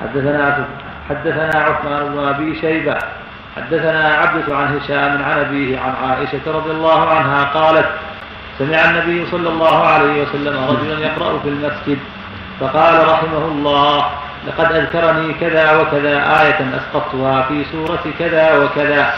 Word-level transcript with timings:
حدثنا 0.00 0.66
حدثنا 1.08 1.50
عثمان 1.56 2.12
بن 2.12 2.18
أبي 2.18 2.60
شيبة 2.60 2.98
حدثنا 3.56 4.08
عبدة 4.14 4.56
عن 4.56 4.76
هشام 4.76 5.22
عن 5.22 5.38
أبيه 5.38 5.80
عن 5.80 5.92
عائشة 6.08 6.40
رضي 6.46 6.70
الله 6.70 7.08
عنها 7.08 7.44
قالت 7.44 7.88
سمع 8.58 8.84
النبي 8.90 9.26
صلى 9.30 9.48
الله 9.48 9.86
عليه 9.86 10.22
وسلم 10.22 10.64
رجلا 10.64 10.98
يقرأ 11.06 11.38
في 11.38 11.48
المسجد 11.48 11.98
فقال 12.60 13.08
رحمه 13.08 13.44
الله 13.44 14.04
لقد 14.46 14.72
أذكرني 14.72 15.34
كذا 15.40 15.80
وكذا 15.80 16.42
آية 16.42 16.76
أسقطتها 16.76 17.42
في 17.42 17.64
سورة 17.72 18.04
كذا 18.18 18.58
وكذا. 18.58 19.12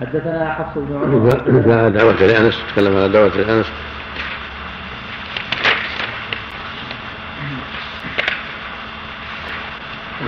حدثنا 0.00 0.54
حفص 0.58 0.72
بن 0.76 0.96
عمر. 1.02 1.88
دعوة 1.88 2.12
لأنس 2.12 2.62
تكلم 2.72 2.96
على 2.96 3.08
دعوة 3.08 3.28
لأنس 3.28 3.66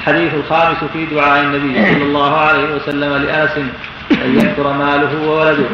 الحديث 0.07 0.35
الخامس 0.35 0.77
في 0.93 1.07
دعاء 1.07 1.43
النبي 1.45 1.95
صلى 1.95 2.03
الله 2.03 2.37
عليه 2.37 2.75
وسلم 2.75 3.13
لأنس 3.17 3.51
أن 4.13 4.39
يكثر 4.39 4.73
ماله 4.73 5.29
وولده 5.29 5.65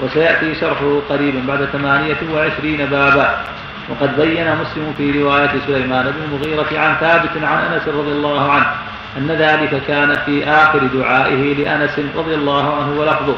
وسيأتي 0.00 0.54
شرحه 0.54 1.00
قريبا 1.08 1.42
بعد 1.48 1.64
ثمانية 1.64 2.16
وعشرين 2.34 2.86
بابا. 2.86 3.40
وقد 3.88 4.20
بين 4.20 4.46
مسلم 4.56 4.94
في 4.98 5.22
رواية 5.22 5.50
سليمان 5.66 6.04
بن 6.04 6.22
المغيرة 6.24 6.80
عن 6.80 6.94
ثابت 7.00 7.30
عن 7.42 7.72
أنس 7.72 7.88
رضي 7.88 8.12
الله 8.12 8.52
عنه 8.52 8.66
أن 9.18 9.28
ذلك 9.28 9.82
كان 9.88 10.16
في 10.26 10.44
آخر 10.44 10.78
دعائه 10.78 11.54
لأنس 11.54 12.00
رضي 12.16 12.34
الله 12.34 12.76
عنه 12.76 13.00
ولفظه. 13.00 13.36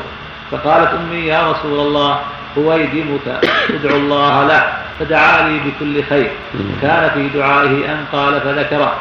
فقالت 0.50 0.90
أمي 0.92 1.26
يا 1.26 1.50
رسول 1.50 1.80
الله 1.80 2.18
هويدمك 2.58 3.40
ادعو 3.70 3.96
الله 3.96 4.46
له 4.46 4.62
فدعا 5.00 5.48
لي 5.48 5.58
بكل 5.58 6.04
خير. 6.04 6.30
كان 6.82 7.10
في 7.14 7.38
دعائه 7.38 7.92
أن 7.92 8.04
قال 8.12 8.40
فذكره. 8.40 8.92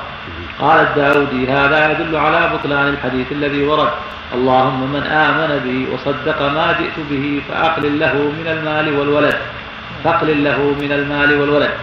قال 0.60 0.80
الداودي 0.80 1.52
هذا 1.52 1.92
يدل 1.92 2.16
على 2.16 2.52
بطلان 2.54 2.88
الحديث 2.88 3.32
الذي 3.32 3.64
ورد 3.64 3.92
اللهم 4.34 4.94
من 4.94 5.04
آمن 5.04 5.60
بي 5.64 5.88
وصدق 5.94 6.42
ما 6.42 6.76
جئت 6.80 6.98
به 7.10 7.42
فأقلل 7.50 8.00
له 8.00 8.14
من 8.14 8.48
المال 8.48 9.00
والولد. 9.00 9.38
فأقلل 10.04 10.44
له 10.44 10.76
من 10.82 10.92
المال 10.92 11.40
والولد. 11.40 11.74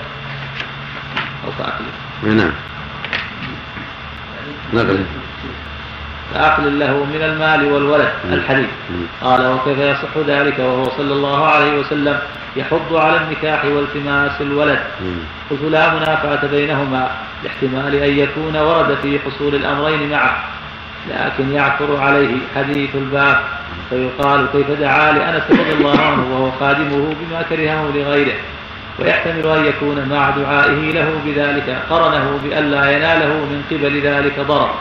أو 1.47 1.51
فأقلل. 1.59 2.37
نعم. 2.37 2.53
نقل 4.73 5.05
فأقلل 6.35 6.81
له 6.81 7.05
من 7.05 7.23
المال 7.23 7.73
والولد 7.73 8.09
الحديث. 8.33 8.69
قال 9.23 9.47
وكيف 9.47 9.79
يصح 9.79 10.17
ذلك 10.27 10.59
وهو 10.59 10.85
صلى 10.97 11.13
الله 11.13 11.47
عليه 11.47 11.79
وسلم 11.81 12.19
يحض 12.57 12.97
على 12.97 13.17
النكاح 13.17 13.65
والتماس 13.65 14.41
الولد؟ 14.41 14.79
قلت 15.51 15.63
لا 15.63 15.95
منافعة 15.95 16.47
بينهما 16.47 17.11
لاحتمال 17.45 17.95
أن 17.95 18.19
يكون 18.19 18.57
ورد 18.57 18.97
في 19.03 19.19
حصول 19.19 19.55
الأمرين 19.55 20.11
معه 20.11 20.45
لكن 21.11 21.53
يعثر 21.53 21.97
عليه 21.97 22.37
حديث 22.57 22.91
الباب 22.95 23.37
فيقال 23.91 24.47
كيف 24.53 24.71
دعا 24.71 25.13
لأنس 25.13 25.43
رضي 25.51 25.73
الله 25.73 26.01
عنه 26.01 26.25
وهو 26.33 26.51
خادمه 26.61 27.15
بما 27.21 27.43
كرهه 27.43 27.93
لغيره؟ 27.95 28.37
ويحتمل 28.99 29.47
أن 29.47 29.65
يكون 29.65 30.09
مع 30.11 30.31
دعائه 30.31 30.93
له 30.93 31.21
بذلك 31.27 31.83
قرنه 31.91 32.41
بألا 32.45 32.91
يناله 32.91 33.29
من 33.29 33.63
قبل 33.71 34.01
ذلك 34.01 34.41
ضرر. 34.41 34.75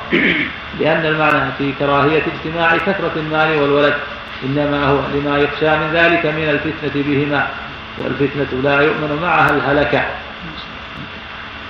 لأن 0.80 1.06
المعنى 1.06 1.52
في 1.58 1.74
كراهية 1.80 2.22
اجتماع 2.36 2.78
كثرة 2.78 3.12
المال 3.16 3.62
والولد 3.62 3.94
إنما 4.44 4.86
هو 4.86 5.00
لما 5.16 5.38
يخشى 5.38 5.78
من 5.78 5.90
ذلك 5.94 6.26
من 6.26 6.50
الفتنة 6.50 7.04
بهما 7.04 7.48
والفتنة 7.98 8.62
لا 8.64 8.82
يؤمن 8.82 9.20
معها 9.22 9.50
الهلكة 9.50 10.06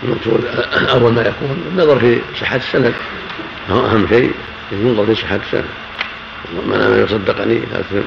المقصود 0.03 0.45
أول 0.89 1.13
ما 1.13 1.21
يكون 1.21 1.63
النظر 1.71 1.99
في 1.99 2.19
صحة 2.41 2.55
السند. 2.55 2.93
أهم 3.69 4.07
شيء 4.07 4.31
ينظر 4.71 5.05
في 5.05 5.15
صحة 5.15 5.35
السند. 5.35 5.65
من 6.67 6.77
لم 6.77 7.03
يصدقني 7.03 7.61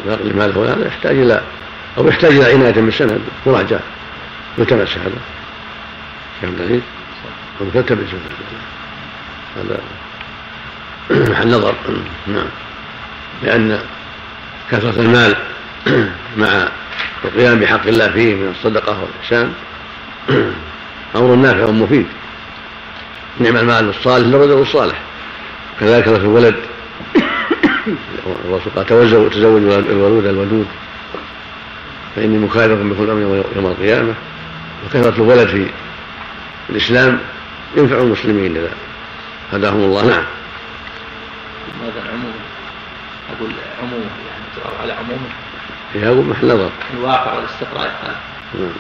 فاقل 0.06 0.36
ماله 0.36 0.74
هذا 0.74 0.86
يحتاج 0.86 1.18
إلى 1.18 1.40
أو 1.98 2.08
يحتاج 2.08 2.33
إلى 2.33 2.52
عناية 2.52 2.80
بالسند 2.83 3.20
مراجعة. 3.46 3.80
يلتمس 4.61 4.98
هذا. 4.98 5.21
علي؟ 6.43 6.81
أو 7.61 7.67
تلتمس 7.75 8.09
هذا 9.57 9.81
محل 11.11 11.48
نظر. 11.48 11.75
نعم. 12.27 12.47
لأن 13.43 13.81
كثرة 14.71 15.01
المال 15.01 15.37
مع 16.37 16.69
القيام 17.25 17.59
بحق 17.59 17.87
الله 17.87 18.09
فيه 18.09 18.35
من 18.35 18.48
الصدقة 18.51 18.98
والإحسان 19.03 19.53
أمر 21.17 21.35
نافع 21.35 21.65
ومفيد. 21.65 22.07
نعم 23.41 23.57
المال 23.57 23.89
الصالح 23.89 24.27
للرجل 24.27 24.63
الصالح 24.63 25.01
كذلك 25.81 26.05
في 26.05 26.17
الولد. 26.17 26.55
الرسول 28.45 28.73
قال 28.77 28.87
تزوجوا 28.87 29.29
تزوج 29.29 29.63
الولود 29.63 30.27
الودود 30.27 30.67
فإني 32.17 32.39
مخالف 32.39 32.81
بكل 32.81 33.11
أمر 33.11 33.45
يوم 33.57 33.67
القيامة. 33.67 34.15
وكثرة 34.86 35.14
الولد 35.17 35.48
في 35.48 35.67
الإسلام 36.70 37.18
ينفع 37.77 37.96
المسلمين 37.96 38.57
إذا 38.57 38.70
هداهم 39.52 39.80
الله. 39.80 40.02
نعم. 40.02 40.24
ماذا 41.80 42.02
العموم؟ 42.07 42.33
أقول 43.36 43.51
عموم 43.83 44.01
يعني 44.01 44.45
ترى 44.57 44.73
على 44.83 44.92
عمومه. 44.92 45.29
هي 45.95 46.07
أقول 46.07 46.24
محل 46.27 46.46
نظر. 46.46 46.70
الواقع 46.96 47.35
والاستقراء 47.35 48.17
نعم. 48.55 48.70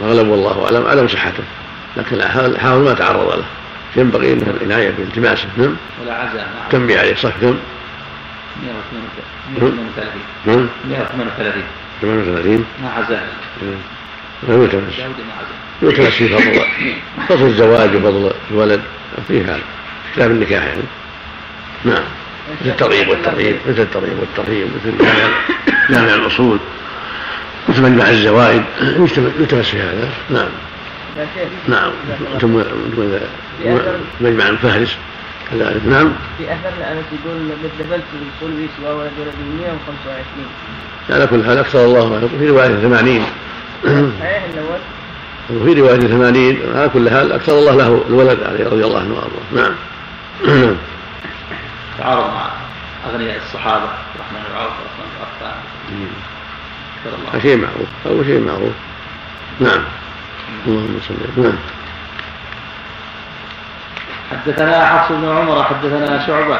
الغلب 0.00 0.28
والله 0.28 0.64
أعلم 0.64 0.86
عدم 0.86 1.08
صحته. 1.08 1.44
لكن 1.96 2.16
الحافظ 2.16 2.78
ما 2.78 2.94
تعرض 2.94 3.36
له. 3.36 3.44
ينبغي 3.96 4.34
من 4.34 4.60
العناية 4.60 4.90
بالتماسه 4.90 5.46
نعم. 5.56 5.76
ولا 6.02 6.14
عزاء 6.14 6.48
تنبي 6.70 6.98
عليه 6.98 7.14
صح 7.14 7.32
كم؟ 7.40 7.58
138 8.62 10.12
نعم. 10.46 10.68
138 10.88 11.62
38 12.00 12.64
مع 12.82 12.98
عزاء. 12.98 13.28
لا 13.62 13.68
يلتمس 14.48 14.94
يلتمس 15.82 16.06
في 16.06 16.28
فضل 16.28 16.62
فضل 17.28 17.46
الزواج 17.46 17.96
وفضل 17.96 18.32
الولد. 18.50 18.80
في 19.28 19.44
هذا. 19.44 19.60
كتاب 20.14 20.30
النكاح 20.30 20.64
يعني. 20.64 20.82
نعم. 21.84 22.04
مثل 22.60 22.70
الترغيب 22.70 23.08
والترهيب 23.08 23.56
مثل 23.68 23.82
الترغيب 23.82 24.18
والترهيب 24.20 24.66
مثل 24.66 25.06
جامع 25.90 26.14
الأصول. 26.14 26.58
مثل 27.68 27.82
مجمع 27.82 28.10
الزوائد 28.10 28.62
يلتمس 29.40 29.68
في 29.68 29.80
هذا. 29.80 30.08
نعم. 30.30 30.48
نعم. 31.68 31.92
ثم 32.40 32.62
مجمع 34.20 34.48
الفهرس. 34.48 34.96
كذلك 35.50 35.86
نعم. 35.86 36.12
في 36.38 36.44
اثر 36.44 36.92
انس 36.92 37.04
يقول 37.12 37.36
مثل 37.64 37.88
بالقلب 37.90 38.68
سوى 38.76 38.94
ولد 38.94 39.10
ولد 39.20 39.34
125 39.60 40.46
على 41.10 41.26
كل 41.26 41.44
حال 41.44 41.58
أكثر 41.58 41.84
الله 41.84 42.28
في 42.38 42.48
رواية 42.48 42.68
80 42.68 43.26
صحيح 43.84 44.42
الأول 44.54 44.80
وفي 45.50 45.80
رواية 45.80 46.00
80 46.00 46.76
على 46.76 46.88
كل 46.88 47.10
حال 47.10 47.32
أكثر 47.32 47.52
الله 47.52 47.74
له 47.74 48.04
الولد 48.08 48.42
عليه 48.42 48.64
رضي 48.64 48.84
الله 48.84 49.00
عنه 49.00 49.14
وأرضاه. 49.14 49.52
نعم. 49.52 49.74
تعارض 51.98 52.34
مع 52.34 52.50
أغنياء 53.10 53.36
الصحابة 53.36 53.84
الرحمن 54.14 54.42
بن 54.48 54.56
عوف 54.56 54.72
والرحمن 54.72 55.06
بن 55.10 55.20
عفان 57.34 57.42
شيء 57.42 57.56
معروف 57.56 57.88
هو 58.06 58.24
شيء 58.24 58.40
معروف. 58.40 58.72
نعم. 59.60 59.82
اللهم 60.66 61.00
صل 61.08 61.42
نعم. 61.42 61.58
حدثنا 64.30 64.86
حفص 64.86 65.12
بن 65.12 65.28
عمر 65.28 65.64
حدثنا 65.64 66.26
شعبة. 66.26 66.58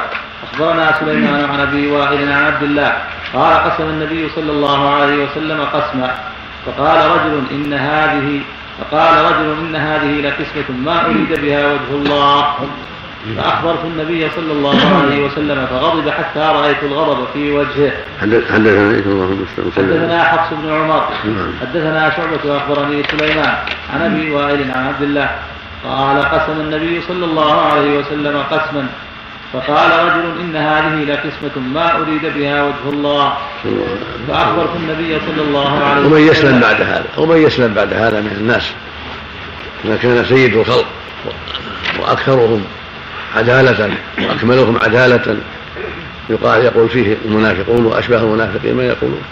أخبرنا 0.52 1.00
سليمان 1.00 1.50
عن 1.50 1.60
أبي 1.60 1.86
وائل 1.86 2.32
عن 2.32 2.44
عبد 2.44 2.62
الله. 2.62 3.02
قال 3.34 3.70
قسم 3.70 3.82
النبي 3.84 4.28
صلى 4.34 4.52
الله 4.52 4.94
عليه 4.94 5.24
وسلم 5.24 5.60
قسما. 5.60 6.18
فقال 6.66 7.10
رجل 7.10 7.42
إن 7.50 7.72
هذه 7.72 8.40
فقال 8.80 9.24
رجل 9.24 9.54
إن 9.60 9.76
هذه 9.76 10.20
لقسمة 10.20 10.76
ما 10.84 11.06
أريد 11.06 11.40
بها 11.40 11.72
وجه 11.72 11.90
الله. 11.92 12.54
فأخبرت 13.36 13.84
النبي 13.84 14.30
صلى 14.36 14.52
الله 14.52 14.78
عليه 15.02 15.24
وسلم 15.24 15.66
فغضب 15.66 16.10
حتى 16.10 16.40
رأيت 16.40 16.82
الغضب 16.82 17.26
في 17.32 17.50
وجهه. 17.50 17.92
حدثنا 18.20 18.90
اللهم 19.06 19.46
حدثنا 19.76 20.24
حفص 20.24 20.54
بن 20.62 20.72
عمر. 20.72 21.08
نعم. 21.24 21.52
حدثنا 21.60 22.10
شعبة 22.16 22.56
أخبرني 22.56 23.02
سليمان 23.02 23.54
عن 23.94 24.02
أبي 24.02 24.30
وائل 24.30 24.70
عن 24.76 24.86
عبد 24.86 25.02
الله. 25.02 25.30
قال 25.84 26.22
قسم 26.22 26.60
النبي 26.60 27.00
صلى 27.08 27.24
الله 27.24 27.60
عليه 27.60 27.98
وسلم 27.98 28.42
قسما 28.50 28.86
فقال 29.52 29.90
رجل 30.04 30.40
إن 30.40 30.56
هذه 30.56 31.04
لقسمة 31.04 31.62
ما 31.74 31.96
أريد 31.96 32.34
بها 32.34 32.62
وجه 32.62 32.88
الله. 32.92 33.32
فأخبرت 34.28 34.76
النبي 34.76 35.18
صلى 35.26 35.42
الله 35.42 35.84
عليه 35.84 36.00
وسلم. 36.00 36.12
ومن 36.12 36.20
يسلم 36.28 36.60
بعد 36.60 36.80
هذا؟ 36.80 37.04
ومن 37.16 37.36
يسلم 37.36 37.74
بعد 37.74 37.92
هذا 37.92 38.20
من 38.20 38.36
الناس؟ 38.40 38.72
إذا 39.84 39.96
كان 39.96 40.24
سيد 40.24 40.56
الخلق 40.56 40.86
وأكثرهم 42.00 42.64
عدالة 43.36 43.90
وأكملهم 44.18 44.78
عدالة 44.82 45.36
يقال 46.30 46.64
يقول 46.64 46.88
فيه 46.88 47.16
المنافقون 47.24 47.84
وأشباه 47.84 48.18
المنافقين 48.18 48.74
ما 48.74 48.84
يقولون؟ 48.84 49.22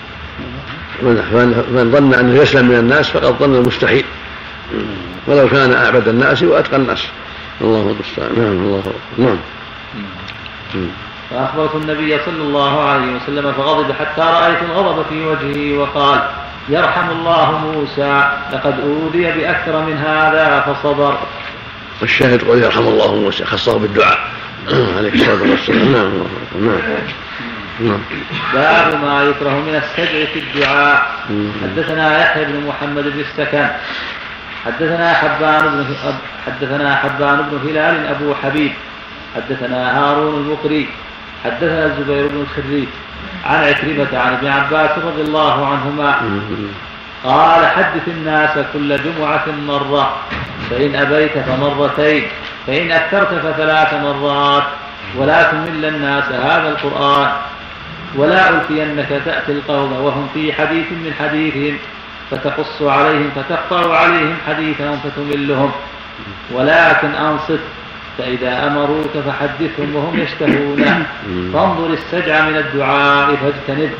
من 1.02 1.90
ظن 1.92 2.14
أنه 2.14 2.42
يسلم 2.42 2.68
من 2.68 2.76
الناس 2.76 3.08
فقد 3.08 3.38
ظن 3.38 3.54
المستحيل. 3.54 4.04
ولو 5.26 5.48
كان 5.48 5.72
أعبد 5.72 6.08
الناس 6.08 6.42
وأتقى 6.42 6.76
الناس. 6.76 7.06
الله 7.60 7.80
المستعان. 7.80 8.32
نعم 8.36 8.52
الله. 8.52 8.82
نعم. 9.18 9.36
فأخبرت 11.30 11.74
النبي 11.74 12.18
صلى 12.26 12.42
الله 12.42 12.80
عليه 12.88 13.16
وسلم 13.16 13.52
فغضب 13.52 13.92
حتى 13.92 14.20
رأيت 14.20 14.62
الغضب 14.62 15.04
في 15.10 15.24
وجهه 15.24 15.78
وقال 15.78 16.20
يرحم 16.68 17.10
الله 17.10 17.58
موسى 17.58 18.30
لقد 18.52 18.80
أوذي 18.80 19.32
بأكثر 19.32 19.84
من 19.86 19.96
هذا 19.96 20.60
فصبر. 20.60 21.18
والشاهد 22.00 22.44
قول 22.44 22.62
يرحم 22.62 22.88
الله 22.88 23.14
موسى. 23.14 23.44
خصه 23.44 23.78
بالدعاء. 23.78 24.18
عليه 24.98 25.12
الصلاة 25.12 25.50
والسلام. 25.50 25.92
نعم 25.92 26.12
نعم 26.60 26.80
نعم. 27.80 28.00
باب 28.54 29.04
ما 29.04 29.22
يكره 29.22 29.50
من 29.50 29.74
السجع 29.74 30.24
في 30.32 30.38
الدعاء. 30.38 31.06
حدثنا 31.62 32.22
يحيى 32.22 32.44
بن 32.44 32.66
محمد 32.66 33.04
بن 33.04 33.20
السكن. 33.20 33.66
حدثنا 34.66 35.14
حبان 35.14 35.60
بن 35.60 35.86
حدثنا 36.46 36.96
حبان 36.96 37.42
بن 37.50 37.68
هلال 37.68 38.06
أبو 38.06 38.34
حبيب. 38.34 38.72
حدثنا 39.36 40.00
هارون 40.00 40.34
المقري 40.34 40.88
حدثنا 41.44 41.86
الزبير 41.86 42.26
بن 42.26 42.40
الخريج 42.40 42.88
عن 43.44 43.64
عكرمة 43.64 44.18
عن 44.18 44.32
ابن 44.32 44.46
عباس 44.46 44.98
رضي 44.98 45.22
الله 45.22 45.66
عنهما 45.66 46.20
قال 47.24 47.66
حدث 47.66 48.08
الناس 48.08 48.50
كل 48.72 48.96
جمعة 49.02 49.44
مرة 49.66 50.16
فإن 50.70 50.94
أبيت 50.94 51.38
فمرتين 51.38 52.22
فإن 52.66 52.90
أكثرت 52.90 53.28
فثلاث 53.28 53.94
مرات 53.94 54.64
ولا 55.16 55.42
تمل 55.42 55.84
الناس 55.84 56.24
هذا 56.24 56.68
القرآن 56.68 57.32
ولا 58.16 58.50
ألفينك 58.50 59.08
تأتي 59.24 59.52
القوم 59.52 59.92
وهم 59.92 60.28
في 60.34 60.52
حديث 60.52 60.92
من 60.92 61.14
حديثهم 61.18 61.78
فتقص 62.30 62.82
عليهم 62.82 63.30
فتقطع 63.36 63.96
عليهم 63.96 64.36
حديثهم 64.46 64.98
فتملهم 65.04 65.72
ولكن 66.52 67.14
أنصت 67.14 67.60
فإذا 68.18 68.66
أمروك 68.66 69.10
فحدثهم 69.26 69.96
وهم 69.96 70.20
يشتهونه 70.20 71.06
فانظر 71.52 71.92
السجع 71.92 72.48
من 72.48 72.56
الدعاء 72.56 73.36
فاجتنبه 73.36 73.94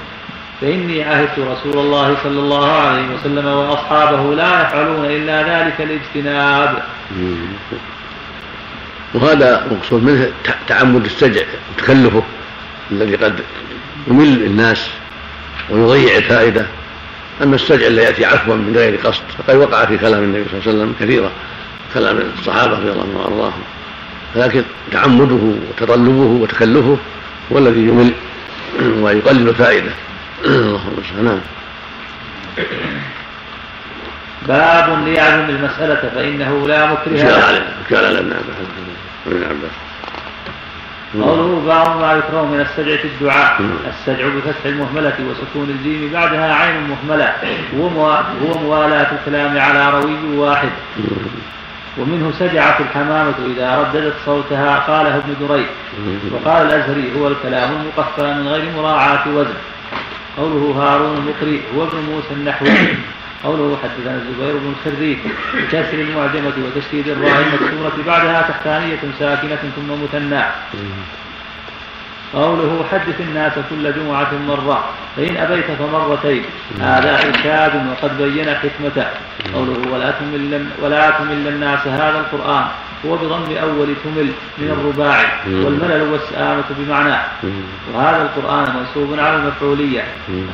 فإني 0.60 1.02
عهدت 1.04 1.38
رسول 1.38 1.78
الله 1.78 2.16
صلى 2.22 2.40
الله 2.40 2.72
عليه 2.72 3.14
وسلم 3.14 3.46
وأصحابه 3.46 4.34
لا 4.34 4.62
يفعلون 4.62 5.04
إلا 5.04 5.42
ذلك 5.42 5.80
الاجتناب. 5.80 6.82
وهذا 9.14 9.66
مقصود 9.70 10.04
منه 10.04 10.30
تعمد 10.68 11.04
السجع 11.04 11.42
وتكلفه 11.72 12.22
الذي 12.90 13.16
قد 13.16 13.40
يمل 14.08 14.42
الناس 14.42 14.90
ويضيع 15.70 16.16
الفائدة 16.16 16.66
أما 17.42 17.54
السجع 17.54 17.86
الذي 17.86 18.04
يأتي 18.04 18.24
عفوا 18.24 18.54
من 18.54 18.76
غير 18.76 18.96
قصد 18.96 19.22
فقد 19.38 19.56
وقع 19.56 19.84
في 19.84 19.98
كلام 19.98 20.22
النبي 20.22 20.44
صلى 20.44 20.60
الله 20.60 20.68
عليه 20.68 20.78
وسلم 20.78 20.94
كثيرا 21.00 21.30
كلام 21.94 22.18
الصحابة 22.38 22.72
رضي 22.72 22.90
الله 22.90 23.02
عنهم. 23.02 23.16
وأرضاهم 23.16 23.62
لكن 24.36 24.62
تعمده 24.92 25.38
وتطلبه 25.70 26.42
وتكلفه 26.42 26.96
هو 27.52 27.58
الذي 27.58 27.80
يمل 27.80 28.12
ويقلل 29.02 29.48
الفائدة. 29.48 29.90
اللهم 30.44 31.02
نعم 31.22 31.40
باب 34.48 35.04
ليعلم 35.04 35.50
المسألة 35.50 36.10
فإنه 36.14 36.68
لا 36.68 36.92
مكره 36.92 37.34
على 37.34 37.62
ابن 39.26 39.42
عباس 39.42 39.70
قوله 41.22 41.62
بعض 41.66 42.00
ما 42.00 42.12
يكره 42.12 42.44
من 42.44 42.60
السجع 42.60 42.96
في 42.96 43.04
الدعاء. 43.04 43.60
السجع 43.88 44.28
بفتح 44.28 44.64
المهملة 44.64 45.14
وسكون 45.30 45.70
الجيم. 45.70 46.10
بعدها 46.12 46.54
عين 46.54 46.88
مهملة. 46.88 47.32
هو 47.76 47.88
موالاة 48.62 49.06
الكلام 49.12 49.58
على 49.58 49.90
روي 49.90 50.36
واحد. 50.36 50.68
ومنه 51.98 52.32
سجعت 52.38 52.80
الحمامة 52.80 53.34
إذا 53.56 53.78
رددت 53.78 54.14
صوتها 54.26 54.78
قاله 54.78 55.16
ابن 55.16 55.34
دريد. 55.48 55.66
وقال 56.32 56.66
الأزهري 56.66 57.12
هو 57.16 57.28
الكلام 57.28 57.70
المقفى 57.70 58.34
من 58.34 58.48
غير 58.48 58.64
مراعاة 58.76 59.28
وزن. 59.28 59.58
قوله 60.36 60.74
هارون 60.78 61.16
المقري 61.16 61.60
هو 61.76 61.82
ابن 61.84 61.98
موسى 61.98 62.32
النحوي. 62.32 62.68
قوله 63.44 63.78
حدثنا 63.82 64.14
الزبير 64.14 64.56
بن 64.56 64.72
الخريف 64.78 65.18
بكسر 65.54 65.98
المعجمة 65.98 66.52
وتشديد 66.66 67.08
الراء 67.08 67.40
المكسورة 67.40 67.92
بعدها 68.06 68.42
تحتانية 68.42 68.98
ساكنة 69.18 69.62
ثم 69.76 70.02
مثنى 70.02 70.42
قوله 72.34 72.84
حدث 72.92 73.20
الناس 73.20 73.52
كل 73.70 73.92
جمعة 73.92 74.32
مرة 74.48 74.84
فإن 75.16 75.36
أبيت 75.36 75.64
فمرتين. 75.64 76.42
هذا 76.80 77.12
إرشاد 77.26 77.72
وقد 77.90 78.22
بين 78.22 78.48
حكمته. 78.54 79.06
قوله 79.54 79.92
ولا 79.92 80.10
تمل 80.10 80.66
ولا 80.82 81.10
تمل 81.10 81.48
الناس 81.48 81.86
هذا 81.86 82.18
القرآن. 82.20 82.64
هو 83.06 83.16
بضم 83.16 83.56
أول 83.56 83.88
تمل 84.04 84.28
من 84.58 84.70
الرباعي 84.70 85.26
والملل 85.46 86.02
والسآمة 86.12 86.64
بمعناه 86.78 87.22
وهذا 87.94 88.22
القرآن 88.22 88.66
منصوب 88.76 89.18
على 89.18 89.36
المفعولية. 89.36 90.02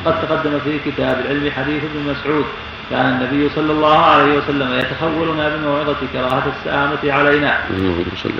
وقد 0.05 0.21
تقدم 0.21 0.59
في 0.59 0.79
كتاب 0.91 1.19
العلم 1.19 1.51
حديث 1.51 1.83
ابن 1.83 2.11
مسعود. 2.11 2.45
كان 2.89 3.05
النبي 3.05 3.49
صلى 3.55 3.71
الله 3.71 3.97
عليه 3.97 4.37
وسلم 4.37 4.79
يتخولنا 4.79 5.49
بموعظة 5.49 5.95
كراهة 6.13 6.43
السآمة 6.57 7.13
علينا. 7.13 7.57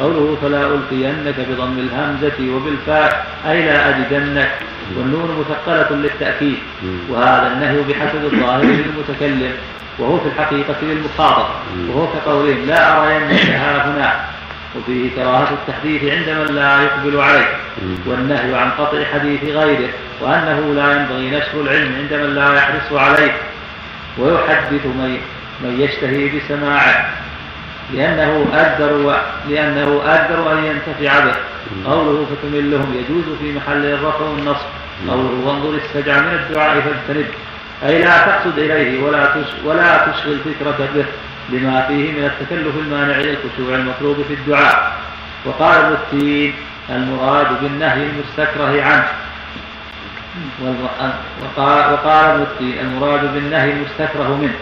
قوله 0.01 0.37
فلا 0.41 0.61
ألقينك 0.61 1.35
بضم 1.49 1.79
الهمزة 1.79 2.55
وبالفاء 2.55 3.27
أي 3.49 3.65
لا 3.65 3.89
أجدنك. 3.89 4.51
والنون 4.97 5.29
مثقلة 5.39 5.95
للتأكيد. 5.95 6.57
وهذا 7.09 7.47
النهي 7.53 7.81
بحسب 7.81 8.23
الظاهر 8.33 8.63
للمتكلم. 8.63 9.51
وهو 9.99 10.19
في 10.19 10.27
الحقيقة 10.27 10.75
للمخاطب. 10.81 11.45
وهو 11.89 12.07
كقولهم 12.07 12.65
لا 12.67 12.97
أرينك 12.97 13.45
ها 13.45 13.87
هنا. 13.87 14.13
وفيه 14.75 15.15
كراهة 15.15 15.49
التحديث 15.53 16.03
عند 16.03 16.29
من 16.29 16.55
لا 16.55 16.81
يقبل 16.81 17.19
عليه. 17.19 17.47
والنهي 18.05 18.55
عن 18.55 18.69
قطع 18.71 19.03
حديث 19.13 19.43
غيره. 19.43 19.89
وأنه 20.21 20.73
لا 20.75 20.93
ينبغي 20.95 21.29
نشر 21.29 21.61
العلم 21.61 21.95
عند 21.95 22.13
من 22.13 22.35
لا 22.35 22.53
يحرص 22.53 22.93
عليه. 22.93 23.31
ويحدث 24.17 24.85
من 24.85 25.17
من 25.63 25.81
يشتهي 25.81 26.29
بسماعه 26.29 27.09
لأنه 27.93 28.45
أقدر 28.53 29.19
لأنه 29.49 30.01
أقدر 30.05 30.51
أن 30.53 30.63
ينتفع 30.63 31.19
به. 31.19 31.35
قوله 31.85 32.25
فتملهم 32.25 32.93
يجوز 32.93 33.37
في 33.39 33.53
محل 33.53 33.85
الرفع 33.85 34.25
والنصب. 34.25 34.65
قوله 35.09 35.47
وانظر 35.47 35.79
السجع 35.85 36.19
من 36.19 36.33
الدعاء 36.33 36.81
فاجتنب. 36.81 37.25
أي 37.85 38.01
لا 38.03 38.17
تقصد 38.17 38.59
إليه 38.59 39.03
ولا 39.03 39.35
ولا 39.65 39.97
تشغل 39.97 40.39
فكرك 40.39 40.89
به 40.95 41.05
لما 41.49 41.81
فيه 41.87 42.11
من 42.11 42.25
التكلف 42.25 42.75
المانع 42.75 43.17
للخشوع 43.17 43.75
المطلوب 43.75 44.17
في 44.27 44.33
الدعاء. 44.33 44.95
وقال 45.45 45.77
ابن 45.77 45.93
التين 45.93 46.53
المراد 46.89 47.61
بالنهي 47.61 48.03
المستكره 48.03 48.83
عنه. 48.83 49.07
وقال 51.43 51.93
وقال 51.93 52.41
التين 52.41 52.79
المراد 52.79 53.33
بالنهي 53.33 53.71
المستكره 53.71 54.37
منه. 54.41 54.55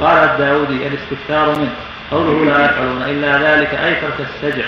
وقال 0.00 0.18
الداودي 0.18 0.86
الاستكثار 0.86 1.58
منه. 1.58 1.72
قوله 2.10 2.44
لا 2.44 2.64
يفعلون 2.64 3.02
إلا 3.02 3.56
ذلك 3.56 3.74
أي 3.74 3.94
ترك 3.94 4.26
السجع. 4.28 4.64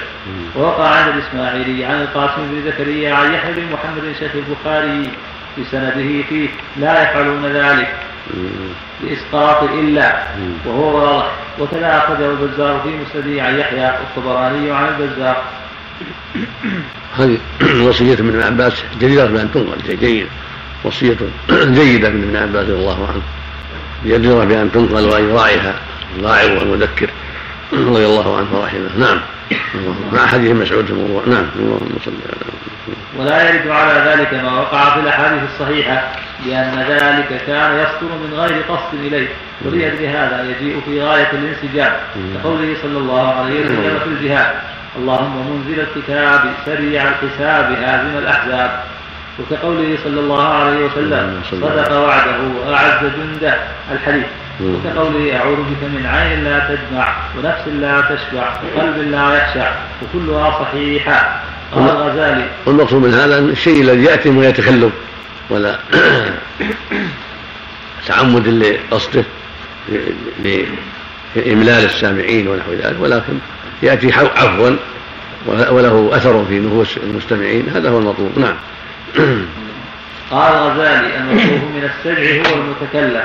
ووقع 0.57 0.89
عند 0.89 1.15
الإسماعيلي 1.15 1.85
عن 1.85 2.03
القاسم 2.03 2.43
بن 2.51 2.71
زكريا 2.71 3.15
عن 3.15 3.35
يحيى 3.35 3.53
بن 3.53 3.73
محمد 3.73 4.15
شيخ 4.19 4.33
البخاري 4.35 5.11
بسنده 5.59 6.23
فيه 6.29 6.49
لا 6.77 7.03
يفعلون 7.03 7.47
ذلك. 7.47 7.95
بإسقاط 9.01 9.63
إلا. 9.63 10.23
وهو 10.67 10.97
واضح. 10.97 11.33
وكذا 11.61 11.99
أخرجه 11.99 12.31
البزار 12.31 12.81
في 12.81 12.89
مسنده 12.89 13.43
عن 13.43 13.59
يحيى 13.59 13.93
والطبراني 14.01 14.71
عن 14.71 14.89
البزار. 14.89 15.43
هذه 17.19 17.39
وصية 17.89 18.23
من 18.23 18.29
ابن 18.29 18.43
عباس 18.43 18.85
جديرة 19.01 19.27
بأن 19.27 19.53
تنقل 19.53 19.99
جيد 20.01 20.27
وصية 20.85 21.17
جيدة 21.79 22.11
من 22.11 22.23
ابن 22.23 22.37
عباس 22.37 22.65
رضي 22.65 22.73
الله 22.73 23.09
عنه. 23.09 23.23
جديرة 24.07 24.45
بأن 24.45 24.73
تنقل 24.73 25.09
وأن 25.09 25.31
يراعيها 25.31 25.75
الراعي 26.19 26.57
والمذكر 26.57 27.11
رضي 27.73 28.07
الله 28.07 28.37
عنه 28.37 28.61
ورحمه. 28.61 28.99
نعم. 28.99 29.21
مع 30.13 30.27
حديث 30.27 30.51
مسعود 30.51 30.85
في 30.85 30.93
الموضوع 30.93 31.23
نعم. 31.27 31.47
اللهم 31.57 31.97
صل 32.05 32.13
على 32.13 32.53
ولا 33.19 33.51
يرد 33.51 33.69
على 33.71 34.11
ذلك 34.11 34.35
ما 34.35 34.61
وقع 34.61 34.95
في 34.95 35.01
الأحاديث 35.01 35.43
الصحيحة 35.55 36.09
لأن 36.47 36.85
ذلك 36.89 37.43
كان 37.47 37.79
يصدر 37.79 38.17
من 38.17 38.35
غير 38.35 38.63
قصد 38.69 38.95
إليه. 38.95 39.29
ولأجل 39.65 40.05
هذا 40.05 40.47
يجيء 40.51 40.81
في 40.85 41.03
غاية 41.03 41.31
الانسجام. 41.33 41.93
كقوله 42.35 42.77
صلى 42.83 42.99
الله 42.99 43.35
عليه 43.35 43.65
وسلم 43.65 43.99
في 44.05 44.07
الجهاد 44.07 44.55
اللهم 44.97 45.51
منزل 45.51 45.81
الكتاب 45.81 46.41
سريع 46.67 47.03
الحساب 47.09 47.73
هازم 47.73 48.19
الأحزاب. 48.19 48.85
وكقوله 49.39 49.99
صلى 50.05 50.21
الله 50.21 50.43
عليه 50.43 50.85
وسلم 50.85 51.41
صدق 51.51 51.93
وعده 51.93 52.39
وأعز 52.67 53.01
جنده 53.03 53.55
الحديث. 53.93 54.27
وكقوله 54.61 55.37
أعوذ 55.37 55.57
بك 55.57 55.83
من 55.83 56.07
عين 56.07 56.45
لا 56.45 56.69
تدمع 56.69 57.17
ونفس 57.39 57.69
لا 57.69 58.01
تشبع 58.01 58.57
وقلب 58.65 58.99
لا 59.11 59.37
يخشع 59.37 59.73
وكلها 60.03 60.51
صحيحة. 60.51 61.41
قال 61.75 61.91
الغزالي. 61.91 62.45
والمقصود 62.67 63.03
من 63.03 63.15
هذا 63.15 63.39
الشيء 63.39 63.83
الذي 63.83 64.05
يأتي 64.05 64.31
من 64.31 64.41
غير 64.41 64.55
تكلف 64.55 64.93
ولا 65.51 65.79
تعمد 68.07 68.49
لقصده 68.49 69.25
إملال 71.37 71.85
السامعين 71.85 72.49
ونحو 72.49 72.73
ذلك 72.73 72.97
ولكن 73.01 73.33
يأتي 73.83 74.13
عفوا 74.13 74.71
وله 75.47 76.11
أثر 76.13 76.45
في 76.45 76.59
نفوس 76.61 76.97
المستمعين 76.97 77.69
هذا 77.69 77.91
هو 77.91 77.99
المطلوب. 77.99 78.39
نعم. 78.39 78.55
قال 80.33 80.55
الغزالي 80.55 81.17
المطلوب 81.17 81.63
من 81.75 81.91
السجع 81.91 82.51
هو 82.51 82.55
المتكلم 82.63 83.25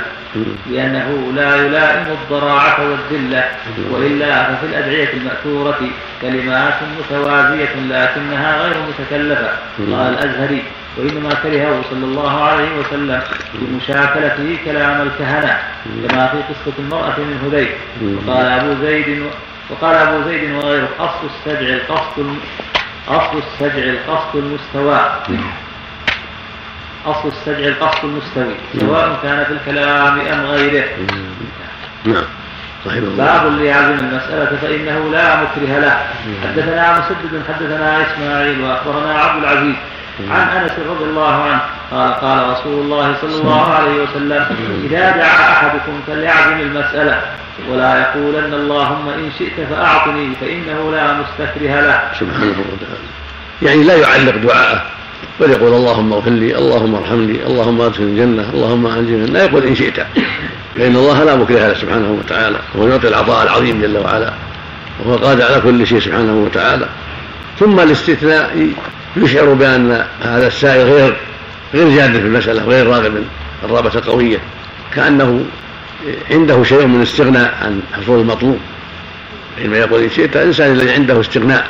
لأنه 0.71 1.31
لا 1.35 1.55
يلائم 1.55 2.05
الضراعة 2.11 2.77
والذلة 2.89 3.43
وإلا 3.91 4.43
ففي 4.55 4.65
الأدعية 4.65 5.13
المأثورة 5.13 5.79
كلمات 6.21 6.73
متوازية 6.99 7.75
لكنها 7.89 8.57
غير 8.63 8.75
متكلفة. 8.89 9.49
قال 9.77 10.13
الأزهري 10.13 10.63
وإنما 10.97 11.29
كرهه 11.43 11.81
صلى 11.89 12.05
الله 12.05 12.41
عليه 12.43 12.69
وسلم 12.79 13.21
بمشاكلته 13.53 14.57
كلام 14.65 15.01
الكهنة 15.01 15.57
كما 16.09 16.27
في 16.27 16.37
قصة 16.37 16.73
المرأة 16.79 17.19
من 17.19 17.39
هذيل. 17.45 17.69
وقال 18.27 18.45
أبو 18.45 18.85
زيد 18.85 19.23
وقال 19.69 19.95
أبو 19.95 20.29
زيد 20.29 20.51
وغيره 20.51 20.89
أصل 20.99 21.27
السجع 21.35 21.69
القصد 21.73 22.35
أصل 23.07 23.37
السجع 23.37 23.83
القصد 23.83 24.35
المستوى. 24.35 25.11
أصل 27.05 27.27
السجع 27.27 27.67
القصد 27.67 28.03
المستوي 28.03 28.55
سواء 28.79 29.19
كان 29.23 29.45
في 29.45 29.51
الكلام 29.51 30.19
أم 30.19 30.45
غيره. 30.45 30.85
نعم. 32.05 32.23
باب 33.17 33.59
ليعزم 33.59 33.99
المسألة 33.99 34.57
فإنه 34.61 35.11
لا 35.11 35.35
مكره 35.41 35.79
له. 35.79 36.07
حدثنا 36.43 36.99
مسدد 36.99 37.43
حدثنا 37.47 38.05
إسماعيل 38.07 38.61
وأخبرنا 38.61 39.13
عبد 39.19 39.43
العزيز 39.43 39.75
عن 40.29 40.47
أنس 40.47 40.71
رضي 40.71 41.03
الله 41.03 41.43
عنه. 41.43 41.61
قال 41.91 42.13
قال 42.13 42.49
رسول 42.49 42.73
الله 42.73 43.15
صلى 43.21 43.41
الله 43.41 43.73
عليه 43.73 44.03
وسلم 44.03 44.45
إذا 44.83 45.11
دعا 45.11 45.51
أحدكم 45.51 46.01
فليعزم 46.07 46.59
المسألة 46.59 47.21
ولا 47.69 48.01
يقولن 48.01 48.53
اللهم 48.53 49.09
إن 49.09 49.31
شئت 49.39 49.67
فأعطني 49.69 50.35
فإنه 50.41 50.91
لا 50.91 51.13
مستكره 51.13 51.81
له. 51.81 52.01
سبحانه 52.19 52.65
وتعالى. 52.71 53.07
يعني 53.61 53.83
لا 53.83 53.95
يعلق 53.95 54.35
دعاءه. 54.35 54.81
بل 55.39 55.51
يقول 55.51 55.73
اللهم 55.73 56.13
اغفر 56.13 56.31
لي 56.31 56.57
اللهم 56.57 56.95
ارحمني 56.95 57.45
اللهم 57.45 57.81
ادخل 57.81 58.03
الجنة 58.03 58.49
اللهم 58.53 58.87
انجني 58.87 59.25
لا 59.25 59.43
يقول 59.43 59.63
إن 59.63 59.75
شئت. 59.75 59.99
فإن 60.75 60.95
الله 60.95 61.23
لا 61.23 61.35
مكره 61.35 61.67
له 61.67 61.73
سبحانه 61.73 62.11
وتعالى 62.11 62.59
وهو 62.75 62.87
يعطي 62.87 63.07
العطاء 63.07 63.43
العظيم 63.43 63.81
جل 63.81 63.97
وعلا 63.97 64.33
وهو 65.05 65.15
قادر 65.15 65.43
على 65.43 65.61
كل 65.61 65.87
شيء 65.87 65.99
سبحانه 65.99 66.43
وتعالى. 66.43 66.87
ثم 67.59 67.79
الاستثناء 67.79 68.69
يشعر 69.17 69.53
بأن 69.53 70.05
هذا 70.21 70.47
السائل 70.47 70.87
غير 70.87 71.15
غير 71.73 71.89
جاد 71.89 72.11
في 72.11 72.27
المسألة 72.27 72.63
غير 72.63 72.87
راغب 72.87 73.23
الرغبه 73.63 74.01
قويه 74.07 74.37
كأنه 74.95 75.45
عنده 76.31 76.63
شيء 76.63 76.85
من 76.85 76.97
الاستغناء 76.97 77.57
عن 77.61 77.81
حصول 77.93 78.19
المطلوب. 78.19 78.59
حينما 79.57 79.77
يقول 79.77 80.01
إن 80.01 80.09
شئت 80.09 80.35
الإنسان 80.37 80.71
الذي 80.71 80.91
عنده 80.91 81.19
استغناء 81.19 81.67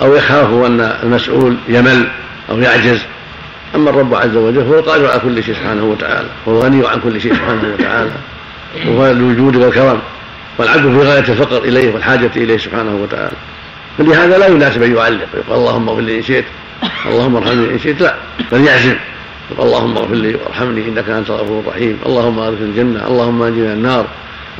أو 0.00 0.14
يخاف 0.14 0.48
أن 0.48 0.80
المسؤول 1.02 1.56
يمل 1.68 2.08
أو 2.50 2.58
يعجز. 2.58 3.00
أما 3.74 3.90
الرب 3.90 4.14
عز 4.14 4.36
وجل 4.36 4.64
فهو 4.64 4.78
القادر 4.78 5.10
على 5.10 5.20
كل 5.20 5.42
شيء 5.44 5.54
سبحانه 5.54 5.84
وتعالى 5.84 6.28
وهو 6.46 6.58
الغني 6.58 6.88
عن 6.88 7.00
كل 7.00 7.20
شيء 7.20 7.34
سبحانه 7.34 7.74
وتعالى 7.74 8.10
وهو 8.86 9.10
الوجود 9.10 9.56
والكرم 9.56 10.00
والعبد 10.58 10.82
في 10.82 11.08
غاية 11.08 11.18
الفقر 11.18 11.58
إليه 11.58 11.94
والحاجة 11.94 12.30
إليه 12.36 12.56
سبحانه 12.56 12.94
وتعالى. 13.02 13.36
فلهذا 13.98 14.38
لا 14.38 14.46
يناسب 14.46 14.82
أن 14.82 14.96
يعلق 14.96 15.26
يقول 15.34 15.58
اللهم 15.58 15.88
اغفر 15.88 16.00
لي 16.00 16.16
إن 16.16 16.22
شئت 16.22 16.44
اللهم 17.06 17.36
ارحمني 17.36 17.74
إن 17.74 17.78
شئت 17.78 18.00
لا 18.00 18.14
بل 18.52 18.60
يعزم. 18.60 18.96
يقول 19.50 19.66
اللهم 19.66 19.96
اغفر 19.96 20.14
لي 20.14 20.34
وارحمني 20.34 20.88
إنك 20.88 21.08
أنت 21.08 21.30
الغفور 21.30 21.60
الرحيم. 21.60 21.98
اللهم 22.06 22.38
أدخل 22.38 22.64
الجنة 22.64 23.06
اللهم 23.06 23.42
انجنا 23.42 23.72
النار. 23.72 24.06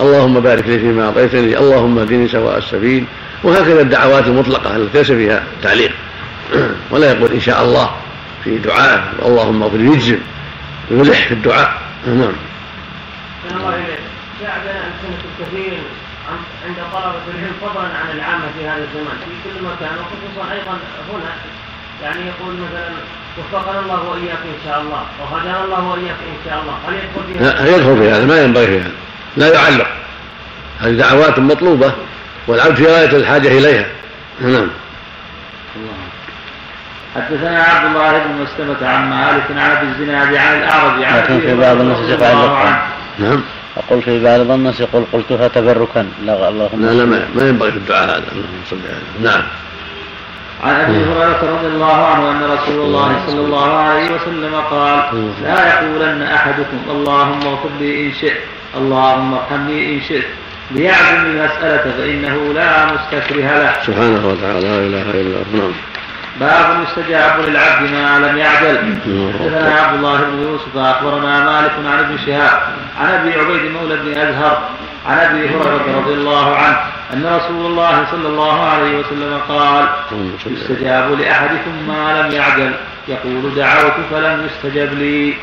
اللهم 0.01 0.41
بارك 0.41 0.69
لي 0.69 0.79
فيما 0.79 1.05
أعطيتني 1.07 1.59
اللهم 1.59 1.99
اهدني 1.99 2.29
سواء 2.29 2.59
السبيل. 2.59 3.05
وهكذا 3.45 3.81
الدعوات 3.81 4.27
المطلقة 4.27 4.77
التي 4.77 4.99
ليس 4.99 5.13
فيها 5.13 5.45
تعليق. 5.63 5.93
ولا 6.91 7.13
يقول 7.13 7.33
إن 7.33 7.41
شاء 7.41 7.65
الله 7.65 7.91
في 8.45 8.59
دعائه 8.59 9.13
اللهم 9.23 9.63
اغفر 9.63 9.81
يجزم 9.81 10.19
يلح 10.91 11.29
في 11.29 11.35
الدعاء. 11.35 11.83
نعم. 12.07 12.33
الله 13.51 13.75
اليك 13.75 14.01
بعدنا 14.43 14.81
امكنه 14.87 15.19
كثير 15.41 15.79
عند 16.67 16.77
طلبة 16.93 17.23
العلم 17.35 17.53
فضلا 17.63 17.85
عن 17.85 18.11
العامة 18.17 18.45
في 18.59 18.65
هذا 18.65 18.85
الزمان. 18.85 19.17
في 19.25 19.51
كل 19.51 19.65
مكان 19.65 19.97
وخصوصا 19.99 20.53
أيضا 20.53 20.79
هنا 21.13 21.33
يعني 22.03 22.21
يقول 22.21 22.55
مثلا 22.55 22.91
وفقنا 23.39 23.81
الله 23.81 24.09
وإياك 24.09 24.39
إن 24.39 24.61
شاء 24.65 24.81
الله 24.81 25.03
وهدانا 25.21 25.65
الله 25.65 25.89
وإياك 25.89 26.17
إن 26.29 26.51
شاء 26.51 26.63
الله. 26.63 26.79
هل 26.89 26.95
يدخل 26.95 27.33
في 27.33 27.39
هذا؟ 27.39 27.65
لا 27.65 27.77
يدخل 27.77 27.99
في 27.99 28.11
هذا؟ 28.11 28.27
ما 28.27 28.43
ينبغي 28.43 28.67
في 28.67 28.81
هذا. 28.81 28.93
لا 29.37 29.55
يعلق. 29.55 29.87
هذه 30.81 30.93
دعوات 30.93 31.39
مطلوبة 31.39 31.93
والعبد 32.47 32.75
في 32.75 32.87
غاية 32.87 33.17
الحاجة 33.17 33.49
إليها. 33.49 33.87
نعم. 34.41 34.69
حدثنا 37.17 37.63
عبد 37.63 37.87
الله 37.87 38.13
بن 38.13 38.43
مسلمة 38.43 38.89
عن 38.89 39.11
مالك 39.11 39.45
عن 39.51 39.71
أبي 39.71 39.87
الزناد 39.87 40.35
عن 40.35 40.59
الأعرج 40.59 41.05
عن 41.05 41.17
لكن 41.17 41.41
في 41.41 41.55
بعض 41.55 41.81
الناس 41.81 41.99
يقول 41.99 42.51
نعم. 43.19 43.41
أقول 43.77 44.03
في 44.03 44.25
بعض 44.25 44.41
الناس 44.51 44.81
يقول 44.81 45.05
قلتها 45.13 45.49
تبركا 45.49 46.07
لا 46.25 46.49
اللهم 46.49 46.87
لا 46.87 46.91
لا 46.91 47.05
ما, 47.05 47.49
ينبغي 47.49 47.73
في 47.73 47.77
الدعاء 47.77 48.05
هذا. 48.05 48.23
اللهم 48.33 48.63
صل 48.71 48.77
نعم. 49.23 49.43
عن 50.65 50.75
أبي 50.75 50.93
هريرة 50.93 51.57
رضي 51.57 51.67
الله 51.67 52.07
عنه 52.07 52.31
أن 52.31 52.43
رسول 52.45 52.81
الله 52.87 53.21
صلى 53.27 53.41
الله 53.41 53.77
عليه 53.77 54.11
وسلم 54.11 54.55
قال 54.71 55.33
لا 55.45 55.69
يقولن 55.69 56.23
أحدكم 56.23 56.79
اللهم 56.91 57.41
اغفر 57.47 57.71
لي 57.81 58.07
إن 58.07 58.13
شئت 58.21 58.41
اللهم 58.77 59.35
ارحمني 59.35 59.95
إن 59.95 60.01
شئت 60.09 60.27
ليعزم 60.71 61.27
المسألة 61.27 61.93
فإنه 61.99 62.53
لا 62.55 62.87
مستكره 62.87 63.59
له. 63.59 63.73
سبحانه 63.87 64.29
وتعالى 64.29 64.61
لا 64.61 64.79
إله 64.79 65.11
إلا 65.11 65.21
الله 65.21 65.45
نعم. 65.55 65.73
باب 66.41 66.85
يستجاب 66.89 67.41
للعبد 67.41 67.91
ما 67.91 68.19
لم 68.19 68.39
يعدل 68.39 68.77
حدثنا 69.41 69.81
عبد 69.81 69.97
الله 69.97 70.21
بن 70.21 70.43
يوسف 70.43 70.77
أخبرنا 70.77 71.45
مالك 71.45 71.73
عن 71.87 71.99
ابن 71.99 72.19
شهاب 72.27 72.63
عن 73.01 73.09
أبي 73.09 73.33
عبيد 73.33 73.73
مولى 73.73 73.97
بن 73.97 74.19
أزهر 74.21 74.69
عن 75.07 75.19
أبي 75.19 75.49
هريرة 75.49 75.99
رضي 75.99 76.15
الله 76.15 76.57
عنه 76.57 76.77
أن 77.13 77.27
رسول 77.27 77.67
الله 77.67 78.07
صلى 78.11 78.29
الله 78.29 78.63
عليه 78.63 78.99
وسلم 78.99 79.41
قال 79.49 79.89
يستجاب 80.47 81.21
لأحدكم 81.21 81.89
ما 81.89 82.23
لم 82.23 82.33
يعدل 82.33 82.73
يقول 83.09 83.55
دعوت 83.57 83.93
فلم 84.11 84.47
يستجب 84.47 84.99
لي. 84.99 85.35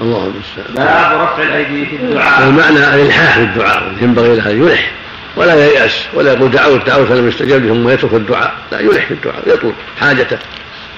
الله 0.00 0.32
المستعان. 0.34 0.74
باب 0.74 1.20
رفع 1.20 1.42
الأيدي 1.42 1.86
في 1.86 1.96
الدعاء. 1.96 2.48
المعنى 2.48 2.78
الإلحاح 2.78 3.34
في 3.34 3.42
الدعاء 3.42 3.92
ينبغي 4.00 4.36
له 4.36 4.50
أن 4.50 4.62
يلح. 4.62 4.90
ولا 5.36 5.66
ييأس 5.66 6.04
ولا 6.14 6.32
يقول 6.32 6.50
دعوت 6.50 6.86
دعوت 6.86 7.08
فلم 7.08 7.28
يستجب 7.28 7.68
ثم 7.68 7.88
يترك 7.88 8.14
الدعاء. 8.14 8.54
لا 8.72 8.80
يلح 8.80 9.06
في 9.06 9.14
الدعاء 9.14 9.42
يطلب 9.46 9.74
حاجته. 10.00 10.38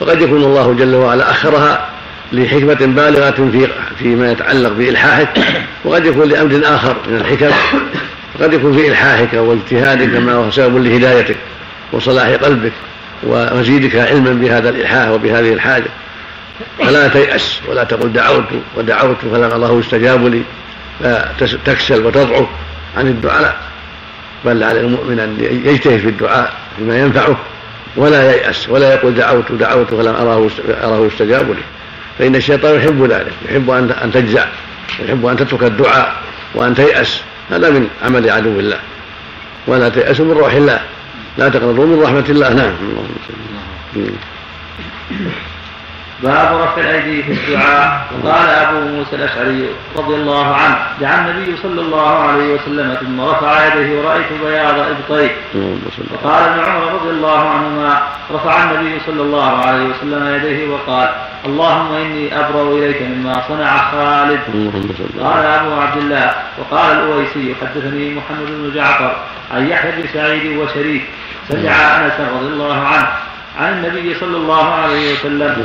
وقد 0.00 0.20
يكون 0.20 0.44
الله 0.44 0.74
جل 0.74 0.94
وعلا 0.94 1.30
أخرها 1.30 1.88
لحكمة 2.32 2.74
بالغة 2.74 3.50
في 3.52 3.68
فيما 3.98 4.32
يتعلق 4.32 4.72
بإلحاحك 4.72 5.28
وقد 5.84 6.06
يكون 6.06 6.28
لأمر 6.28 6.60
آخر 6.64 6.96
من 7.08 7.16
الحكم 7.16 7.50
وقد 8.40 8.52
يكون 8.52 8.72
في 8.72 8.88
إلحاحك 8.88 9.34
واجتهادك 9.34 10.14
ما 10.14 10.34
هو 10.34 10.50
سبب 10.50 10.84
لهدايتك 10.84 11.36
وصلاح 11.92 12.28
قلبك 12.28 12.72
ومزيدك 13.22 13.96
علما 13.96 14.32
بهذا 14.32 14.68
الإلحاح 14.68 15.08
وبهذه 15.08 15.52
الحاجة. 15.52 15.88
فلا 16.78 17.08
تيأس 17.08 17.60
ولا 17.68 17.84
تقل 17.84 18.12
دعوت 18.12 18.44
ودعوت 18.76 19.16
فلم 19.32 19.52
الله 19.52 19.80
استجاب 19.80 20.26
لي 20.26 20.42
فتكسل 21.40 22.06
وتضعف 22.06 22.46
عن 22.96 23.06
الدعاء. 23.06 23.56
بل 24.46 24.62
على 24.64 24.80
المؤمن 24.80 25.20
أن 25.20 25.60
يجتهد 25.64 26.00
في 26.00 26.08
الدعاء 26.08 26.54
فيما 26.76 26.98
ينفعه 26.98 27.36
ولا 27.96 28.34
ييأس 28.34 28.68
ولا 28.68 28.94
يقول 28.94 29.14
دعوت 29.14 29.52
دعوت 29.52 29.94
فلم 29.94 30.14
أراه 30.14 30.48
أراه 30.68 31.06
يستجاب 31.06 31.50
لي. 31.50 31.62
فإن 32.18 32.36
الشيطان 32.36 32.74
يحب 32.74 33.04
ذلك 33.04 33.32
يحب 33.48 33.70
أن 33.70 34.10
تجزع 34.14 34.44
يحب 35.04 35.26
أن 35.26 35.36
تترك 35.36 35.62
الدعاء 35.62 36.16
وأن 36.54 36.74
تيأس. 36.74 37.20
هذا 37.50 37.70
من 37.70 37.88
عمل 38.02 38.30
عدو 38.30 38.60
الله. 38.60 38.78
ولا 39.66 39.88
تيأسوا 39.88 40.24
من 40.24 40.32
روح 40.32 40.52
الله. 40.52 40.80
لا 41.38 41.48
تقنطوا 41.48 41.86
من 41.86 42.02
رحمة 42.02 42.24
الله. 42.28 42.52
نعم. 42.52 42.72
اللهم 43.92 44.16
باب 46.22 46.60
رفع 46.60 46.80
الايدي 46.80 47.22
في 47.22 47.32
الدعاء. 47.32 48.06
وقال 48.24 48.48
أبو 48.48 48.80
موسى 48.80 49.16
الأشعري 49.16 49.68
رضي 49.96 50.14
الله 50.14 50.54
عنه 50.54 50.76
دعا 51.00 51.30
النبي 51.30 51.56
صلى 51.62 51.80
الله 51.80 52.18
عليه 52.18 52.54
وسلم 52.54 52.94
ثم 53.00 53.20
رفع 53.20 53.66
يديه 53.66 53.98
ورأيت 53.98 54.26
بياض 54.44 54.78
إبطيه. 54.78 55.30
وقال 56.14 56.42
ابن 56.42 56.60
عمر 56.60 56.92
رضي 56.92 57.10
الله 57.10 57.48
عنهما 57.48 58.02
رفع 58.34 58.64
النبي 58.64 59.00
صلى 59.06 59.22
الله 59.22 59.66
عليه 59.66 59.84
وسلم 59.84 60.34
يديه 60.34 60.68
وقال 60.68 61.08
اللهم 61.46 61.92
إني 61.94 62.40
أبرأ 62.40 62.62
إليك 62.78 63.02
مما 63.02 63.42
صنع 63.48 63.76
خالد. 63.90 64.40
قال 65.22 65.44
أبو 65.46 65.74
عبد 65.80 65.96
الله 65.96 66.34
وقال 66.58 66.96
الأويسي 66.98 67.54
حدثني 67.60 68.14
محمد 68.14 68.46
بن 68.46 68.72
جعفر 68.74 69.16
عن 69.54 69.68
يحيى 69.68 69.92
بن 69.92 70.08
سعيد 70.12 70.56
وشريك 70.56 71.04
سمع 71.48 71.70
أنس 71.70 72.20
رضي 72.20 72.46
الله 72.46 72.80
عنه 72.86 73.08
عن 73.58 73.72
النبي 73.72 74.14
صلى 74.20 74.36
الله 74.36 74.64
عليه 74.64 75.12
وسلم. 75.12 75.56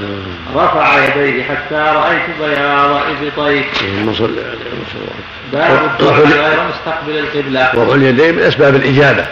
رفع 0.56 1.06
يديه 1.06 1.44
حتى 1.44 1.76
رأيت 1.76 2.22
بياض 2.40 2.90
إبطيه 2.92 3.64
اللهم 3.82 4.14
صل 4.14 4.24
عليه 4.24 4.72
وسلم 4.82 5.22
باب 5.54 5.92
الدعاء 5.92 6.50
غير 6.50 6.60
مستقبل 6.70 7.18
القبلة. 7.20 7.72
رفع 7.76 7.96
اليدين 7.96 8.36
من 8.36 8.42
أسباب 8.42 8.76
الإجابة. 8.76 9.26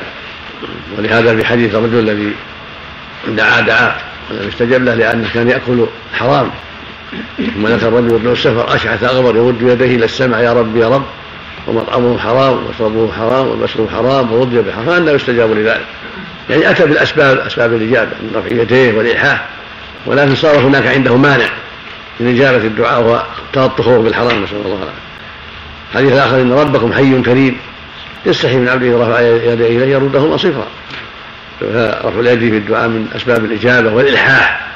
ولهذا 0.98 1.36
في 1.36 1.46
حديث 1.46 1.75
الرجل 1.75 2.00
الذي 2.00 2.34
دعا 3.28 3.62
دعا 3.62 3.96
ولم 4.32 4.48
يستجب 4.48 4.84
له 4.84 4.94
لأنه 4.94 5.30
كان 5.34 5.50
يأكل 5.50 5.86
حرام. 6.13 6.51
ثم 7.38 7.68
ذكر 7.68 7.88
الرجل 7.88 8.16
ابن 8.16 8.32
السفر 8.32 8.75
أشعث 8.75 9.04
أغبر 9.04 9.36
يرد 9.36 9.62
يديه 9.62 9.96
إلى 9.96 10.06
السماء 10.06 10.39
يا 10.39 10.54
رب 10.54 10.78
يا 10.78 10.88
رب. 10.88 11.06
ومطعمه 11.68 12.18
حرام 12.18 12.54
ومشربه 12.54 13.12
حرام 13.18 13.48
ومسره 13.48 13.88
حرام 13.94 14.34
ورد 14.34 14.56
بحرام. 14.68 14.86
فإنه 14.86 15.12
يستجاب 15.12 15.51
لذلك. 15.51 15.86
يعني 16.50 16.70
أتى 16.70 16.86
بالأسباب 16.86 17.38
أسباب 17.38 17.74
الإجابة 17.74 18.12
من 18.22 18.32
رفع 18.36 18.56
يديه 18.56 18.94
والالحاح 18.94 19.46
ولكن 20.06 20.36
صار 20.36 20.60
هناك 20.60 20.88
عنده 20.88 21.15
مانع 21.15 21.50
من 22.20 22.36
إجابة 22.36 22.68
الدعاء 22.68 23.27
التلطخ 23.48 23.89
بالحرام 23.89 24.44
نسأل 24.44 24.58
الله 24.65 24.75
العافية. 24.75 25.10
حديث 25.94 26.13
اخر 26.13 26.41
إن 26.41 26.53
ربكم 26.53 26.94
حي 26.94 27.22
كريم 27.22 27.58
يستحي 28.25 28.58
من 28.58 28.70
عبده 28.70 28.98
رفع 28.98 29.22
يديه 29.22 29.77
إليه 29.77 29.86
يردهما 29.86 30.38
صفرا. 30.38 30.68
فرفع 31.60 32.20
اليد 32.20 32.39
في 32.39 32.58
الدعاء 32.58 32.88
من 32.88 33.08
أسباب 33.15 33.46
الإجابة 33.46 33.94
والإلحاح 33.94 34.68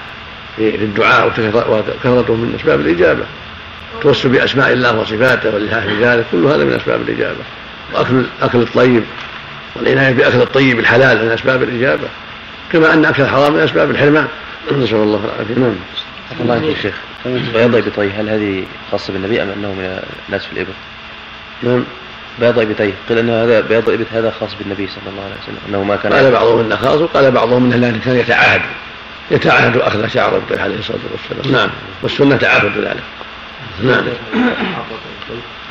في 0.55 0.75
الدعاء 0.75 1.27
وكثرته 1.27 2.33
من 2.33 2.57
أسباب 2.59 2.79
الإجابة. 2.79 3.23
التوسل 3.95 4.29
بأسماء 4.29 4.73
الله 4.73 4.99
وصفاته 4.99 5.53
والإلحاح 5.53 5.83
في 5.83 6.05
ذلك 6.05 6.25
كل 6.31 6.45
هذا 6.45 6.63
من 6.63 6.73
أسباب 6.73 7.01
الإجابة. 7.01 7.39
واكل 7.93 8.25
أكل 8.41 8.57
الطيب 8.57 9.03
والعنايه 9.75 10.13
باكل 10.13 10.41
الطيب 10.41 10.79
الحلال 10.79 11.25
من 11.25 11.31
أسباب 11.31 11.63
الإجابة 11.63 12.07
كما 12.71 12.93
أن 12.93 13.05
أكل 13.05 13.23
الحرام 13.23 13.53
من 13.53 13.59
أسباب 13.59 13.91
الحرمان. 13.91 14.27
نسأل 14.71 14.95
الله 14.95 15.21
العافية. 15.25 15.53
نعم. 15.55 15.75
الله 16.39 16.63
يا 16.63 16.75
شيخ. 16.81 16.95
بياض 17.25 17.75
ابطيه 17.75 18.21
هل 18.21 18.29
هذه 18.29 18.65
خاصة 18.91 19.13
بالنبي 19.13 19.43
أم 19.43 19.49
أنه 19.49 19.67
من 19.67 19.99
الناس 20.27 20.45
في 20.45 20.53
الإبل؟ 20.53 20.73
نعم. 21.63 21.83
بياض 22.39 22.59
ابطيه 22.59 22.93
قيل 23.09 23.17
ان 23.17 23.29
هذا 23.29 23.61
بياض 23.61 23.89
الابط 23.89 24.07
هذا 24.13 24.33
خاص 24.39 24.49
بالنبي 24.59 24.87
صلى 24.87 25.11
الله 25.11 25.23
عليه 25.23 25.35
وسلم 25.43 25.57
أنه 25.69 25.83
ما 25.83 25.95
كان 25.95 26.13
قال 26.13 26.31
بعضهم 26.31 26.59
إنه 26.59 26.75
خاص 26.75 27.01
وقال 27.01 27.31
بعضهم 27.31 27.65
إنه 27.65 27.75
لا 27.75 27.97
كان 28.05 28.15
يتعاهد. 28.15 28.61
يتعاهد 29.31 29.77
اخذ 29.77 30.07
شعر 30.07 30.37
ابطيه 30.37 30.61
عليه 30.61 30.79
الصلاة 30.79 30.99
والسلام. 31.11 31.55
نعم. 31.57 31.69
والسنة 32.01 32.37
تعاهد 32.37 32.77
ذلك 32.77 33.03
نعم. 33.83 34.05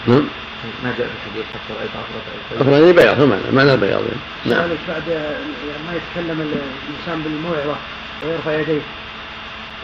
نعم. 0.06 0.24
ما 0.84 0.94
جاء 0.98 1.06
في 1.06 1.12
الحديث 1.26 1.44
حتى 1.54 1.78
رأيت 1.78 1.90
عفرة 1.90 2.60
أفراني 2.60 2.92
بياض 2.92 3.20
هو 3.20 3.26
معنى 3.26 3.42
معنى 3.52 3.72
البياض 3.74 4.02
نعم. 4.44 4.68
بعد 4.88 5.02
ما 5.86 5.92
يتكلم 5.96 6.40
الإنسان 6.40 7.22
بالموعظة 7.22 7.76
ويرفع 8.22 8.52
يديه 8.60 8.80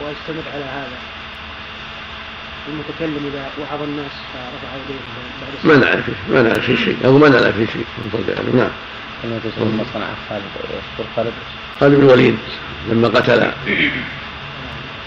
ويستمر 0.00 0.52
على 0.54 0.64
هذا. 0.64 0.98
المتكلم 2.68 3.30
إذا 3.32 3.50
وعظ 3.60 3.82
الناس 3.82 4.12
فرفع 4.34 4.74
يديه 4.76 5.00
بعد 5.40 5.78
ما. 5.78 5.86
نعرف 5.86 6.04
ما 6.30 6.42
نعرف 6.42 6.66
فيه 6.66 6.76
شيء. 6.76 6.96
أو 7.04 7.18
ما 7.18 7.28
نعرف 7.28 7.56
فيه 7.56 7.66
شيء. 7.66 7.86
من 7.98 8.10
فضل 8.12 8.32
الله. 8.32 8.62
نعم. 8.62 8.70
كلمة 9.22 9.38
تسأل 9.38 9.76
ما 9.76 9.84
صنع 9.94 10.06
خالد 10.28 10.42
يذكر 10.64 11.10
خالد. 11.16 11.32
خالد 11.80 11.94
بن 11.94 12.06
الوليد 12.06 12.38
لما 12.90 13.08
قتل 13.08 13.50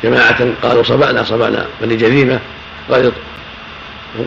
جماعة 0.03 0.47
قالوا 0.61 0.83
صبعنا 0.83 1.23
صبعنا 1.23 1.65
بني 1.81 1.95
جذيمة 1.95 2.39
قال 2.89 3.11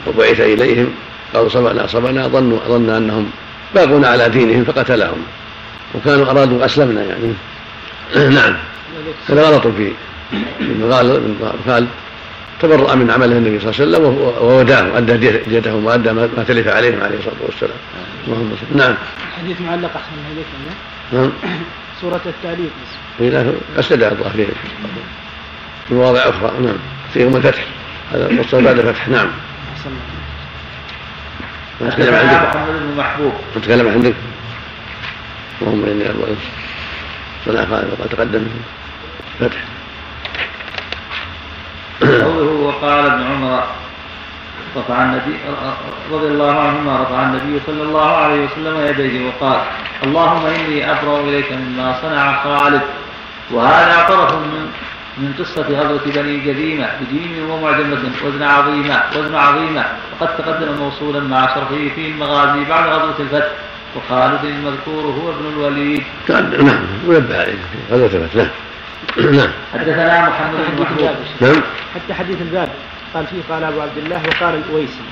وبعث 0.06 0.40
إليهم. 0.40 0.94
قالوا 1.34 1.48
صبعنا 1.48 1.86
صبعنا 1.86 2.28
ظنوا 2.28 2.58
ظن 2.68 2.90
أنهم 2.90 3.30
باقون 3.74 4.04
على 4.04 4.28
دينهم 4.28 4.64
فقتلهم 4.64 5.18
وكانوا 5.94 6.30
أرادوا 6.30 6.64
أسلمنا 6.64 7.02
يعني. 7.02 7.32
نعم. 8.38 8.56
هذا 9.28 9.42
غلط 9.42 9.66
في 9.66 9.92
ابن 10.60 10.90
خالد 11.66 11.88
تبرأ 12.60 12.94
من 12.94 13.10
عمله 13.10 13.36
النبي 13.36 13.60
صلى 13.60 13.86
الله 13.86 13.98
عليه 13.98 14.08
وسلم 14.08 14.32
ووداه 14.46 14.98
أدى 14.98 15.16
ديتهم 15.46 15.84
وأدى 15.84 16.12
ما 16.12 16.44
تلف 16.48 16.68
عليهم 16.68 17.02
عليه 17.02 17.18
الصلاة 17.18 17.34
والسلام. 17.40 17.76
اللهم 18.26 18.52
صل 18.60 18.78
نعم. 18.78 18.94
حديث 19.38 19.60
معلق 19.60 19.90
أحسن 19.96 20.12
من 20.16 20.24
هذيك 20.32 20.46
نعم. 21.12 21.32
سورة 22.00 22.20
التعليق. 22.26 22.70
إلى 23.20 23.54
أستدعى 23.78 24.12
الله 24.12 24.28
فيه 24.28 24.46
في 25.88 25.94
مواضع 25.94 26.20
أخرى. 26.20 26.52
نعم. 26.62 26.76
في 27.14 27.20
يوم 27.20 27.36
الفتح. 27.36 27.64
هذا 28.12 28.28
بعد 28.52 28.78
الفتح. 28.78 29.08
نعم. 29.08 29.28
أحسن. 29.76 29.90
نتكلم 31.82 32.14
عندك 32.14 32.56
محمد 32.56 32.66
بن 32.68 32.94
محبوب. 32.98 33.32
نتكلم 33.56 33.88
عندك 33.88 34.14
اللهم 35.62 35.84
إني 35.84 36.10
أبغى 36.10 36.36
صنع 37.46 37.64
خالد 37.64 37.90
وقد 37.98 38.08
تقدم. 38.08 38.46
الفتح 39.40 39.58
قوله 42.00 42.50
وقال 42.66 43.06
ابن 43.06 43.22
عمر 43.22 43.64
رفع 44.76 45.02
النبي 45.02 45.34
رضي 46.12 46.26
الله 46.26 46.60
عنهما 46.60 47.02
رفع 47.02 47.22
النبي 47.22 47.60
صلى 47.66 47.82
الله 47.82 48.16
عليه 48.16 48.44
وسلم 48.44 48.86
يديه 48.86 49.26
وقال 49.26 49.60
اللهم 50.04 50.46
إني 50.46 50.90
أبرأ 50.90 51.20
إليك 51.20 51.52
مما 51.52 51.98
صنع 52.02 52.42
خالد 52.42 52.80
وهذا 53.50 54.06
طرف 54.08 54.32
من 54.32 54.72
من 55.18 55.32
قصة 55.38 55.62
غزوة 55.62 56.00
بني 56.14 56.40
جذيمة 56.40 56.90
بجيم 57.00 57.50
ومعجمة 57.50 57.98
وزن 58.24 58.42
عظيمة 58.42 59.02
وزن 59.16 59.34
عظيمة. 59.34 59.84
وقد 60.12 60.36
تقدم 60.36 60.72
موصولا 60.78 61.20
مع 61.20 61.46
شرحه 61.54 61.88
في 61.94 62.06
المغازي 62.08 62.64
بعد 62.64 62.88
غزوة 62.88 63.14
الفتح 63.20 63.50
وخالد 63.96 64.44
المذكور 64.44 65.04
هو 65.04 65.30
ابن 65.30 65.46
الوليد. 65.46 66.02
نعم 66.28 66.82
منبه 67.06 67.40
عليه 67.40 67.52
في 67.52 67.94
غزوة 67.94 68.06
الفتح. 68.06 68.50
نعم. 69.16 69.34
نعم. 69.38 69.50
حدثنا 69.72 70.28
محمد 70.28 70.56
بن 70.56 70.64
حديث 70.64 70.80
محمود. 70.80 71.00
الباب. 71.00 71.16
نعم. 71.40 71.62
حتى 71.94 72.14
حديث 72.14 72.42
الباب. 72.42 72.68
قال 73.14 73.26
فيه 73.26 73.54
قال 73.54 73.64
أبو 73.64 73.80
عبد 73.80 73.98
الله 73.98 74.22
وقال 74.28 74.54
الأويسي. 74.54 75.04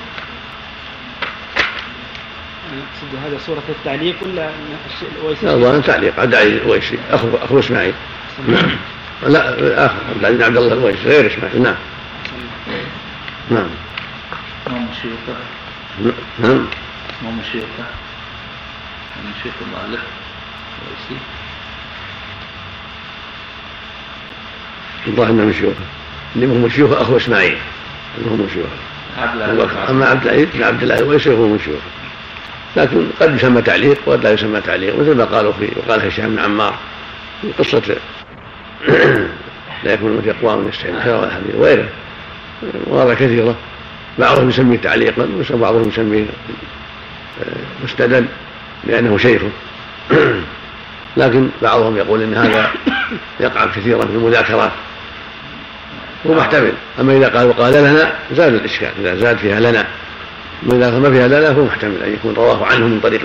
يقصد 2.73 3.25
هذا 3.25 3.37
سورة 3.37 3.63
التعليق 3.69 4.15
ولا 4.21 4.49
الأويسي؟ 5.15 5.45
لا 5.45 5.79
تعليق. 5.79 6.19
الويسي 6.21 6.99
اخو 7.11 7.27
اخو 7.43 7.59
اسماعيل 7.59 7.93
نعم 8.47 8.69
لا 9.27 9.85
اخر 9.85 9.95
عبد 10.09 10.19
العزيز 10.19 10.37
بن 10.37 10.43
عبد 10.43 10.57
الله 10.57 10.73
الويسي 10.73 11.03
غير 11.03 11.33
اسماعيل 11.33 11.61
نعم. 11.61 11.75
نعم. 13.51 13.69
اسمه 14.67 14.87
شيوخه 15.01 15.39
نعم 16.39 16.65
اسمه 17.19 17.43
شيوخه 17.51 17.85
من 19.23 19.31
شيوخ 19.43 19.53
المؤلف 19.61 20.03
الرئيسي 20.81 21.25
الظاهر 25.07 25.29
انه 25.29 25.43
من 25.43 25.53
شيوخه 25.53 25.85
انما 26.35 26.53
هم 26.53 26.69
شيوخ 26.69 26.91
أخو 26.91 27.17
إسماعيل. 27.17 27.57
إنهم 28.17 28.39
من 28.39 28.49
شيوخه 28.53 29.47
عبد. 29.47 29.89
أما 29.89 30.05
عبد 30.05 30.27
العزيز 30.27 30.47
بن 30.53 30.63
عبد 30.63 30.81
الله 30.81 30.99
الويسي 30.99 31.29
هو 31.29 31.47
من 31.47 31.59
شيوخه. 31.65 31.87
لكن 32.75 33.07
قد 33.19 33.35
يسمى 33.35 33.61
تعليق 33.61 33.97
وقد 34.05 34.23
لا 34.23 34.31
يسمى 34.31 34.61
تعليق 34.61 34.99
مثل 34.99 35.15
ما 35.15 35.25
قالوا 35.25 35.53
في 35.53 35.69
وقال 35.75 36.07
هشام 36.07 36.35
بن 36.35 36.39
عمار 36.39 36.75
في 37.41 37.51
قصة 37.59 37.95
لا 39.83 39.93
يكون 39.93 40.21
في 40.21 40.31
اقوام 40.31 40.67
يستحيل 40.67 40.95
الخير 40.95 41.23
الحديث 41.23 41.55
وغيره. 41.55 41.85
مواضع 42.87 43.13
كثيرة. 43.13 43.55
بعضهم 44.19 44.49
يسميه 44.49 44.77
تعليقا 44.77 45.27
وبعضهم 45.51 45.89
يسميه 45.89 46.25
آه، 47.41 47.83
مسندا 47.83 48.25
لأنه 48.83 49.17
شيخه 49.17 49.49
لكن 51.17 51.49
بعضهم 51.61 51.97
يقول 51.97 52.21
إن 52.21 52.33
هذا 52.33 52.71
يقع 53.39 53.65
كثيرا 53.65 54.05
في 54.05 54.11
المذاكرات. 54.11 54.71
هو 56.27 56.33
محتمل. 56.33 56.73
أما 56.99 57.17
إذا 57.17 57.27
قال 57.27 57.47
وقال 57.47 57.73
لنا 57.73 58.13
زاد 58.31 58.53
الإشكال. 58.53 58.89
إذا 58.99 59.15
زاد 59.15 59.37
فيها 59.37 59.59
لنا. 59.59 59.85
أما 60.63 60.75
إذا 60.75 60.99
ما 60.99 61.11
فيها 61.11 61.27
لنا 61.27 61.53
فهو 61.53 61.65
محتمل. 61.65 62.03
أن 62.03 62.13
يكون 62.13 62.33
رواه 62.33 62.65
عنه 62.65 62.87
من 62.87 62.99
طريق 62.99 63.21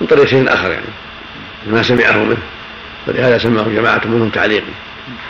من 0.00 0.06
طريق 0.06 0.24
شيء 0.24 0.54
آخر 0.54 0.70
يعني. 0.70 0.86
ما 1.66 1.82
سمعه 1.82 2.24
منه. 2.24 2.36
ولهذا 3.06 3.38
سماه 3.38 3.62
جماعة 3.62 4.00
منهم 4.04 4.28
تعليقا 4.28 4.66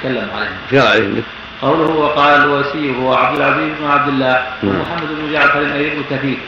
تكلم 0.00 0.28
عليه 0.34 0.80
قال 0.80 0.88
عليه 0.88 1.04
النبي 1.04 1.22
قوله 1.62 1.90
وقال 1.90 2.42
الوسي 2.42 2.96
هو 2.96 3.14
عبد 3.14 3.36
العزيز 3.36 3.72
بن 3.80 3.86
عبد 3.86 4.08
الله 4.08 4.46
نعم. 4.62 4.74
ومحمد 4.76 5.08
بن 5.08 5.32
جعفر 5.32 5.60
اي 5.60 5.90
بن 5.90 6.02
كثير 6.10 6.38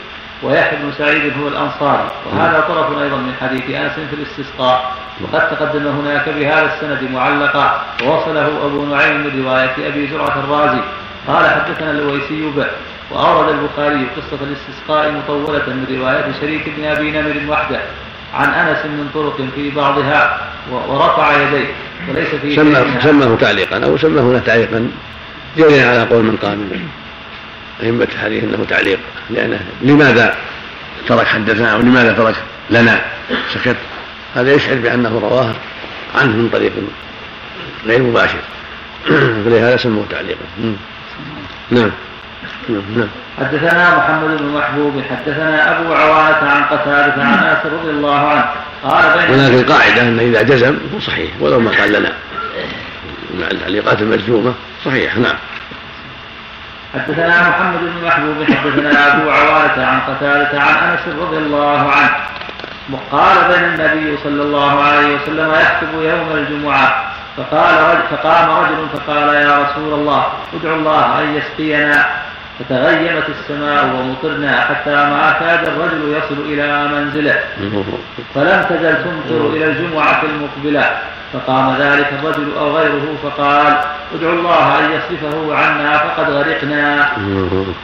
ويحيى 0.43 0.79
بن 0.79 0.91
سعيد 0.97 1.33
هو 1.41 1.47
الأنصاري. 1.47 2.09
وهذا 2.25 2.59
طرف 2.67 2.97
أيضا 3.01 3.17
من 3.17 3.33
حديث 3.41 3.75
أنس 3.75 3.91
في 4.09 4.15
الاستسقاء. 4.15 4.95
وقد 5.21 5.49
تقدم 5.49 5.87
هناك 5.87 6.29
بهذا 6.29 6.73
السند 6.73 7.11
معلقا 7.11 7.83
ووصله 8.03 8.47
أبو 8.65 8.85
نعيم 8.85 9.21
من 9.21 9.45
رواية 9.45 9.87
أبي 9.87 10.07
زرعة 10.07 10.39
الرازي. 10.39 10.81
قال 11.27 11.49
حدثنا 11.49 11.91
الويسي 11.91 12.49
به 12.55 12.67
وأورد 13.11 13.49
البخاري 13.49 14.07
قصة 14.17 14.39
الاستسقاء 14.43 15.11
مطولة 15.11 15.65
من 15.67 15.97
رواية 15.99 16.33
شريك 16.41 16.69
بن 16.77 16.83
أبي 16.85 17.11
نمر 17.11 17.51
وحده. 17.51 17.79
عن 18.33 18.49
أنس 18.49 18.85
من 18.85 19.09
طرق 19.13 19.37
في 19.55 19.69
بعضها 19.69 20.47
ورفع 20.71 21.41
يديه. 21.41 21.67
وليس 22.09 22.27
في 22.27 22.55
سماه 22.55 22.83
شيء 22.83 23.11
سماه 23.11 23.35
تعليقا 23.35 23.85
أو 23.85 23.97
سماه 23.97 24.21
هنا 24.21 24.39
تعليقا. 24.39 24.91
جريا 25.57 25.87
على 25.87 26.03
قول 26.03 26.23
من 26.23 26.37
قال 26.37 26.59
أئمة 27.83 28.07
الحديث 28.15 28.43
أنه 28.43 28.65
تعليق. 28.69 28.99
لأنه 29.29 29.59
لماذا 29.81 30.35
ترك 31.07 31.27
حدثنا 31.27 31.75
ولماذا 31.75 32.13
ترك 32.13 32.35
لنا؟ 32.69 33.01
سكت 33.53 33.77
هذا 34.35 34.53
يشعر 34.53 34.75
بأنه 34.75 35.19
رواه 35.19 35.53
عنه 36.15 36.35
من 36.35 36.49
طريق 36.53 36.71
غير 37.85 38.01
مباشر. 38.01 38.39
فلهذا 39.45 39.77
سموه 39.77 40.05
تعليقا. 40.09 40.45
نعم. 41.71 41.91
نعم. 42.69 43.07
حدثنا 43.39 43.97
محمد 43.97 44.37
بن 44.37 44.45
محبوب 44.45 45.03
حدثنا 45.09 45.79
أبو 45.79 45.93
عوانة 45.93 46.49
عن 46.51 46.63
قتادة 46.63 47.23
عن 47.23 47.33
انس 47.33 47.65
رضي 47.65 47.89
الله 47.89 48.27
عنه. 48.29 48.45
قال 48.83 49.03
بين 49.17 49.39
ولكن 49.39 49.55
القاعدة 49.55 50.01
أن 50.01 50.19
إذا 50.19 50.41
جزم 50.41 50.77
هو 50.93 50.99
صحيح 50.99 51.31
ولو 51.39 51.59
ما 51.59 51.71
قال 51.71 51.93
لنا. 51.93 52.13
مع 53.39 53.47
التعليقات 53.51 54.01
المجزومة 54.01 54.53
صحيح 54.85 55.17
نعم. 55.17 55.35
حدثنا 56.93 57.49
محمد 57.49 57.79
بن 57.79 58.07
محبوب 58.07 58.43
حدثنا 58.43 59.13
أبو 59.13 59.29
عوانة 59.29 59.85
عن 59.85 59.99
قتادة 59.99 60.61
عن 60.61 60.89
انس 60.89 61.15
رضي 61.21 61.37
الله 61.37 61.91
عنه. 61.91 62.11
قال 63.11 63.37
بين 63.47 63.63
النبي 63.63 64.17
صلى 64.23 64.41
الله 64.43 64.83
عليه 64.83 65.15
وسلم 65.15 65.51
يخطب 65.51 66.01
يوم 66.01 66.31
الجمعة. 66.33 67.03
فقال 67.37 68.01
فقام 68.11 68.49
رجل 68.49 68.87
فقال 68.93 69.33
يا 69.33 69.57
رسول 69.57 69.93
الله 69.93 70.27
ادعو 70.53 70.75
الله 70.75 71.19
أن 71.19 71.35
يسقينا. 71.35 72.05
فتغيمت 72.59 73.23
السماء 73.29 73.85
ومطرنا 73.85 74.61
حتى 74.61 74.95
ما 74.95 75.35
كاد 75.39 75.67
الرجل 75.67 76.17
يصل 76.17 76.39
إلى 76.45 76.87
منزله. 76.87 77.39
فلم 78.35 78.65
تزل 78.69 78.95
تمطر 79.03 79.49
إلى 79.55 79.65
الجمعة 79.65 80.21
المقبلة. 80.23 80.97
فقام 81.33 81.75
ذلك 81.79 82.13
الرجل 82.19 82.57
أو 82.59 82.77
غيره 82.77 83.17
فقال 83.23 83.77
ادعو 84.15 84.33
الله 84.33 84.79
أن 84.79 84.91
يصرفه 84.91 85.55
عنا 85.55 85.97
فقد 85.97 86.29
غرقنا. 86.29 87.07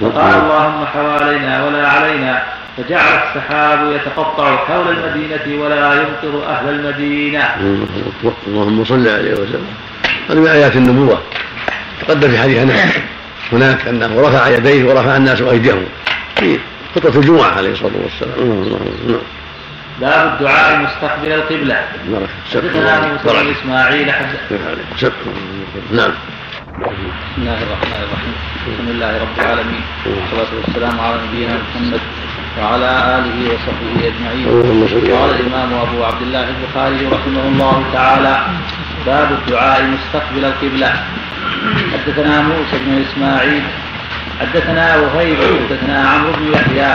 فقال 0.02 0.34
اللهم 0.34 0.86
حوالينا 0.86 1.66
ولا 1.66 1.88
علينا. 1.88 2.44
فجعل 2.78 3.20
السحاب 3.28 3.92
يتقطع 3.92 4.56
حول 4.56 4.88
المدينة 4.90 5.64
ولا 5.64 5.94
يمطر 5.94 6.48
أهل 6.50 6.70
المدينة. 6.70 7.44
اللهم 8.48 8.86
صل 8.86 9.08
عليه 9.08 9.34
وسلم. 9.34 9.68
هذه 10.30 10.40
من 10.40 10.48
آيات 10.48 10.76
النبوة. 10.76 11.22
تقدم 12.02 12.30
في 12.32 12.38
حديث 12.38 12.58
أنس. 12.58 12.98
هناك 13.52 13.88
أنه 13.88 14.22
رفع 14.22 14.48
يديه 14.48 14.84
ورفع 14.84 15.18
الناس 15.18 15.42
أيديهم. 15.42 15.86
في 16.36 16.60
خطبة 16.96 17.20
الجمعة 17.20 17.52
عليه 17.58 17.72
الصلاة 17.72 17.92
والسلام. 18.04 18.70
نعم 19.08 19.22
باب 20.02 20.34
الدعاء 20.34 20.78
مستقبل 20.78 21.32
القبلة. 21.32 21.84
حدثنا 22.54 23.08
موسى 23.08 23.44
بن 23.44 23.52
إسماعيل 23.52 24.08
نعم 25.92 26.12
بسم 26.80 27.42
الله 27.42 27.58
الرحمن 27.64 28.02
الرحيم. 28.08 28.36
الحمد 28.68 28.90
لله 28.90 29.12
رب 29.22 29.40
العالمين. 29.40 29.84
والصلاة 30.06 30.52
والسلام 30.58 31.00
على 31.00 31.16
نبينا 31.28 31.54
محمد 31.54 32.02
وعلى 32.60 32.90
آله 33.18 33.38
وصحبه 33.54 34.08
أجمعين. 34.10 34.46
قال 35.16 35.30
الإمام 35.40 35.74
أبو 35.74 36.04
عبد 36.04 36.22
الله 36.22 36.46
البخاري 36.50 37.06
رحمه 37.06 37.44
الله 37.48 37.84
تعالى 37.94 38.46
باب 39.06 39.32
الدعاء 39.32 39.84
مستقبل 39.84 40.46
القبلة. 40.46 40.94
حدثنا 41.94 42.42
موسى 42.42 42.78
بن 42.86 43.04
إسماعيل 43.10 43.64
حدثنا 44.42 44.96
وهيب 44.96 45.38
حدثنا 45.38 46.10
عمرو 46.10 46.32
بن 46.32 46.54
يحيى 46.54 46.92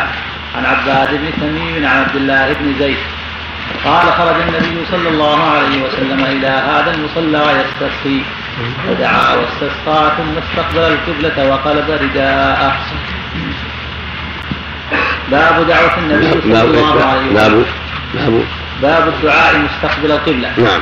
عن 0.56 0.64
عباد 0.64 1.10
بن 1.10 1.30
تميم 1.40 1.86
عن 1.86 1.98
عبد 2.02 2.16
الله 2.16 2.52
بن 2.52 2.74
زيد. 2.78 2.96
قال 3.84 4.06
خرج 4.12 4.40
النبي 4.48 4.86
صلى 4.90 5.08
الله 5.08 5.50
عليه 5.50 5.82
وسلم 5.82 6.24
إلى 6.24 6.46
هذا 6.46 6.94
المصلى 6.94 7.42
يستسقي 7.60 8.20
فدعا 8.88 9.34
واستسقى 9.34 10.12
ثم 10.16 10.38
استقبل 10.38 10.92
القبلة 10.92 11.50
وقلب 11.50 11.90
رداءه. 11.90 12.76
باب 15.30 15.66
دعوة 15.68 15.98
النبي 15.98 16.30
صلى 16.30 16.60
الله 16.60 17.04
عليه 17.04 17.26
وسلم. 17.26 17.64
باب 18.14 18.44
باب 18.82 19.08
الدعاء 19.08 19.58
مستقبل 19.58 20.12
القبلة. 20.12 20.50
نعم 20.58 20.80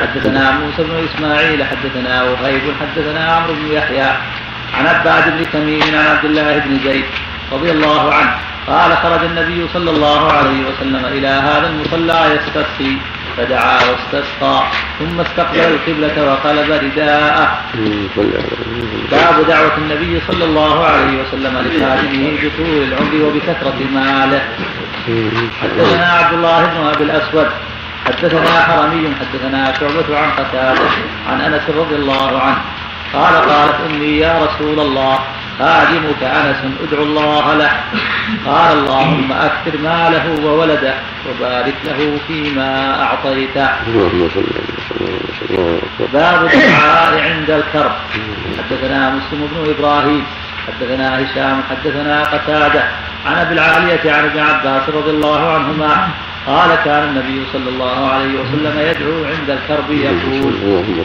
حدثنا 0.00 0.50
موسى 0.50 0.82
بن 0.82 1.08
إسماعيل 1.08 1.64
حدثنا 1.64 2.22
وهيب 2.22 2.62
حدثنا 2.80 3.32
عمرو 3.32 3.54
بن 3.54 3.72
يحيى 3.72 4.10
عن 4.74 4.86
عباد 4.86 5.36
بن 5.36 5.50
تميم 5.52 5.82
عن 5.82 6.06
عبد 6.16 6.24
الله 6.24 6.58
بن 6.58 6.78
زيد 6.84 7.04
رضي 7.52 7.70
الله 7.70 8.14
عنه 8.14 8.34
قال 8.66 8.96
خرج 8.96 9.24
النبي 9.24 9.66
صلى 9.74 9.90
الله 9.90 10.32
عليه 10.32 10.60
وسلم 10.68 11.04
إلى 11.04 11.28
هذا 11.28 11.66
المصلى 11.68 12.20
يستسقي 12.34 12.92
فدعا 13.36 13.74
واستسقى 13.74 14.62
ثم 14.98 15.20
استقبل 15.20 15.60
القبلة 15.60 16.24
وقلب 16.32 16.70
رداءه. 16.70 17.60
باب 19.10 19.46
دعوة 19.48 19.76
النبي 19.78 20.20
صلى 20.28 20.44
الله 20.44 20.84
عليه 20.84 21.22
وسلم 21.22 21.54
لخادمه 21.58 22.38
بطول 22.42 22.82
العمر 22.82 23.24
وبكثرة 23.24 23.78
ماله. 23.94 24.42
حدثنا 25.62 26.06
عبد 26.06 26.34
الله 26.34 26.64
بن 26.66 26.86
أبي 26.94 27.04
الأسود 27.04 27.48
حدثنا 28.08 28.60
حرمي 28.60 29.14
حدثنا 29.20 29.72
شعبة 29.80 30.18
عن 30.18 30.30
قتادة 30.30 30.88
عن 31.30 31.40
أنس 31.40 31.62
رضي 31.70 31.94
الله 31.94 32.42
عنه. 32.42 32.58
قال 33.12 33.34
قالت 33.34 33.74
أمي 33.90 34.18
يا 34.18 34.38
رسول 34.44 34.80
الله 34.80 35.18
خادمك 35.58 36.22
أنس 36.22 36.56
ادعو 36.82 37.02
الله 37.02 37.54
له. 37.54 37.70
قال 38.46 38.78
اللهم 38.78 39.32
أكثر 39.32 39.78
ماله 39.78 40.44
وولده 40.44 40.94
وبارك 41.28 41.74
له 41.84 42.18
فيما 42.28 43.02
أعطيته. 43.02 43.68
باب 46.12 46.44
الدعاء 46.44 47.20
عند 47.20 47.50
الكرب. 47.50 47.92
حدثنا 48.58 49.10
مسلم 49.10 49.48
بن 49.52 49.74
إبراهيم 49.78 50.24
حدثنا 50.66 51.06
هشام 51.18 51.62
حدثنا 51.70 52.22
قتادة. 52.22 52.84
عن 53.26 53.34
أبي 53.34 53.54
العالية 53.54 54.12
عن 54.12 54.24
ابن 54.24 54.40
عباس 54.40 54.88
رضي 54.88 55.10
الله 55.10 55.52
عنهما 55.52 56.08
قال 56.48 56.70
كان 56.84 57.08
النبي 57.08 57.42
صلى 57.52 57.68
الله 57.68 58.06
عليه 58.12 58.32
وسلم 58.40 58.74
يدعو 58.78 59.24
عند 59.24 59.50
الكرب 59.50 59.90
يقول 59.90 60.54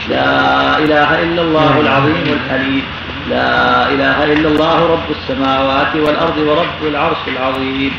لا 0.09 0.77
إله 0.77 1.23
إلا 1.23 1.41
الله 1.41 1.79
العظيم 1.81 2.23
الحليم. 2.37 2.83
لا 3.29 3.89
إله 3.93 4.17
إلا 4.33 4.47
الله 4.47 4.77
رب 4.93 5.09
السماوات 5.11 5.95
والأرض 5.95 6.37
ورب 6.37 6.81
العرش 6.91 7.17
العظيم. 7.27 7.91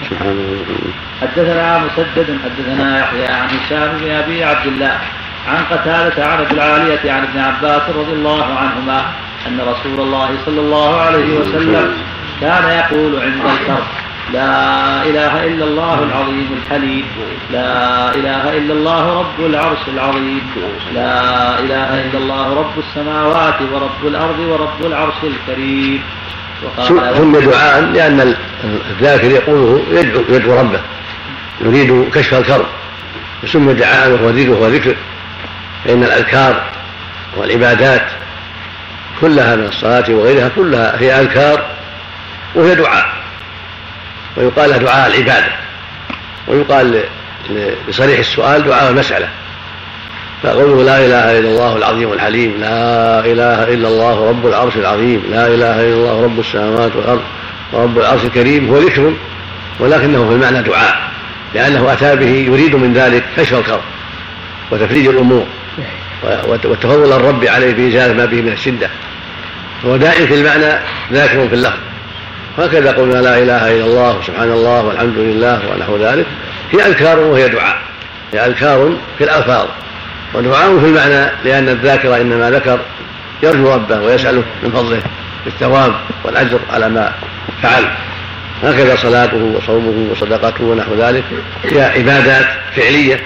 حدثنا 1.22 1.78
مسدد 1.78 2.38
حدثنا 2.44 3.00
يحيى 3.00 3.26
عن 3.26 3.48
هشام 3.48 3.98
بن 4.00 4.10
أبي 4.10 4.44
عبد 4.44 4.66
الله 4.66 4.98
عن 5.48 5.64
قتادة 5.70 6.26
عن 6.26 6.38
أبي 6.40 6.54
العالية 6.54 7.12
عن 7.12 7.22
ابن 7.22 7.38
عباس 7.40 7.82
رضي 7.96 8.12
الله 8.12 8.44
عنهما 8.44 9.04
أن 9.46 9.60
رسول 9.60 10.00
الله 10.00 10.28
صلى 10.46 10.60
الله 10.60 11.00
عليه 11.00 11.38
وسلم 11.38 11.94
كان 12.40 12.64
يقول 12.64 13.22
عند 13.22 13.42
الكرب. 13.60 14.03
لا 14.32 15.02
إله 15.02 15.44
إلا 15.44 15.64
الله 15.64 16.02
العظيم 16.02 16.48
الحليم 16.62 17.04
لا 17.52 18.14
إله 18.14 18.56
إلا 18.58 18.72
الله 18.72 19.20
رب 19.20 19.46
العرش 19.46 19.78
العظيم. 19.88 20.42
لا 20.94 21.58
إله 21.58 22.04
إلا 22.04 22.18
الله 22.18 22.54
رب 22.54 22.78
السماوات 22.78 23.62
ورب 23.72 24.06
الأرض 24.06 24.38
ورب 24.38 24.86
العرش 24.86 25.14
الكريم. 25.24 26.02
ثم 27.16 27.38
دعاء 27.38 27.80
لأن 27.80 28.34
الذاكر 28.90 29.30
يقوله 29.30 29.82
يدعو 29.90 30.22
يدعو 30.28 30.60
ربه. 30.60 30.80
يريد 31.60 32.10
كشف 32.14 32.34
الكرب. 32.34 32.66
وسمي 33.42 33.74
دعاء 33.74 34.10
وهو 34.10 34.30
ذكر 34.30 34.50
وهو 34.50 34.66
ذكر. 34.66 34.96
فإن 35.84 36.04
الأذكار 36.04 36.62
والعبادات 37.36 38.06
كلها 39.20 39.56
من 39.56 39.64
الصلاة 39.64 40.04
وغيرها 40.08 40.48
كلها 40.48 41.00
هي 41.00 41.20
أذكار 41.20 41.66
وهي 42.54 42.74
دعاء. 42.74 43.23
ويقال 44.36 44.70
له 44.70 44.76
دعاء 44.76 45.06
العبادة 45.06 45.52
ويقال 46.48 47.04
لصريح 47.88 48.18
السؤال 48.18 48.64
دعاء 48.64 48.90
المسألة. 48.90 49.28
فقوله 50.42 50.82
لا 50.82 50.98
إله 50.98 51.38
إلا 51.38 51.48
الله 51.48 51.76
العظيم 51.76 52.12
الحليم 52.12 52.54
لا 52.60 53.20
إله 53.20 53.74
إلا 53.74 53.88
الله 53.88 54.28
رب 54.28 54.46
العرش 54.46 54.76
العظيم 54.76 55.22
لا 55.30 55.46
إله 55.46 55.80
إلا 55.80 55.94
الله 55.94 56.22
رب 56.24 56.40
السماوات 56.40 56.96
والأرض 56.96 57.22
ورب 57.72 57.98
العرش 57.98 58.24
الكريم 58.24 58.68
هو 58.68 58.78
ذكر 58.78 59.12
ولكنه 59.80 60.28
في 60.28 60.34
المعنى 60.34 60.62
دعاء 60.62 61.10
لأنه 61.54 61.92
أتى 61.92 62.16
به 62.16 62.26
يريد 62.26 62.76
من 62.76 62.92
ذلك 62.94 63.24
كشف 63.36 63.54
الكرب 63.54 63.80
وتفريج 64.70 65.06
الأمور 65.06 65.46
وتفضل 66.44 67.12
الرب 67.12 67.44
عليه 67.44 67.72
بإزالة 67.74 68.14
ما 68.14 68.24
به 68.24 68.42
من 68.42 68.52
الشدة. 68.52 68.90
هو 69.86 69.96
دائم 69.96 70.26
في 70.26 70.34
المعنى 70.34 70.80
ذاكر 71.12 71.48
في 71.48 71.54
اللفظ. 71.54 71.78
هكذا 72.58 72.92
قلنا 72.92 73.18
لا 73.18 73.38
إله 73.38 73.72
إلا 73.76 73.84
الله 73.84 74.22
سبحان 74.26 74.50
الله 74.52 74.84
والحمد 74.84 75.18
لله 75.18 75.60
ونحو 75.72 75.96
ذلك. 75.96 76.26
هي 76.72 76.86
أذكار 76.86 77.18
وهي 77.18 77.48
دعاء. 77.48 77.78
هي 78.32 78.46
أذكار 78.46 78.96
في 79.18 79.24
الألفاظ. 79.24 79.66
ودعاء 80.34 80.78
في 80.78 80.86
المعنى 80.86 81.30
لأن 81.44 81.68
الذاكر 81.68 82.16
إنما 82.16 82.50
ذكر 82.50 82.80
يرجو 83.42 83.74
ربه 83.74 84.00
ويساله 84.00 84.42
من 84.62 84.70
فضله 84.70 85.02
بالثواب 85.44 85.94
والأجر 86.24 86.58
على 86.72 86.88
ما 86.88 87.12
فعل. 87.62 87.84
هكذا 88.62 88.96
صلاته 88.96 89.36
وصومه 89.56 90.10
وصدقته 90.10 90.64
ونحو 90.64 90.94
ذلك. 90.94 91.24
هي 91.64 91.82
عبادات 91.82 92.46
فعلية 92.76 93.20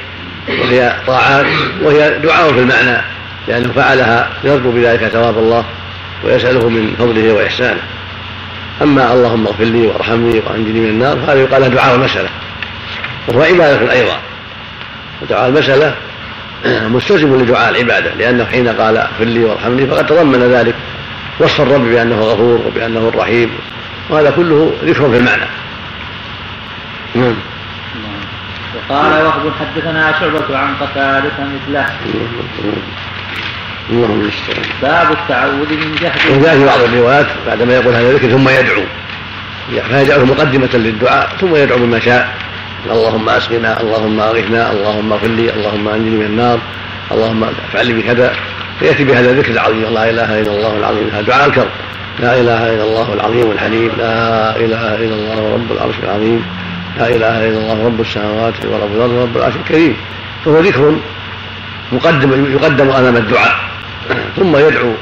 وهي 0.49 0.97
طاعات 1.07 1.47
وهي 1.83 2.19
دعاء 2.19 2.53
في 2.53 2.59
المعنى 2.59 3.03
لأنه 3.49 3.73
فعلها 3.73 4.31
يرجو 4.45 4.71
بذلك 4.71 5.05
ثواب 5.05 5.39
الله 5.39 5.65
ويسأله 6.25 6.69
من 6.69 6.95
فضله 6.99 7.33
وإحسانه. 7.33 7.81
أما 8.83 9.13
اللهم 9.13 9.47
اغفر 9.47 9.65
لي 9.65 9.87
وارحمني 9.87 10.43
وأنجني 10.47 10.81
من 10.81 10.89
النار 10.89 11.17
فهذا 11.17 11.41
يقال 11.41 11.71
دعاء 11.71 11.95
المسألة 11.95 12.29
وهو 13.29 13.43
عبادة 13.43 13.93
أيضا. 13.93 14.19
ودعاء 15.23 15.49
المسألة 15.49 15.95
مستلزم 16.67 17.41
لدعاء 17.41 17.71
العبادة 17.71 18.15
لأنه 18.15 18.45
حين 18.45 18.69
قال 18.69 18.97
اغفر 18.97 19.25
لي 19.25 19.45
وارحمني 19.45 19.87
فقد 19.87 20.07
تضمن 20.07 20.43
ذلك 20.43 20.75
وصف 21.41 21.61
الرب 21.61 21.81
بأنه 21.81 22.21
غفور 22.21 22.63
وبأنه 22.67 23.09
الرحيم 23.09 23.51
وهذا 24.11 24.31
كله 24.31 24.73
ذكر 24.85 25.11
في 25.11 25.17
المعنى. 25.17 25.47
نعم. 27.15 27.35
وقال 28.77 29.23
وهب 29.23 29.53
حدثنا 29.61 30.15
شعبة 30.21 30.59
عن 30.59 30.75
قتادة 30.75 31.33
مثله. 31.39 31.89
اللهم 33.91 34.21
المستعان 34.21 34.63
باب 34.83 35.13
التعوذ 35.13 35.71
من 35.71 35.95
جهد. 36.03 36.39
وجاء 36.39 36.59
في 36.59 36.65
بعض 36.65 36.81
الروايات 36.81 37.27
بعدما 37.47 37.75
يقول 37.75 37.95
هذا 37.95 38.11
الذكر 38.11 38.29
ثم 38.31 38.49
يدعو. 38.49 38.83
فيجعله 39.89 40.25
مقدمة 40.25 40.69
للدعاء 40.75 41.29
ثم 41.41 41.57
يدعو 41.57 41.79
بما 41.79 42.01
شاء. 42.01 42.35
اللهم 42.91 43.29
أسقنا 43.29 43.81
اللهم 43.81 44.21
اغثنا 44.21 44.73
اللهم 44.73 45.13
اغفر 45.13 45.27
لي 45.27 45.51
اللهم 45.55 45.89
أنجني 45.89 46.17
من 46.17 46.25
النار 46.25 46.59
اللهم 47.13 47.45
افعل 47.45 47.87
لي 47.87 47.93
بكذا 47.93 48.33
فيأتي 48.81 49.05
بهذا 49.05 49.31
الذكر 49.31 49.53
العظيم. 49.53 49.83
لا 49.95 50.11
إله 50.11 50.41
إلا 50.41 50.53
الله 50.53 50.77
العظيم. 50.77 51.09
هذا 51.13 51.23
دعاء 51.23 51.47
الكرب 51.49 51.71
لا 52.21 52.41
إله 52.41 52.75
إلا 52.75 52.85
الله 52.85 53.15
العظيم 53.15 53.51
الحليم. 53.51 53.91
لا 53.99 54.57
إله 54.57 54.95
إلا 54.95 55.15
الله 55.15 55.55
رب 55.55 55.73
العرش 55.73 55.95
العظيم. 56.03 56.45
لا 56.99 57.07
إله 57.09 57.49
إلا 57.49 57.59
الله 57.59 57.87
رب 57.87 58.01
السماوات 58.01 58.55
ورب 58.65 58.93
الأرض 58.97 59.11
ورب 59.11 59.37
العرش 59.37 59.57
الكريم. 59.57 59.97
فهو 60.45 60.61
ذكر 60.61 60.95
مقدم 61.93 62.53
يقدم 62.53 62.91
أمام 62.91 63.17
الدعاء. 63.17 63.55
ثم 64.37 64.57
يدعو 64.57 64.95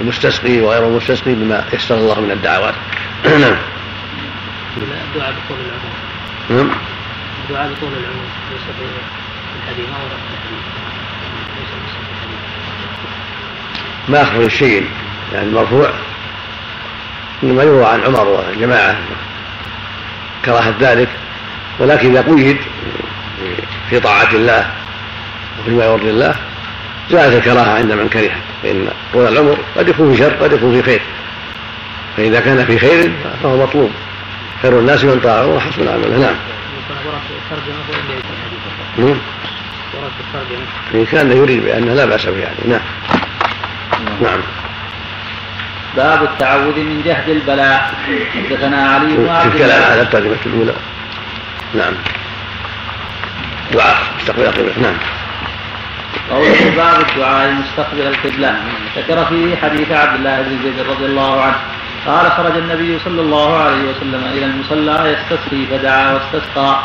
المستسقي 0.00 0.60
وغير 0.60 0.86
المستسقي 0.86 1.34
بما 1.34 1.64
يسر 1.72 1.94
الله 1.94 2.20
من 2.20 2.30
الدعوات. 2.30 2.74
نعم. 3.24 3.56
الدعاء 4.76 5.32
بطول 5.32 5.58
العمر 5.58 5.94
نعم. 6.50 6.70
الدعاء 7.44 7.72
بطول 7.72 7.88
العمر 7.88 8.26
ليس 8.50 9.88
ما 9.90 9.96
ورد 9.96 10.18
ما 14.08 14.22
أخبر 14.22 14.48
شيء 14.48 14.88
يعني 15.32 15.46
المرفوع 15.46 15.90
إنما 17.42 17.62
يروى 17.62 17.86
عن 17.86 18.00
عمر 18.00 18.28
وجماعة 18.28 18.98
كراهة 20.44 20.74
ذلك. 20.80 21.08
ولكن 21.78 22.10
إذا 22.10 22.22
قيد 22.22 22.56
في 23.90 24.00
طاعة 24.00 24.28
الله 24.32 24.70
وفيما 25.60 25.84
يرضي 25.84 26.10
الله 26.10 26.34
زالت 27.10 27.34
الكراهة 27.34 27.74
عند 27.74 27.92
من 27.92 28.08
كرهه 28.08 28.36
فإن 28.62 28.88
طول 29.12 29.28
العمر 29.28 29.58
قد 29.76 29.88
يكون 29.88 30.14
في 30.14 30.18
شر 30.18 30.32
قد 30.32 30.52
يكون 30.52 30.74
في 30.74 30.82
خير. 30.82 31.00
فإذا 32.16 32.40
كان 32.40 32.64
في 32.64 32.78
خير 32.78 33.12
فهو 33.42 33.62
مطلوب. 33.62 33.90
خير 34.62 34.78
الناس 34.78 35.04
من 35.04 35.20
طاعه 35.20 35.46
وحسن 35.46 35.88
عمله. 35.88 36.18
نعم. 36.18 36.34
ورد 38.98 39.08
نعم. 39.08 39.14
الترجمة 40.20 40.66
إن 40.94 41.06
كان 41.06 41.32
يريد 41.32 41.64
بأنه 41.64 41.94
لا 41.94 42.04
بأس 42.04 42.26
به 42.26 42.38
يعني 42.38 42.56
نعم. 42.68 42.80
نعم. 44.22 44.40
باب 45.96 46.22
التعوذ 46.22 46.76
من 46.78 47.02
جهد 47.04 47.28
البلاء. 47.28 47.94
حدثنا 48.34 48.88
علي 48.88 49.16
بن 49.16 49.24
في 49.24 49.30
عبد 49.30 49.54
الكلام 49.54 49.92
على 49.92 50.02
الترجمة 50.02 50.36
الأولى. 50.46 50.72
نعم. 51.74 51.94
دعاء. 53.72 53.96
مستقبل 54.18 54.42
القبلة 54.42 54.72
نعم. 54.82 55.15
قوله 56.30 56.76
باب 56.76 57.00
الدعاء 57.08 57.52
مستقبل 57.52 58.06
القبلة. 58.06 58.54
ذكر 58.96 59.24
فيه 59.24 59.56
حديث 59.56 59.92
عبد 59.92 60.14
الله 60.14 60.42
بن 60.42 60.62
زيد 60.62 60.80
رضي 60.90 61.06
الله 61.06 61.42
عنه 61.42 61.56
قال 62.06 62.30
خرج 62.30 62.56
النبي 62.56 62.98
صلى 62.98 63.20
الله 63.20 63.58
عليه 63.58 63.82
وسلم 63.90 64.22
إلى 64.34 64.44
المصلى 64.44 64.98
يستسقي 65.12 65.66
فدعا 65.70 66.12
واستسقى 66.12 66.78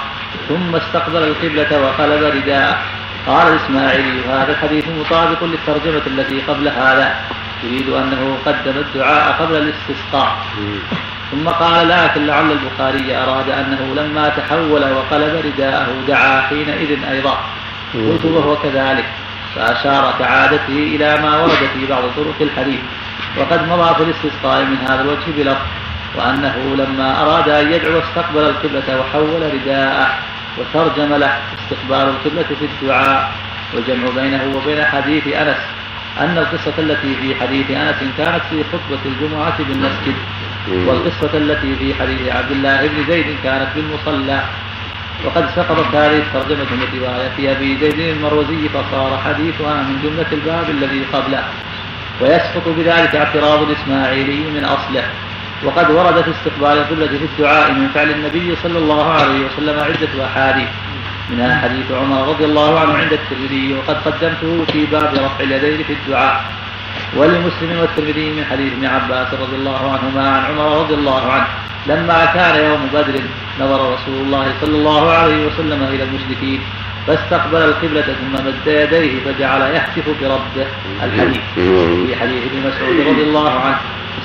ثم 0.49 0.75
استقبل 0.75 1.23
القبلة 1.23 1.81
وقلب 1.81 2.23
رداءه 2.23 2.77
قال 3.27 3.53
الإسماعيلي 3.53 4.25
هذا 4.29 4.51
الحديث 4.51 4.85
مطابق 4.99 5.43
للترجمة 5.43 6.01
التي 6.07 6.41
قبل 6.41 6.67
هذا. 6.67 7.15
يريد 7.63 7.89
أنه 7.89 8.37
قدم 8.45 8.77
الدعاء 8.77 9.31
قبل 9.41 9.55
الاستسقاء. 9.55 10.37
ثم 11.31 11.49
قال 11.49 11.87
لكن 11.87 12.27
لعل 12.27 12.51
البخاري 12.51 13.17
أراد 13.17 13.49
أنه 13.49 13.95
لما 13.95 14.29
تحول 14.29 14.83
وقلب 14.91 15.45
رداءه 15.45 15.93
دعا 16.07 16.41
حينئذ 16.41 17.03
أيضا. 17.11 17.37
قلت 17.93 18.25
وهو 18.25 18.55
كذلك. 18.55 19.05
فأشار 19.55 20.13
كعادته 20.19 20.77
إلى 20.95 21.21
ما 21.21 21.37
ورد 21.37 21.61
في 21.73 21.85
بعض 21.89 22.03
طرق 22.17 22.41
الحديث. 22.41 22.79
وقد 23.37 23.67
مضى 23.67 23.95
في 23.95 24.03
الاستسقاء 24.03 24.63
من 24.65 24.77
هذا 24.77 25.01
الوجه 25.01 25.31
بلفظ 25.37 25.65
وأنه 26.15 26.75
لما 26.77 27.21
أراد 27.21 27.49
أن 27.49 27.71
يدعو 27.73 27.99
استقبل 27.99 28.41
القبلة 28.41 28.99
وحول 28.99 29.53
رداءه 29.53 30.07
وترجم 30.57 31.15
له 31.15 31.37
استقبال 31.63 32.09
القبلة 32.09 32.49
في 32.59 32.65
الدعاء. 32.65 33.31
والجمع 33.73 34.09
بينه 34.15 34.43
وبين 34.55 34.85
حديث 34.85 35.27
أنس 35.27 35.57
أن 36.19 36.37
القصة 36.37 36.73
التي 36.79 37.15
في 37.15 37.35
حديث 37.35 37.71
أنس 37.71 37.95
كانت 38.17 38.41
في 38.49 38.63
خطبة 38.63 38.99
الجمعة 39.05 39.57
بالمسجد 39.57 40.15
والقصة 40.87 41.37
التي 41.37 41.75
في 41.75 41.93
حديث 41.95 42.35
عبد 42.35 42.51
الله 42.51 42.87
بن 42.87 43.03
زيد 43.07 43.25
كانت 43.43 43.67
بالمصلى. 43.75 44.39
وقد 45.25 45.49
سقطت 45.55 45.95
هذه 45.95 46.17
الترجمة 46.17 46.65
من 46.71 46.99
رواية 46.99 47.51
أبي 47.51 47.77
زيد 47.81 47.99
المروزي 47.99 48.69
فصار 48.69 49.17
حديثها 49.25 49.83
من 49.83 49.99
جملة 50.03 50.25
الباب 50.31 50.69
الذي 50.69 51.05
قبله. 51.13 51.43
ويسقط 52.21 52.67
بذلك 52.67 53.15
اعتراض 53.15 53.61
الإسماعيلي 53.61 54.39
من 54.39 54.65
أصله. 54.65 55.03
وقد 55.63 55.91
ورد 55.91 56.21
في 56.21 56.31
استقبال 56.31 56.77
القبلة 56.77 57.07
في 57.07 57.25
الدعاء 57.25 57.71
من 57.71 57.87
فعل 57.93 58.09
النبي 58.09 58.55
صلى 58.63 58.77
الله 58.77 59.11
عليه 59.13 59.45
وسلم 59.45 59.79
عدة 59.79 60.25
أحاديث. 60.25 60.67
منها 61.29 61.61
حديث 61.61 61.91
عمر 61.91 62.27
رضي 62.27 62.45
الله 62.45 62.79
عنه 62.79 62.93
عند 62.93 63.13
الترمذي 63.13 63.73
وقد 63.73 63.97
قدمته 64.05 64.65
في 64.71 64.85
باب 64.85 65.13
رفع 65.13 65.39
اليدين 65.39 65.83
في 65.83 65.93
الدعاء. 65.93 66.45
ولمسلم 67.15 67.79
والترمذي 67.79 68.29
من 68.29 68.45
حديث 68.45 68.73
ابن 68.73 68.85
عباس 68.85 69.27
رضي 69.33 69.55
الله 69.55 69.91
عنهما 69.91 70.29
عن 70.29 70.43
عمر 70.45 70.79
رضي 70.81 70.93
الله 70.93 71.31
عنه 71.31 71.47
لما 71.87 72.25
كان 72.25 72.65
يوم 72.65 72.87
بدر 72.93 73.21
نظر 73.59 73.93
رسول 73.93 74.15
الله 74.25 74.53
صلى 74.61 74.75
الله 74.77 75.11
عليه 75.11 75.47
وسلم 75.47 75.83
إلى 75.83 76.03
المشركين 76.03 76.59
فاستقبل 77.07 77.57
القبلة 77.57 78.01
ثم 78.01 78.45
مد 78.45 78.67
يديه 78.67 79.19
فجعل 79.25 79.61
يهتف 79.61 80.05
بربه 80.21 80.67
الحديث. 81.03 81.41
في 82.07 82.15
حديث 82.15 82.43
ابن 82.51 82.59
مسعود 82.67 83.07
رضي 83.07 83.23
الله 83.23 83.59
عنه 83.59 83.77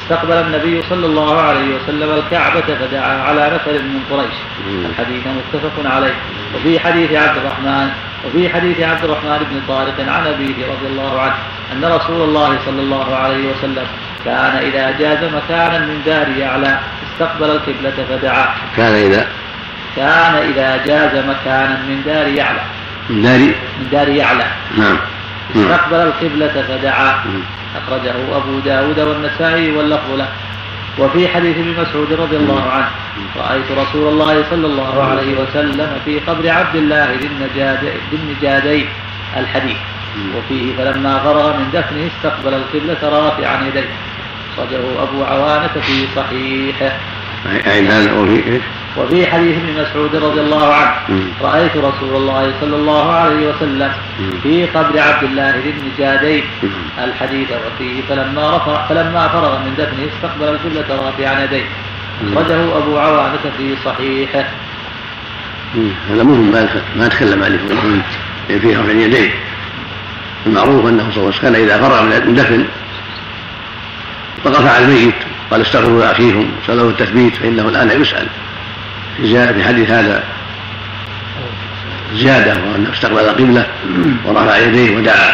استقبل 0.03 0.33
النبي 0.33 0.83
صلى 0.91 1.07
الله 1.07 1.41
عليه 1.41 1.77
وسلم 1.77 2.11
الكعبة 2.11 2.61
فدعا 2.61 3.23
على 3.23 3.51
نفر 3.55 3.73
من 3.73 4.01
قريش. 4.11 4.37
الحديث 4.91 5.23
متفق 5.27 5.91
عليه. 5.95 6.15
وفي 6.55 6.81
حديث 6.81 7.13
عبد 7.13 7.37
الرحمن 7.37 7.89
وفي 8.25 8.49
حديث 8.49 8.81
عبد 8.81 9.05
الرحمن 9.05 9.39
بن 9.51 9.61
طارق 9.69 9.95
عن 10.01 10.27
أبيه 10.27 10.67
رضي 10.67 10.87
الله 10.87 11.21
عنه 11.21 11.35
أن 11.73 11.85
رسول 11.85 12.23
الله 12.23 12.59
صلى 12.67 12.81
الله 12.83 13.17
عليه 13.17 13.51
وسلم 13.51 13.87
كان 14.25 14.57
إذا 14.57 14.91
جاز 14.99 15.25
مكانا 15.25 15.79
من 15.79 16.03
دار 16.07 16.29
يعلى 16.29 16.79
استقبل 17.13 17.51
القبلة 17.51 18.05
فدعا. 18.09 18.55
كان 18.77 18.95
إذا 18.95 19.27
كان 19.97 20.35
إذا 20.35 20.85
جاز 20.87 21.25
مكانا 21.25 21.83
من 21.89 22.03
دار 22.07 22.27
يعلى. 22.27 22.61
من 23.11 23.23
داري 23.23 23.55
من 23.79 23.89
دار 23.93 24.09
يعلى. 24.09 24.45
نعم. 24.79 24.99
نعم. 25.55 25.71
استقبل 25.71 25.97
القبلة 25.97 26.65
فدعا. 26.69 27.15
أخرجه 27.77 28.37
أبو 28.37 28.59
داود 28.59 29.01
والنسائي 29.01 29.73
واللفظ 29.73 30.11
له. 30.11 30.29
وفي 30.99 31.29
حديث 31.29 31.57
ابن 31.57 31.75
مسعود 31.81 32.13
رضي 32.13 32.37
الله 32.37 32.63
عنه 32.71 32.89
رأيت 33.37 33.71
رسول 33.71 34.09
الله 34.09 34.45
صلى 34.51 34.67
الله 34.67 35.03
عليه 35.03 35.41
وسلم 35.41 36.01
في 36.05 36.19
قبر 36.19 36.49
عبد 36.51 36.77
الله 36.77 37.13
ذي 37.13 37.29
النجادين 38.13 38.87
الحديث. 39.37 39.77
وفيه 40.37 40.77
فلما 40.77 41.19
فرغ 41.19 41.57
من 41.57 41.71
دفنه 41.73 42.11
استقبل 42.17 42.55
القبلة 42.55 43.01
رافعا 43.03 43.67
يديه. 43.69 43.89
أخرجه 44.57 45.03
أبو 45.03 45.25
عوانة 45.25 45.75
في 45.87 46.07
صحيحه. 46.17 46.93
أين 47.47 47.87
هذا 47.87 48.13
وفي 48.13 48.53
إيش؟ 48.53 48.63
وفي 48.99 49.27
حديث 49.27 49.57
ابن 49.57 49.83
مسعود 49.83 50.17
رضي 50.17 50.41
الله 50.41 50.75
عنه. 50.75 50.95
رأيت 51.43 51.77
رسول 51.77 52.17
الله 52.17 52.53
صلى 52.61 52.77
الله 52.77 53.13
عليه 53.13 53.49
وسلم. 53.51 53.93
في 54.43 54.67
قبر 54.67 55.01
عبد 55.01 55.23
الله 55.23 55.51
النجادين 55.51 56.45
مم. 56.63 56.71
الحديث 57.05 57.49
وفيه 57.51 58.03
فلما 58.09 58.57
رفع 58.57 58.87
فلما 58.87 59.29
فرغ 59.29 59.59
من 59.59 59.75
دفنه 59.79 60.07
استقبل 60.17 60.49
القبلة 60.49 61.05
رافعا 61.07 61.45
يديه 61.45 61.65
أخرجه 62.33 62.77
أبو 62.79 62.99
عوانة 62.99 63.45
في 63.59 63.75
صحيحه. 63.85 64.45
هذا 66.11 66.23
مهم 66.23 66.51
ما 66.53 66.69
ما 66.97 67.09
تكلم 67.09 67.45
عليه 67.45 67.59
فيه 68.61 68.81
رفع 68.81 68.93
يديه 68.93 69.31
المعروف 70.47 70.87
أنه 70.87 71.11
صلى 71.11 71.17
الله 71.17 71.19
عليه 71.19 71.29
وسلم 71.29 71.43
كان 71.43 71.55
إذا 71.55 71.79
فرغ 71.89 72.03
من 72.03 72.35
دفن 72.35 72.65
وقف 74.45 74.75
على 74.75 74.85
الميت 74.85 75.15
قال 75.51 75.61
استغفروا 75.61 76.01
لاخيكم 76.01 76.49
سألوا 76.67 76.91
التثبيت 76.91 77.37
فإنه 77.37 77.69
الآن 77.69 78.03
يسأل 78.03 78.27
زيادة 79.23 79.53
في 79.53 79.65
حديث 79.65 79.91
هذا. 79.91 80.25
زيادة 82.15 82.55
وانه 82.55 82.93
استقبل 82.93 83.19
القبلة 83.19 83.67
ورفع 84.25 84.57
يديه 84.57 84.97
ودعا. 84.97 85.33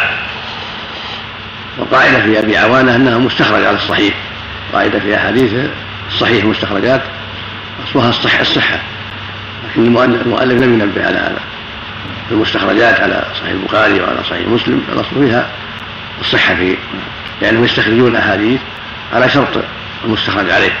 وقاعدة 1.77 2.21
في 2.21 2.39
أبي 2.39 2.57
عوانة 2.57 2.95
أنها 2.95 3.17
مستخرجة 3.17 3.67
على 3.67 3.77
الصحيح. 3.77 4.13
قاعدة 4.73 4.99
في 4.99 5.15
أحاديث 5.15 5.51
الصحيح 6.07 6.45
مستخرجات. 6.45 7.01
أصلها 7.89 8.09
الصح 8.09 8.39
الصحة. 8.39 8.79
لكن 9.69 9.85
المؤلف 10.05 10.61
لم 10.61 10.73
ينبه 10.73 11.07
على 11.07 11.17
هذا. 11.17 11.39
المستخرجات 12.31 12.99
على 12.99 13.25
صحيح 13.39 13.51
البخاري 13.51 14.01
وعلى 14.01 14.23
صحيح 14.29 14.47
مسلم 14.47 14.83
الأصل 14.93 15.27
فيها 15.27 15.49
الصحة 16.21 16.55
فيه. 16.55 16.75
لأنهم 17.41 17.63
يستخرجون 17.63 18.11
الأحاديث 18.11 18.59
على 19.13 19.29
شرط 19.29 19.63
المستخرج 20.05 20.49
عليه. 20.49 20.73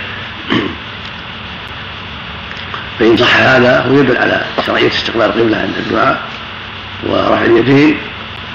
فإن 2.99 3.17
صح 3.17 3.37
هذا 3.37 3.81
هو 3.81 3.99
يدل 3.99 4.17
على 4.17 4.41
شرعية 4.65 4.87
استقبال 4.87 5.25
القبلة 5.25 5.57
عند 5.57 5.73
الدعاء 5.85 6.21
ورفع 7.03 7.45
اليدين 7.45 7.97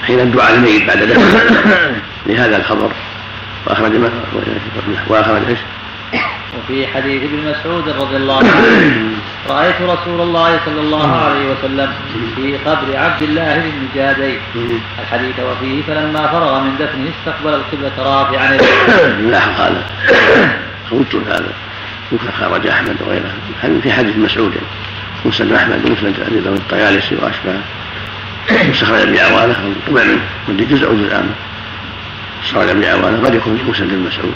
حين 0.03 0.19
الدعاء 0.19 0.55
للميت 0.55 0.87
بعد 0.87 0.97
دفن 0.97 1.51
لهذا 2.27 2.57
الخبر. 2.57 2.91
وأخرج 3.65 3.91
وأخرج 5.07 5.41
إيش؟ 5.49 5.59
وفي 6.57 6.87
حديث 6.87 7.23
ابن 7.23 7.51
مسعود 7.51 7.89
رضي 7.89 8.15
الله 8.15 8.37
عنه 8.37 8.51
رأيت 9.49 9.81
رسول 9.81 10.21
الله 10.21 10.59
صلى 10.65 10.79
الله 10.79 11.11
عليه 11.15 11.51
وسلم 11.51 11.93
في 12.35 12.57
قبر 12.57 12.97
عبد 12.97 13.21
الله 13.21 13.55
بن 13.55 13.87
جادي 13.95 14.37
الحديث 14.99 15.35
وفيه 15.39 15.81
فلما 15.87 16.27
فرغ 16.27 16.59
من 16.59 16.75
دفنه 16.79 17.09
استقبل 17.19 17.53
القبلة 17.53 17.91
رافعا. 17.97 18.57
لاحظ 19.31 19.61
هذا 19.61 19.83
قلت 20.91 21.15
هذا. 21.15 21.53
يمكن 22.11 22.31
خرج 22.39 22.67
أحمد 22.67 22.95
وغيره 23.01 23.31
في 23.83 23.91
حديث 23.91 24.17
مسعود. 24.17 24.53
مسند 25.25 25.51
أحمد 25.51 25.85
ومسند 25.85 26.19
أبي 26.27 26.39
ذر 26.39 26.53
الطيالسي 26.53 27.15
وأشباهه 27.15 27.61
مستخرج 28.69 29.01
ابن 29.01 29.17
عوانة 29.17 29.55
طبع 29.87 30.03
منه 30.03 30.21
ودي 30.49 30.65
جزء 30.65 30.87
أو 30.87 30.95
جزء 30.95 31.15
عنه 31.15 31.33
مستخرج 32.43 32.69
ابن 32.69 32.83
عوانة 32.83 33.25
قد 33.25 33.35
يكون 33.35 33.57
في 33.57 33.63
مسند 33.63 33.93
مسعود. 33.93 34.33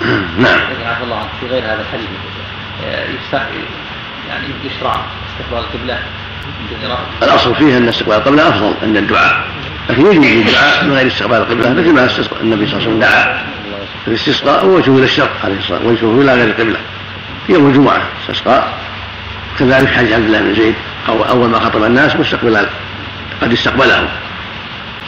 نعم. 0.44 0.60
عفى 0.86 1.04
الله 1.04 1.16
عنك 1.16 1.28
في 1.40 1.46
غير 1.46 1.62
هذا 1.64 1.80
الحديث. 1.80 2.08
يعني 4.28 4.46
يشرع 4.64 5.00
استقبال 5.30 5.58
القبلة 5.58 5.98
الأصل 7.22 7.54
فيه 7.54 7.76
أن 7.76 7.88
استقبال 7.88 8.14
القبلة 8.14 8.48
أفضل 8.48 8.74
عند 8.82 8.96
الدعاء. 8.96 9.44
لكن 9.90 10.06
يجوز 10.06 10.26
الدعاء 10.26 10.84
من 10.84 10.92
غير 10.92 11.06
استقبال 11.06 11.36
القبلة 11.36 11.72
مثل 11.72 11.92
ما 11.92 12.08
النبي 12.40 12.66
صلى 12.66 12.76
الله 12.76 12.76
عليه 12.76 12.76
وسلم 12.76 13.00
دعا 13.00 13.44
في 14.04 14.08
الاستسقاء 14.08 14.66
وجهه 14.66 14.96
إلى 14.96 15.04
الشرق 15.04 15.36
عليه 15.44 15.58
الصلاة 15.58 15.86
والسلام 15.86 16.12
وجهه 16.12 16.22
إلى 16.22 16.34
غير 16.34 16.50
القبلة. 16.50 16.78
يوم 17.48 17.68
الجمعة 17.68 18.02
استسقاء 18.22 18.72
كذلك 19.58 19.88
حج 19.88 20.12
عبد 20.12 20.24
الله 20.24 20.40
بن 20.40 20.54
زيد 20.54 20.74
أو 21.08 21.24
أول 21.24 21.48
ما 21.48 21.58
خطب 21.58 21.84
الناس 21.84 22.16
مستقبل 22.16 22.66
قد 23.42 23.52
استقبلهم 23.52 24.08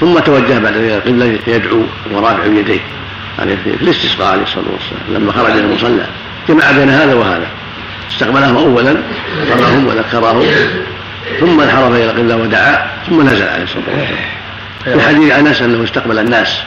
ثم 0.00 0.18
توجه 0.18 0.58
بعد 0.58 0.76
ذلك 0.76 1.06
القبلة 1.06 1.38
يدعو 1.46 1.82
ورافع 2.12 2.44
يديه 2.44 2.80
عليه 3.38 3.56
في 3.64 3.70
الاستسقاء 3.70 4.32
عليه 4.32 4.42
الصلاة 4.42 4.64
والسلام 4.72 5.22
لما 5.22 5.32
خرج 5.32 5.50
إلى 5.50 5.60
المصلى. 5.60 6.06
جمع 6.48 6.70
بين 6.70 6.90
هذا 6.90 7.14
وهذا. 7.14 7.46
استقبلهم 8.10 8.56
اولا 8.56 8.96
ذكرهم 9.46 9.86
وذكره 9.86 10.44
ثم 11.40 11.60
انحرف 11.60 11.92
إلى 11.92 12.04
القبلة 12.04 12.36
ودعا 12.36 12.86
ثم 13.08 13.22
نزل 13.22 13.48
عليه 13.48 13.62
الصلاة 13.62 13.84
والسلام. 13.86 14.18
في 14.84 15.00
حديث 15.00 15.32
أنس 15.32 15.62
أنه 15.62 15.84
استقبل 15.84 16.18
الناس. 16.18 16.62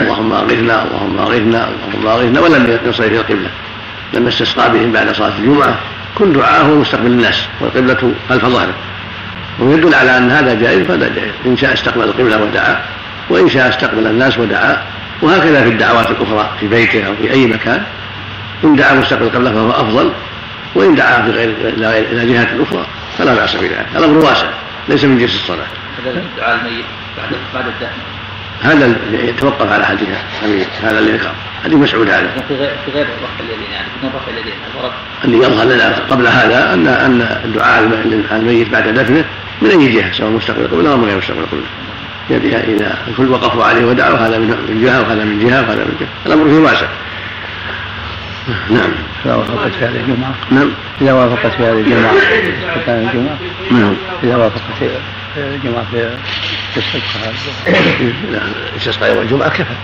اللهم 0.00 0.32
أغثنا 0.32 0.82
اللهم 0.82 1.18
أغثنا 1.18 1.68
اللهم 1.94 2.06
أغثنا 2.06 2.40
ولم 2.40 2.78
يصل 2.86 3.04
إلى 3.04 3.16
القبلة. 3.16 3.48
لما 4.14 4.28
استسقى 4.28 4.72
بهم 4.72 4.92
بعد 4.92 5.12
صلاة 5.14 5.38
الجمعة 5.38 5.78
كن 6.14 6.32
دعاءه 6.32 6.66
مستقبل 6.66 7.06
الناس 7.06 7.46
والقبلة 7.60 8.12
خلف 8.28 8.44
ظهره. 8.44 8.74
ويدل 9.60 9.94
على 9.94 10.18
أن 10.18 10.30
هذا 10.30 10.54
جائز 10.54 10.86
فهذا 10.86 11.08
جائز. 11.08 11.32
إن 11.46 11.56
شاء 11.56 11.72
استقبل 11.72 12.04
القبلة 12.04 12.42
ودعا 12.42 12.80
وإن 13.30 13.48
شاء 13.48 13.68
استقبل 13.68 14.06
الناس 14.06 14.38
ودعا 14.38 14.82
وهكذا 15.22 15.62
في 15.62 15.68
الدعوات 15.68 16.10
الأخرى 16.10 16.50
في 16.60 16.68
بيته 16.68 17.06
أو 17.06 17.14
في 17.22 17.30
أي 17.32 17.46
مكان. 17.46 17.82
إن 18.64 18.76
دعا 18.76 18.94
مستقبل 18.94 19.28
قبله 19.28 19.52
فهو 19.52 19.70
أفضل 19.70 20.12
وإن 20.74 20.94
دعا 20.94 21.22
في 21.22 21.30
غير 21.30 21.54
إلى 22.12 22.32
جهة 22.32 22.48
أخرى 22.62 22.86
فلا 23.18 23.34
بأس 23.34 23.56
بذلك. 23.56 23.86
الأمر 23.96 24.18
واسع 24.18 24.46
ليس 24.88 25.04
من 25.04 25.18
جنس 25.18 25.34
الصلاة. 25.34 25.66
هذا 26.04 26.22
دعاء 26.38 26.58
الميت 26.58 26.84
بعد 27.18 27.28
بعد 27.54 27.64
الدفن. 27.66 28.18
هذا 28.62 28.96
يتوقف 29.12 29.72
على 29.72 29.86
حديث 29.86 30.08
هذا 30.82 30.98
اللي 30.98 31.12
ذكر 31.12 31.30
حديث 31.64 31.78
مسعود 31.78 32.08
هذا 32.08 32.44
في 32.48 32.54
غير 32.54 32.70
في 32.84 32.90
غير 32.90 33.06
رفع 33.06 33.40
اليدين 33.40 33.72
يعني 33.72 33.86
بدون 33.98 34.10
رفع 34.10 34.30
اليدين 34.32 34.52
الورد 34.74 34.92
اللي 35.24 35.38
يظهر 35.38 35.64
لنا 35.64 35.98
قبل 36.10 36.26
هذا 36.26 36.74
ان 36.74 36.86
أن 36.86 37.40
الدعاء 37.44 37.82
الميت 38.32 38.68
بعد 38.68 38.88
دفنه 38.88 39.24
من 39.62 39.70
أي 39.70 39.92
جهة 39.92 40.12
سواء 40.12 40.30
مستقبل 40.30 40.68
قبله 40.68 40.92
أو 40.92 40.96
من 40.96 41.04
غير 41.04 41.16
مستقبل 41.16 41.42
قبله 41.42 42.56
إذا 42.56 42.98
الكل 43.08 43.28
وقفوا 43.28 43.64
عليه 43.64 43.84
ودعوا 43.84 44.18
هذا 44.18 44.38
من 44.38 44.80
جهة 44.82 45.00
وهذا 45.00 45.24
من 45.24 45.38
جهة 45.38 45.60
وهذا 45.60 45.84
من 45.84 45.96
جهة. 46.00 46.08
الأمر 46.26 46.48
فيه 46.48 46.58
واسع. 46.58 46.86
نعم. 48.70 48.90
إذا 49.24 49.34
وافقت 49.34 49.72
في 49.72 49.84
هذه 49.84 50.00
الجمعة. 50.00 50.34
نعم. 50.50 50.70
إذا 51.00 51.12
وافقت 51.12 51.52
في 51.52 51.62
هذه 51.62 51.80
الجمعة. 51.80 52.12
الجمعة 52.88 53.38
نعم. 53.70 53.94
إذا 54.22 54.36
وافقت 54.36 54.62
في 54.78 54.88
الجمعة 55.36 55.84
في 55.90 56.10
الاستسقاء 56.76 57.34
الاستسقاء 58.74 59.14
يوم 59.14 59.22
الجمعة 59.22 59.48
كفى. 59.48 59.74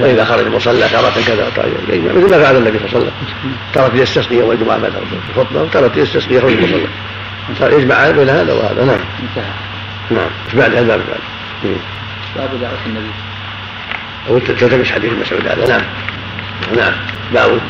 وإذا 0.00 0.24
خرج 0.24 0.46
المصلى 0.46 0.88
تارة 0.88 1.12
كذا 1.26 1.52
يجمع 1.88 2.12
مثل 2.12 2.30
ما 2.30 2.42
فعل 2.42 2.56
النبي 2.56 2.78
صلى 2.78 2.86
الله 2.86 2.94
عليه 2.94 3.06
وسلم. 3.06 3.56
تارة 3.72 3.96
يستسقي 3.96 4.36
يوم 4.36 4.50
الجمعة 4.52 4.78
بعد 4.78 4.92
الخطبة 5.30 5.62
وتارة 5.62 5.92
يستسقي 5.96 6.34
يخرج 6.34 6.52
المصلى. 6.52 6.86
يجمع 7.76 8.10
بين 8.10 8.28
هذا 8.28 8.52
وهذا. 8.52 8.84
نعم. 8.84 8.98
انتهى. 9.22 9.52
نعم. 10.10 10.30
إيش 10.46 10.54
بعد 10.54 10.74
الباب. 10.74 11.00
بعد 12.36 12.48
باب 12.50 12.60
دعوة 12.60 12.78
النبي. 12.86 13.10
أو 14.28 14.38
تلتمس 14.38 14.90
حديث 14.90 15.12
مسعود 15.12 15.46
هذا. 15.46 15.68
نعم. 15.68 15.82
نعم. 16.76 16.92
باب. 17.34 17.60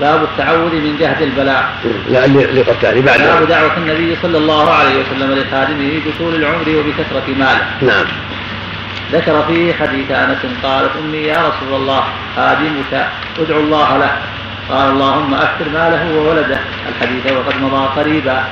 باب 0.00 0.22
التعوذ 0.22 0.74
من 0.74 0.96
جهد 1.00 1.22
البلاء. 1.22 1.74
لا 2.10 2.22
قد 2.22 3.04
بعد. 3.04 3.20
باب 3.20 3.48
دعوة 3.48 3.76
النبي 3.76 4.16
صلى 4.22 4.38
الله 4.38 4.70
عليه 4.70 4.94
وسلم 5.00 5.32
لخادمه 5.32 6.00
بطول 6.06 6.34
العمر 6.34 6.68
وبكثرة 6.68 7.34
ماله. 7.38 7.66
نعم. 7.82 8.06
ذكر 9.14 9.42
فيه 9.48 9.74
حديث 9.74 10.10
أنس 10.10 10.38
قالت 10.62 10.90
أمي 10.96 11.18
يا 11.18 11.48
رسول 11.48 11.72
الله 11.80 12.04
خادمك 12.36 12.92
ادعو 13.38 13.60
الله 13.60 13.98
له. 13.98 14.12
قال 14.70 14.90
اللهم 14.90 15.34
أكثر 15.34 15.68
ماله 15.68 16.02
وولده. 16.16 16.58
الحديث 16.88 17.32
وقد 17.32 17.62
مضى 17.62 17.86
قريبا 18.00 18.44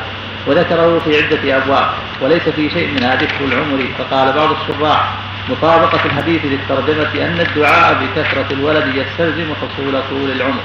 وذكره 0.46 0.98
في 1.04 1.10
عدة 1.22 1.56
أبواب 1.56 1.86
وليس 2.20 2.42
في 2.42 2.70
شيء 2.70 2.88
منها 2.94 3.16
ذكر 3.16 3.44
العمر. 3.44 3.80
فقال 3.98 4.32
بعض 4.32 4.50
الشراح 4.50 5.12
مطابقة 5.50 6.00
الحديث 6.04 6.42
للترجمة 6.44 7.12
أن 7.26 7.40
الدعاء 7.40 7.88
بكثرة 8.00 8.46
الولد 8.50 8.86
يستلزم 8.94 9.48
حصول 9.54 9.94
طول 10.10 10.30
العمر. 10.30 10.62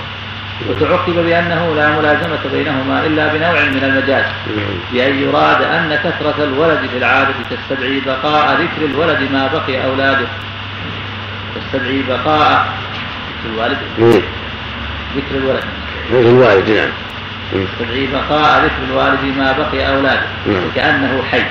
وتعقب 0.69 1.13
بأنه 1.13 1.75
لا 1.75 1.99
ملازمة 1.99 2.39
بينهما 2.53 3.05
إلا 3.05 3.27
بنوع 3.27 3.51
من 3.51 3.83
المجاز 3.83 4.25
بأن 4.93 5.19
يراد 5.19 5.61
أن 5.61 5.95
كثرة 6.03 6.43
الولد 6.43 6.79
في 6.91 6.97
العادة 6.97 7.33
تستدعي 7.49 7.99
بقاء 7.99 8.61
ذكر 8.61 8.85
الولد 8.85 9.31
ما 9.31 9.47
بقي 9.53 9.85
أولاده. 9.85 10.27
تستدعي 11.55 12.03
بقاء 12.09 12.67
الوالد. 13.45 13.77
ذكر 15.15 15.35
الولد. 15.35 15.63
ذكر 16.11 16.29
الوالد 16.29 16.69
نعم. 16.69 16.89
يستدعي 17.53 18.07
بقاء 18.07 18.65
ذكر 18.65 18.91
الوالد 18.91 19.37
ما 19.37 19.51
بقي 19.51 19.95
أولاده. 19.95 20.21
نعم. 20.47 20.63
وكأنه 20.67 21.23
حي. 21.31 21.43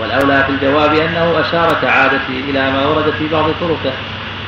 والأولى 0.00 0.44
في 0.46 0.52
الجواب 0.52 0.94
أنه 0.94 1.40
أشار 1.40 1.76
كعادته 1.82 2.42
إلى 2.48 2.70
ما 2.70 2.86
ورد 2.86 3.10
في 3.18 3.28
بعض 3.28 3.44
طرقه. 3.60 3.92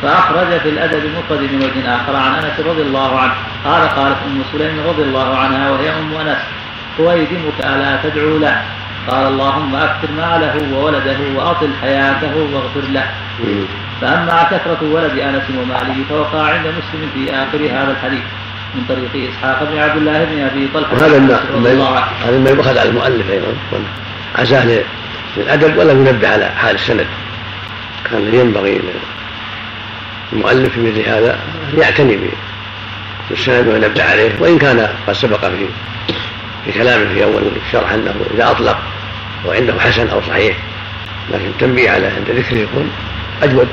فأخرج 0.03 0.61
في 0.61 0.69
الأدب 0.69 1.05
المفرد 1.05 1.53
من 1.53 1.63
وجه 1.63 1.95
آخر 1.97 2.17
عن 2.17 2.35
أنس 2.35 2.67
رضي 2.67 2.83
الله 2.83 3.19
عنه. 3.19 3.35
قال 3.65 3.89
قالت 3.89 4.17
أم 4.27 4.43
سليم 4.53 4.81
رضي 4.89 5.03
الله 5.03 5.37
عنها 5.37 5.71
وهي 5.71 5.91
أم 5.91 6.15
أنس. 6.15 6.39
خويدمك 6.97 7.59
ألا 7.61 7.99
تدعو 8.03 8.39
له. 8.39 8.63
قال 9.09 9.27
اللهم 9.27 9.75
أكثر 9.77 10.09
ماله 10.17 10.77
وولده 10.77 11.19
وأطل 11.37 11.71
حياته 11.83 12.35
واغفر 12.53 12.89
له. 12.93 13.07
فأما 14.01 14.43
كثرة 14.43 14.79
ولد 14.83 15.19
أنس 15.19 15.43
وماله 15.59 16.05
فوقع 16.09 16.43
عند 16.43 16.67
مسلم 16.67 17.11
في 17.15 17.35
آخر 17.35 17.59
هذا 17.59 17.91
الحديث. 17.91 18.23
من 18.75 18.85
طريق 18.89 19.31
إسحاق 19.31 19.71
بن 19.73 19.79
عبد 19.79 19.97
الله 19.97 20.25
بن 20.25 20.43
أبي 20.43 20.69
طلحة. 20.75 20.93
وهذا 20.93 21.19
ما 21.19 21.35
هذا 22.25 22.39
ما 22.39 22.51
يؤخذ 22.51 22.79
على 22.79 22.89
المؤلف 22.89 23.31
أيضا. 23.31 23.47
عزاه 24.39 24.83
للأدب 25.37 25.77
ولم 25.77 26.07
ينبه 26.07 26.29
على 26.29 26.51
حال 26.57 26.75
السند. 26.75 27.07
كان 28.11 28.35
ينبغي 28.35 28.81
المؤلف 30.33 30.75
في 30.75 30.81
مثل 30.81 31.09
هذا 31.09 31.39
يعتني 31.79 32.19
بالسند 33.31 33.69
وينبه 33.69 34.05
عليه 34.05 34.31
وإن 34.41 34.59
كان 34.59 34.89
قد 35.07 35.15
سبق 35.15 35.41
في 35.41 35.67
في 36.65 36.73
كلامه 36.73 37.15
في 37.15 37.25
أول 37.25 37.43
الشرح 37.67 37.93
أنه 37.93 38.15
إذا 38.35 38.51
أطلق 38.51 38.79
وعنده 39.47 39.81
حسن 39.81 40.09
أو 40.09 40.23
صحيح 40.23 40.57
لكن 41.31 41.45
التنبيه 41.45 41.91
على 41.91 42.07
عند 42.07 42.31
ذكره 42.31 42.59
يكون 42.59 42.91
أجود. 43.43 43.69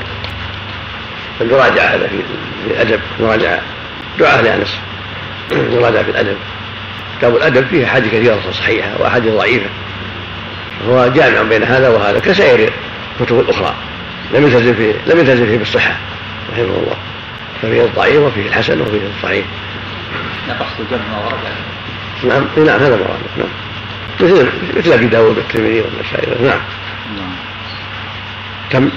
فالمراجعة 1.40 1.86
هذا 1.86 2.08
في 2.08 2.22
الأدب 2.74 3.00
مراجعة 3.20 3.62
دعاء 4.20 4.42
لانس 4.42 4.80
المراجعه 5.52 6.04
في 6.08 6.10
الأدب. 6.10 6.38
كتاب 7.18 7.36
الأدب 7.36 7.68
فيه 7.68 7.86
أحاديث 7.86 8.14
كثيرة 8.14 8.40
صحيحة 8.52 8.90
وأحاديث 9.00 9.34
ضعيفة. 9.34 9.70
هو 10.90 11.08
جامع 11.08 11.42
بين 11.42 11.64
هذا 11.64 11.90
وهذا 11.90 12.20
كسائر 12.20 12.72
الكتب 13.20 13.40
الأخرى. 13.40 13.74
لم 14.34 14.44
يلتزم 14.44 14.74
فيه 14.74 14.94
لم 15.08 15.20
يلتزم 15.20 15.46
فيه 15.46 15.58
بالصحة. 15.58 15.98
رحمه 16.64 16.78
الله. 16.78 16.98
ففيه 17.62 17.84
الضعيف 17.86 18.22
وفيه 18.22 18.48
الحسن 18.48 18.82
وفيه 18.82 19.02
الصحيح 19.18 19.46
نقص 20.50 20.68
الجمع 20.80 21.18
ورد. 21.26 21.38
نعم 22.24 22.66
نعم 22.66 22.80
هذا 22.80 22.96
مراد 22.96 23.20
نعم. 23.38 23.48
مثل 24.20 24.50
مثل 24.78 24.94
أبي 24.94 25.08
داود 25.08 25.38
والترمذي 25.38 25.82
والنسائي. 25.82 26.46
نعم. 26.46 26.60
كم؟ 28.70 28.90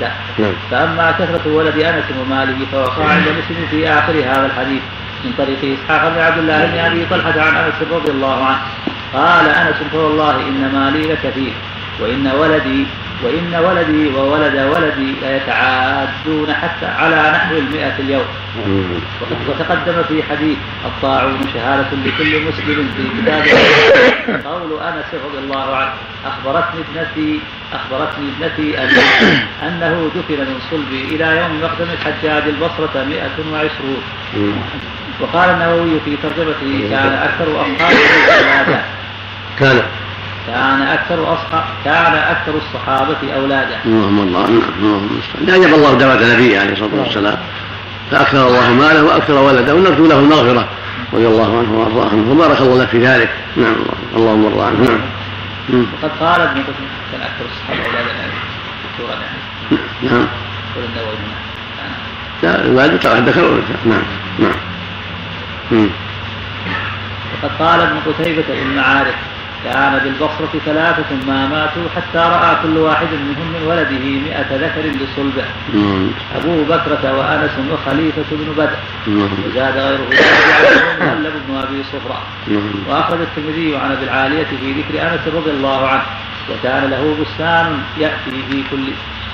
لا. 0.00 0.10
نعم. 0.38 0.52
فأما 0.70 1.12
كثرة 1.12 1.52
ولد 1.52 1.78
أنس 1.78 2.04
وماله 2.20 2.56
فوقع 2.72 3.04
عند 3.04 3.22
مسلم 3.28 3.66
في 3.70 3.88
آخر 3.88 4.12
هذا 4.12 4.46
الحديث 4.46 4.82
من 5.24 5.32
طريق 5.38 5.78
إسحاق 5.78 6.08
بن 6.08 6.18
عبد 6.20 6.38
الله 6.38 6.66
بن 6.66 6.78
أبي 6.78 7.06
طلحة 7.10 7.40
عن 7.40 7.56
أنس 7.56 7.74
رضي 7.92 8.10
الله 8.10 8.44
عنه. 8.44 8.58
قال 9.14 9.48
أنس 9.48 9.76
فوالله 9.92 10.36
إن 10.36 10.70
مالي 10.74 11.12
لكثير 11.12 11.52
وإن 12.00 12.26
ولدي 12.26 12.86
وإن 13.24 13.54
ولدي 13.64 14.08
وولد 14.08 14.56
ولدي 14.56 15.14
ليتعادون 15.22 16.54
حتى 16.54 16.86
على 16.86 17.32
نحو 17.32 17.56
المئة 17.56 17.94
اليوم. 17.98 18.26
وتقدم 19.48 20.02
في 20.08 20.22
حديث 20.22 20.56
الطاعون 20.84 21.40
شهادة 21.54 21.86
لكل 22.04 22.40
مسلم 22.48 22.90
في 22.96 23.22
كتاب 23.22 23.42
قول 24.44 24.80
أنس 24.82 25.08
رضي 25.14 25.38
الله 25.44 25.76
عنه 25.76 25.92
أخبرتني 26.26 26.80
ابنتي 26.80 27.40
أخبرتني 27.72 28.26
ابنتي 28.38 28.78
أن 28.82 28.88
أنه 29.62 30.10
دفن 30.14 30.40
من 30.40 30.60
صلبي 30.70 31.02
إلى 31.14 31.36
يوم 31.36 31.60
مقدم 31.62 31.90
الحجاج 31.92 32.42
البصرة 32.48 33.04
مئة 33.04 33.52
وعشرون. 33.52 34.02
مم. 34.36 34.52
وقال 35.20 35.50
النووي 35.50 36.00
في 36.04 36.16
ترجمته 36.22 36.88
كان 36.90 37.12
أكثر 37.12 37.62
أصحابه 37.62 38.80
كان. 39.58 39.82
كان 40.48 40.82
أكثر 40.82 41.34
أصحاب 41.34 41.64
كان 41.84 42.14
أكثر 42.14 42.52
الصحابة 42.56 43.34
أولادا 43.36 43.78
اللهم 43.84 44.18
الله 44.18 44.40
نعم 44.40 44.62
اللهم 44.78 45.08
المستعان 45.10 45.62
أجاب 45.62 45.74
الله 45.74 45.94
دعوة 45.94 46.34
نبيه 46.34 46.60
عليه 46.60 46.72
الصلاة 46.72 46.90
والسلام. 46.94 47.38
فأكثر 48.10 48.46
الله 48.48 48.72
ماله 48.72 49.04
وأكثر 49.04 49.34
ولده 49.34 49.74
ونرجو 49.74 50.06
له 50.06 50.18
المغفرة. 50.18 50.68
رضي 51.12 51.26
الله 51.26 51.58
عنه 51.58 51.78
وأرضاه 51.78 52.10
عنه. 52.10 52.32
وبارك 52.32 52.60
الله 52.60 52.86
في 52.86 52.98
ذلك. 52.98 53.30
نعم 53.56 53.76
اللهم 54.16 54.44
ارضى 54.44 54.62
عنه. 54.62 54.88
نعم. 54.88 55.00
مم. 55.68 55.86
وقد 56.02 56.10
قال 56.20 56.40
ابن 56.40 56.60
قتيبة 56.60 56.90
كان 57.12 57.20
يعني 57.20 58.32
دكتورا 58.90 59.14
يعني. 59.14 59.82
نعم. 60.02 60.26
النووي. 60.76 61.18
كان 62.42 62.76
لا 62.76 62.86
ذكر 63.30 63.62
نعم 63.86 64.02
نعم. 64.38 65.88
وقد 67.42 67.50
قال 67.58 67.80
ابن 67.80 67.98
قتيبة 68.06 68.42
في 68.42 68.62
المعارف 68.62 69.14
كان 69.64 69.98
بالبصرة 70.04 70.60
ثلاثة 70.64 71.10
ما 71.26 71.46
ماتوا 71.46 71.82
حتى 71.96 72.18
رأى 72.18 72.56
كل 72.62 72.78
واحد 72.78 73.06
منهم 73.06 73.48
من 73.54 73.66
ولده 73.68 74.04
مئة 74.28 74.56
ذكر 74.56 74.80
لصلبه. 74.80 75.44
مم. 75.74 76.06
أبو 76.36 76.64
بكرة 76.64 77.18
وأنس 77.18 77.50
وخليفة 77.72 78.24
بن 78.30 78.52
بدر. 78.56 78.76
نعم. 79.06 79.28
وزاد 79.46 79.76
غيره. 79.76 80.08
مهلب 81.00 81.32
بن 81.48 81.56
أبي 81.56 81.82
صفرة 81.92 82.22
نعم. 82.48 82.72
وأخرج 82.88 83.20
الترمذي 83.20 83.76
عن 83.76 83.92
أبي 83.92 84.04
العالية 84.04 84.44
في 84.44 84.72
ذكر 84.72 85.02
أنس 85.02 85.34
رضي 85.34 85.50
الله 85.50 85.88
عنه. 85.88 86.02
وكان 86.50 86.90
له 86.90 87.16
بستان 87.20 87.78
يأتي 87.98 88.42
في 88.50 88.62
كل 88.70 88.84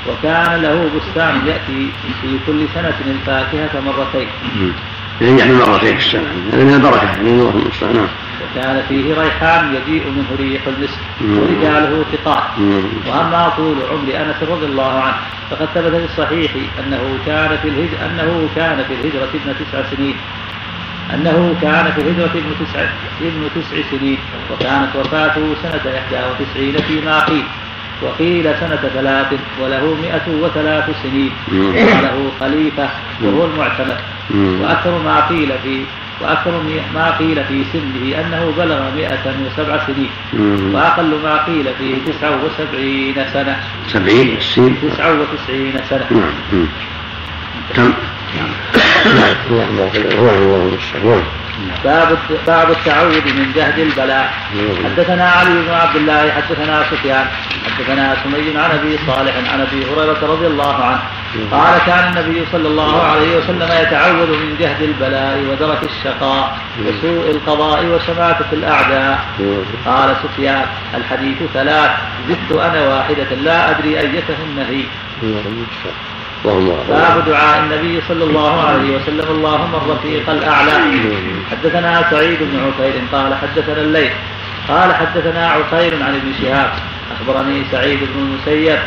وكان 0.08 0.62
له 0.62 0.90
بستان 0.96 1.46
يأتي 1.46 1.90
في 2.22 2.38
كل 2.46 2.66
سنة 2.74 2.94
الفاكهة 3.06 3.80
مرتين. 3.80 4.28
يعني 5.20 5.40
يحمل 5.40 5.54
مرتين 5.54 5.96
في 5.96 6.06
السنة. 6.06 6.28
هذا 6.52 6.64
من 6.64 6.74
البركة 6.74 7.04
يعني 7.04 7.28
الله 7.28 7.50
المستعان 7.50 7.94
نعم. 7.94 8.06
وكان 8.44 8.82
فيه 8.88 9.14
ريحان 9.20 9.74
يجيء 9.74 10.02
منه 10.10 10.26
ريح 10.38 10.62
المسك 10.66 10.98
مم. 11.20 11.38
ورجاله 11.38 12.04
ثقات 12.12 12.42
مم. 12.58 12.82
وأما 13.08 13.48
طول 13.56 13.76
عمر 13.90 14.08
أنس 14.22 14.48
رضي 14.50 14.66
الله 14.66 15.00
عنه 15.00 15.14
فقد 15.50 15.68
ثبت 15.74 15.94
في 15.96 16.04
الصحيح 16.04 16.50
أنه 16.86 17.18
كان 17.26 17.56
في 17.62 17.68
الهجرة 17.68 18.06
أنه 18.06 18.48
كان 18.56 18.84
في 18.88 18.94
الهجرة 18.94 19.28
ابن 19.34 19.54
تسع 19.64 19.82
سنين 19.96 20.16
أنه 21.14 21.54
كان 21.62 21.92
في 21.92 22.00
الهجرة 22.00 22.30
ابن 22.34 22.52
تسع 22.66 22.80
ابن 23.20 23.48
تسع 23.54 23.76
سنين 23.90 24.18
وكانت 24.52 24.96
وفاته 24.96 25.54
سنة 25.62 25.80
91 26.12 26.72
فيما 26.88 27.20
قيل 27.20 27.44
وقيل 28.02 28.44
سنة 28.60 28.76
ثلاث 28.94 29.26
وله 29.62 29.96
مئة 30.02 30.28
وثلاث 30.42 30.84
سنين 31.02 31.30
مم. 31.52 31.68
وله 31.68 32.30
خليفة 32.40 32.88
وهو 33.22 33.44
المعتمد. 33.44 33.96
وأكثر 34.34 34.98
ما 35.04 35.20
قيل 35.28 35.52
في 35.62 35.84
وأكثر 36.20 36.62
ما 36.94 37.10
قيل 37.18 37.44
في 37.44 37.64
سنه 37.72 38.20
أنه 38.20 38.52
بلغ 38.58 38.90
مئة 38.96 39.34
وسبع 39.46 39.86
سنين. 39.86 40.10
مم. 40.32 40.74
وأقل 40.74 41.20
ما 41.24 41.44
قيل 41.44 41.66
فيه 41.78 41.94
تسعة 42.12 42.38
وسبعين 42.44 43.14
سنة. 43.32 43.56
سبعين 43.88 44.36
السين 44.36 44.76
تسعة 44.82 45.12
وتسعين 45.20 45.74
سنة. 45.90 46.06
نعم؟ 46.10 47.94
نعم. 48.36 48.50
المستعان 49.96 51.22
باب 51.84 52.18
باب 52.46 52.70
التعوذ 52.70 53.24
من 53.24 53.52
جهد 53.56 53.78
البلاء. 53.78 54.34
نعم. 54.54 54.84
حدثنا 54.84 55.30
علي 55.30 55.50
بن 55.50 55.70
عبد 55.70 55.96
الله 55.96 56.30
حدثنا 56.30 56.84
سفيان 56.90 57.26
حدثنا 57.66 58.16
سمي 58.24 58.58
عن 58.58 58.70
أبي 58.70 58.98
صالح 59.06 59.52
عن 59.52 59.60
أبي 59.60 59.84
هريرة 59.84 60.18
رضي 60.22 60.46
الله 60.46 60.84
عنه. 60.84 61.02
قال 61.50 61.78
كان 61.86 62.16
النبي 62.16 62.44
صلى 62.52 62.68
الله 62.68 63.02
عليه 63.02 63.36
وسلم 63.36 63.68
يتعوذ 63.82 64.30
من 64.30 64.56
جهد 64.60 64.82
البلاء 64.82 65.44
ودرك 65.50 65.82
الشقاء 65.84 66.58
وسوء 66.86 67.30
القضاء 67.30 67.86
وشماتة 67.86 68.44
الأعداء. 68.52 69.24
قال 69.86 70.16
سفيان 70.22 70.66
الحديث 70.94 71.36
ثلاث 71.54 71.90
زدت 72.28 72.60
أنا 72.60 72.88
واحدة 72.88 73.30
لا 73.42 73.70
أدري 73.70 74.00
أيتهن 74.00 74.58
هي. 74.70 74.84
باب 76.88 77.24
دعاء 77.26 77.60
النبي 77.60 78.00
صلى 78.08 78.24
الله 78.24 78.60
عليه 78.60 78.96
وسلم 78.96 79.28
اللهم 79.30 79.74
الرفيق 79.74 80.30
الأعلى. 80.30 80.72
حدثنا 81.50 82.10
سعيد 82.10 82.38
بن 82.40 82.60
عفير 82.66 82.94
قال 83.12 83.34
حدثنا 83.34 83.80
الليل 83.80 84.12
قال 84.68 84.94
حدثنا 84.94 85.50
عفير 85.50 85.94
عن 86.02 86.14
ابن 86.14 86.32
شهاب. 86.42 86.70
أخبرني 87.14 87.62
سعيد 87.72 87.98
بن 87.98 88.20
المسيب 88.20 88.78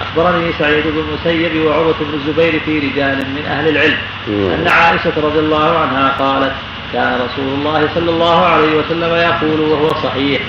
أخبرني 0.00 0.52
سعيد 0.58 0.84
بن 0.86 0.98
المسيب 0.98 1.66
وعروة 1.66 1.94
بن 2.00 2.14
الزبير 2.14 2.60
في 2.64 2.78
رجال 2.78 3.16
من 3.16 3.44
أهل 3.48 3.68
العلم 3.68 3.98
أن 4.28 4.68
عائشة 4.68 5.12
رضي 5.16 5.38
الله 5.38 5.78
عنها 5.78 6.14
قالت 6.18 6.52
كان 6.92 7.14
رسول 7.14 7.48
الله 7.54 7.88
صلى 7.94 8.10
الله 8.10 8.46
عليه 8.46 8.76
وسلم 8.76 9.14
يقول 9.14 9.60
وهو 9.60 9.90
صحيح 10.02 10.40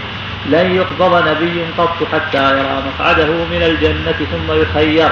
لن 0.49 0.75
يقبض 0.75 1.27
نبي 1.27 1.61
قط 1.77 2.07
حتى 2.13 2.51
يرى 2.51 2.83
مقعده 2.87 3.25
من 3.25 3.63
الجنة 3.63 4.27
ثم 4.31 4.53
يخير. 4.53 5.09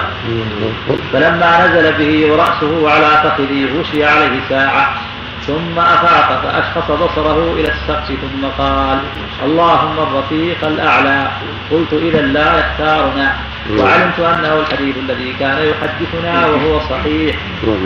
فلما 1.13 1.67
نزل 1.67 1.93
به 1.93 2.31
ورأسه 2.31 2.91
على 2.91 3.07
فخذه 3.07 3.79
غشي 3.79 4.05
عليه 4.05 4.39
ساعة. 4.49 5.01
ثم 5.47 5.79
أفاق 5.79 6.41
فأشخص 6.43 6.91
بصره 6.91 7.53
إلى 7.53 7.71
السقف 7.71 8.07
ثم 8.07 8.47
قال 8.57 8.99
اللهم 9.43 9.99
الرفيق 9.99 10.65
الأعلى. 10.65 11.27
قلت 11.71 11.93
إذا 11.93 12.21
لا 12.21 12.59
يختارنا. 12.59 13.33
وعلمت 13.79 14.19
أنه 14.19 14.53
الحديث 14.59 14.95
الذي 14.97 15.35
كان 15.39 15.57
يحدثنا 15.57 16.45
وهو 16.45 16.79
صحيح. 16.79 17.35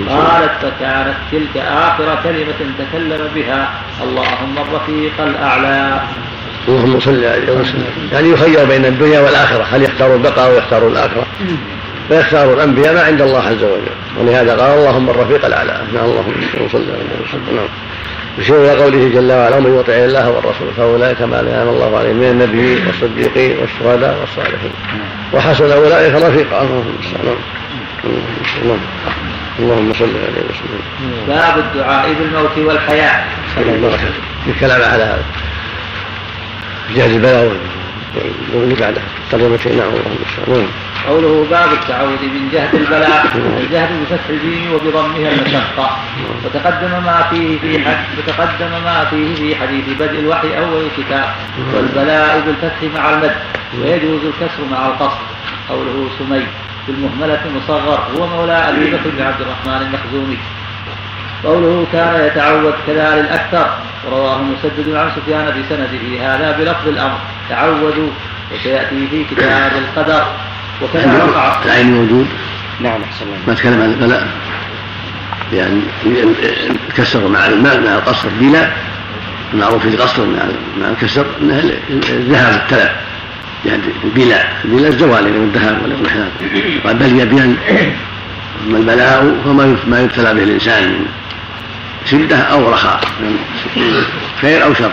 قالت 0.09 0.51
فكانت 0.61 1.15
تلك 1.31 1.57
آخر 1.57 2.19
كلمة 2.23 2.59
تكلم 2.79 3.27
بها 3.35 3.69
اللهم 4.03 4.55
الرفيق 4.57 5.21
الأعلى. 5.21 6.01
اللهم 6.67 6.99
صل 6.99 7.23
عليه 7.25 7.51
وسلم. 7.51 8.09
يعني 8.11 8.29
يخير 8.29 8.65
بين 8.65 8.85
الدنيا 8.85 9.19
والآخرة 9.19 9.63
هل 9.63 9.83
يختار 9.83 10.15
البقاء 10.15 10.51
أو 10.51 10.57
يختار 10.57 10.87
الآخرة؟ 10.87 11.25
فيختار 12.09 12.53
الأنبياء 12.53 12.93
ما 12.93 13.01
عند 13.01 13.21
الله 13.21 13.39
عز 13.39 13.63
وجل. 13.63 14.19
ولهذا 14.19 14.55
قال 14.55 14.77
اللهم 14.77 15.09
الرفيق 15.09 15.45
الأعلى. 15.45 15.81
نعم 15.93 16.05
اللهم 16.05 16.33
صل 16.71 16.77
عليه 16.77 17.27
وسلم. 17.27 17.55
نعم. 17.55 17.67
يشير 18.37 18.55
إلى 18.55 18.81
قوله 18.81 19.09
جل 19.13 19.31
وعلا 19.31 19.55
ومن 19.55 19.79
يطع 19.79 19.93
الله 19.93 20.29
والرسول 20.29 20.67
فأولئك 20.77 21.21
ما 21.21 21.39
أنعم 21.39 21.67
الله 21.67 21.97
عليهم 21.97 22.15
من 22.15 22.29
النبيين 22.29 22.87
والصديقين 22.87 23.57
والشهداء 23.57 24.17
والصالحين. 24.21 24.71
وحسن 25.33 25.71
أولئك 25.71 26.13
رفيقا. 26.13 26.61
اللهم 26.61 26.83
المستعان 26.87 27.35
اللهم 28.63 28.79
اللهم 29.59 29.93
صل 29.93 30.05
عليه 30.05 30.43
وسلم. 30.49 30.81
باب 31.27 31.57
الدعاء 31.57 32.13
بالموت 32.13 32.57
البركة 33.67 34.09
الكلام 34.47 34.81
على 34.81 35.03
هذا 35.03 35.23
جهل 36.95 37.11
البلاء 37.11 37.51
واللي 38.53 38.75
بعده 38.75 39.01
ترجمتين 39.31 39.77
نعم 39.77 39.87
اللهم 39.87 40.17
المستعان 40.19 40.67
قوله 41.07 41.47
باب 41.49 41.73
التعوذ 41.73 42.21
من 42.21 42.49
جهد 42.53 42.75
البلاء 42.75 43.25
الجهد 43.57 43.89
بفتح 44.01 44.29
الجيم 44.29 44.73
وبضمها 44.73 45.31
المشقة. 45.31 45.97
وتقدم 46.45 46.91
ما 47.05 47.27
فيه 47.29 47.59
في 47.59 47.85
وتقدم 48.17 48.71
ما 48.85 49.05
فيه 49.09 49.35
في 49.35 49.55
حديث 49.55 49.83
بدء 49.99 50.19
الوحي 50.19 50.57
أول 50.57 50.81
الكتاب. 50.85 51.29
والبلاء 51.73 52.43
بالفتح 52.45 52.83
مع 52.95 53.09
المد. 53.09 53.35
ويجوز 53.81 54.21
الكسر 54.25 54.63
مع 54.71 54.87
القصر. 54.87 55.21
قوله 55.69 56.09
سمي. 56.19 56.43
بالمهملة 56.87 57.41
مصغر. 57.55 57.99
هو 58.17 58.27
مولى 58.27 58.51
أبي 58.69 58.85
بكر 58.91 59.09
بن 59.17 59.21
عبد 59.23 59.41
الرحمن 59.41 59.87
المخزومي. 59.87 60.37
قوله 61.43 61.85
كان 61.91 62.25
يتعوذ 62.25 62.71
كذا 62.87 63.19
الأكثر 63.19 63.69
ورواه 64.07 64.41
مسدد 64.41 64.95
عن 64.95 65.11
سفيان 65.15 65.45
بسنده 65.45 66.35
هذا 66.35 66.57
بلفظ 66.59 66.87
الأمر 66.87 67.17
تعوذوا 67.49 68.09
وسيأتي 68.53 69.07
في 69.07 69.23
كتاب 69.23 69.71
القدر 69.77 70.23
وكذا 70.83 71.23
وقع. 71.23 71.63
العين 71.65 71.91
موجود؟ 71.91 72.27
نعم 72.79 73.01
أحسن 73.01 73.25
ما 73.47 73.53
تكلم 73.53 73.81
عن 73.81 73.89
البلاء؟ 73.89 74.27
يعني 75.53 75.81
الكسر 76.89 77.27
مع 77.27 77.47
الماء 77.47 77.79
مع 77.81 77.95
القصر 77.95 78.27
بلا 78.39 78.69
المعروف 79.53 79.81
في 79.81 79.87
القصر 79.87 80.25
مع 80.81 80.89
الكسر 80.89 81.25
انه 81.41 81.63
الذهاب 82.09 82.61
التلف 82.61 82.91
يعني 83.65 83.81
البلاء 84.03 84.53
البلاء 84.65 84.91
الزوال 84.91 85.25
يعني 85.25 85.37
والذهاب 85.37 85.81
والاضمحلال 85.83 86.29
قال 86.83 86.95
بل 86.95 87.19
يبين 87.19 87.57
أما 88.67 88.77
البلاء 88.77 89.41
فما 89.45 89.77
ما 89.87 90.01
يبتلى 90.01 90.33
به 90.33 90.43
الإنسان. 90.43 90.91
من 90.91 91.05
شدة 92.05 92.37
أو 92.37 92.69
رخاء. 92.69 93.01
من 93.19 93.37
خير 94.41 94.63
أو 94.63 94.73
شر. 94.73 94.91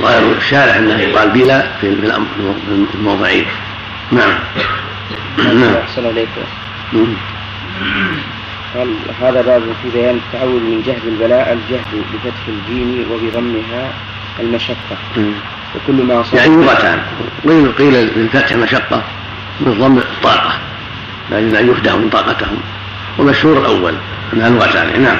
ظاهر 0.00 0.32
الشارع 0.36 0.76
انه 0.76 1.00
يقال 1.00 1.30
بلا 1.30 1.66
في 1.80 2.12
الموضعين 2.94 3.46
نعم. 4.12 4.38
نعم. 5.38 5.74
عليكم. 5.98 6.40
قال 8.74 8.94
هذا 9.20 9.42
باب 9.42 9.62
في 9.82 9.90
بيان 9.98 10.20
التعود 10.26 10.62
من 10.62 10.82
جهد 10.86 11.06
البلاء 11.06 11.52
الجهد 11.52 12.04
بفتح 12.14 12.48
الجيم 12.48 13.06
وبضمها 13.10 13.90
المشقة؟ 14.40 14.96
وكل 15.74 16.02
ما 16.02 16.24
يعني 16.32 16.56
لغتان 16.56 17.00
قيل 17.48 17.72
قيل 17.72 17.94
للفتح 17.94 18.56
مشقة. 18.56 19.02
بالضم 19.60 19.98
الطاقة 19.98 20.58
لكن 21.30 21.56
أن 21.56 21.68
يهدى 21.68 21.92
من 21.92 22.08
طاقتهم. 22.10 22.58
ومشهور 23.18 23.58
الأول 23.58 23.94
أنها 24.32 24.48
لغتان 24.50 25.02
نعم. 25.02 25.18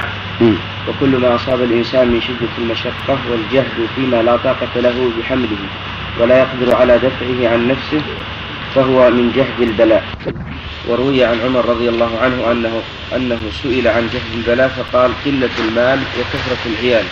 وكل 0.88 1.08
ما 1.08 1.34
أصاب 1.34 1.62
الإنسان 1.62 2.08
من 2.08 2.20
شدة 2.20 2.52
المشقة 2.58 3.18
والجهد 3.30 3.88
فيما 3.96 4.22
لا 4.22 4.36
طاقة 4.36 4.68
له 4.76 5.10
بحمله 5.18 5.56
ولا 6.20 6.38
يقدر 6.38 6.74
على 6.74 6.98
دفعه 6.98 7.52
عن 7.52 7.68
نفسه 7.68 8.02
فهو 8.74 9.10
من 9.10 9.32
جهد 9.36 9.68
البلاء. 9.68 10.04
وروي 10.88 11.24
عن 11.24 11.40
عمر 11.44 11.64
رضي 11.68 11.88
الله 11.88 12.18
عنه 12.22 12.52
أنه 12.52 12.82
أنه 13.16 13.38
سئل 13.62 13.88
عن 13.88 14.08
جهد 14.12 14.32
البلاء 14.34 14.68
فقال 14.68 15.10
قلة 15.24 15.50
المال 15.68 15.98
وكثرة 16.18 16.62
العيال 16.66 17.04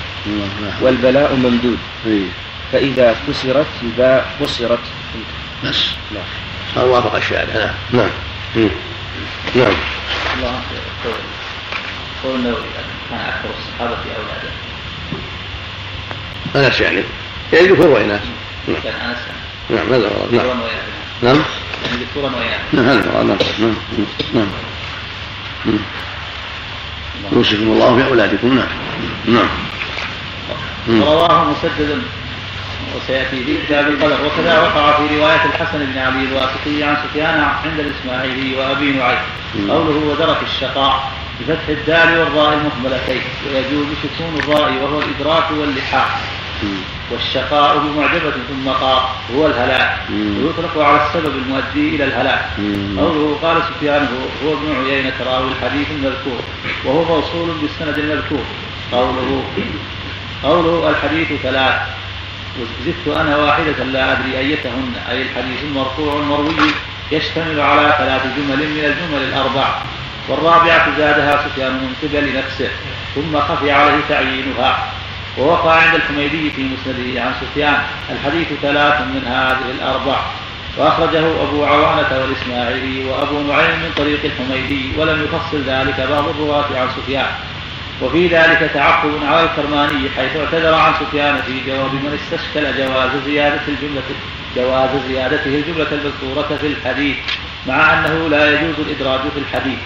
والبلاء 0.82 1.36
ممدود. 1.36 1.78
إيه. 2.06 2.26
فإذا 2.72 3.16
كسرت 3.28 3.66
الباء 3.82 4.34
قصرت 4.40 4.78
بس. 5.64 5.90
نعم. 6.14 6.24
صار 6.74 6.86
وافق 6.86 7.14
الشارع 7.14 7.54
نعم 7.54 7.70
نعم. 7.92 8.10
إيه. 8.56 8.70
نعم. 9.54 9.74
الله 10.36 10.60
قول 12.24 12.34
النووي 12.34 12.56
كان 13.10 13.20
أكثر 13.20 13.48
الصحابة 13.58 13.96
أولادا 14.16 14.50
أنس 16.68 16.80
يعني. 16.80 17.02
يعني 17.52 17.66
ذكور 17.66 17.86
وإناث 17.86 18.22
نعم 18.68 18.76
أنس 18.76 19.18
نعم 19.70 19.92
هذا 19.92 20.10
نعم. 20.32 20.60
نعم. 21.22 21.42
يعني 21.84 22.04
ذكورا 22.04 22.32
وإناث 22.36 22.60
نعم 22.72 22.84
هذا 22.84 23.22
نعم. 23.22 23.38
نعم. 24.34 24.46
نعم. 25.66 25.78
يوصيكم 27.32 27.62
الله 27.62 27.96
في 27.96 28.04
أولادكم. 28.04 28.54
نعم. 28.54 28.68
نعم. 29.26 31.02
رواه 31.02 31.44
مسدد 31.44 32.02
وسيأتي 32.96 33.44
في 33.44 33.62
كتاب 33.66 33.88
القدر. 33.88 34.18
وكذا 34.26 34.60
وقع 34.60 34.96
في 34.96 35.16
رواية 35.18 35.44
الحسن 35.44 35.78
بن 35.78 35.98
علي 35.98 36.24
الواسطي 36.24 36.84
عن 36.84 36.96
سفيان 37.04 37.40
عند 37.40 37.80
الإسماعيلي 37.80 38.56
وأبي 38.56 38.92
نعيم. 38.92 39.18
قوله 39.70 39.96
ودرك 40.10 40.42
الشقاء 40.42 41.12
بفتح 41.40 41.68
الدال 41.68 42.18
والراء 42.18 42.52
المهملتين 42.52 43.22
ويجوز 43.46 43.86
سكون 44.02 44.34
الراء 44.38 44.72
وهو 44.82 44.98
الإدراك 44.98 45.50
واللحاق 45.50 46.08
والشقاء 47.10 47.78
بمعجبة 47.78 48.30
ثم 48.30 48.68
قاء 48.68 49.14
هو 49.36 49.46
الهلاك. 49.46 49.98
ويطلق 50.10 50.78
على 50.78 51.06
السبب 51.06 51.34
المؤدي 51.36 51.96
إلى 51.96 52.04
الهلاك. 52.04 52.44
قوله 52.98 53.38
قال 53.42 53.62
سفيان 53.62 54.08
هو 54.44 54.52
ابن 54.52 54.84
عيينة 54.84 55.12
راوي 55.26 55.48
الحديث 55.48 55.90
المذكور. 55.90 56.40
وهو 56.84 57.04
موصول 57.04 57.50
بالسند 57.62 57.98
المذكور. 57.98 58.44
قوله 58.92 59.44
قوله 60.42 60.90
الحديث 60.90 61.28
ثلاث. 61.42 61.74
زدت 62.86 63.16
أنا 63.16 63.36
واحدة 63.36 63.84
لا 63.84 64.12
أدري 64.12 64.38
أيتهن 64.38 64.92
أي 65.10 65.22
الحديث 65.22 65.62
المرفوع 65.64 66.14
المروي 66.20 66.70
يشتمل 67.12 67.60
على 67.60 67.94
ثلاث 67.98 68.22
جمل 68.36 68.68
من 68.68 68.84
الجمل 68.84 69.22
الأربع 69.28 69.82
والرابعة 70.28 70.96
زادها 70.98 71.48
سفيان 71.48 71.72
من 71.72 71.94
قبل 72.02 72.38
نفسه 72.38 72.68
ثم 73.14 73.40
خفي 73.40 73.70
عليه 73.70 74.00
تعيينها 74.08 74.92
ووقع 75.38 75.72
عند 75.72 75.94
الحميدي 75.94 76.50
في 76.50 76.62
مسنده 76.62 77.22
عن 77.22 77.32
سفيان 77.40 77.82
الحديث 78.10 78.48
ثلاث 78.62 79.00
من 79.00 79.22
هذه 79.26 79.70
الأربع 79.70 80.20
وأخرجه 80.78 81.42
أبو 81.42 81.64
عوانة 81.64 82.18
والإسماعيلي 82.20 83.04
وأبو 83.04 83.42
نعيم 83.42 83.70
من 83.70 83.92
طريق 83.96 84.20
الحميدي 84.24 84.90
ولم 84.98 85.24
يفصل 85.24 85.62
ذلك 85.66 86.06
بعض 86.10 86.28
الرواة 86.28 86.66
عن 86.80 86.88
سفيان. 86.96 87.26
وفي 88.02 88.26
ذلك 88.26 88.70
تعقب 88.74 89.10
على 89.24 89.44
الكرماني 89.44 90.10
حيث 90.16 90.36
اعتذر 90.36 90.74
عن 90.74 90.92
سفيان 90.94 91.42
في 91.46 91.60
جواب 91.66 91.94
من 91.94 92.18
استشكل 92.22 92.78
جواز 92.78 93.10
زيادة 93.26 93.60
الجملة 93.68 94.02
جواز 94.56 94.90
زيادته 95.08 95.46
الجملة 95.46 95.86
المذكورة 95.92 96.58
في 96.60 96.66
الحديث 96.66 97.16
مع 97.66 97.98
أنه 97.98 98.28
لا 98.28 98.50
يجوز 98.50 98.74
الإدراج 98.78 99.20
في 99.20 99.38
الحديث. 99.38 99.78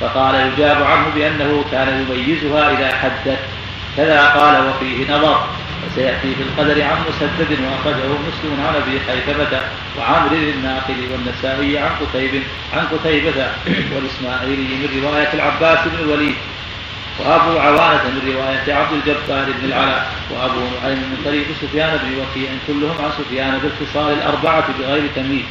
فقال 0.00 0.34
يجاب 0.34 0.82
عنه 0.82 1.08
بأنه 1.14 1.64
كان 1.70 2.06
يميزها 2.10 2.70
إذا 2.70 2.96
حدث. 2.96 3.38
كذا 3.96 4.26
قال 4.26 4.68
وفيه 4.68 5.12
نظر. 5.12 5.46
وسيأتي 5.86 6.34
في 6.34 6.42
القدر 6.42 6.82
عن 6.82 6.96
مسدد 7.08 7.58
وأخرجه 7.60 8.06
مسلم 8.06 8.66
عن 8.68 8.74
أبي 8.74 9.00
خيثمة 9.06 9.60
وعامر 9.98 10.32
الناقل 10.32 10.94
والنسائي 11.12 11.78
عن 11.78 11.90
قتيب 12.00 12.42
عن 12.74 12.86
قتيبة 12.86 13.48
والإسماعيلي 13.94 14.62
من 14.62 15.02
رواية 15.04 15.32
العباس 15.34 15.78
بن 15.88 15.98
الوليد. 16.04 16.34
وأبو 17.18 17.58
عوانة 17.58 18.04
من 18.04 18.32
رواية 18.34 18.74
عبد 18.74 18.92
الجبار 18.92 19.44
بن 19.44 19.64
العلاء 19.64 20.12
وأبو 20.30 20.60
نعيم 20.82 20.98
من 20.98 21.22
طريق 21.24 21.46
سفيان 21.62 21.98
بن 22.02 22.20
وكيع 22.20 22.50
كلهم 22.66 23.04
عن 23.04 23.10
سفيان 23.18 23.58
باتصال 23.58 24.12
الأربعة 24.12 24.64
بغير 24.78 25.10
تمييز. 25.16 25.44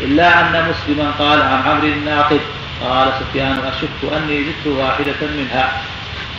إلا 0.00 0.40
أن 0.40 0.70
مسلما 0.70 1.10
قال 1.18 1.42
عن 1.42 1.62
عمرو 1.62 1.86
الناقد 1.86 2.40
قال 2.84 3.12
سفيان 3.20 3.58
أشك 3.58 4.12
أني 4.16 4.44
زدت 4.44 4.66
واحدة 4.66 5.26
منها. 5.36 5.82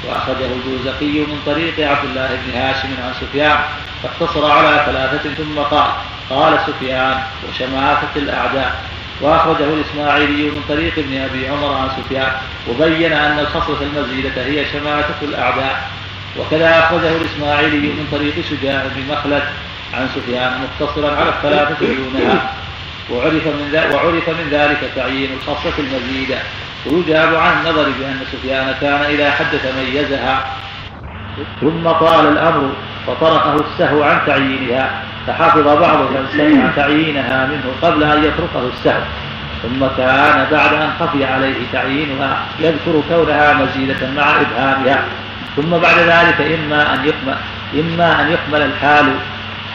وأخرجه 0.07 0.45
الجوزقي 0.45 1.20
من 1.20 1.41
طريق 1.45 1.89
عبد 1.89 2.09
الله 2.09 2.39
بن 2.45 2.57
هاشم 2.59 2.89
عن 3.03 3.13
سفيان 3.22 3.59
فاقتصر 4.03 4.51
على 4.51 4.84
ثلاثة 4.86 5.34
ثم 5.34 5.59
قال 5.59 5.91
قال 6.30 6.59
سفيان 6.67 7.22
وشماتة 7.49 8.13
الأعداء. 8.15 8.89
وأخرجه 9.22 9.74
الإسماعيلي 9.74 10.43
من 10.43 10.63
طريق 10.70 10.93
ابن 10.97 11.17
أبي 11.17 11.47
عمر 11.47 11.74
عن 11.74 11.89
سفيان 11.97 12.32
وبين 12.70 13.13
أن 13.13 13.39
الخصلة 13.39 13.78
المزيدة 13.82 14.45
هي 14.45 14.65
شماتة 14.65 15.22
الأعداء. 15.22 15.89
وكذا 16.39 16.80
أخرجه 16.80 17.15
الإسماعيلي 17.15 17.88
من 17.88 18.07
طريق 18.11 18.34
شجاع 18.49 18.84
بن 18.95 19.13
مخلد 19.13 19.43
عن 19.93 20.07
سفيان 20.15 20.61
مقتصرا 20.61 21.15
على 21.15 21.30
الثلاثة 21.30 21.86
دونها. 21.86 22.53
وعرف 23.11 23.47
من 23.47 23.89
وعرف 23.93 24.30
من 24.30 24.49
ذلك 24.51 24.91
تعيين 24.95 25.30
الخاصة 25.34 25.74
المزيدة. 25.80 26.38
ويجاب 26.86 27.36
عن 27.36 27.57
النظر 27.57 27.84
بأن 27.84 28.20
سفيان 28.32 28.76
كان 28.82 29.01
إذا 29.01 29.32
حدث 29.32 29.74
ميزها. 29.78 30.45
ثم 31.61 31.91
طال 31.91 32.28
الأمر 32.28 32.72
فطرقه 33.07 33.55
السهو 33.55 34.03
عن 34.03 34.20
تعيينها. 34.26 35.03
فحفظ 35.30 35.68
بعض 35.68 35.98
من 35.98 36.28
سمع 36.38 36.72
تعيينها 36.76 37.46
منه 37.46 37.72
قبل 37.82 38.04
أن 38.04 38.24
يتركه 38.24 38.70
السهو 38.74 39.02
ثم 39.64 39.86
كان 39.98 40.48
بعد 40.52 40.74
أن 40.74 40.90
خفي 41.00 41.26
عليه 41.26 41.56
تعيينها 41.74 42.46
يذكر 42.60 43.02
كونها 43.10 43.54
مزيدة 43.54 44.12
مع 44.16 44.24
إبهامها. 44.42 45.04
ثم 45.56 45.70
بعد 45.70 45.98
ذلك 45.98 46.60
إما 46.60 46.94
أن 46.94 47.06
يحمل 47.06 47.36
إما 47.80 48.22
أن 48.22 48.32
يحمل 48.32 48.62
الحال 48.62 49.06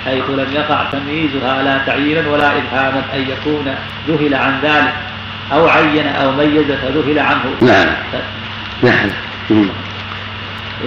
حيث 0.05 0.31
لم 0.31 0.47
يقع 0.53 0.85
تمييزها 0.93 1.63
لا 1.63 1.79
تعيينا 1.87 2.29
ولا 2.29 2.47
إبهاما 2.57 3.03
أن 3.15 3.21
يكون 3.21 3.75
ذهل 4.09 4.35
عن 4.35 4.61
ذلك 4.63 4.95
أو 5.53 5.69
عين 5.69 6.07
أو 6.07 6.33
ميز 6.33 6.67
فذهل 6.83 7.19
عنه. 7.19 7.45
نعم. 7.61 7.87
نعم. 8.83 9.09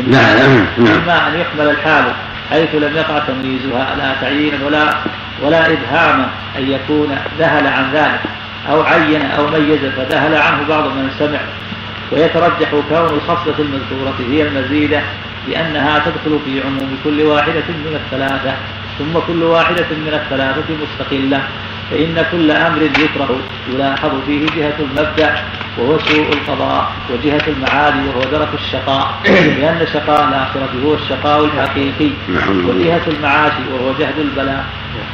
نعم. 0.08 0.66
نعم. 0.78 0.94
إما 1.04 1.28
أن 1.28 1.40
يحمل 1.40 1.70
الحال. 1.70 2.14
حيث 2.50 2.76
لم 2.76 2.96
يقع 2.96 3.20
تمييزها 3.20 3.96
لا 3.98 4.16
تعيينا 4.22 4.66
ولا 4.66 4.94
ولا 5.42 5.72
إبهاما 5.72 6.30
أن 6.58 6.72
يكون 6.72 7.18
ذهل 7.40 7.68
عن 7.68 7.92
ذلك 7.94 8.20
أو 8.70 8.82
عين 8.82 9.22
أو 9.22 9.48
ميز 9.48 9.80
فذهل 9.98 10.36
عنه 10.36 10.68
بعض 10.70 10.84
من 10.84 11.12
سمع 11.20 11.40
ويترجح 12.12 12.70
كون 12.72 13.18
الخصلة 13.18 13.56
المذكورة 13.60 14.16
هي 14.30 14.48
المزيدة 14.48 15.02
لأنها 15.48 16.00
تدخل 16.00 16.40
في 16.46 16.62
عموم 16.62 16.98
كل 17.04 17.22
واحدة 17.22 17.64
من 17.68 18.00
الثلاثة 18.06 18.54
ثم 19.00 19.20
كل 19.28 19.44
واحدة 19.44 19.86
من 19.92 20.14
الثلاثة 20.14 20.76
مستقلة 20.84 21.42
فإن 21.92 22.26
كل 22.32 22.52
أمر 22.52 22.82
يكره 22.82 23.40
يلاحظ 23.74 24.12
فيه 24.26 24.46
جهة 24.56 24.76
المبدأ 24.80 25.36
وهو 25.78 26.00
سوء 26.00 26.34
القضاء 26.34 26.92
وجهة 27.10 27.42
المعالي 27.48 28.08
وهو 28.08 28.22
درك 28.32 28.50
الشقاء. 28.54 29.14
لأن 29.60 29.88
شقاء 29.94 30.28
الآخرة 30.28 30.70
هو 30.86 30.94
الشقاء 30.94 31.46
الحقيقي 31.46 32.12
وجهة 32.70 33.02
المعاش 33.08 33.52
وهو 33.74 33.94
جهد 34.00 34.20
البلاء. 34.20 34.66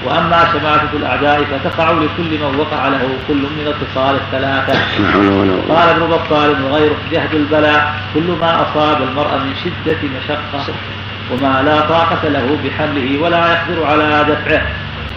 وأما 0.06 0.40
شماتة 0.54 0.90
الأعداء 0.94 1.44
فتقع 1.44 1.92
لكل 1.92 2.40
من 2.40 2.56
وقع 2.60 2.88
له 2.88 3.10
كل 3.28 3.42
من 3.58 3.68
الخصال 3.68 4.16
الثلاثة. 4.16 4.74
قال 5.70 5.90
ابن 5.90 6.08
بطال 6.08 6.64
وغيره 6.64 6.96
جهد 7.12 7.34
البلاء 7.34 7.94
كل 8.14 8.28
ما 8.42 8.62
أصاب 8.62 9.02
المرء 9.02 9.38
من 9.38 9.54
شدة 9.64 9.98
مشقة. 10.18 10.74
وما 11.32 11.62
لا 11.66 11.80
طاقة 11.80 12.28
له 12.30 12.58
بحمله 12.66 13.22
ولا 13.22 13.52
يقدر 13.54 13.86
على 13.86 14.26
دفعه. 14.30 14.62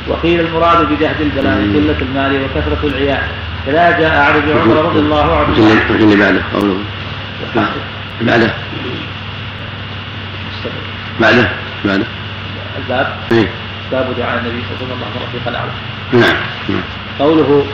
وقيل 0.09 0.41
المراد 0.41 0.89
بجهد 0.89 1.21
البلاء 1.21 1.55
قلة 1.55 1.97
المال 2.03 2.43
وكثرة 2.45 2.89
العيال 2.89 3.23
فلا 3.67 4.01
جاء 4.01 4.19
عن 4.21 4.37
ابن 4.37 4.59
عمر 4.59 4.77
رضي 4.77 4.99
الله 4.99 5.37
عنه. 5.37 5.57
اللي 5.91 6.17
بعده 6.17 6.43
قوله. 6.55 6.77
بعده. 8.21 8.53
بعده. 11.21 11.49
بعده. 11.85 12.07
الباب. 12.79 13.17
إيه. 13.33 13.49
باب 13.93 14.15
دعاء 14.19 14.39
النبي 14.39 14.63
صلى 14.69 14.87
الله 14.87 15.07
عليه 15.07 15.17
وسلم 15.17 15.29
رفيق 15.29 15.49
الاعلى 15.49 15.71
نعم. 16.13 16.37
نعم. 16.69 16.83
قوله. 17.19 17.67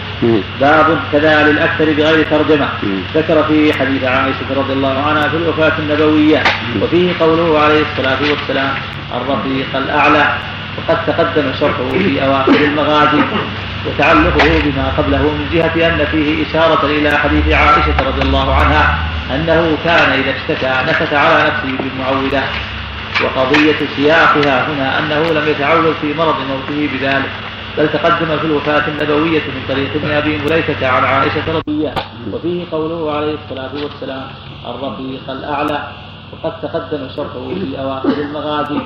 باب 0.60 1.00
كذا 1.12 1.52
للأكثر 1.52 1.84
بغير 1.84 2.26
ترجمة. 2.30 2.68
مم. 2.82 3.00
ذكر 3.14 3.42
في 3.44 3.72
حديث 3.72 4.04
عائشة 4.04 4.46
رضي 4.56 4.72
الله 4.72 5.02
عنها 5.02 5.28
في 5.28 5.36
الوفاة 5.36 5.72
النبوية. 5.78 6.42
وفيه 6.82 7.12
قوله 7.20 7.58
عليه 7.58 7.82
الصلاة 7.82 8.20
والسلام 8.20 8.74
الرفيق 9.14 9.76
الأعلى. 9.76 10.34
وقد 10.78 11.06
تقدم 11.06 11.52
شرحه 11.60 11.88
في 11.90 12.24
أواخر 12.24 12.54
المغازي 12.54 13.22
وتعلقه 13.86 14.60
بما 14.64 14.88
قبله 14.98 15.22
من 15.22 15.46
جهة 15.52 15.88
أن 15.88 16.04
فيه 16.04 16.46
إشارة 16.46 16.86
إلى 16.86 17.10
حديث 17.10 17.52
عائشة 17.54 18.08
رضي 18.08 18.22
الله 18.22 18.54
عنها 18.54 18.98
أنه 19.34 19.76
كان 19.84 20.10
إذا 20.12 20.30
اشتكى 20.30 20.72
نكت 20.88 21.14
على 21.14 21.34
نفسه 21.34 21.76
بالمعوذات 21.78 22.48
وقضية 23.24 23.76
سياقها 23.96 24.66
هنا 24.68 24.98
أنه 24.98 25.32
لم 25.40 25.48
يتعوذ 25.48 25.94
في 26.00 26.14
مرض 26.14 26.34
موته 26.50 26.88
بذلك 26.92 27.30
بل 27.78 27.88
تقدم 27.88 28.38
في 28.38 28.44
الوفاة 28.44 28.82
النبوية 28.88 29.40
من 29.40 29.62
طريق 29.68 29.90
ابن 29.94 30.10
أبي 30.10 30.38
مليكة 30.38 30.88
عن 30.88 31.04
عائشة 31.04 31.42
رضي 31.48 31.62
الله 31.68 31.94
وفيه 32.32 32.64
قوله 32.72 33.16
عليه 33.16 33.34
الصلاة 33.44 33.70
والسلام 33.74 34.26
الرفيق 34.66 35.30
الأعلى. 35.30 35.88
وقد 36.32 36.60
تقدم 36.60 37.08
شرحه 37.16 37.48
في 37.54 37.80
أواخر 37.80 38.08
المغازي. 38.08 38.78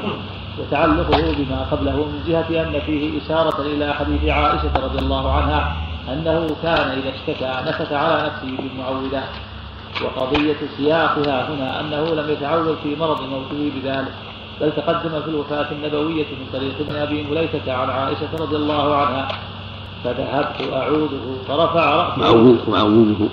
وتعلقه 0.58 1.34
بما 1.38 1.66
قبله 1.70 1.96
من 1.96 2.22
جهة 2.26 2.62
أن 2.62 2.80
فيه 2.86 3.20
إشارة 3.22 3.62
إلى 3.62 3.94
حديث 3.94 4.24
عائشة 4.24 4.72
رضي 4.84 4.98
الله 4.98 5.32
عنها 5.32 5.76
أنه 6.12 6.56
كان 6.62 6.90
إذا 6.90 7.10
اشتكى 7.14 7.52
نكت 7.66 7.92
على 7.92 8.22
نفسه 8.26 8.56
بالمعوذات 8.62 9.28
وقضية 10.04 10.56
سياقها 10.76 11.48
هنا 11.48 11.80
أنه 11.80 12.14
لم 12.14 12.30
يتعوذ 12.30 12.76
في 12.82 12.96
مرض 12.96 13.20
موته 13.20 13.72
بذلك 13.76 14.12
بل 14.60 14.72
تقدم 14.72 15.20
في 15.20 15.28
الوفاة 15.28 15.66
النبوية 15.72 16.24
من 16.24 16.46
طريق 16.52 16.74
ابن 16.80 16.96
أبي 16.96 17.22
مليكة 17.22 17.72
عن 17.72 17.90
عائشة 17.90 18.28
رضي 18.40 18.56
الله 18.56 18.96
عنها 18.96 19.28
فذهبت 20.04 20.72
أعوذه 20.72 21.36
فرفع 21.48 21.96
رأسه. 21.96 22.18
معوذ 22.18 22.70
معوذه. 22.70 23.28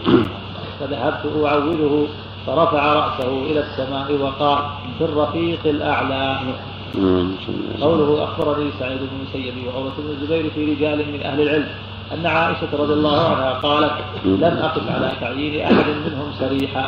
فذهبت 0.80 1.46
أعوذه 1.46 2.08
فرفع 2.48 2.94
رأسه 2.94 3.28
إلى 3.28 3.60
السماء 3.60 4.14
وقال 4.22 4.64
في 4.98 5.04
الرفيق 5.04 5.60
الأعلى. 5.66 6.40
قوله 7.82 8.24
أخبرني 8.24 8.72
سعيد 8.80 9.00
بن 9.00 9.10
المسيب 9.20 9.68
وعروة 9.68 9.94
بن 9.98 10.10
الزبير 10.10 10.52
في 10.56 10.74
رجال 10.74 10.98
من 11.14 11.24
أهل 11.24 11.42
العلم 11.42 11.68
أن 12.14 12.26
عائشة 12.26 12.68
رضي 12.74 12.94
الله 12.94 13.20
عنها 13.28 13.54
قالت 13.54 13.94
لم 14.26 14.58
أقف 14.58 14.90
على 14.92 15.12
تعيين 15.22 15.66
أحد 15.66 15.86
منهم 16.06 16.32
سريحا. 16.40 16.86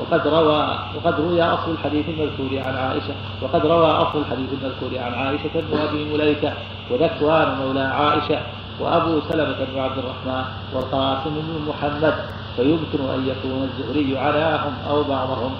وقد 0.00 0.26
روى 0.26 0.78
وقد 0.96 1.20
روي 1.20 1.42
أصل 1.42 1.70
الحديث 1.70 2.06
المذكور 2.08 2.58
عن 2.66 2.74
عائشة 2.74 3.14
وقد 3.42 3.66
روى 3.66 3.86
أصل 3.86 4.18
الحديث 4.18 4.48
المذكور 4.52 4.98
عن 4.98 5.14
عائشة 5.14 5.54
بن 5.54 5.78
أبي 5.78 6.04
مليكة 6.04 6.52
وذكوان 6.90 7.58
مولى 7.58 7.80
عائشة 7.80 8.38
وأبو 8.80 9.20
سلمة 9.28 9.58
بن 9.72 9.80
عبد 9.80 9.98
الرحمن 9.98 10.44
والقاسم 10.74 11.30
بن 11.34 11.68
محمد. 11.68 12.14
فيمكن 12.56 13.00
أن 13.14 13.28
يكون 13.28 13.68
الزهري 13.68 14.18
علاهم 14.18 14.72
أو 14.88 15.02
بعضهم. 15.02 15.52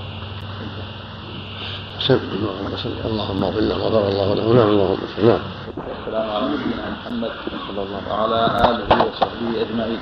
اللهم 1.97 3.45
اغفر 3.45 3.61
له 3.61 3.77
غفر 3.77 4.09
الله 4.09 4.29
له 4.35 4.45
نعم 4.53 4.69
اللهم 4.69 4.99
نعم. 5.25 5.41
والسلام 5.77 6.31
على 6.31 6.47
نبينا 6.53 6.85
محمد. 6.97 7.33
صلى 7.69 7.83
الله 7.83 8.03
وعلى 8.11 8.41
آله 8.69 8.89
وصحبه 9.05 9.51
أجمعين. 9.65 10.01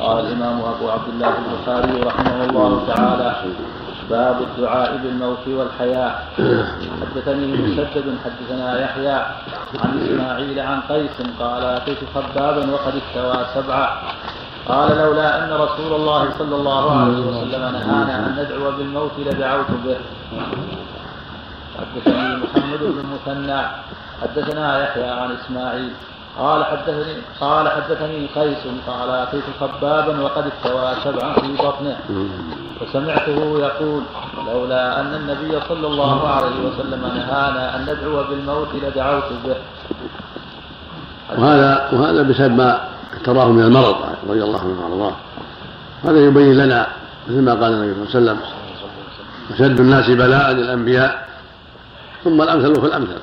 قال 0.00 0.26
الإمام 0.26 0.56
أبو 0.60 0.84
عبد 0.90 1.08
الله 1.14 1.32
البخاري 1.42 1.94
رحمه 2.02 2.38
الله 2.44 2.70
تعالى 2.94 3.30
باب 4.10 4.36
الدعاء 4.42 4.90
بالموت 5.02 5.44
والحياة. 5.48 6.12
حدثني 7.00 7.46
مسدد 7.46 8.06
حدثنا 8.24 8.68
يحيى 8.84 9.18
عن 9.80 9.90
إسماعيل 10.04 10.58
عن 10.60 10.80
قيس 10.80 11.16
قال 11.40 11.62
أتيت 11.64 11.98
خبابا 12.14 12.62
وقد 12.74 12.94
استوى 13.02 13.38
سبعا 13.54 13.88
قال 14.68 14.88
لولا 14.96 15.28
أن 15.44 15.50
رسول 15.52 15.92
الله 16.00 16.22
صلى 16.38 16.54
الله 16.56 16.84
عليه 17.00 17.20
وسلم 17.20 17.62
نهانا 17.76 18.14
أن 18.26 18.32
ندعو 18.38 18.70
بالموت 18.76 19.14
لدعوت 19.18 19.70
به. 19.84 19.96
حدثني 21.78 22.36
محمد 22.36 22.78
بن 22.80 23.04
المثنى 23.04 23.62
حدثنا 24.22 24.82
يحيى 24.82 25.10
عن 25.10 25.30
إسماعيل 25.32 25.90
قال 26.38 26.64
حدثني 26.64 27.14
قال 27.40 27.68
حدثني 27.68 28.26
قيس 28.26 28.58
قال 28.86 29.10
اتيت 29.10 29.44
خبابا 29.60 30.20
وقد 30.20 30.44
استوى 30.46 30.94
سبعا 31.04 31.32
في 31.32 31.52
بطنه. 31.52 31.96
وسمعته 32.80 33.58
يقول 33.58 34.02
لولا 34.46 35.00
أن 35.00 35.14
النبي 35.14 35.60
صلى 35.68 35.86
الله 35.86 36.28
عليه 36.28 36.56
وسلم 36.66 37.00
نهانا 37.00 37.76
أن 37.76 37.82
ندعو 37.82 38.24
بالموت 38.24 38.68
لدعوت 38.74 39.24
به. 39.44 39.56
وهذا 41.38 41.88
وهذا 41.92 42.22
بسبب 42.22 42.56
ما 42.56 42.80
تراه 43.24 43.48
من 43.48 43.62
المرض 43.62 43.96
رضي 44.28 44.42
الله 44.42 44.60
عنه 44.60 44.80
وأرضاه. 44.80 45.16
هذا 46.04 46.18
يبين 46.18 46.56
لنا 46.56 46.86
مثل 47.28 47.42
ما 47.42 47.54
قال 47.54 47.72
النبي 47.72 47.94
صلى 47.94 48.18
الله 48.18 48.30
عليه 48.30 48.40
وسلم 48.40 48.40
أشد 49.50 49.80
الناس 49.80 50.10
بلاء 50.10 50.50
الأنبياء 50.50 51.23
ثم 52.24 52.42
الأمثل 52.42 52.80
فالأمثل 52.80 53.20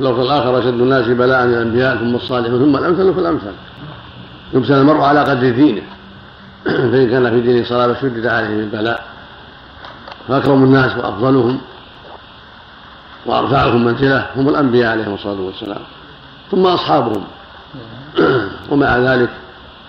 لو 0.00 0.14
في 0.14 0.20
الآخر 0.20 0.58
أشد 0.58 0.80
الناس 0.80 1.06
بلاء 1.06 1.44
الأنبياء 1.44 1.96
ثم 1.96 2.14
الصالحون 2.14 2.58
ثم 2.58 2.76
الأمثل 2.76 3.14
فالأمثل 3.14 3.52
يبتلى 4.54 4.80
المرء 4.80 5.00
على 5.00 5.20
قدر 5.20 5.50
دينه. 5.50 5.82
فإن 6.90 7.10
كان 7.10 7.30
في 7.30 7.40
دينه 7.40 7.68
صلابة 7.68 8.00
شدد 8.00 8.26
عليه 8.26 8.46
البلاء 8.46 9.06
فأكرم 10.28 10.64
الناس 10.64 10.96
وأفضلهم 10.96 11.60
وأرفعهم 13.26 13.84
منزلة 13.84 14.26
هم 14.36 14.48
الأنبياء 14.48 14.90
عليهم 14.90 15.14
الصلاة 15.14 15.40
والسلام. 15.40 15.80
ثم 16.50 16.66
أصحابهم. 16.66 17.24
ومع 18.70 18.98
ذلك 18.98 19.30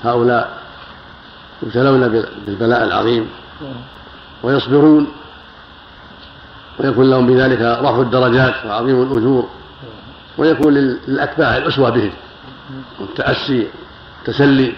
هؤلاء 0.03 0.57
يبتلون 1.63 2.25
بالبلاء 2.45 2.83
العظيم. 2.83 3.27
ويصبرون. 4.43 5.07
ويكون 6.79 7.09
لهم 7.09 7.27
بذلك 7.27 7.61
رفع 7.61 8.01
الدرجات 8.01 8.65
وعظيم 8.65 9.01
الأجور 9.01 9.49
ويكون 10.37 10.73
للأتباع 10.73 11.57
الأسوة 11.57 11.89
بهم. 11.89 12.11
والتأسي 12.99 13.67
التسلي 14.21 14.73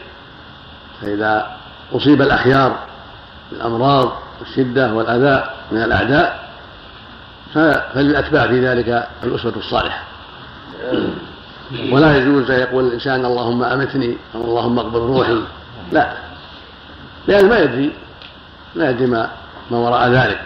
فإذا 1.02 1.58
أصيب 1.93 2.22
الأخيار 2.22 2.80
بالأمراض 3.52 4.12
والشدة 4.39 4.93
والأذى 4.93 5.50
من 5.72 5.84
الأعداء 5.84 6.50
فللأتباع 7.54 8.47
في 8.47 8.68
ذلك 8.68 9.08
الأسوة 9.24 9.54
الصالحة. 9.58 10.04
ولا 11.91 12.18
يجوز 12.18 12.52
أن 12.52 12.60
يقول 12.60 12.88
الإنسان 12.88 13.26
اللهم 13.26 13.64
أمتني 13.64 14.18
أو 14.36 14.41
اللهم 14.41 14.80
اقبض 14.80 14.95
روحي. 14.95 15.41
لا. 15.91 16.14
لأن 17.28 17.50
ما 17.50 17.60
يدري 17.60 17.91
لا 18.76 18.89
يدري 18.89 19.06
ما 19.06 19.30
ما 19.72 19.78
وراء 19.78 20.10
ذلك. 20.10 20.41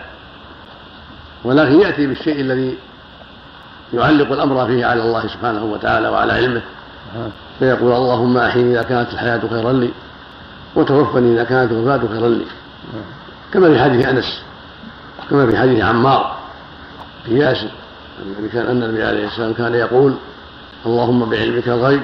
ولكن 1.43 1.81
يأتي 1.81 2.07
بالشيء 2.07 2.41
الذي 2.41 2.77
يعلق 3.93 4.31
الأمر 4.31 4.67
فيه 4.67 4.85
على 4.85 5.01
الله 5.01 5.27
سبحانه 5.27 5.63
وتعالى 5.63 6.09
وعلى 6.09 6.33
علمه. 6.33 6.61
فيقول 7.59 7.91
اللهم 7.91 8.37
أحيني 8.37 8.73
إذا 8.73 8.83
كانت 8.83 9.13
الحياة 9.13 9.41
خيرا 9.49 9.73
لي 9.73 9.89
وتوفني 10.75 11.33
إذا 11.33 11.43
كانت 11.43 11.71
الوفاة 11.71 12.01
خيرا 12.13 12.29
لي. 12.29 12.45
كما 13.53 13.73
في 13.73 13.79
حديث 13.79 14.07
أنس 14.07 14.41
كما 15.29 15.51
في 15.51 15.57
حديث 15.57 15.83
عمار 15.83 16.37
في 17.25 17.39
ياسر 17.39 17.67
النبي 18.25 18.49
كان 18.49 18.65
أن 18.65 18.83
النبي 18.83 19.03
عليه 19.03 19.27
السلام 19.27 19.53
كان 19.53 19.75
يقول 19.75 20.13
اللهم 20.85 21.29
بعلمك 21.29 21.67
الغيب 21.67 22.01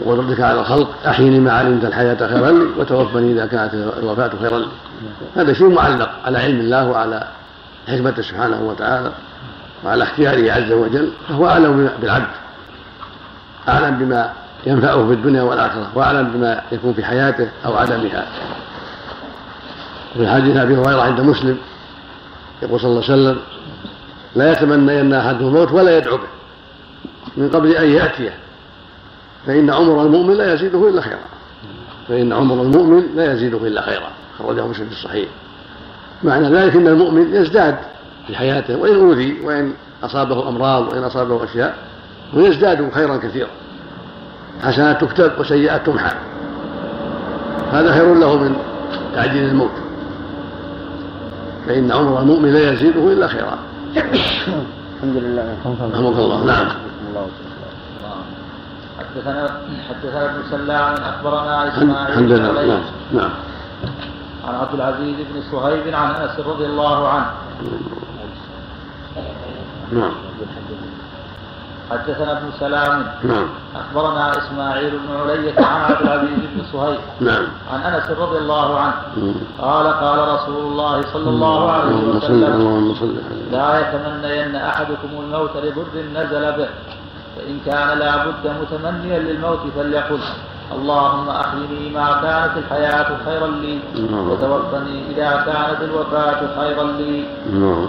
وقدرتك 0.00 0.40
على 0.40 0.60
الخلق 0.60 0.90
أحيني 1.06 1.40
ما 1.40 1.52
علمت 1.52 1.84
الحياة 1.84 2.26
خيرا 2.26 2.50
لي 2.50 2.64
وتوفني 2.78 3.32
إذا 3.32 3.46
كانت 3.46 3.74
الوفاة 3.74 4.30
خيرا 4.40 4.58
لي. 4.58 4.68
هذا 5.36 5.52
شيء 5.52 5.68
معلق 5.68 6.10
على 6.24 6.38
علم 6.38 6.60
الله 6.60 6.90
وعلى 6.90 7.28
حكمته 7.88 8.22
سبحانه 8.22 8.60
وتعالى 8.60 9.12
وعلى 9.84 10.02
اختياره 10.04 10.52
عز 10.52 10.72
وجل 10.72 11.12
فهو 11.28 11.46
أعلم 11.46 11.90
بالعبد 12.00 12.26
أعلم 13.68 13.98
بما 13.98 14.32
ينفعه 14.66 15.06
في 15.06 15.12
الدنيا 15.12 15.42
والآخرة 15.42 15.90
وأعلم 15.94 16.30
بما 16.30 16.62
يكون 16.72 16.92
في 16.92 17.04
حياته 17.04 17.48
أو 17.64 17.76
عدمها. 17.76 18.26
وفي 20.16 20.30
حديث 20.30 20.56
أبي 20.56 20.76
هريرة 20.76 21.02
عند 21.02 21.20
مسلم 21.20 21.58
يقول 22.62 22.80
صلى 22.80 22.90
الله 22.90 23.02
عليه 23.02 23.22
وسلم 23.22 23.38
لا 24.36 24.52
يتمنين 24.52 25.14
أحدهم 25.14 25.48
الموت 25.48 25.72
ولا 25.72 25.98
يدعو 25.98 26.16
به 26.16 26.28
من 27.36 27.50
قبل 27.50 27.72
أن 27.72 27.90
يأتيه 27.90 28.34
فإن 29.46 29.70
عمر 29.70 30.02
المؤمن 30.02 30.34
لا 30.34 30.54
يزيده 30.54 30.88
إلا 30.88 31.00
خيرا. 31.00 31.18
فإن 32.08 32.32
عمر 32.32 32.62
المؤمن 32.62 33.02
لا 33.16 33.32
يزيده 33.32 33.58
إلا 33.58 33.82
خيرا 33.82 34.10
خرجه 34.38 34.66
مسلم 34.66 34.86
في 34.86 34.92
الصحيح. 34.92 35.28
معنى 36.24 36.48
ذلك 36.48 36.76
أن 36.76 36.86
المؤمن 36.86 37.34
يزداد 37.34 37.76
في 38.26 38.36
حياته 38.36 38.76
وإن 38.76 38.94
أوذي 38.94 39.40
وإن 39.44 39.72
أصابه 40.02 40.48
أمراض 40.48 40.92
وإن 40.92 41.04
أصابه 41.04 41.44
أشياء 41.44 41.74
ويزداد 42.34 42.90
خيرا 42.94 43.16
كثيرا. 43.16 43.48
حسنات 44.62 45.04
تكتب 45.04 45.32
وسيئات 45.38 45.86
تمحى. 45.86 46.16
هذا 47.72 47.92
خير 47.92 48.14
له 48.14 48.36
من 48.36 48.56
تعجيل 49.14 49.44
الموت. 49.44 49.70
فإن 51.66 51.92
عمر 51.92 52.20
المؤمن 52.20 52.52
لا 52.52 52.72
يزيده 52.72 53.12
إلا 53.12 53.28
خيرا. 53.28 53.58
الحمد 53.96 55.16
لله. 55.16 55.56
رحمك 55.66 56.18
الله. 56.18 56.44
نعم. 56.44 56.68
حدثنا 58.98 59.60
حدثنا 59.88 60.24
ابن 60.24 60.42
سلام 60.50 60.94
أخبرنا 60.94 61.68
إسماعيل 61.68 62.08
الحمد 62.08 62.32
لله. 62.32 62.66
نعم. 62.66 62.80
نعم. 63.12 63.30
عن 64.48 64.54
عبد 64.54 64.74
العزيز 64.74 65.16
بن 65.16 65.42
صهيب 65.52 65.94
عن 65.94 66.10
أنس 66.10 66.40
رضي 66.40 66.66
الله 66.66 67.08
عنه. 67.08 67.30
نعم. 69.92 70.12
حدثنا 71.90 72.38
ابن 72.38 72.50
سلام. 72.60 73.06
نعم. 73.24 73.46
أخبرنا 73.76 74.38
إسماعيل 74.38 74.98
بن 74.98 75.20
علية 75.20 75.54
عن 75.66 75.80
عبد 75.80 76.02
العزيز 76.02 76.38
بن 76.54 76.64
صهيب 76.72 77.00
نعم. 77.20 77.46
عن 77.72 77.80
أنس 77.80 78.10
رضي 78.10 78.38
الله 78.38 78.80
عنه. 78.80 78.94
مم. 79.16 79.34
قال 79.58 79.86
قال 79.86 80.34
رسول 80.34 80.64
الله 80.64 81.02
صلى 81.12 81.28
الله 81.28 81.72
عليه 81.72 82.08
وسلم 82.08 82.94
لا 83.52 83.80
يتمنين 83.80 84.56
أحدكم 84.56 85.08
الموت 85.20 85.56
لضر 85.56 86.02
نزل 86.14 86.52
به. 86.52 86.68
فإن 87.42 87.58
كان 87.66 87.98
لا 87.98 88.26
بد 88.26 88.44
متمنيا 88.60 89.18
للموت 89.18 89.60
فليقل 89.76 90.18
اللهم 90.72 91.28
أحيني 91.28 91.90
ما 91.90 92.06
كانت 92.22 92.58
الحياة 92.58 93.16
خيرا 93.24 93.46
لي 93.46 93.78
نعم. 94.10 94.30
وتوفني 94.30 95.10
إذا 95.10 95.30
كانت 95.46 95.82
الوفاة 95.82 96.40
خيرا 96.60 96.82
لي. 96.82 97.24
نعم. 97.52 97.88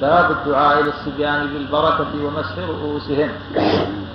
باب 0.00 0.30
الدعاء 0.30 0.82
للصبيان 0.82 1.46
بالبركة 1.46 2.12
ومسح 2.24 2.54
رؤوسهم. 2.68 3.30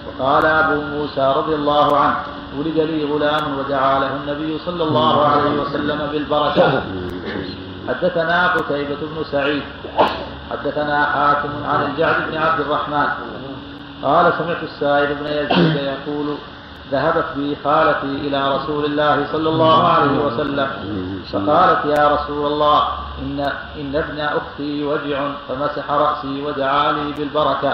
وقال 0.08 0.46
أبو 0.46 0.82
موسى 0.82 1.34
رضي 1.38 1.56
الله 1.56 1.98
عنه 1.98 2.16
ولد 2.58 2.78
لي 2.78 3.04
غلام 3.04 3.58
ودعا 3.60 4.00
له 4.00 4.16
النبي 4.16 4.58
صلى 4.66 4.84
الله 4.84 5.28
عليه 5.28 5.62
وسلم 5.62 6.08
بالبركة. 6.12 6.84
حدثنا 7.88 8.48
قتيبة 8.48 8.96
بن 9.02 9.24
سعيد. 9.32 9.64
حدثنا 10.52 11.06
حاتم 11.06 11.50
عن 11.66 11.86
الجعد 11.86 12.32
بن 12.32 12.38
عبد 12.38 12.60
الرحمن. 12.60 13.08
قال 14.04 14.34
سمعت 14.38 14.64
السائب 14.64 15.18
بن 15.20 15.26
يزيد 15.26 15.76
يقول 15.76 16.36
ذهبت 16.92 17.26
بي 17.36 17.58
خالتي 17.64 18.28
إلى 18.28 18.56
رسول 18.56 18.86
الله 18.86 19.28
صلى 19.32 19.50
الله 19.50 19.88
عليه 19.88 20.26
وسلم. 20.26 20.68
فقالت 21.32 21.86
يا 21.86 22.08
رسول 22.16 22.46
الله 22.46 22.88
إن 23.22 23.40
إن 23.80 23.96
ابن 23.96 24.20
أختي 24.20 24.84
وجع 24.84 25.32
فمسح 25.48 25.92
رأسي 25.92 26.42
ودعا 26.46 26.92
لي 26.92 27.14
بالبركة. 27.18 27.74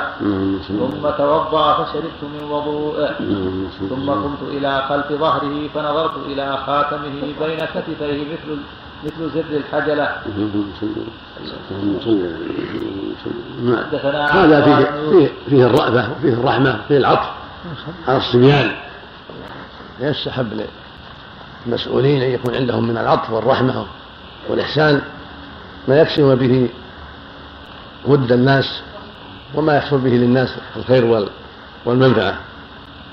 ثم 0.68 1.10
توضأ 1.18 1.74
فشربت 1.74 2.22
من 2.24 2.44
وضوءه. 2.52 3.16
ثم 3.90 4.10
قمت 4.10 4.42
إلى 4.42 4.84
خلف 4.90 5.12
ظهره 5.12 5.68
فنظرت 5.74 6.18
إلى 6.26 6.58
خاتمه 6.66 7.22
بين 7.40 7.60
كتفيه 7.74 8.24
مثل 8.34 8.58
مثل 9.06 9.30
زر 9.34 9.58
الحجلة. 9.58 10.16
هذا 14.32 14.62
فيه 14.62 14.86
فيه 15.12 15.30
فيه 15.50 15.66
الرأفة 15.66 16.10
وفيه 16.12 16.34
الرحمة 16.34 16.80
وفيه 16.86 16.98
العطف 16.98 17.30
على 18.08 18.18
الصبيان. 18.18 18.72
يستحب 20.00 20.66
للمسؤولين 21.68 22.22
أن 22.22 22.32
يكون 22.32 22.56
عندهم 22.56 22.88
من 22.88 22.98
العطف 22.98 23.30
والرحمة 23.30 23.86
والإحسان 24.50 25.02
ما 25.88 26.02
يكسب 26.02 26.24
به 26.38 26.70
ود 28.06 28.32
الناس 28.32 28.82
وما 29.56 29.76
يحصل 29.78 29.98
به 29.98 30.10
للناس 30.10 30.56
الخير 30.76 31.06
وال- 31.06 31.30
والمنفعة. 31.86 32.36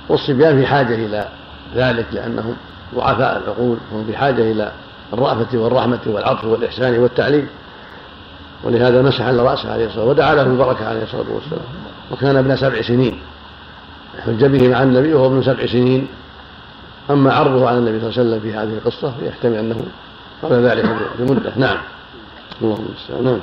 والصبيان 0.09 0.61
في 0.61 0.67
حاجة 0.67 0.95
إلى 0.95 1.29
ذلك 1.75 2.07
لأنهم 2.13 2.57
ضعفاء 2.95 3.43
العقول 3.45 3.77
هم 3.93 4.07
بحاجة 4.09 4.53
إلى 4.53 4.73
الرأفة 5.13 5.59
والرحمة 5.59 6.01
والعطف 6.07 6.45
والإحسان 6.45 6.99
والتعليم. 6.99 7.49
ولهذا 8.65 9.03
مسح 9.03 9.21
على 9.21 9.43
رأسه 9.43 9.73
عليه 9.73 9.87
الصلاة 9.87 10.05
ودعا 10.05 10.35
له 10.35 10.43
بالبركة 10.43 10.89
عليه 10.89 11.03
الصلاة 11.03 11.27
والسلام. 11.31 11.65
وكان 12.11 12.37
ابن 12.37 12.57
سبع 12.57 12.83
سنين. 12.83 13.21
حج 14.27 14.45
به 14.45 14.69
مع 14.69 14.83
النبي 14.83 15.15
وهو 15.15 15.27
ابن 15.27 15.43
سبع 15.43 15.67
سنين. 15.67 16.09
أما 17.11 17.33
عرضه 17.33 17.69
على 17.69 17.79
النبي 17.79 18.01
صلى 18.01 18.09
الله 18.09 18.21
عليه 18.21 18.31
وسلم 18.31 18.41
في 18.41 18.59
هذه 18.59 18.79
القصة 18.79 19.13
يحتمل 19.23 19.55
أنه 19.55 19.83
قبل 20.43 20.55
ذلك 20.55 20.97
بمدة 21.19 21.53
نعم. 21.57 21.79
اللهم 22.63 22.87
المستعان 22.89 23.25
نعم 23.25 23.41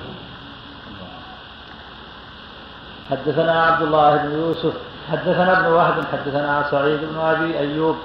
حدثنا 3.11 3.63
عبد 3.63 3.81
الله 3.81 4.17
بن 4.17 4.31
يوسف 4.31 4.73
حدثنا 5.11 5.59
ابن 5.59 5.73
وهب 5.73 6.03
حدثنا 6.11 6.67
سعيد 6.71 6.99
بن 6.99 7.19
أبي 7.19 7.59
أيوب. 7.59 7.95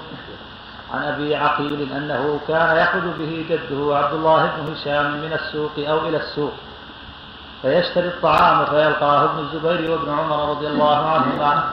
عن 0.93 1.03
أبي 1.03 1.35
عقيل 1.35 1.91
أنه 1.91 2.39
كان 2.47 2.77
يخرج 2.77 3.03
به 3.19 3.45
جده 3.49 3.97
عبد 3.97 4.13
الله 4.13 4.45
بن 4.45 4.73
هشام 4.73 5.21
من 5.21 5.33
السوق 5.33 5.71
أو 5.77 6.07
إلى 6.07 6.17
السوق 6.17 6.53
فيشتري 7.61 8.07
الطعام 8.07 8.65
فيلقاه 8.65 9.23
ابن 9.25 9.39
الزبير 9.39 9.91
وابن 9.91 10.09
عمر 10.09 10.49
رضي 10.49 10.67
الله 10.67 10.97
عنهما 11.05 11.63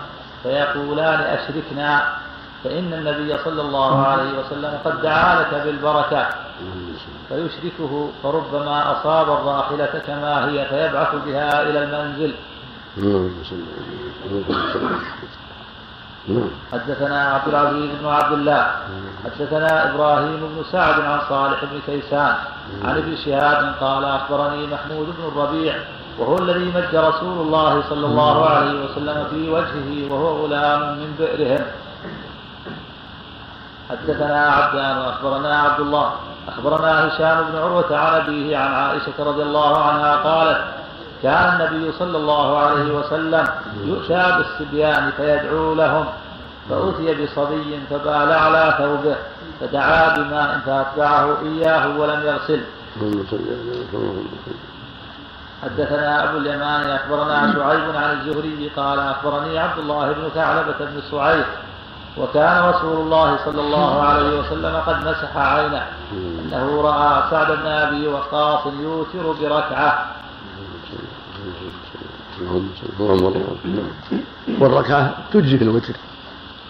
فيقولان 0.43 1.21
أشركنا 1.21 2.12
فإن 2.64 2.93
النبي 2.93 3.39
صلى 3.45 3.62
الله 3.62 4.07
عليه 4.07 4.39
وسلم 4.39 4.79
قد 4.85 5.03
دعا 5.03 5.41
لك 5.41 5.62
بالبركة. 5.64 6.27
فيشركه 7.29 8.11
فربما 8.23 8.93
أصاب 8.93 9.29
الراحلة 9.31 10.03
كما 10.07 10.49
هي 10.49 10.67
فيبعث 10.67 11.14
بها 11.27 11.62
إلى 11.62 11.85
المنزل 11.85 12.35
اللهم 12.99 13.35
صل 13.45 13.57
اللهم 14.27 14.73
صل. 14.73 14.83
نعم 14.83 15.01
حدثنا 16.72 17.20
عبد 17.35 17.49
العزيز 17.49 17.91
بن 18.01 18.07
عبد 18.07 18.33
الله 18.33 18.70
حدثنا 19.24 19.95
إبراهيم 19.95 20.37
بن 20.37 20.64
سعد 20.72 21.01
عن 21.01 21.20
صالح 21.29 21.64
بن 21.64 21.79
كيسان 21.87 22.35
عن 22.85 22.97
ابن 22.97 23.16
شهاب 23.16 23.74
قال 23.81 24.05
أخبرني 24.05 24.66
محمود 24.66 25.07
بن 25.07 25.24
الربيع 25.29 25.74
وهو 26.18 26.39
الذي 26.39 26.64
مج 26.64 26.95
رسول 26.95 27.47
الله 27.47 27.83
صلى 27.89 28.07
الله 28.07 28.49
عليه 28.51 28.85
وسلم 28.85 29.27
في 29.31 29.49
وجهه 29.49 30.12
وهو 30.12 30.45
غلام 30.45 30.81
من 30.99 31.14
بئرهم. 31.18 31.64
حدثنا 33.91 34.51
عبدان 34.51 34.99
وأخبرنا 34.99 35.61
عبد 35.61 35.81
الله 35.81 36.12
أخبرنا 36.49 37.09
هشام 37.09 37.45
بن 37.51 37.59
عروة 37.59 37.97
عن 37.97 38.20
أبيه 38.20 38.57
عن 38.57 38.72
عائشة 38.74 39.12
رضي 39.18 39.43
الله 39.43 39.83
عنها 39.83 40.16
قالت 40.16 40.61
كان 41.23 41.61
النبي 41.61 41.93
صلى 41.93 42.17
الله 42.17 42.59
عليه 42.59 42.95
وسلم 42.95 43.49
يؤتى 43.85 44.37
بالصبيان 44.37 45.11
فيدعو 45.17 45.75
لهم. 45.75 46.07
فأتي 46.71 47.25
بصبي 47.25 47.81
فبال 47.91 48.33
على 48.33 48.75
ثوبه 48.79 49.17
فدعا 49.61 50.17
بماء 50.17 50.61
فأتبعه 50.67 51.37
إياه 51.43 51.99
ولم 51.99 52.23
يغسل. 52.23 52.61
حدثنا 55.62 56.25
أبو 56.25 56.39
اليمان 56.39 56.91
أخبرنا 56.91 57.53
شعيب 57.53 57.97
عن 57.97 58.11
الزهري 58.19 58.71
قال 58.77 58.99
أخبرني 58.99 59.59
عبد 59.59 59.79
الله 59.79 60.12
بن 60.12 60.29
ثعلبة 60.35 60.79
بن 60.81 61.01
سعيد 61.11 61.45
وكان 62.17 62.64
رسول 62.64 62.97
الله 62.97 63.39
صلى 63.45 63.61
الله 63.61 64.03
عليه 64.03 64.41
وسلم 64.41 64.77
قد 64.87 65.09
مسح 65.09 65.37
عينه. 65.37 65.87
أنه 66.12 66.83
رأى 66.83 67.23
سعد 67.31 67.53
بن 67.53 67.67
أبي 67.67 68.09
وقاص 68.09 68.67
يوتر 68.81 69.33
بركعة. 69.41 70.07
اللهم 72.41 72.68
صل. 72.80 73.03
والركعة 74.61 75.14
تجزي 75.32 75.59
في 75.59 75.64
الوتر. 75.64 75.95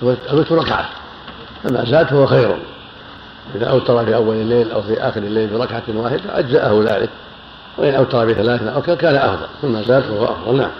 الوتر 0.03 0.55
ركعة. 0.55 0.89
فما 1.65 1.85
زاد 1.85 2.07
فهو 2.07 2.27
خير. 2.27 2.57
إذا 3.55 3.67
أوتر 3.67 4.05
في 4.05 4.15
أول 4.15 4.37
الليل 4.37 4.71
أو 4.71 4.83
في 4.83 5.01
آخر 5.01 5.23
الليل 5.23 5.59
بركعة 5.59 5.83
واحدة 5.89 6.39
أجزأه 6.39 6.85
ذلك. 6.85 7.11
وإن 7.79 7.95
أوتر 7.95 8.27
بثلاث 8.27 8.63
أو 8.63 8.83
كان 8.83 9.15
أفضل. 9.15 9.49
فما 9.63 9.83
زاد 9.83 10.03
فهو 10.03 10.25
أفضل. 10.25 10.57
نعم. 10.57 10.71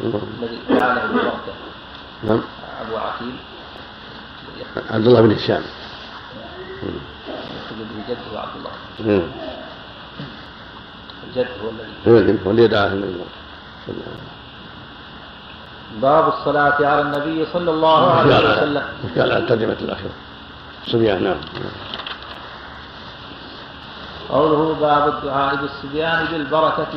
الله 0.00 0.20
الذي 0.40 0.58
بالبركة 0.68 1.52
نعم. 2.24 2.40
أبو 2.86 2.96
عقيل 2.96 3.34
عبد 4.90 5.06
الله 5.06 5.20
بن 5.20 5.32
هشام. 5.32 5.62
يقتل 6.82 7.76
به 7.78 8.14
جده 8.14 8.40
عبد 8.40 8.56
الله. 8.56 8.70
نعم. 9.06 9.57
الجد 11.28 11.48
هو 11.64 11.70
الذي 11.70 11.92
هو 12.08 12.18
اللي 12.18 12.38
هو 12.46 12.50
اللي 12.50 12.62
يدعى 12.62 12.86
النبي 12.86 13.12
صلى 13.86 13.94
الله 13.94 14.04
عليه 14.08 14.12
وسلم 14.12 14.38
باب 16.02 16.28
الصلاة 16.28 16.86
على 16.86 17.00
النبي 17.00 17.46
صلى 17.52 17.70
الله 17.70 18.10
عليه 18.10 18.38
وسلم. 18.38 18.82
قال 19.16 19.32
على 19.32 19.38
الترجمة 19.38 19.76
الأخيرة. 19.80 20.10
صبيان 20.86 21.22
نعم. 21.24 21.36
قوله 24.28 24.74
باب 24.80 25.08
الدعاء 25.08 25.56
بالصبيان 25.56 26.24
بالبركة 26.24 26.94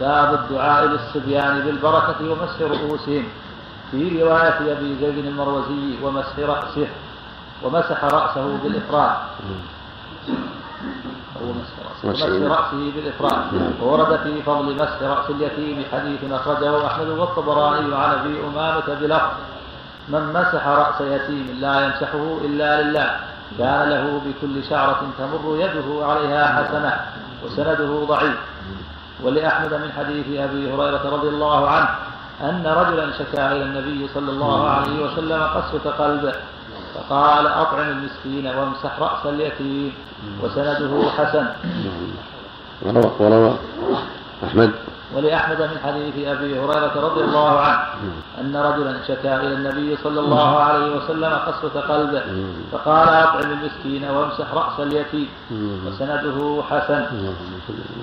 باب 0.00 0.34
الدعاء 0.34 0.84
للصبيان 0.84 1.60
بالبركة 1.60 2.30
ومسح 2.30 2.60
رؤوسهم. 2.60 3.24
في 3.90 4.22
رواية 4.22 4.72
أبي 4.72 4.96
زيد 5.00 5.18
المروزي 5.26 6.02
ومسح 6.02 6.38
رأسه 6.38 6.86
ومسح 7.62 8.04
رأسه 8.04 8.58
بالإفراد. 8.62 9.16
أو 11.40 11.52
مسح 11.52 11.76
رأسه. 12.04 12.48
رأسه. 12.48 12.92
بالإفراد 12.94 13.42
وورد 13.82 14.16
في 14.16 14.42
فضل 14.42 14.74
مسح 14.74 15.02
رأس 15.02 15.30
اليتيم 15.30 15.84
حديث 15.92 16.32
أخرجه 16.32 16.86
أحمد 16.86 17.08
والطبراني 17.08 17.94
عن 17.94 18.10
أبي 18.18 18.40
أمامة 18.46 18.86
بلفظ. 19.00 19.32
من 20.08 20.32
مسح 20.32 20.66
رأس 20.66 21.00
يتيم 21.00 21.58
لا 21.60 21.80
يمسحه 21.84 22.38
إلا 22.44 22.82
لله. 22.82 23.10
كان 23.58 23.88
له 23.88 24.20
بكل 24.26 24.64
شعرة 24.64 25.02
تمر 25.18 25.56
يده 25.56 26.06
عليها 26.06 26.44
حسنة 26.56 27.00
وسنده 27.44 28.04
ضعيف. 28.04 28.38
ولأحمد 29.22 29.74
من 29.74 29.92
حديث 29.98 30.26
أبي 30.26 30.72
هريرة 30.72 31.10
رضي 31.16 31.28
الله 31.28 31.70
عنه 31.70 31.88
أن 32.40 32.66
رجلا 32.66 33.12
شكا 33.18 33.52
إلى 33.52 33.62
النبي 33.62 34.08
صلى 34.14 34.30
الله 34.30 34.70
عليه 34.70 35.04
وسلم 35.04 35.42
قسوة 35.42 35.92
قلبه. 35.98 36.34
فقال 36.96 37.46
أطعم 37.46 37.88
المسكين 37.88 38.46
وامسح 38.46 39.00
رأس 39.00 39.26
اليتيم 39.26 39.92
وسنده 40.42 41.10
حسن. 41.10 41.46
وروى 43.20 43.56
أحمد. 44.44 44.70
ولأحمد 45.14 45.62
من 45.62 45.78
حديث 45.84 46.14
أبي 46.28 46.58
هريرة 46.58 46.92
رضي 46.96 47.24
الله 47.24 47.60
عنه 47.60 47.84
أن 48.40 48.56
رجلا 48.56 49.02
شكا 49.08 49.40
إلى 49.40 49.52
النبي 49.52 49.96
صلى 50.04 50.20
الله 50.20 50.58
عليه 50.58 50.96
وسلم 50.96 51.32
قسوة 51.46 51.80
قلبه. 51.80 52.22
فقال 52.72 53.08
أطعم 53.08 53.50
المسكين 53.52 54.10
وامسح 54.10 54.54
رأس 54.54 54.80
اليتيم 54.80 55.28
وسنده 55.86 56.62
حسن. 56.70 57.06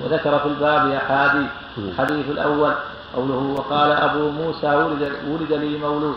وذكر 0.03 0.39
في 0.39 0.45
الباب 0.45 0.91
أحاديث 0.91 1.51
الحديث 1.77 2.25
الأول 2.29 2.73
قوله 3.15 3.55
وقال 3.57 3.91
أبو 3.91 4.29
موسى 4.29 4.75
ولد, 4.75 5.11
ولد 5.27 5.53
لي 5.53 5.77
مولود. 5.77 6.15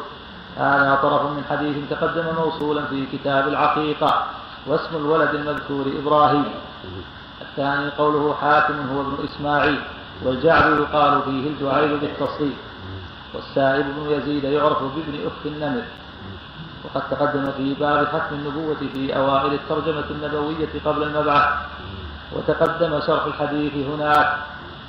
هذا 0.57 0.99
طرف 1.03 1.23
من 1.23 1.45
حديث 1.51 1.77
تقدم 1.91 2.25
موصولا 2.39 2.87
في 2.87 3.07
كتاب 3.07 3.49
العقيقة 3.49 4.27
واسم 4.67 4.97
الولد 4.97 5.35
المذكور 5.35 5.87
إبراهيم. 5.99 6.45
الثاني 7.41 7.91
قوله 7.91 8.35
حاتم 8.35 8.75
هو 8.95 9.01
ابن 9.01 9.17
إسماعيل 9.25 9.81
والجعل 10.23 10.73
يقال 10.73 11.23
فيه 11.23 11.49
الجعيل 11.49 11.99
بالتصريف 11.99 12.55
والسائب 13.35 13.87
بن 13.87 14.11
يزيد 14.11 14.45
يعرف 14.45 14.83
بابن 14.83 15.27
أخت 15.27 15.47
النمر. 15.47 15.83
وقد 16.85 17.03
تقدم 17.11 17.51
في 17.57 17.75
باب 17.75 18.07
ختم 18.07 18.35
النبوة 18.35 18.77
في 18.93 19.17
أوائل 19.17 19.55
الترجمة 19.55 20.05
النبوية 20.11 20.69
قبل 20.85 21.03
المبعث. 21.03 21.55
وتقدم 22.33 23.01
شرح 23.01 23.25
الحديث 23.25 23.73
هناك. 23.87 24.37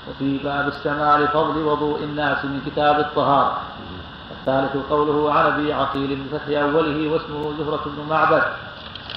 وفي 0.09 0.37
باب 0.37 0.67
استعمال 0.67 1.27
فضل 1.27 1.57
وضوء 1.57 2.03
الناس 2.03 2.45
من 2.45 2.61
كتاب 2.65 2.99
الطهارة. 2.99 3.61
الثالث 4.47 4.89
قوله 4.89 5.33
عن 5.33 5.45
ابي 5.45 5.73
عقيل 5.73 6.23
بفتح 6.23 6.47
أوله 6.47 7.11
واسمه 7.11 7.53
زهرة 7.59 7.85
بن 7.85 8.09
معبد 8.09 8.43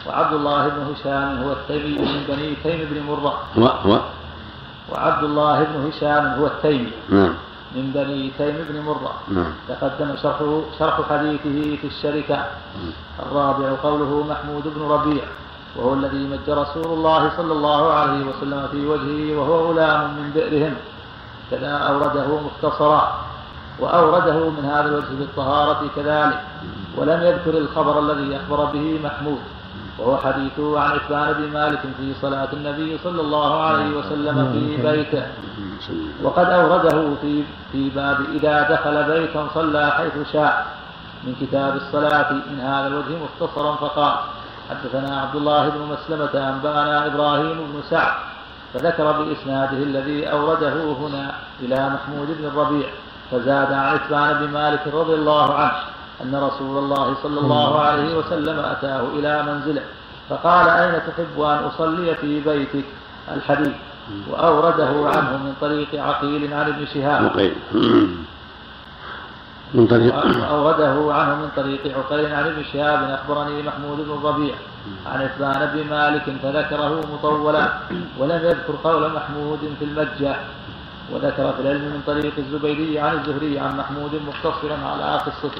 وعبد 0.07 0.33
الله 0.33 0.68
بن 0.68 0.95
هشام 0.95 1.43
هو 1.43 1.53
التيمي 1.53 1.99
من 1.99 2.24
بني 2.28 2.55
تيم 2.62 2.89
بن 2.91 3.03
مرة. 3.03 3.35
هو 3.59 3.66
هو 3.66 4.01
وعبد 4.93 5.24
الله 5.24 5.64
بن 5.64 5.89
هشام 5.89 6.26
هو 6.26 6.47
التيمي 6.47 6.93
نعم. 7.09 7.35
من 7.74 7.91
بني 7.95 8.31
تيم 8.39 8.66
بن 8.70 8.81
مرة. 8.81 9.14
نعم. 9.28 9.53
تقدم 9.68 10.16
شرحه 10.22 10.61
شرح 10.78 11.01
حديثه 11.11 11.76
في 11.81 11.87
الشركة. 11.87 12.45
الرابع 13.22 13.72
قوله 13.83 14.26
محمود 14.31 14.62
بن 14.76 14.83
ربيع 14.83 15.24
وهو 15.76 15.95
الذي 15.95 16.26
مج 16.26 16.51
رسول 16.51 16.87
الله 16.87 17.31
صلى 17.37 17.53
الله 17.53 17.93
عليه 17.93 18.24
وسلم 18.26 18.68
في 18.72 18.87
وجهه 18.87 19.39
وهو 19.39 19.70
غلام 19.70 20.01
من 20.14 20.31
بئرهم. 20.35 20.74
كذا 21.51 21.72
أورده 21.72 22.41
مختصرا. 22.41 23.30
وأورده 23.81 24.51
من 24.51 24.64
هذا 24.64 24.89
الوجه 24.89 25.14
بالطهارة 25.18 25.91
كذلك 25.97 26.41
ولم 26.97 27.22
يذكر 27.22 27.59
الخبر 27.59 27.99
الذي 27.99 28.37
أخبر 28.37 28.64
به 28.64 29.01
محمود 29.05 29.39
وهو 29.99 30.16
حديثه 30.16 30.81
عن 30.81 30.91
عثمان 30.91 31.33
بن 31.33 31.53
مالك 31.53 31.81
في 31.99 32.14
صلاة 32.22 32.49
النبي 32.53 32.99
صلى 33.05 33.20
الله 33.20 33.62
عليه 33.62 33.97
وسلم 33.97 34.53
في 34.53 34.83
بيته. 34.83 35.26
وقد 36.22 36.47
أورده 36.47 37.14
في 37.20 37.43
في 37.72 37.91
باب 37.91 38.16
إذا 38.35 38.62
دخل 38.70 39.03
بيتا 39.05 39.49
صلى 39.55 39.91
حيث 39.91 40.33
شاء 40.33 40.66
من 41.24 41.35
كتاب 41.41 41.76
الصلاة 41.76 42.33
من 42.33 42.61
هذا 42.61 42.87
الوجه 42.87 43.14
مختصرا 43.24 43.76
فقال 43.76 44.14
حدثنا 44.70 45.20
عبد 45.20 45.37
الله 45.37 45.68
بن 45.68 45.81
مسلمة 45.93 46.49
أنبأنا 46.49 47.07
إبراهيم 47.07 47.57
بن 47.72 47.81
سعد 47.91 48.12
فذكر 48.74 49.12
بإسناده 49.12 49.76
الذي 49.76 50.31
أورده 50.31 50.74
هنا 50.93 51.35
إلى 51.61 51.89
محمود 51.89 52.28
بن 52.39 52.45
الربيع. 52.45 52.89
فزاد 53.31 53.72
عن 53.72 53.97
عثمان 53.97 54.47
بن 54.47 54.53
مالك 54.53 54.87
رضي 54.95 55.14
الله 55.14 55.55
عنه 55.55 55.72
أن 56.22 56.35
رسول 56.35 56.78
الله 56.78 57.14
صلى 57.22 57.41
الله 57.41 57.81
عليه 57.81 58.16
وسلم 58.16 58.59
أتاه 58.59 59.03
إلى 59.14 59.43
منزله 59.43 59.83
فقال 60.28 60.68
أين 60.68 61.01
تحب 61.07 61.41
أن 61.41 61.59
أصلي 61.64 62.14
في 62.14 62.41
بيتك؟ 62.41 62.85
الحديث. 63.35 63.72
وأورده 64.31 65.09
عنه 65.09 65.37
من 65.37 65.55
طريق 65.61 65.89
عقيل 65.95 66.55
عن 66.55 66.68
ابن 66.68 66.87
شهاب. 66.87 67.22
من 69.74 69.87
طريق؟ 69.87 70.14
أورده 70.51 71.14
عنه 71.14 71.35
من 71.35 71.49
طريق 71.57 71.99
عقيل 71.99 72.35
عن 72.35 72.47
ابن 72.47 72.62
شهاب. 72.72 73.11
أخبرني 73.11 73.62
محمود 73.62 73.99
بن 73.99 74.12
الربيع 74.12 74.55
عن 75.07 75.22
عثمان 75.22 75.70
بن 75.74 75.91
مالك 75.91 76.24
فذكره 76.43 77.01
مطولا 77.12 77.72
ولم 78.18 78.41
يذكر 78.45 78.74
قول 78.85 79.12
محمود 79.12 79.61
في 79.78 79.85
المجة. 79.85 80.37
وذكر 81.12 81.52
في 81.52 81.61
العلم 81.62 81.80
من 81.80 82.02
طريق 82.06 82.32
الزبيدي 82.38 82.98
عن 82.98 83.18
الزهري 83.18 83.58
عن 83.58 83.76
محمود 83.76 84.14
مقتصرا 84.14 84.78
على 84.92 85.18
قصة 85.18 85.50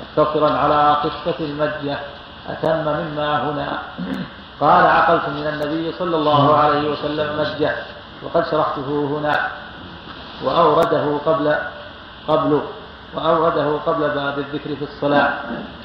مقتصرا 0.00 0.50
على 0.58 0.96
قصة 1.04 1.38
المجة 1.40 1.98
أتم 2.48 2.84
مما 2.84 3.50
هنا. 3.50 3.78
قال 4.60 4.86
عقلت 4.86 5.28
من 5.28 5.46
النبي 5.46 5.92
صلى 5.92 6.16
الله 6.16 6.56
عليه 6.56 6.90
وسلم 6.90 7.38
مجة 7.38 7.76
وقد 8.22 8.50
شرحته 8.50 9.18
هنا. 9.18 9.48
وأورده 10.44 11.18
قبل 11.26 11.54
قبله. 12.28 12.62
وأورده 13.16 13.76
قبل 13.86 14.00
باب 14.10 14.38
الذكر 14.38 14.76
في 14.76 14.82
الصلاة 14.82 15.32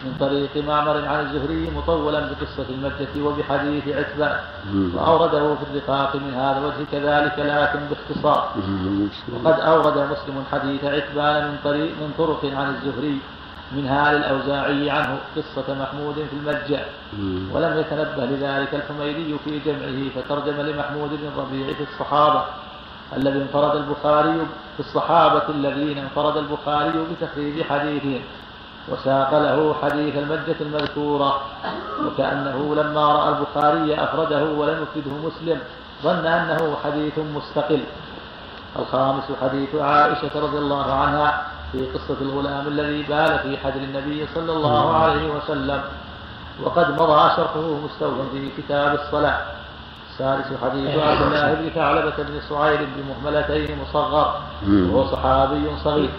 من 0.06 0.14
طريق 0.20 0.58
معمر 0.68 1.06
عن 1.06 1.20
الزهري 1.26 1.72
مطولا 1.78 2.20
بقصة 2.20 2.66
المجة 2.70 3.14
وبحديث 3.26 3.88
عتبة. 3.88 4.32
وأورده 4.96 5.56
في 5.56 5.64
الرقاق 5.72 6.16
من 6.16 6.34
هذا 6.34 6.58
الوجه 6.58 6.84
كذلك 6.92 7.36
لكن 7.40 7.80
باختصار. 7.90 8.50
وقد 9.34 9.60
أورد 9.60 9.98
مسلم 9.98 10.44
حديث 10.52 10.84
عتبان 10.84 11.48
من 11.48 11.58
طريق 11.64 11.92
من 12.02 12.12
طرق 12.18 12.42
عن 12.46 12.76
الزهري 12.76 13.18
منها 13.72 14.14
للأوزاعي 14.14 14.90
عنه 14.90 15.18
قصة 15.36 15.68
محمود 15.82 16.16
في 16.16 16.36
المجة 16.42 16.80
ولم 17.54 17.78
يتنبه 17.78 18.26
لذلك 18.26 18.76
الحميدي 18.76 19.38
في 19.46 19.60
جمعه 19.60 20.00
فترجم 20.16 20.62
لمحمود 20.62 21.10
بن 21.10 21.28
الربيع 21.28 21.74
في 21.74 21.84
الصحابة. 21.94 22.44
الذي 23.18 23.42
انفرد 23.42 23.76
البخاري 23.76 24.48
في 24.78 24.80
الصحابة 24.80 25.50
الذين 25.50 25.98
انفرد 25.98 26.38
البخاري 26.38 27.06
بتخريج 27.12 27.64
حديثهم 27.64 28.22
وساق 28.90 29.32
له 29.40 29.76
حديث 29.82 30.18
المجة 30.18 30.56
المذكورة 30.62 31.42
وكأنه 32.06 32.76
لما 32.76 33.06
رأى 33.14 33.30
البخاري 33.30 34.04
أفرده 34.04 34.44
ولم 34.44 34.84
يفرده 34.84 35.12
مسلم 35.28 35.60
ظن 36.04 36.26
أنه 36.26 36.76
حديث 36.84 37.20
مستقل. 37.36 37.84
الخامس 38.80 39.24
حديث 39.42 39.76
عائشة 39.76 40.40
رضي 40.40 40.58
الله 40.58 40.94
عنها 40.94 41.48
في 41.72 41.86
قصة 41.86 42.18
الغلام 42.22 42.68
الذي 42.68 43.04
بال 43.04 43.40
في 43.40 43.58
حجر 43.58 43.82
النبي 43.82 44.28
صلى 44.36 44.52
الله 44.52 44.96
عليه 44.96 45.30
وسلم 45.36 45.82
وقد 46.64 47.02
مضى 47.02 47.30
شرحه 47.36 47.62
مستوفا 47.86 48.24
في 48.32 48.50
كتاب 48.58 48.94
الصلاة. 49.00 49.59
السادس 50.20 50.52
حديث 50.64 50.98
عبد 50.98 51.22
الله 51.22 51.54
بن 51.54 51.70
ثعلبة 51.70 52.14
بن 52.18 52.42
سعيد 52.50 52.80
بمهملتين 52.96 53.78
مصغر 53.82 54.34
وهو 54.68 55.12
صحابي 55.12 55.72
صغير. 55.84 56.10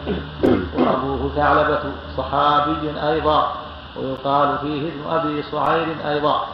وأبوه 0.78 1.30
ثعلبة 1.36 1.82
صحابي 2.16 3.00
أيضا 3.08 3.52
ويقال 3.96 4.58
فيه 4.58 4.88
ابن 4.88 5.10
أبي 5.10 5.42
صعير 5.42 5.96
أيضا. 6.08 6.46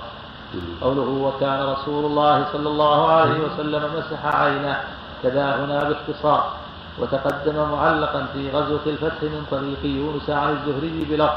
قوله 0.82 1.10
وكان 1.26 1.62
رسول 1.62 2.04
الله 2.04 2.44
صلى 2.52 2.68
الله 2.68 3.12
عليه 3.12 3.38
وسلم 3.40 3.82
مسح 3.96 4.26
عينه 4.26 4.80
كذا 5.22 5.56
هنا 5.56 5.84
باختصار. 5.84 6.52
وتقدم 6.98 7.70
معلقا 7.72 8.26
في 8.32 8.50
غزوة 8.50 8.86
الفتح 8.86 9.22
من 9.22 9.46
طريق 9.50 9.84
يونس 9.84 10.30
عن 10.30 10.50
الزهري 10.50 11.06
بلفظ 11.10 11.34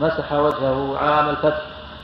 مسح 0.00 0.32
وجهه 0.32 0.98
عام 0.98 1.28
الفتح 1.28 1.62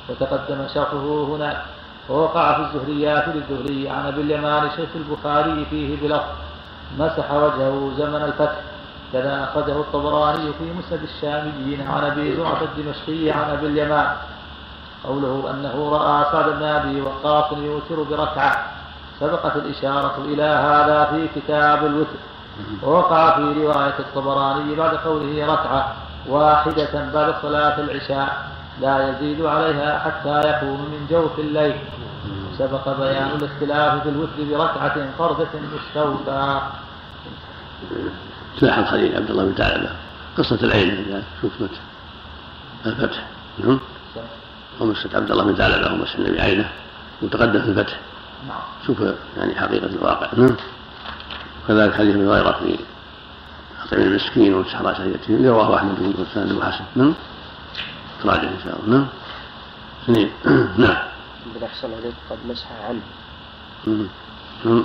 وتقدم 0.08 0.66
شرحه 0.74 1.24
هنا. 1.24 1.62
ووقع 2.08 2.54
في 2.54 2.60
الزهريات 2.60 3.24
للزهري 3.28 3.88
عن 3.88 4.06
أبي 4.06 4.20
اليمان 4.20 4.70
شيخ 4.76 4.88
البخاري 4.94 5.66
فيه 5.70 5.96
بلفظ 6.02 6.24
مسح 6.98 7.32
وجهه 7.32 7.92
زمن 7.98 8.22
الفتح. 8.22 8.60
كذا 9.12 9.44
أخرجه 9.44 9.72
الطبراني 9.72 10.52
في 10.52 10.72
مسند 10.78 11.02
الشاميين 11.02 11.86
عن 11.88 12.04
أبي 12.04 12.36
زرعة 12.36 12.62
الدمشقي 12.62 13.30
عن 13.30 13.50
أبي 13.50 13.66
اليمان. 13.66 14.06
قوله 15.04 15.50
أنه 15.50 15.88
رأى 15.92 16.24
سعد 16.32 16.50
بن 16.50 16.62
أبي 16.62 17.00
وقاص 17.00 17.52
يوتر 17.52 18.02
بركعة. 18.02 18.66
سبقت 19.20 19.56
الإشارة 19.56 20.14
إلى 20.18 20.42
هذا 20.42 21.04
في 21.04 21.40
كتاب 21.40 21.86
الوتر. 21.86 22.18
ووقع 22.82 23.36
في 23.36 23.42
رواية 23.42 23.98
الطبراني 23.98 24.74
بعد 24.74 24.94
قوله 24.94 25.52
ركعة 25.52 25.92
واحدة 26.28 27.10
بعد 27.14 27.34
صلاة 27.42 27.80
العشاء. 27.80 28.53
لا 28.80 29.08
يزيد 29.08 29.44
عليها 29.44 29.98
حتى 29.98 30.48
يقوم 30.48 30.80
من 30.80 31.06
جوف 31.10 31.38
الليل. 31.38 31.76
سبق 32.58 32.96
بيان 32.98 33.30
الاختلاف 33.30 34.02
في 34.02 34.08
الوتر 34.08 34.44
بركعة 34.50 35.08
فردة 35.18 35.48
مستوفى. 35.74 36.60
سلاح 38.60 38.78
الخليل 38.78 39.16
عبد 39.16 39.30
الله 39.30 39.44
بن 39.44 39.54
ثعلبة 39.54 39.90
قصة 40.38 40.58
العين 40.62 40.90
إذا 40.90 41.22
شفت 41.42 41.70
الفتح. 42.86 43.26
نعم. 43.58 43.80
ومسة 44.80 45.10
عبد 45.14 45.30
الله 45.30 45.44
بن 45.44 45.54
ثعلبة 45.54 45.92
ومسة 45.92 46.18
النبي 46.18 46.40
عينه. 46.40 46.70
متقدم 47.22 47.62
في 47.62 47.68
الفتح. 47.68 48.00
نعم 48.48 48.60
شوف 48.86 49.00
يعني 49.36 49.54
حقيقة 49.54 49.86
الواقع. 49.86 50.28
نعم. 50.36 50.56
وكذلك 51.64 51.94
حديث 51.94 52.14
أبي 52.14 52.26
هريرة 52.26 52.52
في 52.52 52.78
أطعم 53.84 54.00
المسكين 54.00 54.64
سيئتهم 54.94 55.36
اللي 55.36 55.48
رواه 55.48 55.76
أحمد 55.76 55.94
بن 55.98 56.56
وحسن 56.56 56.84
نعم. 56.96 57.14
تراجع 58.24 58.48
إن 58.48 58.60
شاء 58.64 58.80
الله. 58.80 58.96
نعم. 58.96 59.06
اثنين 60.02 60.30
نعم. 60.84 61.02
إذا 61.56 61.66
أحسن 61.66 61.94
عليك 61.94 62.14
قد 62.30 62.38
مسح 62.48 62.66
عنه. 62.88 63.00
نعم. 64.64 64.84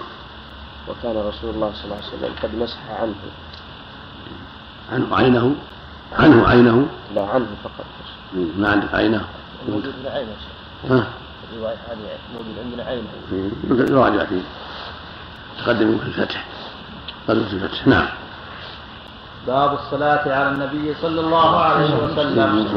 وكان 0.87 1.17
رسول 1.17 1.49
الله 1.55 1.71
صلى 1.73 1.83
الله 1.85 1.95
عليه 1.95 2.07
وسلم 2.07 2.33
قد 2.43 2.55
مسح 2.55 2.79
عنه. 3.01 3.15
عنه 4.91 5.15
عينه؟ 5.15 5.55
عنه 6.13 6.47
عينه؟ 6.47 6.87
لا 7.15 7.25
عنه 7.25 7.47
فقط. 7.63 7.85
ما 8.33 8.71
عندك 8.71 8.93
عينه؟ 8.93 9.25
موجود 9.69 9.93
عينه. 10.05 10.35
ها؟ 10.89 11.07
الرواية 11.53 11.77
هذه 11.89 12.17
موجود 12.33 12.55
عندنا 12.63 12.83
عينه. 12.83 13.07
يراجع 13.91 14.25
فيه. 14.25 14.41
تقدم 15.57 15.97
في 15.97 16.05
الفتح. 16.05 16.45
في 17.25 17.31
الفتح. 17.31 17.87
نعم. 17.87 18.07
باب 19.47 19.73
الصلاة 19.73 20.23
على 20.35 20.49
النبي 20.49 20.95
صلى 21.01 21.21
الله 21.21 21.59
عليه 21.59 21.95
وسلم. 22.03 22.67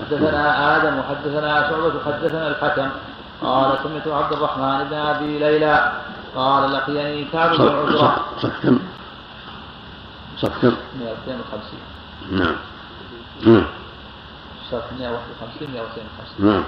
حدثنا 0.00 0.76
آدم 0.76 0.98
وحدثنا 0.98 1.70
شعبة 1.70 1.92
حدثنا 2.06 2.48
الحكم. 2.48 2.88
قال 3.42 3.78
سمعت 3.82 4.08
عبد 4.08 4.32
الرحمن 4.32 4.84
بن 4.90 4.96
أبي 4.96 5.38
ليلى 5.38 5.92
قال 6.36 6.72
لقيني 6.72 7.24
كعب 7.24 7.50
بن 7.56 7.68
عجرة 7.68 8.16
صف 8.42 8.62
كم؟ 8.62 8.78
صف 10.38 10.62
كم؟ 10.62 10.74
152 11.00 11.78
نعم. 12.30 12.56
نعم. 13.46 13.66
صف 14.70 14.84
151 14.98 15.68
152 15.72 16.46
نعم. 16.46 16.64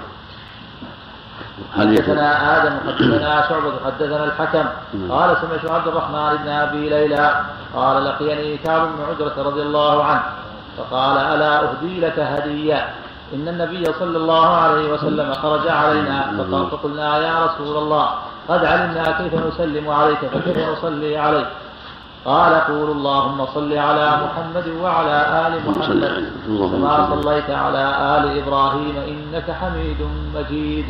حدثنا 1.77 2.57
آدم 2.57 2.73
حدثنا 2.87 3.49
شعبة 3.49 3.73
حدثنا 3.85 4.23
الحكم. 4.23 4.65
قال 5.09 5.37
سمعت 5.41 5.65
عبد 5.75 5.87
الرحمن 5.87 6.37
بن 6.43 6.49
أبي 6.49 6.89
ليلى 6.89 7.41
قال 7.75 8.05
لقيني 8.05 8.57
كعب 8.57 8.81
بن 8.81 9.03
عجرة 9.09 9.43
رضي 9.43 9.61
الله 9.61 10.03
عنه 10.03 10.23
فقال 10.77 11.17
ألا 11.17 11.63
أهدي 11.63 11.99
لك 11.99 12.19
هدية؟ 12.19 12.85
إن 13.33 13.47
النبي 13.47 13.85
صلى 13.99 14.17
الله 14.17 14.47
عليه 14.47 14.93
وسلم 14.93 15.33
خرج 15.33 15.67
علينا 15.67 16.19
فقال 16.37 16.69
فقلنا 16.69 17.17
يا 17.17 17.45
رسول 17.45 17.77
الله 17.77 18.09
قد 18.49 18.65
علمنا 18.65 19.11
كيف 19.11 19.33
نسلم 19.33 19.89
عليك 19.89 20.19
فكيف 20.33 20.57
نصلي 20.57 21.17
عليك؟ 21.17 21.47
قال 22.25 22.53
قول 22.53 22.91
اللهم 22.91 23.45
صل 23.45 23.73
على 23.73 24.19
محمد 24.23 24.67
وعلى 24.81 25.17
صل 25.65 25.69
محمد 25.69 26.25
كما 26.47 27.07
صل 27.09 27.23
صليت 27.23 27.49
على 27.49 27.83
آل 28.17 28.43
إبراهيم 28.43 28.95
إنك 28.97 29.51
حميد 29.51 29.97
مجيد. 30.35 30.85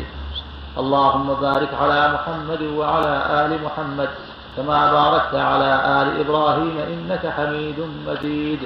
اللهم 0.78 1.34
بارك 1.34 1.74
على 1.82 2.00
محمد 2.14 2.62
وعلى 2.62 3.14
آل 3.40 3.62
محمد 3.64 4.08
كما 4.56 4.92
باركت 4.92 5.34
على 5.34 5.70
آل 6.02 6.20
إبراهيم 6.20 6.76
إنك 6.78 7.26
حميد 7.36 7.78
مجيد. 8.06 8.60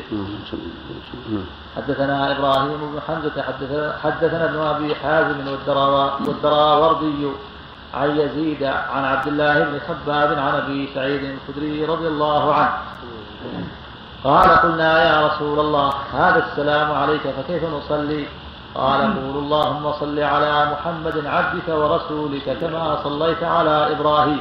حدثنا 1.76 2.38
إبراهيم 2.38 2.78
بن 2.92 2.98
حمزة 3.08 3.42
حدثنا, 3.42 3.96
حدثنا 4.02 4.44
ابن 4.44 4.58
أبي 4.58 4.94
حازم 4.94 5.38
والدراوردي 6.26 7.26
عن 7.94 8.10
يزيد 8.16 8.62
عن 8.64 9.04
عبد 9.04 9.26
الله 9.26 9.64
بن 9.64 9.78
خباب 9.88 10.38
عن 10.38 10.54
أبي 10.54 10.88
سعيد 10.94 11.22
الخدري 11.24 11.84
رضي 11.84 12.08
الله 12.08 12.54
عنه. 12.54 12.72
قال 14.24 14.50
قلنا 14.50 14.92
يا 15.04 15.26
رسول 15.26 15.60
الله 15.60 15.94
هذا 16.12 16.46
السلام 16.46 16.92
عليك 16.92 17.22
فكيف 17.22 17.62
نصلي؟ 17.64 18.26
قال 18.74 19.00
قول 19.00 19.36
اللهم 19.44 19.92
صل 20.00 20.18
على 20.18 20.54
محمد 20.72 21.26
عبدك 21.26 21.68
ورسولك 21.68 22.46
كما 22.60 22.98
صليت 23.04 23.42
على 23.42 23.76
إبراهيم. 23.94 24.40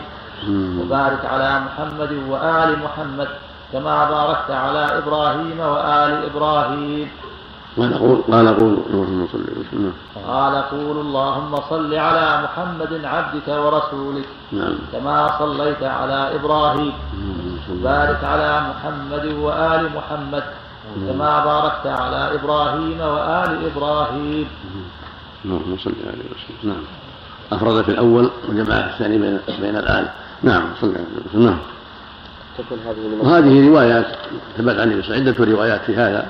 وبارك 0.79 1.25
على 1.25 1.51
محمد 1.65 2.11
وآل 2.29 2.79
محمد 2.79 3.27
كما 3.73 4.09
باركت 4.09 4.51
على 4.51 4.97
إبراهيم 4.97 5.59
وآل 5.59 6.13
إبراهيم. 6.29 7.07
قال 7.77 7.99
قول 7.99 8.19
قال 8.31 8.47
قول 8.59 8.77
اللهم 8.89 9.27
صل 9.33 9.45
وسلم 9.59 9.93
قال 10.27 10.55
قول 10.73 10.97
اللهم 11.05 11.53
صل 11.69 11.93
على 11.93 12.27
محمد 12.43 12.93
عبدك 13.05 13.47
ورسولك 13.47 14.29
نعم. 14.51 14.75
كما 14.93 15.17
صليت 15.39 15.83
على 15.83 16.35
إبراهيم. 16.35 16.93
اللهم 17.13 17.57
صل 17.67 17.77
بارك 17.83 18.21
على 18.23 18.51
محمد 18.69 19.25
وآل 19.25 19.83
محمد 19.97 20.43
كما 20.95 21.45
باركت 21.45 21.87
على 21.87 22.35
إبراهيم 22.35 22.99
وآل 22.99 23.71
إبراهيم. 23.75 24.47
اللهم 25.45 25.77
صل 25.77 25.93
عليه 26.07 26.29
وسلم 26.31 26.73
نعم. 26.73 26.83
أفرد 27.51 27.83
في 27.83 27.89
الأول 27.91 28.29
وجمع 28.49 28.81
في 28.81 28.93
الثاني 28.93 29.17
بين 29.17 29.39
بين 29.61 29.75
الآل. 29.75 30.09
نعم 30.43 30.63
صلى 30.81 30.89
الله 30.89 30.99
عليه 30.99 31.29
وسلم 31.29 31.45
نعم. 31.45 31.57
تكون 32.57 32.79
هذه 32.87 33.07
من 33.07 33.19
وهذه 33.19 33.69
روايات 33.69 34.05
ثبت 34.57 34.79
عن 34.79 34.91
النبي 34.91 35.13
عدة 35.13 35.45
روايات 35.45 35.81
في 35.81 35.95
هذا. 35.95 36.27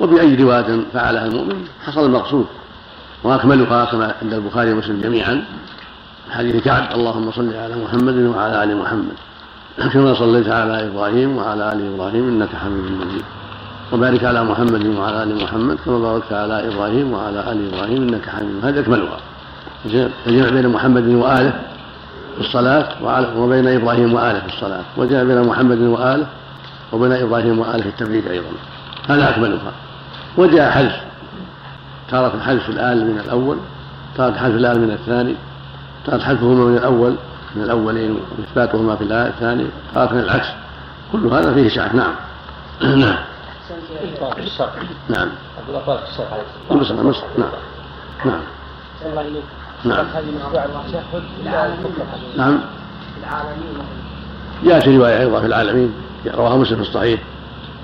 وبأي 0.00 0.34
رواية 0.34 0.80
فعلها 0.92 1.26
المؤمن 1.26 1.68
حصل 1.86 2.04
المقصود. 2.06 2.46
وأكملها 3.24 3.84
كما 3.84 4.14
عند 4.22 4.34
البخاري 4.34 4.72
ومسلم 4.72 5.00
جميعا. 5.00 5.44
حديث 6.30 6.64
كعب 6.64 6.92
اللهم 6.94 7.32
صل 7.32 7.54
على 7.54 7.76
محمد 7.76 8.14
وعلى 8.14 8.64
آل 8.64 8.76
محمد. 8.76 9.16
كما 9.92 10.14
صليت 10.14 10.48
على 10.48 10.86
إبراهيم 10.86 11.36
وعلى 11.36 11.72
آل 11.72 11.94
إبراهيم 11.94 12.28
إنك 12.28 12.48
حميد 12.56 12.92
مجيد. 12.92 13.24
وبارك 13.92 14.24
على 14.24 14.44
محمد 14.44 14.86
وعلى 14.86 15.22
آل 15.22 15.42
محمد 15.44 15.76
كما 15.84 15.98
باركت 15.98 16.32
على 16.32 16.68
إبراهيم 16.68 17.12
وعلى 17.12 17.52
آل 17.52 17.74
إبراهيم 17.74 18.02
إنك 18.02 18.28
حميد 18.28 18.64
هذا 18.64 18.80
أكملها. 18.80 19.18
الجمع 20.26 20.50
بين 20.50 20.68
محمد 20.68 21.06
وآله 21.08 21.52
في 22.34 22.40
الصلاة 22.40 22.88
وعلى- 23.02 23.36
وبين 23.36 23.68
إبراهيم 23.68 24.14
وآله 24.14 24.40
في 24.40 24.46
الصلاة. 24.46 24.82
وجاء 24.96 25.24
بين 25.24 25.42
محمد 25.46 25.78
وآله 25.80 26.26
وبين 26.92 27.12
إبراهيم 27.12 27.58
وآله 27.58 27.82
في 27.82 27.88
التبريك 27.88 28.26
أيضا. 28.30 28.46
هذا 29.08 29.30
أكملها. 29.30 29.72
وجاء 30.36 30.70
حذف 30.70 30.96
تارة 32.10 32.38
حذف 32.40 32.68
الآل 32.68 33.06
من 33.06 33.18
الأول 33.24 33.56
تارة 34.16 34.32
حذف 34.32 34.54
الآل 34.54 34.80
من 34.80 34.90
الثاني 34.90 35.34
تارة 36.06 36.22
حذفهما 36.22 36.64
من 36.64 36.76
الأول 36.76 37.14
من 37.56 37.62
الأولين 37.62 38.18
وإثباتهما 38.38 38.96
في 38.96 39.04
الثاني 39.04 39.66
تارة 39.94 40.12
العكس. 40.12 40.46
كل 41.12 41.26
هذا 41.26 41.54
فيه 41.54 41.68
سعة 41.68 41.96
نعم. 41.96 42.12
نعم. 43.00 43.16
إطلاق 44.14 44.38
الشرع 44.38 44.72
نعم. 45.08 45.28
أقول 45.64 45.76
أطلاق 45.76 46.08
الشرع 46.08 46.26
عليه 46.32 46.80
مصر 46.80 47.02
مصر 47.02 47.24
نعم. 47.38 47.50
نعم. 48.24 48.40
الله 49.06 49.20
إليك 49.20 49.44
نعم. 49.84 50.06
هذه 50.14 50.24
من 50.24 50.40
أنواع 50.48 50.64
التشهد 50.64 51.22
العالمين 51.42 51.94
نعم. 52.36 52.60
العالمين. 53.22 53.78
جاءت 54.64 54.88
رواية 54.88 55.20
أيضا 55.20 55.40
في 55.40 55.46
العالمين. 55.46 55.94
رواها 56.26 56.56
مسلم 56.56 56.76
في 56.76 56.88
الصحيح. 56.88 57.20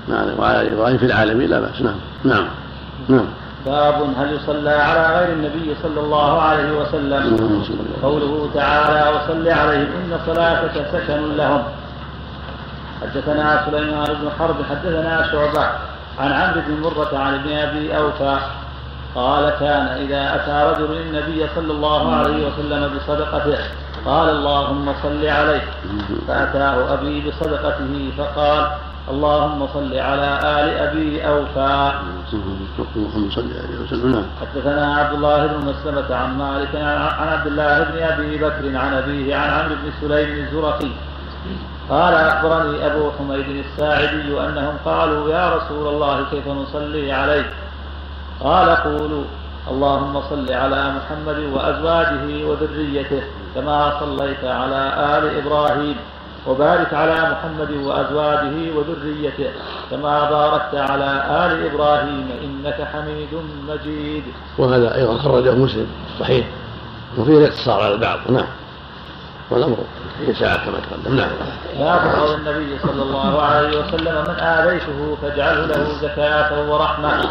نعم. 0.07 0.39
وعلى 0.39 0.73
إبراهيم 0.73 0.97
في 0.97 1.05
العالمين 1.05 1.49
لا 1.49 1.59
بأس. 1.59 1.81
نعم. 1.81 1.95
نعم. 2.23 2.47
نعم. 3.09 3.25
باب 3.65 4.13
هل 4.17 4.33
يصلى 4.35 4.69
على 4.69 5.19
غير 5.19 5.33
النبي 5.33 5.75
صلى 5.83 5.99
الله 5.99 6.41
عليه 6.41 6.71
وسلم؟ 6.71 7.63
قوله 8.03 8.49
تعالى 8.53 9.17
وصل 9.17 9.47
عليهم 9.47 9.87
إن 9.87 10.19
صلاتك 10.25 10.87
سكن 10.91 11.35
لهم. 11.37 11.63
حدثنا 13.05 13.65
سليمان 13.65 14.05
بن 14.05 14.29
حرب 14.39 14.55
حدثنا 14.69 15.31
شعبة 15.31 15.69
عن 16.19 16.31
عمرو 16.31 16.61
بن 16.67 16.81
مرة 16.81 17.17
عن 17.17 17.33
ابن 17.33 17.51
أبي 17.51 17.97
أوفى 17.97 18.37
قال 19.15 19.49
كان 19.49 19.85
إذا 19.87 20.35
أتى 20.35 20.57
رجل 20.71 20.91
النبي 20.97 21.47
صلى 21.55 21.71
الله 21.71 22.15
عليه 22.15 22.47
وسلم 22.47 22.97
بصدقته 22.97 23.57
قال 24.05 24.29
اللهم 24.29 24.93
صل 25.03 25.25
عليه. 25.25 25.61
فأتاه 26.27 26.93
أبي 26.93 27.29
بصدقته 27.29 28.11
فقال 28.17 28.71
اللهم 29.09 29.67
صل 29.73 29.93
على 29.97 30.29
آل 30.43 30.67
أبي 30.87 31.27
أوفى. 31.27 31.91
حدثنا 34.41 34.95
عبد 34.95 35.13
الله 35.13 35.47
بن 35.47 35.65
مسلمة 35.65 36.15
عن 36.15 36.37
مالك 36.37 36.75
عن 36.75 37.27
عبد 37.27 37.47
الله 37.47 37.83
بن 37.83 38.03
أبي 38.03 38.37
بكر 38.37 38.77
عن 38.77 38.93
أبيه 38.93 39.35
عن 39.35 39.49
عمرو 39.49 39.75
بن 39.75 39.91
سليم 40.01 40.45
الزرقي. 40.45 40.91
قال 41.89 42.13
أخبرني 42.13 42.85
أبو 42.85 43.11
حميد 43.19 43.65
الساعدي 43.65 44.39
أنهم 44.39 44.77
قالوا 44.85 45.29
يا 45.29 45.55
رسول 45.55 45.87
الله 45.87 46.25
كيف 46.31 46.47
نصلي 46.47 47.11
عليك؟ 47.11 47.45
قال 48.39 48.69
قولوا 48.69 49.23
اللهم 49.71 50.21
صل 50.29 50.51
على 50.53 50.91
محمد 50.91 51.39
وأزواجه 51.53 52.45
وذريته 52.45 53.21
كما 53.55 53.99
صليت 53.99 54.43
على 54.43 54.93
آل 55.17 55.37
إبراهيم 55.37 55.95
وبارك 56.47 56.93
على 56.93 57.31
محمد 57.31 57.71
وأزواجه 57.71 58.75
وذريته 58.75 59.49
كما 59.91 60.29
باركت 60.29 60.75
على 60.75 61.23
آل 61.29 61.73
إبراهيم 61.73 62.29
إنك 62.43 62.87
حميد 62.93 63.29
مجيد. 63.67 64.23
وهذا 64.57 64.95
أيضا 64.95 65.17
خرجه 65.17 65.55
مسلم 65.55 65.87
صحيح 66.19 66.47
وفيه 67.17 67.37
الاقتصار 67.37 67.81
على 67.81 67.93
البعض 67.93 68.19
نعم 68.29 68.47
والأمر 69.49 69.77
في 70.19 70.33
ساعة 70.33 70.65
كما 70.65 70.77
تقدم؟ 70.79 71.15
نعم. 71.15 71.29
لا 71.79 71.97
تقول 71.97 72.39
النبي 72.39 72.79
صلى 72.83 73.01
الله 73.01 73.41
عليه 73.41 73.79
وسلم 73.79 74.23
من 74.27 74.39
آذيته 74.39 75.17
فاجعله 75.21 75.65
له 75.65 75.87
زكاة 76.01 76.71
ورحمة. 76.71 77.21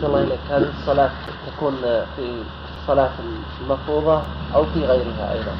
سم 0.00 0.06
الله 0.06 0.20
إليك 0.20 0.38
هذه 0.50 0.68
الصلاة 0.80 1.10
تكون 1.46 1.74
في 2.16 2.32
الصلاة 2.82 3.10
المفروضة 3.62 4.22
أو 4.54 4.64
في 4.64 4.80
غيرها 4.80 5.32
أيضا؟ 5.32 5.52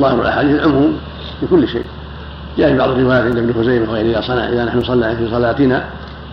ظاهر 0.00 0.20
الاحاديث 0.20 0.60
العموم 0.60 1.00
في 1.40 1.46
كل 1.46 1.68
شيء. 1.68 1.86
جاء 2.58 2.68
في 2.68 2.78
بعض 2.78 2.90
الروايات 2.90 3.24
عند 3.24 3.38
ابن 3.38 3.62
خزيمة 3.62 3.90
وغيره 3.90 4.18
إذا 4.18 4.20
صنع 4.20 4.48
إذا 4.48 4.64
نحن 4.64 4.82
صلى 4.84 5.16
في 5.16 5.30
صلاتنا 5.30 5.84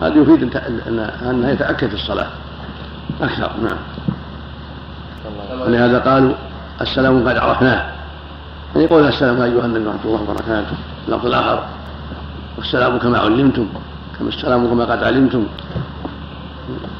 هذا 0.02 0.14
يفيد 0.14 0.56
أن 0.56 0.98
انه 1.28 1.50
يتأكد 1.50 1.88
في 1.88 1.94
الصلاة 1.94 2.26
أكثر. 3.22 3.50
نعم. 3.62 3.78
ولهذا 5.60 5.98
قالوا 5.98 6.34
السلام 6.80 7.28
قد 7.28 7.36
عرفناه. 7.36 7.84
يعني 8.74 8.84
يقول 8.86 9.08
السلام 9.08 9.42
أيها 9.42 9.66
النبي 9.66 9.86
ورحمة 9.86 10.04
الله 10.04 10.22
وبركاته. 10.22 10.76
اللفظ 11.08 11.26
الآخر 11.26 11.64
والسلام 12.58 12.98
كما 12.98 13.18
علمتم 13.18 13.66
كما 14.18 14.28
السلام 14.28 14.66
كما 14.66 14.84
قد 14.84 15.02
علمتم. 15.04 15.46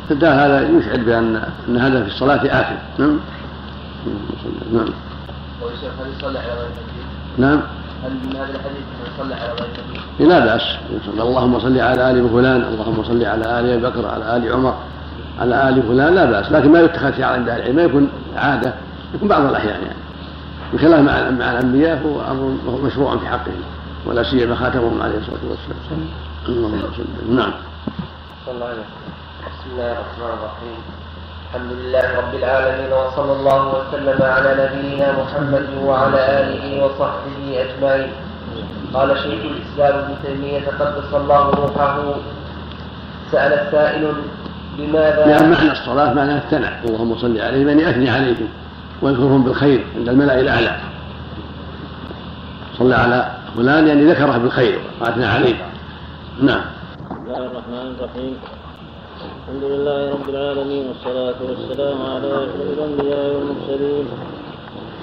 فالدال 0.09 0.33
هذا 0.33 0.69
يشعر 0.69 0.97
بأن 0.97 1.43
أن 1.69 1.77
هذا 1.77 2.03
في 2.03 2.09
الصلاة 2.09 2.37
اكل 2.37 2.75
نعم. 2.99 3.19
نعم. 4.73 4.89
هل 6.01 6.13
يصلي 6.19 6.39
على 6.39 6.49
غير 6.49 6.69
نعم. 7.39 7.61
هل 8.05 8.11
من 8.11 8.37
هذا 8.37 8.51
الحديث 8.51 8.85
من 9.01 9.15
يصلي 9.15 9.35
على 9.35 9.53
غير 10.19 10.29
لا 10.29 10.39
بأس 10.39 10.63
اللهم 11.19 11.61
صل 11.61 11.79
على 11.79 12.11
آل 12.11 12.29
فلان 12.29 12.63
اللهم 12.63 13.05
صل 13.05 13.25
على 13.25 13.61
آل 13.61 13.71
أبي 13.71 13.87
بكر 13.87 14.07
على 14.07 14.37
آل 14.37 14.53
عمر 14.53 14.75
على 15.41 15.69
آل 15.69 15.83
فلان 15.83 16.15
لا 16.15 16.25
بأس. 16.25 16.53
لكن 16.53 16.73
ما 16.73 16.81
يتخذ 16.81 17.19
شعار 17.19 17.33
عند 17.33 17.49
أهل 17.49 17.61
العلم 17.61 17.77
ما 17.77 17.83
يكون 17.83 18.09
عادة. 18.37 18.75
يكون 19.15 19.29
بعض 19.29 19.45
الأحيان 19.45 19.83
يعني. 19.83 19.97
بخلاف 20.73 21.01
مع 21.01 21.31
مع 21.31 21.53
الأنبياء 21.53 22.03
هو 22.07 22.21
أمر 22.21 22.81
مشروع 22.83 23.17
في 23.17 23.27
حقهم 23.27 23.63
ولا 24.07 24.23
سيما 24.23 24.55
خاتمهم 24.57 25.03
عليه 25.03 25.19
الصلاة 25.19 25.41
والسلام. 25.51 26.09
اللهم 26.49 26.83
صل 26.97 27.35
نعم. 27.35 27.53
صلى 28.47 28.55
الله 28.55 28.67
عليه 28.67 28.75
وسلم. 28.75 29.05
بسم 29.47 29.71
الله 29.73 29.93
الرحمن 29.93 30.39
الرحيم. 30.39 30.79
الحمد 31.55 31.73
لله 31.73 32.19
رب 32.19 32.35
العالمين 32.35 32.93
وصلى 32.93 33.33
الله 33.33 33.69
وسلم 33.69 34.23
على 34.23 34.51
نبينا 34.63 35.23
محمد 35.23 35.67
وعلى 35.85 36.41
آله 36.41 36.85
وصحبه 36.85 37.65
أجمعين. 37.65 38.13
قال 38.95 39.19
شيخ 39.19 39.41
الإسلام 39.45 39.99
ابن 39.99 40.15
تيمية 40.23 40.67
قدس 40.81 41.15
الله 41.15 41.51
روحه. 41.51 42.15
سأل 43.33 43.53
السائل 43.53 44.13
لماذا 44.79 45.27
يعني 45.27 45.49
معنى 45.49 45.73
الصلاة 45.73 46.15
معنى 46.15 46.37
الثناء. 46.37 46.81
اللهم 46.85 47.19
صل 47.19 47.39
عليهم 47.41 47.69
يعني 47.69 47.91
أثني 47.91 48.11
عليهم 48.11 48.49
واذكرهم 49.03 49.45
بالخير 49.45 49.87
عند 49.97 50.09
الملأ 50.09 50.41
الأعلى. 50.41 50.77
صلى 52.79 52.95
على 52.95 53.35
فلان 53.57 53.87
يعني 53.87 54.05
ذكره 54.05 54.39
بالخير 54.39 54.81
وأثنى 55.01 55.25
عليه. 55.25 55.55
نعم. 56.41 56.65
بسم 57.11 57.17
الله 57.27 57.47
الرحمن 57.47 57.95
الرحيم. 57.99 58.37
الحمد 59.45 59.65
لله 59.65 60.11
رب 60.11 60.29
العالمين 60.29 60.85
والصلاة 60.89 61.35
والسلام 61.49 62.03
على 62.03 62.29
أشرف 62.45 62.69
الأنبياء 62.79 63.35
والمرسلين. 63.35 64.07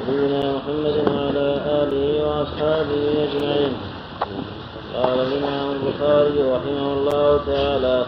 نبينا 0.10 0.44
محمد 0.58 0.96
وعلى 1.08 1.48
آله 1.82 2.06
وأصحابه 2.26 3.02
أجمعين. 3.26 3.74
قال 4.96 5.20
الإمام 5.20 5.68
البخاري 5.72 6.38
رحمه 6.56 6.94
الله 6.94 7.40
تعالى 7.48 8.06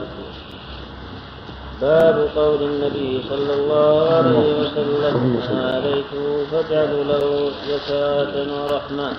باب 1.84 2.30
قول 2.36 2.62
النبي 2.64 3.22
صلى 3.30 3.54
الله 3.54 4.10
عليه 4.16 4.42
وسلم 4.62 5.16
آليته 5.52 6.24
فاجعلوا 6.52 7.04
له 7.04 7.52
زكاة 7.70 8.34
ورحمة. 8.60 9.10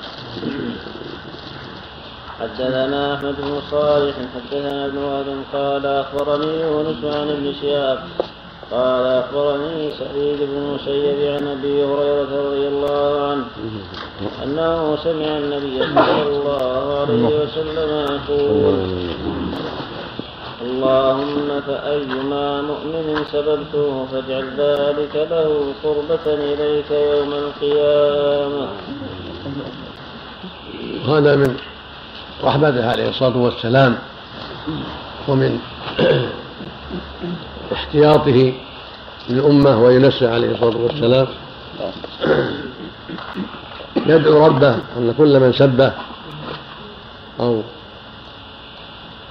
حدثنا 2.40 3.14
أحمد 3.14 3.34
بن 3.38 3.60
صالح 3.70 4.14
حدثنا 4.34 4.86
ابن 4.86 4.98
وهب 4.98 5.26
قال 5.52 5.86
أخبرني 5.86 6.60
يونس 6.60 7.04
عن 7.04 7.30
ابن 7.30 7.52
شهاب 7.62 7.98
قال 8.70 9.04
أخبرني 9.06 9.90
سعيد 9.98 10.38
بن 10.40 10.56
المسيب 10.56 11.18
عن 11.34 11.46
أبي 11.48 11.84
هريرة 11.84 12.32
رضي 12.48 12.68
الله 12.68 13.22
عنه 13.30 13.44
أنه 14.44 14.96
سمع 15.04 15.30
النبي 15.38 15.78
صلى 15.82 16.22
الله 16.36 16.98
عليه 17.00 17.24
وسلم 17.42 17.90
يقول 18.28 18.76
اللهم 20.75 21.61
فأيما 21.66 22.62
مؤمن 22.62 23.25
سببته 23.33 24.07
فاجعل 24.12 24.47
ذلك 24.59 25.14
له 25.31 25.51
قربة 25.85 26.27
إليك 26.27 26.91
يوم 26.91 27.33
القيامة. 27.33 28.68
وهذا 31.07 31.37
من 31.37 31.57
رحمته 32.45 32.91
عليه 32.91 33.09
الصلاة 33.09 33.37
والسلام 33.37 33.99
ومن 35.29 35.59
احتياطه 37.72 38.53
للأمة 39.29 39.83
وينسى 39.83 40.27
عليه 40.27 40.51
الصلاة 40.51 40.77
والسلام. 40.77 41.27
يدعو 44.07 44.47
ربه 44.47 44.75
أن 44.97 45.14
كل 45.18 45.41
من 45.41 45.53
سبه 45.53 45.93
أو 47.41 47.62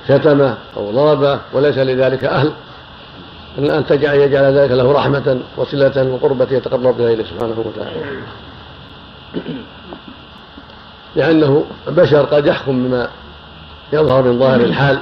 شتمه 0.08 0.58
أو 0.78 0.92
ضربه 0.92 1.40
وليس 1.54 1.78
لذلك 1.78 2.24
أهل. 2.24 2.52
أن 3.58 3.70
أن 3.70 3.86
تجعل 3.86 4.16
يجعل 4.16 4.58
ذلك 4.58 4.72
له 4.72 4.92
رحمة 4.92 5.40
وصلة 5.58 6.10
وقربة 6.12 6.48
يتقرب 6.52 6.98
بها 6.98 7.14
إليه 7.14 7.24
سبحانه 7.24 7.66
وتعالى. 7.66 8.02
لأنه 11.16 11.66
بشر 11.88 12.22
قد 12.22 12.46
يحكم 12.46 12.84
بما 12.84 13.10
يظهر 13.94 14.22
من 14.22 14.40
ظاهر 14.40 14.62
الحال 14.62 15.00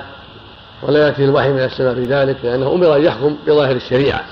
ولا 0.81 1.07
يأتي 1.07 1.25
الوحي 1.25 1.49
من 1.49 1.59
السماء 1.59 1.95
في 1.95 2.03
ذلك 2.03 2.37
لأنه 2.43 2.71
أمر 2.73 2.95
أن 2.95 3.03
يحكم 3.03 3.37
بظاهر 3.47 3.75
الشريعة 3.75 4.23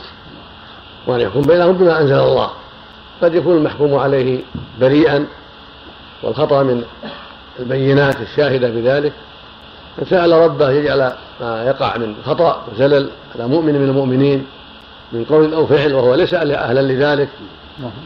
وأن 1.07 1.19
يحكم 1.19 1.41
بينهم 1.41 1.73
بما 1.73 2.01
أنزل 2.01 2.19
الله. 2.19 2.49
قد 3.21 3.35
يكون 3.35 3.57
المحكوم 3.57 3.95
عليه 3.95 4.39
بريئا 4.79 5.25
والخطأ 6.23 6.63
من 6.63 6.83
البينات 7.59 8.21
الشاهدة 8.21 8.69
بذلك. 8.69 9.13
فسأل 9.97 10.31
ربه 10.31 10.69
يجعل 10.69 11.13
ما 11.41 11.63
يقع 11.63 11.97
من 11.97 12.15
خطأ 12.25 12.63
وزلل 12.71 13.09
على 13.35 13.47
مؤمن 13.47 13.73
من 13.73 13.89
المؤمنين 13.89 14.47
من 15.11 15.25
قول 15.25 15.53
أو 15.53 15.65
فعل 15.65 15.93
وهو 15.93 16.15
ليس 16.15 16.33
أهلا 16.33 16.81
لذلك. 16.81 17.29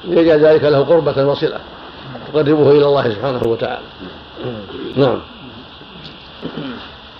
يجعل 0.07 0.39
ذلك 0.39 0.63
له 0.63 0.79
قربة 0.79 1.25
وصلة 1.25 1.59
تقربه 2.33 2.71
إلى 2.71 2.85
الله 2.85 3.09
سبحانه 3.09 3.41
وتعالى. 3.45 3.85
نعم. 4.95 5.19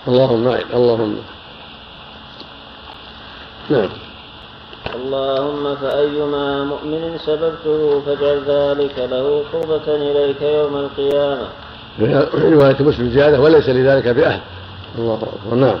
اللهم 0.08 0.44
نعم 0.44 0.60
اللهم. 0.74 1.16
نعم. 3.70 3.88
اللهم 4.94 5.76
فأيما 5.76 6.64
مؤمن 6.64 7.18
سببته 7.18 8.02
فاجعل 8.06 8.42
ذلك 8.46 8.98
له 8.98 9.44
قربة 9.52 9.88
إليك 9.88 10.42
يوم 10.42 10.76
القيامة. 10.76 11.48
رواية 12.34 12.76
مسلم 12.80 13.10
زيادة 13.10 13.40
وليس 13.40 13.68
لذلك 13.68 14.08
بأهل 14.08 14.40
الله 14.98 15.14
أكبر. 15.14 15.56
نعم. 15.56 15.78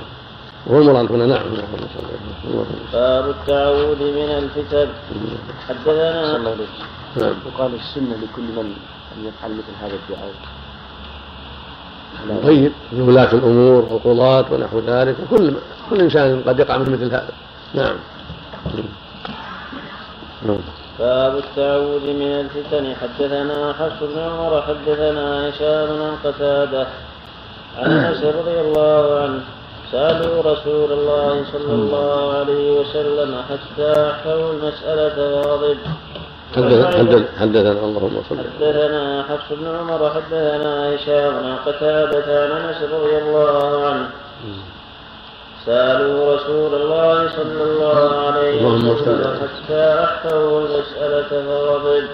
وهو 0.66 0.80
المراد 0.80 1.12
هنا 1.12 1.26
نعم. 1.26 1.42
باب 2.92 3.30
التعوذ 3.30 3.98
من 3.98 4.30
الفتن. 4.30 4.88
حدثنا 5.68 6.38
نعم. 7.16 7.34
يقال 7.46 7.74
السنة 7.74 8.16
لكل 8.22 8.42
من 8.42 8.74
أن 9.16 9.24
يفعل 9.26 9.50
مثل 9.50 9.72
هذا 9.82 9.94
الدعاء. 9.94 10.34
طيب. 12.44 12.72
ولاة 12.92 13.32
الأمور 13.32 13.86
والقضاة 13.90 14.52
ونحو 14.52 14.78
ذلك. 14.78 15.16
وكل 15.22 15.54
كل 15.90 16.00
إنسان 16.00 16.42
قد 16.46 16.58
يقع 16.60 16.76
من 16.76 16.92
مثل 16.92 17.04
هذا. 17.04 17.32
نعم. 17.74 17.96
نعم. 20.46 20.58
باب 20.98 21.36
التعوذ 21.36 22.04
من 22.06 22.32
الفتن. 22.40 22.94
حدثنا 23.00 23.72
حفص 23.72 24.02
بن 24.02 24.18
عمر 24.18 24.62
حدثنا 24.62 25.48
هشام 25.48 25.88
عن 26.02 26.16
قتادة 26.24 26.86
عن 27.78 27.90
أنس 27.92 28.22
رضي 28.24 28.60
الله 28.60 29.20
عنه. 29.22 29.40
سألوا 29.92 30.42
رسول 30.52 30.92
الله 30.92 31.44
صلى 31.52 31.74
الله 31.74 32.32
عليه 32.38 32.70
وسلم 32.80 33.30
حتى 33.50 33.92
احكوا 34.10 34.52
المسألة 34.52 35.16
حدث- 36.54 37.38
حدثنا 37.40 37.72
اللهم 37.72 38.22
صل 38.28 38.36
حدثنا 38.38 39.22
حفص 39.28 39.48
بن 39.58 39.66
عمر 39.78 40.10
حدثنا 40.10 40.94
هشام 40.94 41.34
عن 41.44 41.56
قتادة 41.66 42.26
عن 42.44 42.50
أنس 42.62 42.82
رضي 42.92 43.18
الله 43.18 43.86
عنه. 43.86 44.08
سألوا 45.66 46.34
رسول 46.34 46.74
الله 46.74 47.28
صلى 47.28 47.62
الله 47.62 48.16
عليه 48.26 48.66
وسلم. 48.66 49.34
حتى 49.40 50.04
أحفظوا 50.04 50.60
المسألة 50.60 51.28
فغضب 51.46 52.08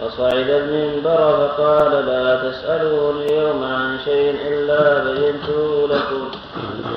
فصعد 0.00 0.50
المنبر 0.50 1.48
فقال 1.56 2.06
لا 2.06 2.50
تسألوني 2.50 3.26
اليوم 3.26 3.64
عن 3.64 3.98
شيء 4.04 4.36
إلا 4.48 5.04
بينته 5.04 5.88
لكم. 5.90 6.30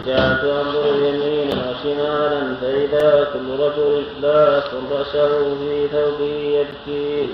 جعلت 0.06 0.44
أنظر 0.44 0.86
يمينا 0.96 1.58
وشمالا 1.70 2.56
فإذا 2.62 3.28
كل 3.34 3.64
رجل 3.64 4.04
لا 4.22 4.62
رأسه 4.92 5.30
في 5.60 5.88
ثوبه 5.88 6.36
يبكي. 6.58 7.30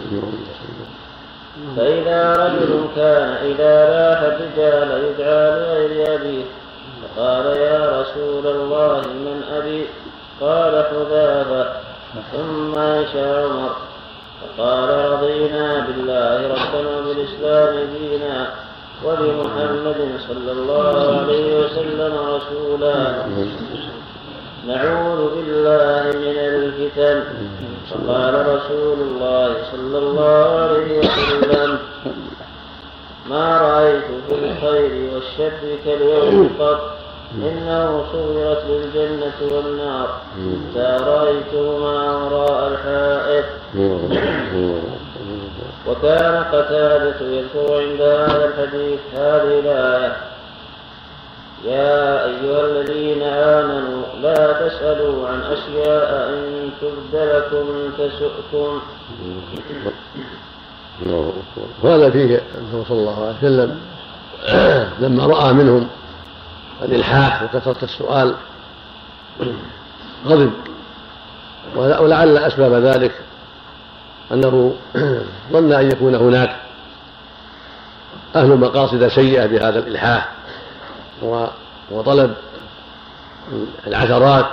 فإذا 1.77 2.33
رجل 2.33 2.71
كان 2.95 3.29
إذا 3.29 3.75
لاح 3.89 4.19
الرجال 4.21 5.03
يدعى 5.03 5.43
لغير 5.59 6.15
أبيه. 6.15 6.43
فقال 7.03 7.45
يا 7.45 8.01
رسول 8.01 8.47
الله 8.47 9.01
من 9.01 9.41
أبي؟ 9.51 9.85
قال 10.41 10.85
حذافة. 10.85 11.65
ثم 12.31 12.79
عاش 12.79 13.15
عمر. 13.15 13.71
فقال 14.41 14.89
رضينا 15.11 15.87
بالله 15.87 16.47
ربنا 16.47 16.89
وبالإسلام 16.97 17.87
دينا 17.99 18.47
وبمحمد 19.05 19.99
صلى 20.27 20.51
الله 20.51 21.19
عليه 21.19 21.59
وسلم 21.59 22.13
رسولا. 22.35 23.25
نعوذ 24.67 25.21
بالله 25.35 26.03
من 26.03 26.37
الفتن. 26.37 27.23
فقال 27.89 28.33
رسول 28.33 28.97
الله 29.01 29.55
صلى 29.71 29.97
الله 29.97 30.47
عليه 30.61 30.99
وسلم 30.99 31.79
ما 33.29 33.61
رأيت 33.61 34.03
في 34.27 34.35
الخير 34.35 35.13
والشر 35.13 35.77
كاليوم 35.85 36.49
قط. 36.59 36.81
إنه 37.35 38.05
صورت 38.11 38.63
للجنة 38.69 39.39
والنار. 39.51 40.21
حتى 40.31 41.03
رأيتهما 41.03 42.15
وراء 42.15 42.67
الحائط. 42.67 43.45
وكان 45.87 46.43
قتادة 46.43 47.25
يذكر 47.25 47.81
عند 47.81 48.01
هذا 48.01 48.45
الحديث 48.45 48.99
هذه 49.13 49.59
الآية. 49.59 50.15
يا 51.65 52.25
أيها 52.25 52.61
الذين 52.65 53.23
آمنوا 53.23 54.03
لا 54.21 54.67
تسألوا 54.67 55.27
عن 55.27 55.41
أشياء 55.41 56.29
إن 56.29 56.69
تبد 56.81 57.15
لكم 57.15 57.91
تسؤكم 57.97 58.81
وهذا 61.83 62.09
فيه 62.09 62.41
أنه 62.57 62.85
صلى 62.89 62.97
الله 62.99 63.25
عليه 63.27 63.37
وسلم 63.37 63.79
لما 65.05 65.25
رأى 65.25 65.53
منهم 65.53 65.87
الإلحاح 66.81 67.43
وكثرة 67.43 67.75
السؤال 67.83 68.35
غضب. 70.27 70.51
ولعل 71.75 72.37
أسباب 72.37 72.73
ذلك 72.73 73.11
أنه 74.31 74.75
ظن 75.53 75.71
أن 75.73 75.91
يكون 75.91 76.15
هناك 76.15 76.55
أهل 78.35 78.47
مقاصد 78.59 79.07
سيئة 79.07 79.45
بهذا 79.45 79.79
الإلحاح 79.79 80.29
و- 81.21 81.45
وطلب 81.91 82.33
العثرات 83.87 84.45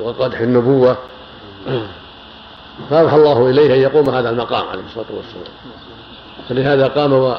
وقدح 0.00 0.38
النبوة 0.40 0.96
فأوحى 2.90 3.16
الله 3.16 3.50
إليه 3.50 3.74
أن 3.74 3.80
يقوم 3.80 4.10
هذا 4.10 4.30
المقام 4.30 4.68
عليه 4.68 4.82
الصلاة 4.82 5.06
والسلام. 5.16 5.54
فلهذا 6.48 6.86
قام 6.86 7.12
و... 7.12 7.36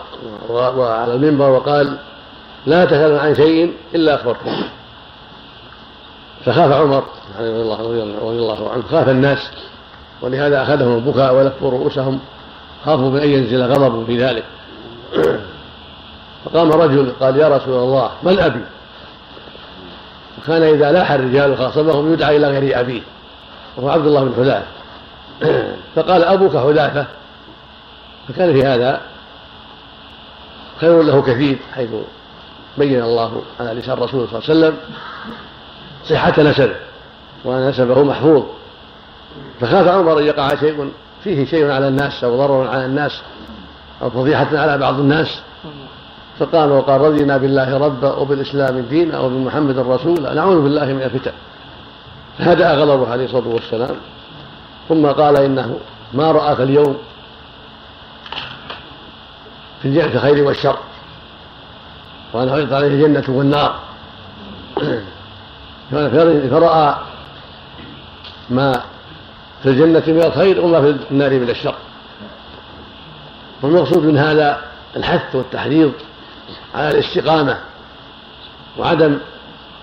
و... 0.50 0.54
وعلى 0.54 1.14
المنبر 1.14 1.50
وقال 1.50 1.98
لا 2.66 2.86
تسألوا 2.86 3.20
عن 3.20 3.36
شيء 3.36 3.74
إلا 3.96 4.16
أخبرتم 4.16 4.64
فخاف 6.46 6.72
عمر 6.72 7.04
رضي 7.40 7.50
الله 7.50 7.82
رضي 8.22 8.40
الله 8.40 8.72
عنه. 8.72 8.84
خاف 8.92 9.10
الناس 9.10 9.52
ولهذا 10.22 10.64
أخذهم 10.64 10.98
البكاء 10.98 11.36
ولفوا 11.36 11.72
رؤوسهم 11.72 12.20
خافوا 12.86 13.10
من 13.10 13.20
أن 13.20 13.30
ينزل 13.30 13.64
غضب 13.64 14.06
في 14.06 14.24
ذلك. 14.24 14.44
فقام 16.46 16.72
رجل 16.72 17.12
قال 17.20 17.38
يا 17.38 17.48
رسول 17.48 17.74
الله 17.74 18.12
من 18.24 18.40
أبي؟ 18.40 18.62
وكان 20.38 20.64
إذا 20.64 20.92
لاح 20.92 21.12
الرجال 21.12 21.58
خاصمهم 21.58 22.14
يدعى 22.14 22.38
إلى 22.38 22.48
غير 22.48 22.80
أبيه 22.80 23.02
وهو 23.78 23.90
عبد 23.90 24.06
الله 24.06 24.24
بن 24.24 24.34
حذافة 24.36 24.81
فقال 25.96 26.24
أبوك 26.24 26.58
حذافة. 26.58 27.06
فكان 28.28 28.54
في 28.54 28.64
هذا 28.64 29.02
خير 30.82 31.02
له 31.02 31.22
كثير 31.22 31.58
حيث 31.76 31.90
بين 32.78 33.02
الله 33.02 33.42
على 33.60 33.74
لسان 33.74 33.98
الرسول 33.98 34.28
صلى 34.28 34.40
الله 34.40 34.50
عليه 34.50 34.60
وسلم 34.60 34.78
صحة 36.06 36.42
نسبه 36.42 36.76
وأن 37.44 37.70
نسبه 37.70 38.04
محفوظ. 38.04 38.44
فخاف 39.62 39.88
عمر 39.88 40.20
أن 40.20 40.24
يقع 40.24 40.56
شيء 40.56 40.92
فيه 41.24 41.46
شيء 41.46 41.72
على 41.72 41.88
الناس 41.88 42.24
أو 42.24 42.38
ضرر 42.38 42.68
على 42.68 42.86
الناس 42.86 43.22
أو 44.02 44.10
فضيحة 44.10 44.58
على 44.58 44.78
بعض 44.78 45.00
الناس. 45.00 45.42
فقال 46.40 46.72
وقال 46.72 47.02
رضينا 47.02 47.38
بالله 47.38 47.78
ربا 47.78 48.16
وبالإسلام 48.16 48.80
دينا 48.80 49.20
وبمحمد 49.20 49.78
رسولا 49.78 50.34
نعوذ 50.34 50.62
بالله 50.62 50.86
من 50.86 51.02
الفتن. 51.02 51.32
فهدأ 52.38 52.76
غضبه 52.76 53.12
عليه 53.12 53.26
الصلاة 53.26 53.48
والسلام. 53.48 53.96
ثم 54.92 55.08
قال 55.08 55.38
إنه 55.38 55.80
ما 56.14 56.32
رآك 56.32 56.60
اليوم 56.60 56.98
في 59.82 60.02
في 60.02 60.16
الخير 60.16 60.44
والشر 60.44 60.78
وأنه 62.34 62.58
يطلع 62.58 62.78
عليه 62.78 62.88
الجنة 62.88 63.24
والنار. 63.28 63.80
فرأى 66.52 66.96
ما 68.50 68.82
في 69.64 69.70
الجنة 69.70 70.04
من 70.08 70.24
الخير 70.24 70.66
وما 70.66 70.82
في 70.82 70.98
النار 71.12 71.30
من 71.30 71.50
الشر. 71.50 71.76
والمقصود 73.62 74.04
من 74.04 74.18
هذا 74.18 74.62
الحث 74.96 75.36
والتحريض 75.36 75.92
على 76.76 76.90
الاستقامة 76.90 77.58
وعدم 78.78 79.18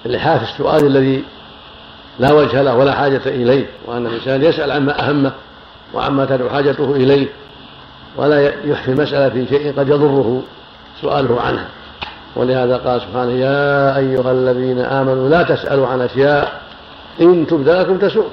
الإلحاح 0.06 0.44
في 0.44 0.52
السؤال 0.52 0.86
الذي 0.86 1.24
لا 2.18 2.32
وجه 2.32 2.62
له 2.62 2.74
ولا 2.74 2.92
حاجة 2.92 3.22
إليه 3.26 3.66
وأن 3.86 4.06
الإنسان 4.06 4.42
يسأل 4.42 4.70
عما 4.70 5.08
أهمه 5.08 5.32
وعما 5.94 6.24
تدعو 6.24 6.50
حاجته 6.50 6.96
إليه 6.96 7.28
ولا 8.16 8.52
يحفي 8.64 8.90
المسألة 8.90 9.28
في 9.28 9.46
شيء 9.46 9.74
قد 9.78 9.88
يضره 9.88 10.42
سؤاله 11.00 11.40
عنها. 11.40 11.68
ولهذا 12.36 12.76
قال 12.76 13.00
سبحانه 13.00 13.32
يا 13.32 13.96
أيها 13.96 14.32
الذين 14.32 14.78
آمنوا 14.78 15.28
لا 15.28 15.42
تسألوا 15.42 15.86
عن 15.86 16.00
أشياء 16.00 16.60
إن 17.20 17.46
تبد 17.46 17.68
لكم 17.68 17.98
تسؤكم 17.98 18.30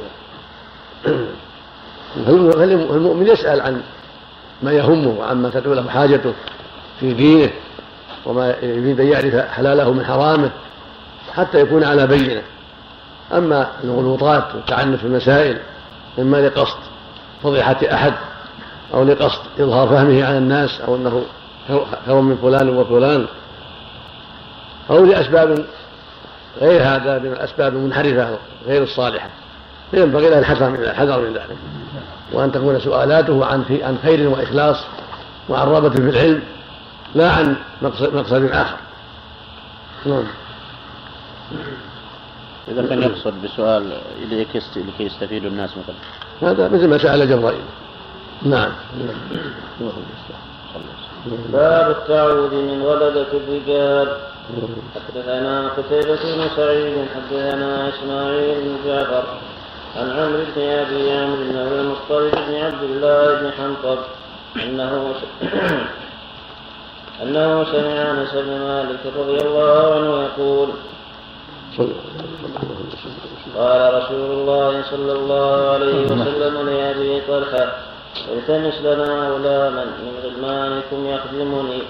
فالمؤمن 2.26 3.28
يسأل 3.34 3.62
عن 3.62 3.82
ما 4.64 4.72
يهمه 4.72 5.20
وعما 5.20 5.50
تدعو 5.50 5.74
له 5.74 5.90
حاجته 5.90 6.34
في 7.00 7.14
دينه 7.14 7.50
وما 8.26 8.56
يريد 8.62 9.00
أن 9.00 9.08
يعرف 9.08 9.36
حلاله 9.36 9.92
من 9.92 10.06
حرامه 10.06 10.50
حتى 11.34 11.60
يكون 11.60 11.84
على 11.84 12.08
بينة؟ 12.08 12.42
أما 13.34 13.68
الغلوطات 13.84 14.44
في 14.98 15.04
المسائل 15.04 15.58
إما 16.20 16.38
لقصد 16.38 16.78
فضيحة 17.44 17.78
أحد 17.94 18.14
أو 18.94 19.04
لقصد 19.04 19.42
إظهار 19.60 19.88
فهمه 19.88 20.26
على 20.26 20.38
الناس 20.38 20.82
أو 20.82 20.96
أنه 20.96 21.24
خير 22.06 22.22
من 22.22 22.38
فلان 22.38 22.70
وفلان. 22.70 23.26
أو 24.90 25.06
لأسباب 25.06 25.66
غير 26.62 26.82
هذا 26.82 27.20
من 27.20 27.32
الأسباب 27.32 27.74
المنحرفة 27.74 28.38
غير 28.68 28.84
الصالحة. 28.84 29.30
فينبغي 29.92 30.30
له 30.30 30.40
الحذر 30.40 30.70
من 30.70 30.80
الحذر 30.80 31.22
من 31.22 31.34
ذلك. 31.34 31.58
وأن 32.32 32.52
تكون 32.52 32.80
سؤالاته 32.80 33.46
عن 33.46 33.64
في 33.64 33.84
عن 33.84 33.98
خير 34.04 34.30
وإخلاص 34.30 34.84
وعن 35.50 35.68
رغبة 35.68 35.90
في 35.90 36.10
العلم 36.10 36.44
لا 37.16 37.32
عن 37.32 37.56
مقصد, 37.82 38.16
مقصد 38.16 38.44
آخر. 38.52 38.78
نعم. 40.06 40.24
إذا 42.68 42.88
كان 42.88 43.04
يقصد 43.04 43.34
بسؤال 43.44 44.02
لكي 44.32 44.62
يستفيد 45.00 45.46
الناس 45.46 45.70
مثلا. 45.78 46.52
هذا 46.52 46.68
مثل 46.68 46.88
ما 46.88 46.98
سأل 46.98 47.30
جبرائيل. 47.30 47.66
نعم. 48.42 48.72
باب 51.54 51.92
التعوذ 51.92 52.56
من 52.56 52.84
غلبة 52.84 53.28
الرجال. 53.34 54.18
حدثنا 54.96 55.68
قتيبة 55.68 56.16
بن 56.16 56.50
سعيد 56.56 57.06
حدثنا 57.16 57.90
إسماعيل 57.90 58.62
بن 58.62 58.78
جعفر 58.86 59.24
عن 59.96 60.10
عمرو 60.10 60.44
بن 60.56 60.62
أبي 60.62 61.12
عمرو 61.12 61.36
بن 61.36 61.58
أبي 61.58 61.82
المصطلق 61.82 62.48
بن 62.48 62.56
عبد 62.56 62.84
الله 62.84 63.42
بن 63.42 63.52
حنطب 63.52 63.98
أنه 64.56 65.14
أنه 67.24 67.64
سمع 67.64 68.12
أنس 68.12 68.34
بن 68.34 68.60
مالك 68.60 69.00
رضي 69.18 69.38
الله 69.48 69.96
عنه 69.96 70.24
يقول 70.24 70.70
قال 73.58 73.94
رسول 73.94 74.32
الله 74.32 74.84
صلى 74.92 75.12
الله 75.12 75.70
عليه 75.70 76.06
وسلم 76.06 76.70
لأبي 76.70 77.22
طلحة 77.28 77.68
التمس 78.34 78.78
لنا 78.82 79.30
غلاما 79.30 79.86
من 79.86 80.14
غلمانكم 80.24 81.00
يخدمني 81.08 81.82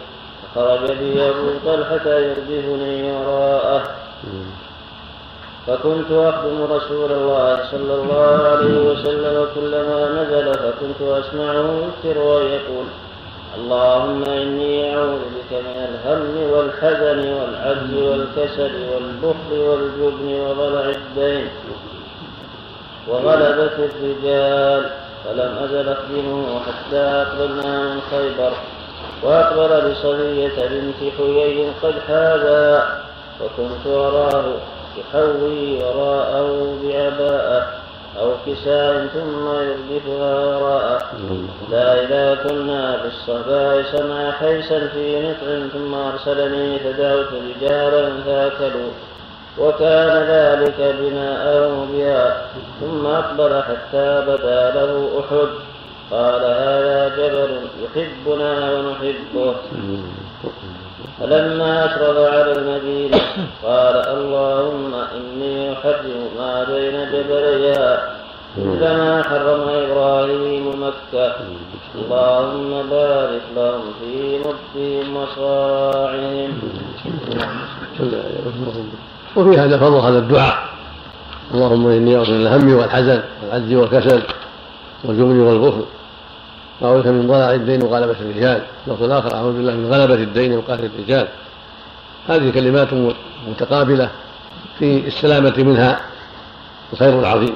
فخرج 0.55 0.91
بي 0.91 1.29
أبو 1.29 1.47
طلحة 1.65 2.05
يردفني 2.19 3.11
وراءه. 3.11 3.83
فكنت 5.67 6.11
أخدم 6.11 6.63
رسول 6.63 7.11
الله 7.11 7.59
صلى 7.71 7.93
الله 7.93 8.47
عليه 8.47 8.77
وسلم 8.89 9.47
كلما 9.55 9.99
نزل 10.17 10.53
فكنت 10.53 11.01
أسمعه 11.01 11.67
يكثر 11.87 12.19
ويقول 12.21 12.85
اللهم 13.57 14.23
إني 14.23 14.95
أعوذ 14.97 15.19
بك 15.35 15.51
من 15.51 15.77
الهم 15.89 16.51
والحزن 16.51 17.33
والعجز 17.33 17.93
والكسل 17.93 18.73
والبخل 18.93 19.51
والجبن 19.51 20.39
وضلع 20.41 20.85
الدين 20.89 21.47
وغلبة 23.07 23.75
الرجال. 23.85 24.89
فلم 25.25 25.57
أزل 25.63 25.89
أخدمه 25.89 26.59
حتى 26.59 26.97
أقبلنا 26.97 27.93
من 27.93 28.01
خيبر 28.11 28.51
وأقبل 29.23 29.91
بصبية 29.91 30.67
بنت 30.67 31.13
حيي 31.17 31.69
قد 31.83 31.93
حاذا 32.07 32.87
وكنت 33.41 33.87
أراه 33.87 34.43
يحوي 34.97 35.83
وراءه 35.83 36.77
بعباءة 36.83 37.67
أو 38.19 38.31
كساء 38.45 39.07
ثم 39.07 39.47
يردفها 39.47 40.57
وراءه. 40.57 41.01
لا 41.71 42.03
إذا 42.03 42.35
كنا 42.43 42.97
في 42.97 43.07
الصهباء 43.07 43.83
سمع 43.91 44.31
حيسا 44.31 44.87
في 44.87 45.21
نطع 45.21 45.67
ثم 45.73 45.93
أرسلني 45.93 46.79
فدعوت 46.79 47.27
رجالا 47.33 48.21
فأكلوا. 48.25 48.91
وكان 49.57 50.23
ذلك 50.27 50.95
بناءه 50.99 51.87
بها. 51.93 52.47
ثم 52.81 53.05
أقبل 53.05 53.63
حتى 53.63 54.25
بدا 54.27 54.71
له 54.75 55.19
أحد. 55.19 55.49
قال 56.11 56.41
هذا 56.41 57.09
جبل 57.17 57.57
يحبنا 57.83 58.71
ونحبه. 58.73 59.55
فلما 61.19 61.85
أشرف 61.85 62.17
على 62.17 62.51
المدينة 62.51 63.17
قال 63.63 63.95
اللهم 63.95 64.93
إني 65.15 65.73
أحرم 65.73 66.29
ما 66.37 66.63
بين 66.63 66.95
جبليها 67.11 68.15
مثل 68.57 68.81
ما 68.81 69.23
حرم 69.23 69.69
إبراهيم 69.69 70.83
مكة. 70.83 71.35
اللهم 71.95 72.89
بارك 72.89 73.41
لهم 73.55 73.83
في 74.01 74.39
مدهم 74.39 75.17
وصاعهم. 75.17 76.51
وفي 79.35 79.59
هذا 79.59 79.77
فضل 79.77 79.97
هذا 79.97 80.19
الدعاء. 80.19 80.57
اللهم 81.53 81.85
أعوذ 81.85 81.99
من 81.99 82.45
الهم 82.45 82.75
والحزن 82.75 83.21
والعجز 83.43 83.73
والكسل 83.73 84.21
والجبن 85.03 85.39
والبخل. 85.39 85.85
واعوذ 86.81 87.11
من 87.11 87.27
ضلع 87.27 87.53
الدين 87.53 87.83
وغلبة 87.83 88.15
الرجال. 88.21 88.61
اللفظ 88.87 89.03
الآخر 89.03 89.35
أعوذ 89.35 89.53
بالله 89.53 89.73
من 89.73 89.93
غلبة 89.93 90.13
الدين 90.13 90.57
وقهر 90.57 90.79
الرجال. 90.79 91.27
هذه 92.27 92.51
كلمات 92.51 92.87
متقابلة 93.47 94.09
في 94.79 95.07
السلامة 95.07 95.53
منها 95.57 95.99
الخير 96.93 97.19
العظيم. 97.19 97.55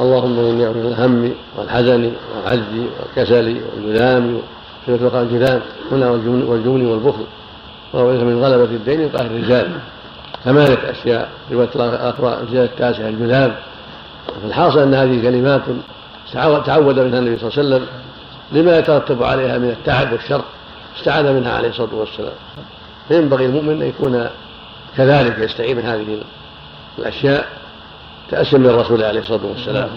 اللهم 0.00 0.38
إني 0.38 0.64
أعوذ 0.64 0.76
من 0.76 0.86
الهم 0.86 1.32
والحزن 1.56 2.12
والعجز 2.36 2.86
والكسل 3.00 3.60
والجذام 3.74 4.40
في 4.86 4.92
الجذام 4.92 5.60
هنا 5.92 6.10
والجبن 6.10 6.86
والبخل. 6.86 7.24
واعوذ 7.92 8.24
من 8.24 8.44
غلبة 8.44 8.64
الدين 8.64 9.04
وقهر 9.04 9.26
الرجال. 9.26 9.78
ثمانية 10.44 10.90
أشياء. 10.90 11.28
رواية 11.52 11.68
الأخرى 11.74 12.38
الزيادة 12.42 12.64
التاسعة 12.64 13.08
الجذام 13.08 13.54
فالحاصل 14.42 14.78
أن 14.78 14.94
هذه 14.94 15.22
كلمات 15.22 15.62
تعود 16.66 16.98
منها 16.98 17.18
النبي 17.18 17.38
صلى 17.38 17.50
الله 17.50 17.58
عليه 17.58 17.68
وسلم 17.76 17.86
لما 18.52 18.78
يترتب 18.78 19.22
عليها 19.22 19.58
من 19.58 19.68
التعب 19.70 20.12
والشر 20.12 20.42
استعاذ 20.98 21.32
منها 21.32 21.52
عليه 21.52 21.68
الصلاة 21.68 21.94
والسلام. 21.94 22.32
فينبغي 23.08 23.46
المؤمن 23.46 23.82
أن 23.82 23.88
يكون 23.88 24.26
كذلك 24.96 25.38
يستعين 25.38 25.76
من 25.76 25.82
هذه 25.82 26.18
الأشياء 26.98 27.46
تأسيا 28.30 28.58
من 28.58 28.66
الرسول 28.66 29.02
عليه 29.02 29.20
الصلاة 29.20 29.40
والسلام. 29.44 29.88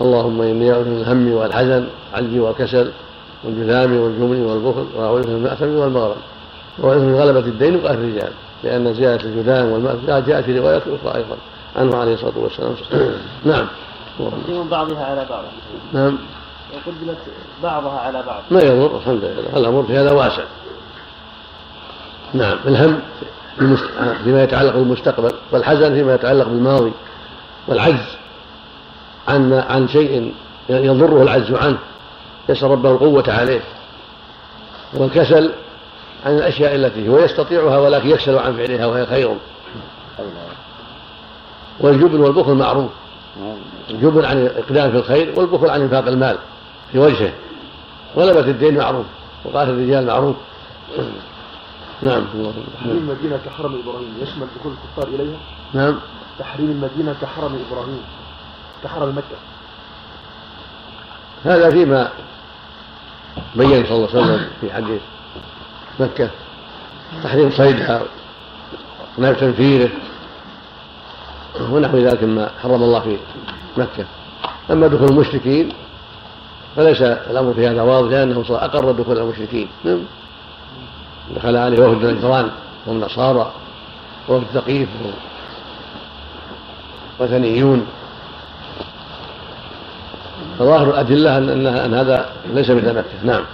اللهم 0.00 0.42
إني 0.42 0.72
أعوذ 0.72 0.84
من 0.84 1.00
الهم 1.00 1.32
والحزن 1.32 1.86
والعجز 2.14 2.38
والكسل 2.38 2.90
والجذام 3.44 3.96
والجمن 3.96 4.42
والبخل 4.46 4.86
وأعوذ 4.96 5.28
من 5.28 5.36
المأثم 5.36 5.68
والمغرم 5.68 6.16
وأعوذ 6.78 7.02
من 7.02 7.14
غلبة 7.14 7.38
الدين 7.38 7.76
وقهر 7.76 7.94
الرجال 7.94 8.30
لأن 8.64 8.94
زيادة 8.94 9.24
الجذام 9.24 9.72
والماء 9.72 10.22
جاءت 10.26 10.44
في 10.44 10.58
روايات 10.58 10.82
أخرى 10.82 11.16
أيضا 11.16 11.36
عنه 11.76 11.96
عليه 11.96 12.14
الصلاة 12.14 12.38
والسلام. 12.38 12.74
نعم. 13.44 13.66
تقديم 14.18 14.68
بعضها 14.68 15.04
على 15.04 15.26
بعض. 15.30 15.44
نعم. 15.92 16.18
وقدمت 16.74 17.18
بعضها 17.62 18.00
على 18.00 18.22
بعض. 18.22 18.42
ما 18.50 18.60
يضر 18.60 18.96
الحمد 18.96 19.24
لله. 19.24 19.58
الأمر 19.58 19.82
في 19.82 19.96
هذا 19.96 20.12
واسع. 20.12 20.42
نعم. 22.34 22.58
الهم 22.66 23.00
فيما 24.24 24.42
يتعلق 24.42 24.72
بالمستقبل 24.72 25.32
والحزن 25.52 25.94
فيما 25.94 26.14
يتعلق 26.14 26.44
بالماضي 26.44 26.92
والعجز 27.68 28.16
عن 29.28 29.52
عن 29.52 29.88
شيء 29.88 30.34
يضره 30.68 31.22
العجز 31.22 31.52
عنه 31.52 31.78
يسأل 32.48 32.70
ربه 32.70 32.90
القوة 32.90 33.24
عليه. 33.28 33.60
والكسل 34.94 35.52
عن 36.26 36.38
الأشياء 36.38 36.74
التي 36.74 37.08
هو 37.08 37.18
يستطيعها 37.18 37.78
ولكن 37.78 38.10
يكسل 38.10 38.38
عن 38.38 38.56
فعلها 38.56 38.86
وهي 38.86 39.06
خير. 39.06 39.36
والجبن 41.80 42.20
والبخل 42.20 42.52
معروف. 42.52 42.90
الجبن 43.90 44.24
عن 44.24 44.36
الإقدام 44.36 44.90
في 44.90 44.96
الخير 44.96 45.32
والبخل 45.36 45.70
عن 45.70 45.80
إنفاق 45.80 46.06
المال 46.06 46.38
في 46.92 46.98
وجهه. 46.98 47.32
غلبة 48.16 48.40
الدين 48.40 48.78
معروف 48.78 49.06
وقاتل 49.44 49.70
الرجال 49.70 50.06
معروف 50.06 50.36
نعم. 52.02 52.24
تحريم 52.74 52.96
المدينة 52.96 53.40
كحرم 53.46 53.80
إبراهيم 53.84 54.14
يشمل 54.22 54.46
دخول 54.60 54.72
الكفار 54.72 55.14
إليها؟ 55.14 55.38
نعم. 55.74 55.98
تحريم 56.38 56.70
المدينة 56.70 57.16
كحرم 57.22 57.58
إبراهيم 57.70 58.02
كحرم 58.84 59.08
مكة. 59.08 59.36
هذا 61.44 61.70
فيما 61.70 62.10
بين 63.54 63.86
صلى 63.86 63.96
الله 63.96 64.08
عليه 64.08 64.20
وسلم 64.20 64.48
في 64.60 64.72
حديث 64.72 65.00
مكة. 66.00 66.30
تحريم 67.24 67.50
صيدها 67.50 68.02
ونهي 69.18 69.34
تنفيره 69.34 69.90
ونحو 71.60 71.98
ذلك 71.98 72.24
مما 72.24 72.50
حرم 72.62 72.82
الله 72.82 73.00
في 73.00 73.16
مكة. 73.76 74.04
أما 74.70 74.86
دخول 74.86 75.08
المشركين 75.08 75.68
فليس 76.76 77.02
الأمر 77.02 77.54
في 77.54 77.68
هذا 77.68 77.82
واضح 77.82 78.10
لأنه 78.10 78.44
أقر 78.50 78.92
دخول 78.92 79.18
المشركين. 79.18 79.68
نعم. 79.84 79.98
دخل 81.36 81.56
عليه 81.56 81.86
وفد 81.86 82.04
نجران 82.04 82.50
والنصارى 82.86 83.52
وفد 84.28 84.46
ثقيف 84.54 84.88
وثنيون 87.18 87.86
فظاهر 90.58 90.90
الأدلة 90.90 91.38
أن, 91.38 91.66
أن 91.66 91.94
هذا 91.94 92.32
ليس 92.54 92.70
مثل 92.70 92.94
مكة. 92.94 93.24
نعم. 93.24 93.44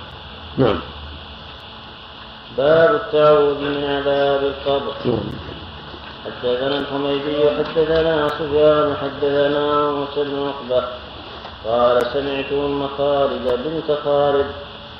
نعم. 0.58 0.78
باب 2.58 2.94
التعوذ 2.94 3.60
من 3.60 3.84
عذاب 3.84 4.40
القبر. 4.44 5.18
حدثنا 6.24 6.78
الحميدي 6.78 7.50
حدثنا 7.58 8.28
سفيان 8.28 8.96
حدثنا 9.02 9.90
موسى 9.90 10.20
بن 10.24 10.36
عقبة. 10.48 10.82
قال 11.68 12.06
سمعت 12.12 12.52
أم 12.52 12.88
خالد 12.98 13.46
بنت 13.64 13.98
خالد 14.04 14.46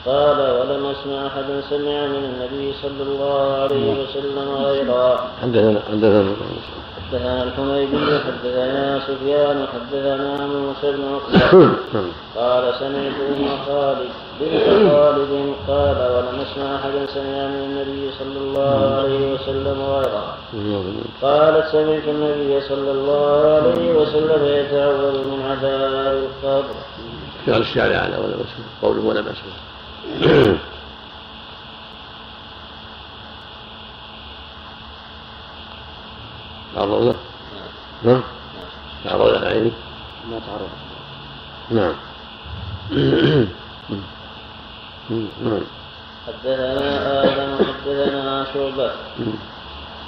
قال 0.07 0.39
ولم 0.39 0.87
أسمع 0.87 1.27
أحدا 1.27 1.61
سمع 1.71 2.07
من 2.07 2.23
النبي 2.31 2.75
صلى 2.83 3.03
الله 3.03 3.63
عليه 3.63 4.03
وسلم 4.03 4.49
غيرها 4.65 5.31
حدثنا 5.43 5.81
حدثنا 5.91 6.33
حدثنا 7.13 7.43
الحميدي 7.43 7.97
حدثنا 7.97 9.01
سفيان 9.07 9.67
حدثنا 9.75 10.47
موسى 10.47 10.93
بن 10.93 11.05
عقبه 11.15 11.73
قال 12.37 12.75
سمعت 12.79 13.15
ام 13.29 13.49
خالد 13.67 14.09
بنت 14.41 14.91
خالد 14.93 15.55
قال 15.69 15.97
ولم 16.13 16.41
اسمع 16.41 16.77
احدا 16.77 17.07
سمع 17.07 17.47
من 17.49 17.63
النبي 17.65 18.11
صلى 18.19 18.39
الله 18.39 18.95
عليه 18.99 19.33
وسلم 19.33 19.83
غيرها 19.83 20.37
قالت 21.23 21.67
سمعت 21.73 22.09
النبي 22.09 22.61
صلى 22.61 22.91
الله 22.91 23.47
عليه 23.47 23.93
وسلم 23.93 24.45
يتعوذ 24.45 25.29
من 25.29 25.43
عذاب 25.51 26.17
القبر. 26.17 26.75
قال 27.47 27.61
الشارع 27.61 27.97
على 27.97 28.17
ولا 28.17 28.37
بس 28.37 28.53
قوله 28.83 29.01
ولا 29.05 29.21
بأس 29.21 29.37
تعرض 36.75 37.03
له؟ 37.03 37.15
نعم. 38.03 38.23
تعرض 39.05 39.27
له 39.27 39.47
عيني. 39.47 39.73
ما 40.31 40.39
تعرض 40.47 40.69
نعم. 41.71 41.95
نعم 45.45 45.65
حدثنا 46.27 46.89
آدم 47.25 47.51
حدثنا 47.65 48.47
شعبة. 48.55 48.91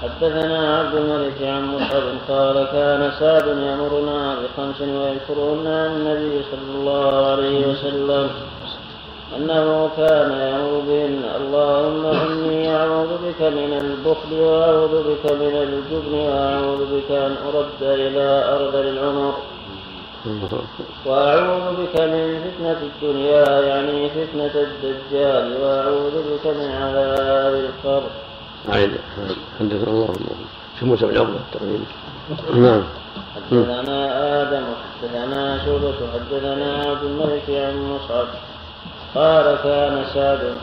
حدثنا 0.03 0.78
عبد 0.78 0.95
الملك 0.95 1.43
عن 1.43 1.65
مصعب 1.74 2.03
قال 2.28 2.57
كان 2.73 3.12
سعد 3.20 3.47
يأمرنا 3.47 4.36
بخمس 4.41 4.81
ويذكرهن 4.81 5.66
عن 5.66 5.91
النبي 5.97 6.43
صلى 6.51 6.70
الله 6.74 7.31
عليه 7.31 7.66
وسلم. 7.66 8.31
أنه 9.36 9.90
كان 9.97 10.31
بهن 10.86 11.23
اللهم 11.40 12.06
إني 12.06 12.77
أعوذ 12.77 13.09
بك 13.27 13.40
من 13.43 13.73
البخل 13.82 14.32
وأعوذ 14.32 14.94
بك 15.09 15.32
من 15.32 15.55
الجبن 15.66 16.15
وأعوذ 16.15 16.81
بك 16.94 17.11
أن 17.11 17.36
أرد 17.48 17.81
إلى 17.82 18.27
أرذل 18.55 18.86
العمر. 18.89 19.35
وأعوذ 21.06 21.66
بك 21.81 22.01
من 22.01 22.40
فتنة 22.44 22.81
الدنيا 22.82 23.61
يعني 23.61 24.11
فتنة 24.11 24.55
الدجال. 24.66 25.62
وأعوذ 25.62 26.16
بك 26.31 26.47
من 26.47 26.70
عذاب 26.70 27.55
القبر. 27.55 28.11
عين 28.69 28.93
حدثنا 29.61 29.90
الله. 29.90 30.15
شو 30.81 30.86
موسى 30.86 31.06
بن 31.06 31.16
عقبة 31.19 31.40
التقريب. 31.47 31.81
نعم. 32.55 32.82
حدثنا 33.35 33.98
آدم 34.43 34.65
وحدثنا 34.73 35.65
شعبة 35.65 35.94
حدثنا 36.15 36.82
عبد 36.90 37.05
الملك 37.05 37.47
عن 37.48 37.77
مصعب. 37.93 38.27
قال 39.15 39.57
كان 39.65 40.05
سعد 40.15 40.55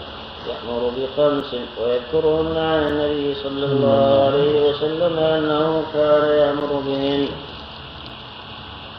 يأمر 0.50 0.92
بخمس 0.98 1.56
ويذكرهن 1.82 2.58
عن 2.58 2.88
النبي 2.88 3.36
صلى 3.36 3.66
الله 3.66 4.26
عليه 4.26 4.70
وسلم 4.70 5.20
أنه 5.20 5.84
كان 5.94 6.24
يأمر 6.38 6.82
بهن. 6.86 7.28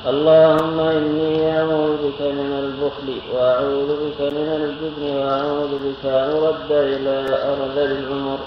اللهم 0.06 0.80
إني 0.80 1.58
أعوذ 1.58 1.96
بك 2.04 2.20
من 2.20 2.50
البخل 2.64 3.08
وأعوذ 3.34 3.90
بك 4.02 4.20
من 4.20 4.48
الجبن 4.60 5.16
وأعوذ 5.16 5.72
بك 5.84 6.04
أن 6.04 6.30
أرد 6.36 6.70
إلى 6.70 7.14
أرذل 7.52 7.90
العمر 7.98 8.38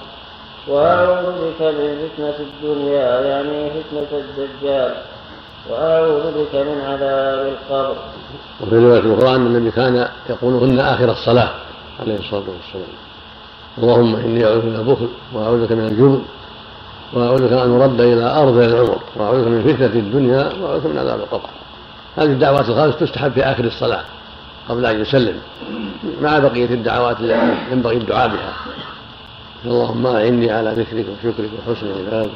وأعوذ 0.68 1.36
بك 1.46 1.62
من 1.62 1.90
فتنة 2.04 2.38
الدنيا 2.40 3.22
يعني 3.22 3.70
فتنة 3.70 4.12
الدجال. 4.20 4.96
وأعوذ 5.70 6.32
بك 6.32 6.56
من 6.56 6.82
عذاب 6.82 7.48
القبر. 7.48 7.96
وفي 8.62 8.76
رواية 8.76 9.18
أخرى 9.18 9.36
أن 9.36 9.46
النبي 9.46 9.72
كان 9.72 10.08
يقولهن 10.30 10.80
آخر 10.80 11.12
الصلاة 11.12 11.50
عليه 12.00 12.20
الصلاة 12.20 12.40
والسلام. 12.40 12.96
اللهم 13.78 14.16
إني 14.16 14.46
أعوذ 14.46 14.66
من 14.66 14.76
البخل 14.76 15.08
وأعوذ 15.34 15.66
بك 15.66 15.72
من 15.72 15.88
الجبن 15.88 16.22
وأعوذ 17.14 17.48
بك 17.48 17.54
أن 17.54 17.82
أرد 17.82 18.02
إلى 18.02 18.24
أرض 18.24 18.58
العمر 18.58 19.00
وأعوذ 19.16 19.42
بك 19.42 19.48
من 19.48 19.74
فتنة 19.74 20.00
الدنيا 20.00 20.50
وأعوذ 20.62 20.80
بك 20.80 20.86
من 20.86 20.98
عذاب 20.98 21.20
القبر. 21.20 21.50
هذه 22.18 22.26
الدعوات 22.26 22.70
الخمس 22.70 22.98
تستحب 22.98 23.32
في 23.32 23.44
آخر 23.44 23.64
الصلاة 23.64 24.04
قبل 24.70 24.86
أن 24.86 25.02
يسلم 25.02 25.40
مع 26.22 26.40
بقية 26.40 26.66
الدعوات 26.66 27.20
التي 27.20 27.56
ينبغي 27.72 27.98
الدعاء 27.98 28.28
بها. 28.28 28.54
اللهم 29.66 30.08
أعني 30.08 30.52
على 30.52 30.70
ذكرك 30.70 31.06
وشكرك 31.10 31.50
وحسن 31.68 31.88
عبادك. 31.88 32.32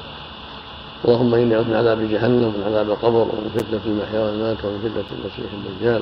اللهم 1.06 1.34
إني 1.34 1.56
أعوذ 1.56 1.68
من 1.68 1.76
عذاب 1.76 2.10
جهنم 2.12 2.44
ومن 2.44 2.64
عذاب 2.66 2.90
القبر 2.90 3.22
ومن 3.22 3.52
فتنة 3.56 3.82
المحيا 3.86 4.20
والمات 4.20 4.66
ومن 4.66 4.80
فتنة 4.80 5.18
المسيح 5.20 5.52
الدجال. 5.54 6.02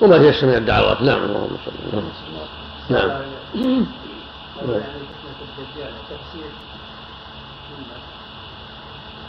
وما 0.00 0.18
تيسر 0.18 0.46
من 0.46 0.54
الدعوات. 0.54 1.02
نعم 1.02 1.24
اللهم 1.24 1.56
صل 1.64 1.72
نعم 2.90 3.08
نعم. 3.08 3.20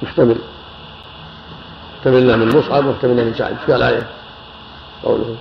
محتمل. 0.04 0.38
محتمل 1.98 2.38
من 2.38 2.58
مصعب 2.58 2.86
واحتمل 2.86 3.18
له 3.18 3.24
من 3.24 3.34
سعد 3.38 3.58
قال 3.68 3.84
عليه 3.84 4.08
قوله. 5.04 5.36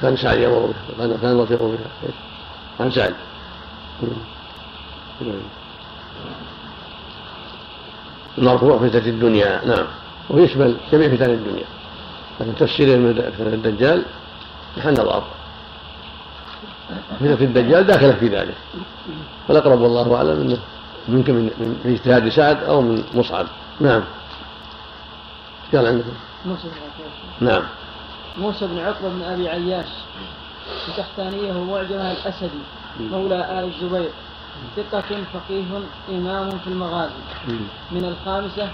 كان 0.00 0.16
سعد 0.16 0.38
يامر 0.38 0.70
بها 0.98 1.16
كان 1.22 1.38
لطيف 1.38 1.62
بها 1.62 2.12
عن 2.80 2.90
سعد 2.90 3.14
نعم. 5.20 5.61
المرفوع 8.38 8.78
فتنة 8.78 9.06
الدنيا 9.06 9.60
نعم. 9.66 9.86
ويشمل 10.30 10.76
جميع 10.92 11.08
فتن 11.08 11.30
الدنيا. 11.30 11.64
لكن 12.40 12.54
تفسيره 12.54 12.96
من 12.96 13.14
فتنة 13.14 13.54
الدجال 13.54 14.02
محل 14.76 14.92
نظر 14.92 15.22
فتنة 17.20 17.34
الدجال 17.40 17.86
داخلة 17.86 18.12
في 18.12 18.28
ذلك. 18.28 18.54
والأقرب 19.48 19.80
والله 19.80 20.16
أعلم 20.16 20.40
أنه 20.40 20.58
يمكن 21.08 21.34
من 21.34 21.42
من 21.84 21.92
اجتهاد 21.92 22.28
سعد 22.28 22.64
أو 22.64 22.80
من 22.80 23.04
مصعب. 23.14 23.46
نعم. 23.80 24.02
قال 25.74 25.86
عندكم 25.86 26.12
موسى 26.44 26.68
بن 27.40 27.46
نعم. 27.46 27.62
موسى 28.38 28.66
بن 28.66 28.78
عقبة 28.78 29.08
بن 29.08 29.22
أبي 29.22 29.48
عياش. 29.48 29.88
التحتانية 30.88 31.52
معجمة 31.52 32.12
الأسدي 32.12 32.62
مولى 33.00 33.60
آل 33.60 33.72
الزبير. 33.74 34.10
ثقة 34.76 35.24
فقيه 35.34 35.64
إمام 36.08 36.50
في 36.50 36.66
المغازي. 36.66 37.12
من 37.92 38.04
الخامسة 38.04 38.68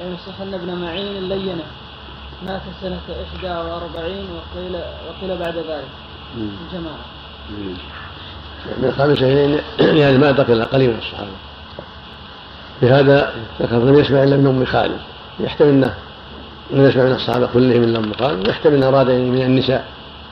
يصح 0.00 0.40
ابن 0.40 0.74
معين 0.74 1.16
اللينة 1.16 1.64
مات 2.46 2.60
سنة 2.82 3.00
إحدى 3.08 3.50
وأربعين 3.50 4.26
وقيل, 4.30 4.80
وقيل 5.08 5.38
بعد 5.38 5.56
ذلك. 5.56 5.88
الجماعة. 6.36 7.04
من 8.78 8.84
الخامسة 8.88 9.26
يعني, 9.78 10.18
ما 10.18 10.30
دخل 10.30 10.64
قليل 10.64 10.90
من 10.90 10.98
الصحابة. 10.98 11.30
لهذا 12.82 13.32
ذكر 13.62 13.76
لم 13.76 13.98
يسمع 13.98 14.22
إلا 14.22 14.36
من 14.36 14.46
أم 14.46 14.64
خالد. 14.64 15.00
يحتمل 15.40 15.68
أنه 15.68 15.94
لم 16.70 16.84
يسمع 16.84 17.02
من 17.02 17.12
الصحابة 17.12 17.46
كلهم 17.46 17.82
إلا 17.82 17.98
أم 17.98 18.12
خالد 18.12 18.46
ويحتمل 18.46 18.74
أنه 18.74 18.88
أراد 18.88 19.10
من 19.10 19.42
النساء. 19.42 19.88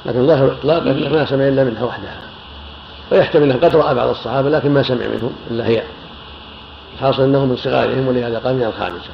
لكن 0.06 0.26
ظاهر 0.26 0.44
الإطلاق 0.44 0.82
أنه 0.82 1.08
ما 1.08 1.26
سمع 1.26 1.48
إلا 1.48 1.64
منها 1.64 1.84
وحدها. 1.84 2.25
ويحتمل 3.12 3.50
انه 3.50 3.54
قد 3.54 3.76
رأى 3.76 3.94
بعض 3.94 4.08
الصحابة 4.08 4.48
لكن 4.48 4.70
ما 4.70 4.82
سمع 4.82 5.06
منهم 5.06 5.32
إلا 5.50 5.66
هي. 5.66 5.82
الحاصل 6.94 7.22
انه 7.22 7.44
من 7.44 7.56
صغارهم 7.56 8.08
ولهذا 8.08 8.38
قال 8.38 8.54
من 8.54 8.62
الخامسة. 8.62 9.10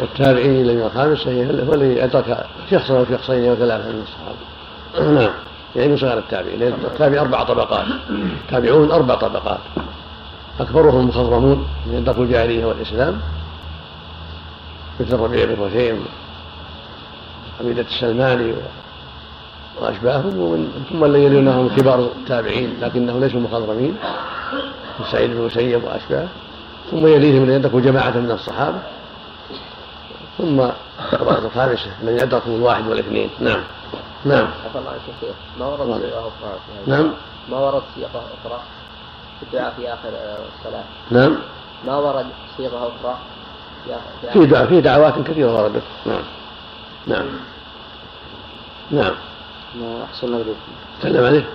والتابعين 0.00 0.60
إلى 0.60 0.74
من 0.74 0.82
الخامسه 0.82 1.64
هو 1.68 1.74
الذي 1.74 2.04
أدرك 2.04 2.46
شخصا 2.70 2.98
أو 2.98 3.04
شخصين 3.04 3.48
أو 3.48 3.54
ثلاثة 3.54 3.88
من 3.88 4.02
الصحابة. 4.02 5.12
نعم. 5.20 5.32
يعني 5.76 5.88
من 5.88 5.96
صغار 5.96 6.18
التابعين. 6.18 6.60
لأن 6.60 6.72
التابع 6.84 7.20
أربع 7.20 7.44
طبقات. 7.44 7.86
التابعون 8.10 8.90
أربع 8.90 9.14
طبقات. 9.14 9.60
أكبرهم 10.60 11.00
المخضرمون 11.00 11.66
من 11.86 11.94
يدركوا 11.94 12.24
الجاهلية 12.24 12.64
والإسلام. 12.64 13.20
مثل 15.00 15.14
الربيع 15.14 15.44
بن 15.44 15.62
رشيم 15.62 16.04
حميدة 17.58 17.82
السلماني 17.82 18.52
وأشباههم 19.80 20.38
ومن 20.38 20.86
ثم 20.90 21.04
الذين 21.04 21.32
يلونهم 21.32 21.68
كبار 21.76 21.98
التابعين 22.00 22.76
لكنهم 22.80 23.20
ليسوا 23.20 23.40
مخضرمين. 23.40 23.96
سعيد 25.12 25.30
بن 25.30 25.36
المسيب 25.36 25.84
واشباهه 25.84 26.28
ثم 26.90 27.06
يليهم 27.06 27.42
من 27.42 27.50
يدركوا 27.50 27.80
جماعة 27.80 28.10
من 28.10 28.30
الصحابة. 28.30 28.78
ثم 30.38 30.60
الطبقه 30.60 31.38
الخامسة 31.38 31.90
من 32.02 32.18
يدركهم 32.18 32.54
الواحد 32.56 32.88
والاثنين. 32.88 33.30
نعم. 33.40 33.60
نعم. 34.24 34.48
ما 35.58 35.66
ورد 35.66 36.00
صيغه 36.00 36.18
أخرى 36.20 36.58
نعم. 36.86 37.12
ما 37.50 37.58
ورد 37.58 37.82
صيغه 37.94 38.24
أخرى؟ 38.44 38.60
في 39.40 39.46
الدعاء 39.46 39.74
في 39.76 39.92
آخر 39.92 40.08
الصلاة؟ 40.58 40.84
نعم. 41.10 41.36
ما 41.86 41.96
ورد 41.96 42.26
صيغه 42.56 42.92
أخرى؟ 43.00 43.16
في 44.32 44.46
دعاء 44.46 44.66
في 44.66 44.80
دعوات 44.80 45.14
كثيرة 45.26 45.62
وردت. 45.62 45.82
نعم. 46.06 46.22
نعم. 47.06 47.26
نعم. 48.90 49.14
ما 49.74 50.04
أحسن 50.04 50.26
الله 50.26 50.54
تكلم 51.00 51.24
عليه 51.24 51.48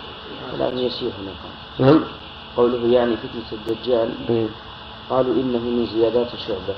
كلام 0.52 0.78
يسير 0.78 1.12
هنا. 1.20 1.34
نعم. 1.80 2.04
قوله 2.58 2.88
يعني 2.88 3.18
فتنة 3.18 3.60
الدجال. 3.60 4.10
مم. 4.30 4.48
قالوا 5.10 5.34
إنه 5.34 5.60
من 5.60 5.86
زيادات 5.86 6.28
شعبة. 6.48 6.76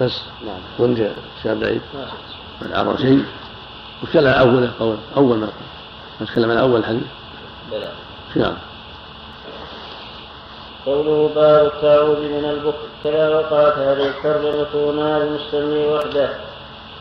بس. 0.00 0.22
نعم. 0.46 0.94
جاء 0.94 1.16
شاب 1.42 1.60
بعيد 1.60 1.80
العرى 2.62 2.98
شيء. 2.98 3.24
وش 4.02 4.16
على 4.16 4.30
أول 4.30 4.70
قول؟ 4.80 4.96
أول 5.16 5.36
ما 5.36 5.48
نتكلم 6.22 6.50
عن 6.50 6.56
أول 6.56 6.84
حديث. 6.84 7.06
بلى. 7.70 7.92
نعم. 8.36 8.54
قوله 10.86 11.30
باب 11.34 11.66
التعوذ 11.66 12.20
من 12.20 12.44
البخل. 12.44 12.88
كذا 13.04 13.28
وقعت 13.28 13.78
هذه 13.78 14.08
الترجمة 14.08 14.90
هنا 14.90 15.22
المستمع 15.22 15.86
وحده. 15.86 16.53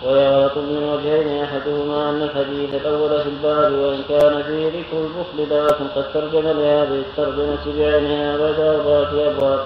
ويغلط 0.05 0.57
من 0.57 0.83
وجهين 0.83 1.43
أحدهما 1.43 2.09
أن 2.09 2.21
الحديث 2.23 2.73
الأول 2.73 3.21
في 3.21 3.29
الباب 3.29 3.73
وإن 3.73 4.01
كان 4.09 4.43
فيه 4.43 4.67
ذكر 4.67 4.97
البخل 4.97 5.65
لكن 5.65 5.87
قد 5.95 6.13
ترجم 6.13 6.47
لهذه 6.47 7.03
الترجمة 7.09 7.77
بعينها 7.77 8.37
بعد 8.37 8.59
اربعه 8.59 9.27
أبواب. 9.27 9.59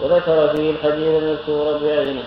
وذكر 0.00 0.48
فيه 0.48 0.70
الحديث 0.70 1.22
المذكور 1.22 1.78
بعينه. 1.82 2.22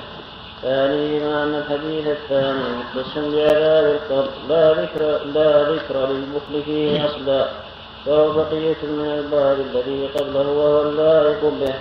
ثانيهما 0.62 1.44
أن 1.44 1.56
الحديث 1.56 2.08
الثاني 2.08 2.60
مختص 2.80 3.18
بعذاب 3.18 3.86
القبر. 3.86 4.30
لا 4.50 4.74
ذكر 4.74 5.26
لا 5.26 5.64
ذكر 5.64 6.08
للبخل 6.08 6.64
فيه 6.66 7.06
أصلا. 7.06 7.48
فهو 8.06 8.34
بقية 8.34 8.82
من 8.84 9.10
الباب 9.20 9.58
الذي 9.60 10.08
قبله 10.08 10.50
وهو 10.50 10.82
اللائق 10.82 11.42
به. 11.44 11.74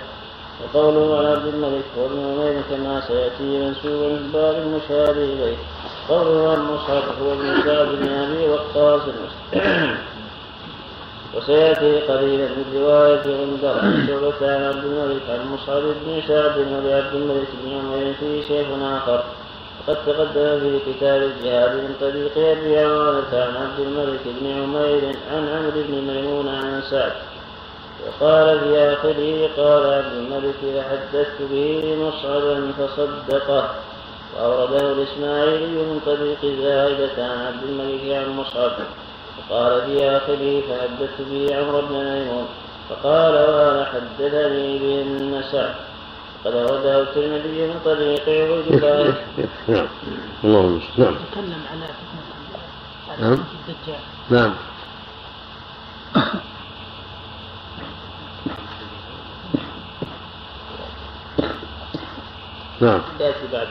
وقوله 0.61 1.17
عن 1.19 1.25
عبد 1.25 1.47
الملك 1.53 1.83
عمير 1.97 2.61
كما 2.69 3.01
سيأتي 3.07 3.43
منسوبا 3.43 4.09
في 4.09 4.21
الباب 4.21 4.55
المشابه 4.55 5.23
إليه. 5.23 5.57
قوله 6.09 6.51
عن 6.51 6.61
مصعب 6.73 7.03
هو 7.21 7.33
ابن 7.33 7.63
سعد 7.65 7.87
بن 7.87 8.07
أبي 8.09 8.49
وقاص. 8.49 9.01
وسيأتي 11.35 11.99
قليلا 11.99 12.47
من 12.47 12.65
رواية 12.75 13.21
غندر 13.21 13.79
عن 13.79 14.07
شعبة 14.07 14.55
عن 14.55 14.63
عبد 14.63 14.83
الملك 14.85 15.21
عن 15.29 15.53
مصعب 15.53 15.81
بن 15.81 16.21
سعد 16.27 16.57
ولعبد 16.57 17.15
الملك 17.15 17.47
بن 17.63 17.71
عمير 17.71 18.13
في 18.13 18.43
شيخ 18.47 18.67
آخر. 18.81 19.23
وقد 19.87 19.97
تقدم 20.05 20.59
في 20.59 20.93
كتاب 20.93 21.21
الجهاد 21.21 21.71
من 21.75 21.95
طريق 22.01 22.37
أبي 22.37 22.79
عوانة 22.79 23.33
عن 23.33 23.55
عبد 23.55 23.79
الملك 23.79 24.19
بن 24.25 24.47
عمير 24.47 25.15
عن 25.31 25.47
عمرو 25.49 25.81
بن 25.87 26.13
ميمون 26.13 26.47
عن 26.47 26.81
سعد. 26.89 27.11
وقال 28.07 28.75
آخره 28.75 29.49
قال 29.57 29.93
عبد 29.93 30.13
الملك 30.13 30.55
فحدثت 30.75 31.41
به 31.51 31.95
مصعبا 31.95 32.71
فصدقه 32.77 33.69
وأورده 34.35 34.91
الإسماعيلي 34.91 35.81
من 35.81 36.01
طريق 36.05 36.41
زائدة 36.61 37.25
عن 37.25 37.45
عبد 37.47 37.63
الملك 37.63 38.15
عن 38.15 38.37
مصعب. 38.37 38.71
وقال 39.37 40.01
آخره 40.01 40.61
فحدثت 40.61 41.21
به 41.31 41.55
عمرو 41.55 41.81
بن 41.81 41.95
ميمون 41.95 42.45
فقال 42.89 43.33
وأنا 43.33 43.85
حدثني 43.85 44.79
به 44.79 45.01
النسع 45.01 45.73
قد 46.45 46.55
أورده 46.55 47.01
الترمذي 47.01 47.67
من 47.67 47.79
طريق 47.85 48.29
عبيد 48.29 48.83
الله. 48.83 49.15
نعم 49.67 49.87
اللهم 50.43 50.81
نعم 50.97 51.15
تكلم 51.31 51.61
على 51.71 51.85
فتنة 51.85 53.29
نعم. 53.29 53.39
الدجال 53.69 53.99
نعم. 54.29 54.53
نعم. 62.83 63.01
يأتي 63.19 63.47
بعد 63.53 63.67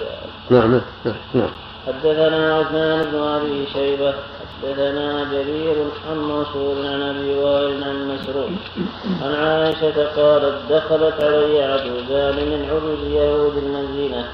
نعم 0.51 0.81
نعم 1.05 1.15
نعم 1.35 1.51
حدثنا 1.87 2.59
عثمان 2.59 3.07
بن 3.13 3.19
أبي 3.19 3.67
شيبة 3.73 4.15
حدثنا 4.63 5.25
جرير 5.33 5.75
عن 6.11 6.19
منصور 6.19 6.77
عن 6.87 7.03
أبي 7.03 7.35
وائل 7.35 7.85
عن 7.85 8.09
مسروق. 8.09 8.51
عن 9.23 9.35
عائشة 9.35 10.07
قالت 10.17 10.55
دخلت 10.71 11.21
علي 11.21 11.63
عجوزان 11.63 12.37
من 12.37 12.69
عجوز 12.71 13.13
يهود 13.13 13.57
المدينة 13.57 14.25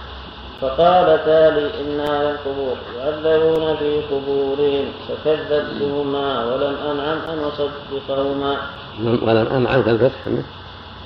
فقالتا 0.60 1.50
لي 1.50 1.70
إنا 1.80 2.30
للقبور 2.30 2.76
يعذبون 2.98 3.76
في 3.76 4.00
قبورهم 4.00 4.84
فكذبتهما 5.08 6.44
ولم 6.44 6.76
أنعم 6.90 7.18
أن 7.28 7.38
أصدقهما. 7.44 8.56
ولم 9.02 9.46
أنعم 9.46 9.82
كالفتح 9.82 10.26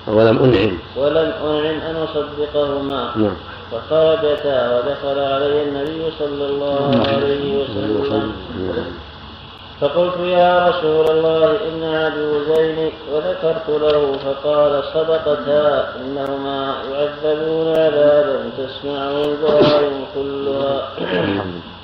ولم 0.06 0.38
أنعم. 0.38 0.78
ولم 0.96 1.32
أنعم 1.44 1.80
أن 1.80 1.96
أصدقهما. 1.96 3.12
نعم. 3.16 3.36
فخرجتا 3.72 4.78
ودخل 4.78 5.18
علي 5.18 5.62
النبي 5.62 6.10
صلى 6.18 6.44
الله 6.46 7.04
عليه 7.06 7.62
وسلم. 7.62 8.32
فقلت 9.80 10.16
يا 10.20 10.68
رسول 10.68 11.10
الله 11.10 11.50
إن 11.68 11.84
عجوزين. 11.84 12.92
وذكرت 13.12 13.68
له 13.68 14.18
فقال 14.24 14.84
صدقتا 14.84 15.94
إنهما 15.96 16.74
يعذبون 16.92 17.68
عذابا 17.68 18.50
تسمعه 18.58 19.24
البهائم 19.24 20.04
كلها. 20.14 20.88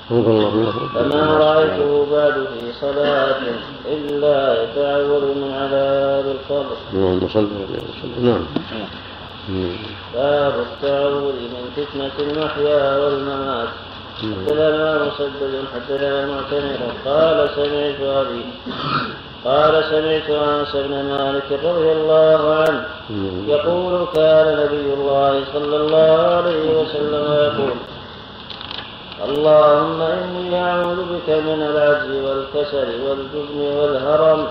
فما 0.09 1.23
رأيته 1.39 2.07
بعد 2.13 2.33
في 2.33 2.73
صلاة 2.81 3.41
إلا 3.87 4.63
يتعوذ 4.63 5.25
من 5.41 5.51
عذاب 5.61 6.27
القبر. 6.27 6.77
اللهم 6.93 7.29
صل 7.29 7.45
وسلم 7.45 8.25
نعم. 8.25 8.45
باب 10.15 10.55
التعوذ 10.67 11.39
من 11.55 11.65
فتنة 11.77 12.17
المحيا 12.21 12.99
والممات. 12.99 13.69
حدثنا 14.19 15.05
مسدد 15.05 15.55
حدثنا 15.75 16.27
معتمر. 16.27 16.81
قال 17.05 17.49
سمعت 17.57 18.01
أبي 18.01 18.45
قال 19.45 19.85
سمعت 19.85 20.31
أنس 20.31 20.73
بن 20.77 21.05
مالك 21.05 21.53
رضي 21.65 21.93
الله 21.93 22.55
عنه 22.55 22.85
يقول 23.49 24.07
كان 24.15 24.47
نبي 24.65 24.95
الله 24.95 25.45
صلى 25.53 25.77
الله 25.77 26.19
عليه 26.37 26.81
وسلم 26.81 27.25
يقول 27.33 27.73
اللهم 29.25 30.01
إني 30.03 30.63
أعوذ 30.65 30.97
بك 30.97 31.29
من 31.29 31.63
العجز 31.63 32.11
والكسل 32.11 32.89
والجبن 33.03 33.61
والهرم 33.61 34.47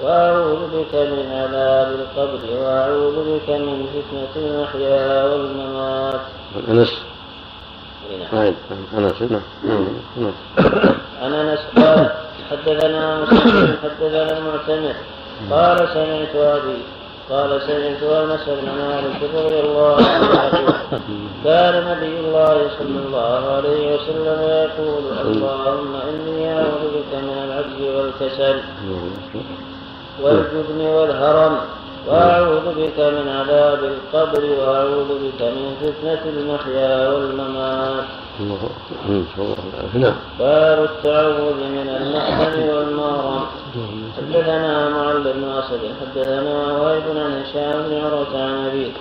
وأعوذ 0.00 0.62
بك 0.74 0.94
من 0.94 1.26
عذاب 1.32 1.88
القبر 2.00 2.40
وأعوذ 2.60 3.16
بك 3.30 3.48
من 3.50 3.86
فتنة 3.92 4.34
المحيا 4.36 5.24
والممات. 5.24 6.20
أنس. 6.68 6.92
نعم. 8.32 8.54
نعم 8.70 9.04
أنس 9.04 9.22
نعم 9.22 9.42
نعم 10.16 10.32
عن 11.22 11.32
أنس. 11.34 11.60
قال 11.76 12.10
حدثنا 12.50 13.20
مسلم 13.20 13.76
حدثنا 13.82 14.38
المعتمر. 14.38 14.94
قال 15.50 15.78
سمعت 15.94 16.34
أبي 16.36 16.78
قال 17.30 17.60
سمعت 17.62 18.02
أنس 18.02 18.48
بن 18.48 18.68
مالك 18.78 19.30
رضي 19.34 19.60
الله 19.60 19.96
عنه 19.96 20.74
كان 21.44 21.74
نبي 21.96 22.20
الله 22.20 22.70
صلى 22.78 22.98
الله 23.06 23.52
عليه 23.56 23.94
وسلم 23.94 24.40
يقول 24.42 25.04
اللهم 25.26 25.96
إني 25.96 26.52
أعوذ 26.52 26.82
بك 26.94 27.12
من 27.22 27.38
العجز 27.44 27.80
والكسل 27.96 28.60
والجبن 30.22 30.80
والهرم 30.80 31.56
وأعوذ 32.06 32.66
بك 32.76 32.98
من 32.98 33.28
عذاب 33.28 33.80
القبر 33.84 34.42
وأعوذ 34.58 35.08
بك 35.24 35.40
من 35.42 35.76
فتنة 35.80 36.22
المحيا 36.36 37.08
والممات. 37.12 38.04
نعم 39.94 40.14
باب 40.38 40.78
التعوذ 40.84 41.58
من 41.76 41.88
المأثم 41.88 42.62
والمغرم. 42.68 43.46
حدثنا 44.16 44.88
معل 44.88 45.22
بن 45.22 45.44
أسد 45.44 45.80
حدثنا 46.00 46.72
وهيب 46.72 47.02
عن 47.16 47.42
هشام 47.42 47.82
بن 47.88 47.94
عروة 48.04 48.34
عن 48.42 48.66
أبيه 48.66 48.92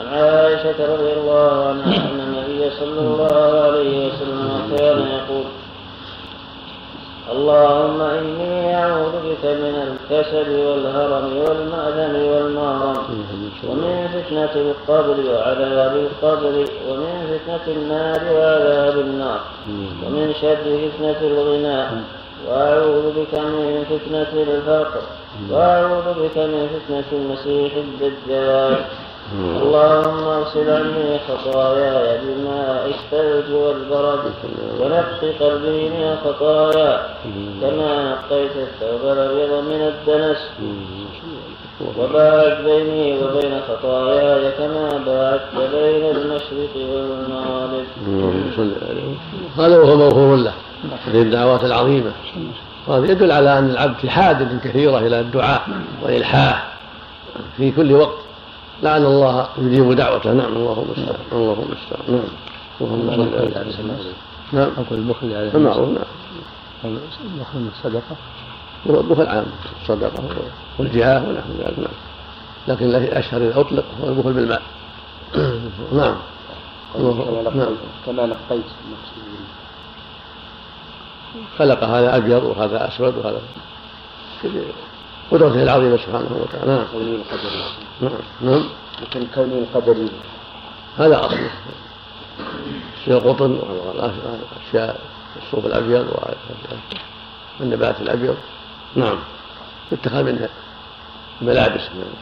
عن 0.00 0.06
عائشة 0.06 0.94
رضي 0.94 1.12
الله 1.12 1.68
عنها 1.68 1.96
أن 2.10 2.20
النبي 2.20 2.70
صلى 2.70 3.00
الله 3.00 3.60
عليه 3.60 4.08
وسلم 4.08 4.76
كان 4.78 4.98
يقول 4.98 5.44
اللهم 7.32 8.00
إني 8.00 8.76
أعوذ 8.76 9.14
بك 9.26 9.44
من 9.44 9.74
الكسل 9.88 10.48
والهرم 10.66 11.26
والمأذن 11.36 12.14
والمهرم 12.30 12.96
ومن 13.68 14.08
فتنة 14.14 14.54
القبر 14.54 15.16
وعذاب 15.30 15.94
القبر 15.96 16.54
ومن 16.88 17.12
فتنة 17.30 17.66
النار 17.76 18.20
وعذاب 18.34 18.98
النار 18.98 19.40
ومن 20.04 20.34
شر 20.40 20.64
فتنة 20.84 21.20
الغنى 21.30 21.80
وأعوذ 22.48 23.06
بك 23.18 23.34
من 23.34 23.84
فتنة 23.90 24.32
الفقر 24.42 25.02
وأعوذ 25.50 26.06
بك 26.22 26.36
من 26.36 26.68
فتنة 26.74 27.08
المسيح 27.12 27.72
الدجال. 27.76 28.76
اللهم 29.40 30.24
اغسل 30.28 30.70
عني 30.70 31.18
خطاياي 31.28 32.18
بالماء 32.20 32.94
الثلج 32.94 33.52
والبرد 33.54 34.32
ونقي 34.80 35.32
قلبي 35.40 35.88
من 35.88 36.02
الخطايا 36.12 37.06
كما 37.60 38.12
نقيت 38.12 38.50
الثوب 38.56 39.12
الأبيض 39.12 39.52
من 39.64 39.92
الدنس. 39.92 40.38
وباعد 41.98 42.64
بيني 42.64 43.18
وبين 43.24 43.60
خطاياي 43.68 44.50
كما 44.50 45.02
باعدت 45.06 45.70
بين 45.74 46.04
المشرق 46.16 46.74
والمغرب. 46.76 47.86
هذا 49.58 49.78
وهو 49.78 49.96
مغفور 49.96 50.36
له 50.36 50.52
هذه 51.06 51.22
الدعوات 51.22 51.64
العظيمة. 51.64 52.12
وهذا 52.86 53.12
يدل 53.12 53.32
على 53.32 53.58
أن 53.58 53.70
العبد 53.70 53.96
في 53.96 54.10
حاجة 54.10 54.48
كثيرة 54.64 54.98
إلى 54.98 55.20
الدعاء 55.20 55.62
والإلحاح 56.02 56.72
في 57.56 57.70
كل 57.70 57.92
وقت. 57.92 58.21
لعل 58.82 59.04
الله 59.04 59.48
يجيب 59.58 59.92
دعوته. 59.92 60.32
نعم 60.32 60.52
اللهم 60.52 60.84
المستعان 60.84 61.20
اللهم 61.32 61.64
المستعان. 61.68 62.02
نعم. 62.08 62.22
اللهم 62.80 63.10
صل 63.16 63.58
على 63.58 63.72
سيدنا. 63.72 63.96
نعم. 64.52 64.70
أقول 64.78 64.98
البخل 64.98 65.34
على 65.34 65.50
المعروف 65.54 65.88
نعم. 65.88 66.04
البخل 66.84 67.58
من 67.58 67.70
الصدقة. 67.76 68.16
هو 68.90 69.00
البخل 69.00 69.26
عام 69.26 69.46
الصدقة 69.82 70.22
والجهاه 70.78 71.28
ونحو 71.28 71.48
ذلك. 71.58 71.78
نعم. 71.78 71.96
لكن 72.68 72.86
الأشهر 72.86 73.40
إذا 73.40 73.60
أطلق 73.60 73.84
هو 74.02 74.08
البخل 74.08 74.32
بالمال. 74.32 74.62
نعم. 75.92 76.16
كما 76.94 77.42
نعم. 77.54 77.74
كما 78.06 78.26
نقيت 78.26 78.64
خلق 81.58 81.84
هذا 81.84 82.16
أبيض 82.16 82.42
وهذا 82.42 82.88
أسود 82.88 83.14
وهذا 83.18 83.40
قدرته 85.32 85.62
العظيمة 85.62 85.96
سبحانه 85.96 86.36
وتعالى. 86.42 86.72
نعم. 86.72 86.86
كوني 86.92 87.14
القدري 87.16 87.64
نعم. 88.00 88.12
نعم. 88.40 88.64
لكن 89.02 89.26
كوني 89.34 89.58
القدري 89.58 90.08
هذا 90.98 91.26
أصله 91.26 91.50
الشيء 92.98 93.14
القطن 93.14 93.50
والأشياء 93.50 95.00
الصوف 95.42 95.66
الأبيض 95.66 96.06
والنبات 97.60 98.00
الأبيض. 98.00 98.36
نعم. 98.96 99.18
يتخذ 99.92 100.22
منها 100.22 100.48
الملابس 101.42 101.80
من 101.80 102.14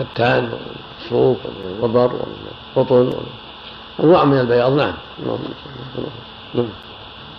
الكتان 0.00 0.52
والصوف 0.52 1.38
والوبر 1.64 2.26
والقطن 2.76 3.12
أنواع 4.00 4.24
من 4.24 4.40
البياض. 4.40 4.72
نعم. 4.72 4.94
اللهم 5.22 5.48
صل 5.94 6.02
نعم. 6.54 6.68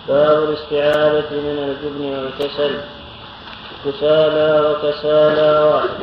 باب 0.08 0.42
الاستعاذة 0.44 1.30
من 1.30 1.58
الجبن 1.58 2.04
والكسل. 2.04 2.80
كسالى 3.84 4.70
وكسالى 4.70 5.48
وأحد. 5.64 5.98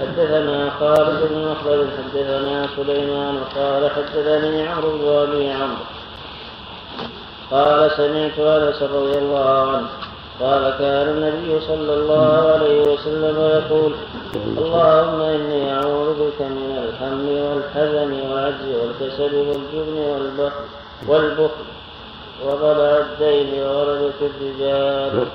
حدثنا 0.00 0.70
خالد 0.70 1.18
بن 1.30 1.48
مخلد 1.48 1.88
حدثنا 1.98 2.66
سليمان 2.76 3.38
قال 3.56 3.90
حدثني 3.90 4.68
عمرو 4.68 4.98
بن 4.98 5.08
أبي 5.08 5.50
عمرو. 5.50 5.84
قال 7.50 7.90
سمعت 7.90 8.38
أنس 8.38 8.82
رضي 8.82 9.18
الله 9.18 9.70
عنه 9.70 9.88
قال 10.40 10.74
كان 10.78 11.08
النبي 11.08 11.60
صلى 11.60 11.94
الله 11.94 12.52
عليه 12.52 12.80
وسلم 12.82 13.36
يقول 13.40 13.92
اللهم 14.34 15.20
إني 15.20 15.72
أعوذ 15.72 16.14
بك 16.14 16.40
من 16.40 16.70
الهم 16.84 17.28
والحزن 17.28 18.12
والعجز 18.30 18.68
والكسل 18.80 19.34
والجبن 19.34 19.98
والبخل 19.98 20.64
والبخل 21.08 21.64
وضلع 22.44 22.98
الدين 22.98 23.62
وغلبة 23.62 24.12
الرجال. 24.20 25.26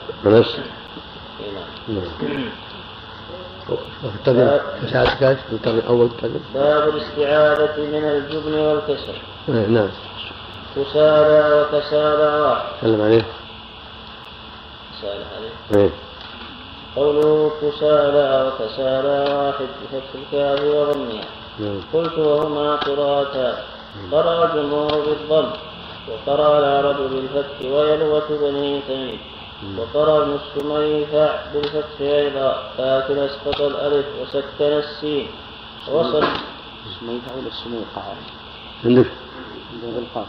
نعم. 1.87 2.03
كاش 5.19 5.37
الترجمة 5.51 5.87
أول 5.87 6.09
ترجمة 6.21 6.39
باب 6.53 6.89
الاستعاذة 6.89 7.77
من 7.77 8.03
الجبن 8.03 8.53
والكسل 8.53 9.13
إيه، 9.49 9.67
نعم. 9.67 9.89
كسالى 10.75 11.61
وكسالى 11.61 12.41
واحد 12.41 12.77
تكلم 12.81 13.01
عليه. 13.01 13.25
كسالى 14.91 15.25
عليه. 15.37 15.81
إيه. 15.83 15.89
قوله 16.95 17.51
كسالى 17.61 18.51
وكسالى 18.51 19.35
واحد 19.35 19.67
بفتح 19.81 20.09
الكاف 20.15 20.61
وضمها 20.61 21.25
نعم. 21.59 21.81
قلت 21.93 22.17
وهما 22.17 22.75
قراءتان 22.75 23.53
قرأ 24.11 24.45
الجمهور 24.45 25.05
بالضم 25.05 25.49
وقرأ 26.09 26.59
العرب 26.59 26.97
بالفتح 26.97 27.61
ويلوة 27.61 28.27
بني 28.29 28.81
تميم 28.87 29.19
وقرأ 29.77 30.23
ابن 30.23 30.35
السميفع 30.35 31.51
بالفتح 31.53 32.01
أيضا 32.01 32.71
لكن 32.79 33.17
أسقط 33.19 33.61
الألف 33.61 34.05
وسكن 34.21 34.65
السين. 34.65 35.27
وصل. 35.91 36.27
سميفع 36.99 37.31
ولا 37.37 37.47
السميقع؟ 37.47 38.01
عندك؟ 38.85 39.05
عندنا 39.73 39.91
بالقاف 39.91 40.27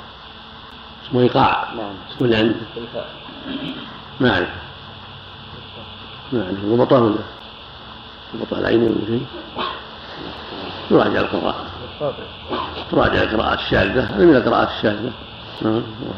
اسمه 1.07 1.21
إيقاع 1.21 1.75
نعم. 1.77 1.95
اسمه 2.11 2.27
اللي 2.27 2.37
عندك؟ 2.37 2.57
ما 4.21 4.35
أعرف. 4.35 4.49
ما 6.33 6.43
أعرف. 6.43 6.65
ضبطه 6.65 7.03
ولا 7.03 7.15
ضبط 8.37 8.55
العين 8.55 8.83
ولا 8.83 9.07
شيء؟ 9.07 9.27
تراجع 10.91 11.21
القراءة. 11.21 11.67
تراجع 12.91 13.23
القراءات 13.23 13.59
الشاذة. 13.59 14.05
هذه 14.05 14.25
من 14.25 14.37
القراءات 14.37 14.69
الشاذة. 14.69 15.13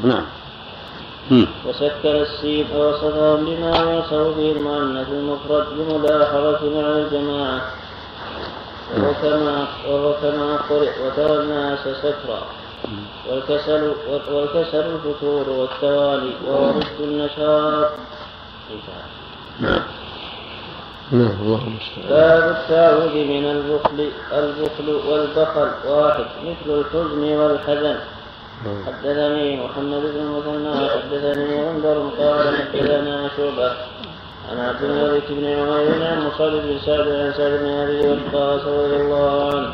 نعم. 0.05 0.24
مم. 1.31 1.47
وسكن 1.67 2.17
السين 2.17 2.67
ووصفهم 2.77 3.45
بما 3.45 3.77
يوصف 3.77 4.37
به 4.37 4.53
المؤنث 4.53 5.09
المفرد 5.09 5.67
بملاحظة 5.77 6.61
معنى 6.75 7.03
الجماعة 7.03 7.61
وهو 8.97 9.13
كما 9.23 9.67
وهو 9.89 10.15
كما 10.23 10.57
قرئ 10.57 10.91
وترى 11.07 11.37
الناس 11.43 11.79
سكرا 12.03 12.43
والكسل 13.31 13.93
والكسل 14.33 14.85
الفتور 14.95 15.49
والتوالي 15.49 16.33
وهو 16.47 16.71
ضد 16.71 17.01
النشاط 17.01 17.91
نعم 19.61 19.83
نعم 21.13 21.29
باب 22.09 22.57
التعوذ 22.57 23.15
من 23.15 23.45
البخل 23.51 24.11
البخل 24.33 24.89
والبخل 25.09 25.71
واحد 25.89 26.25
مثل 26.45 26.81
الحزن 26.81 27.23
والحزن. 27.37 27.97
حدثني 28.61 29.65
محمد 29.65 30.03
بن 30.15 30.20
المثنى 30.20 30.89
حدثني 30.89 31.65
غندر 31.65 31.99
قال 32.19 32.57
حدثنا 32.57 33.31
شعبة 33.37 33.73
عن 34.51 34.59
عبد 34.59 34.82
الملك 34.82 35.23
بن 35.31 35.45
عمير 35.45 36.07
عن 36.07 36.27
مصعب 36.27 36.53
بن 36.53 36.78
سعد 36.87 37.09
عن 37.09 37.32
سعد 37.37 37.53
بن 37.61 37.66
أبي 37.66 38.01
وقاص 38.09 38.65
رضي 38.65 38.97
الله 38.97 39.55
عنه. 39.55 39.73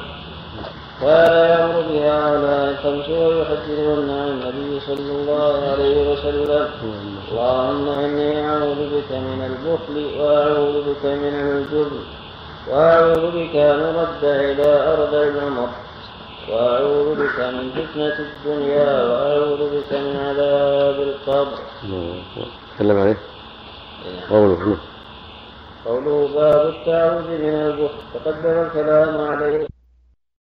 قال 1.02 1.32
يامر 1.32 1.80
بهؤلاء 1.88 2.70
الخمس 2.70 3.08
ويحدثهن 3.08 4.10
عن 4.10 4.28
النبي 4.28 4.80
صلى 4.80 5.12
الله 5.12 5.54
عليه 5.70 6.12
وسلم. 6.12 6.68
اللهم 7.30 7.88
إني 7.88 8.48
أعوذ 8.48 8.80
بك 8.94 9.10
من 9.10 9.40
البخل 9.50 10.20
وأعوذ 10.20 10.76
بك 10.88 11.04
من 11.04 11.34
الجبن 11.34 12.00
وأعوذ 12.70 13.24
بك 13.30 13.56
أن 13.56 13.80
أرد 13.80 14.24
إلى 14.24 14.70
أرض 14.92 15.14
العمر. 15.14 15.68
وأعوذ 16.50 17.14
بك 17.14 17.38
من 17.40 17.70
فتنة 17.70 18.16
الدنيا 18.28 19.04
وأعوذ 19.04 19.60
بك 19.74 19.92
من 19.92 20.16
عذاب 20.16 21.00
القبر. 21.00 21.58
تكلم 22.76 22.98
عليه 22.98 23.16
قوله 24.30 24.58
نعم. 24.58 24.76
قوله 25.86 26.28
باب 26.34 26.66
التعوذ 26.68 27.28
من 27.28 27.54
البخل 27.54 27.98
تقدم 28.14 28.56
الكلام 28.66 29.20
عليه 29.20 29.66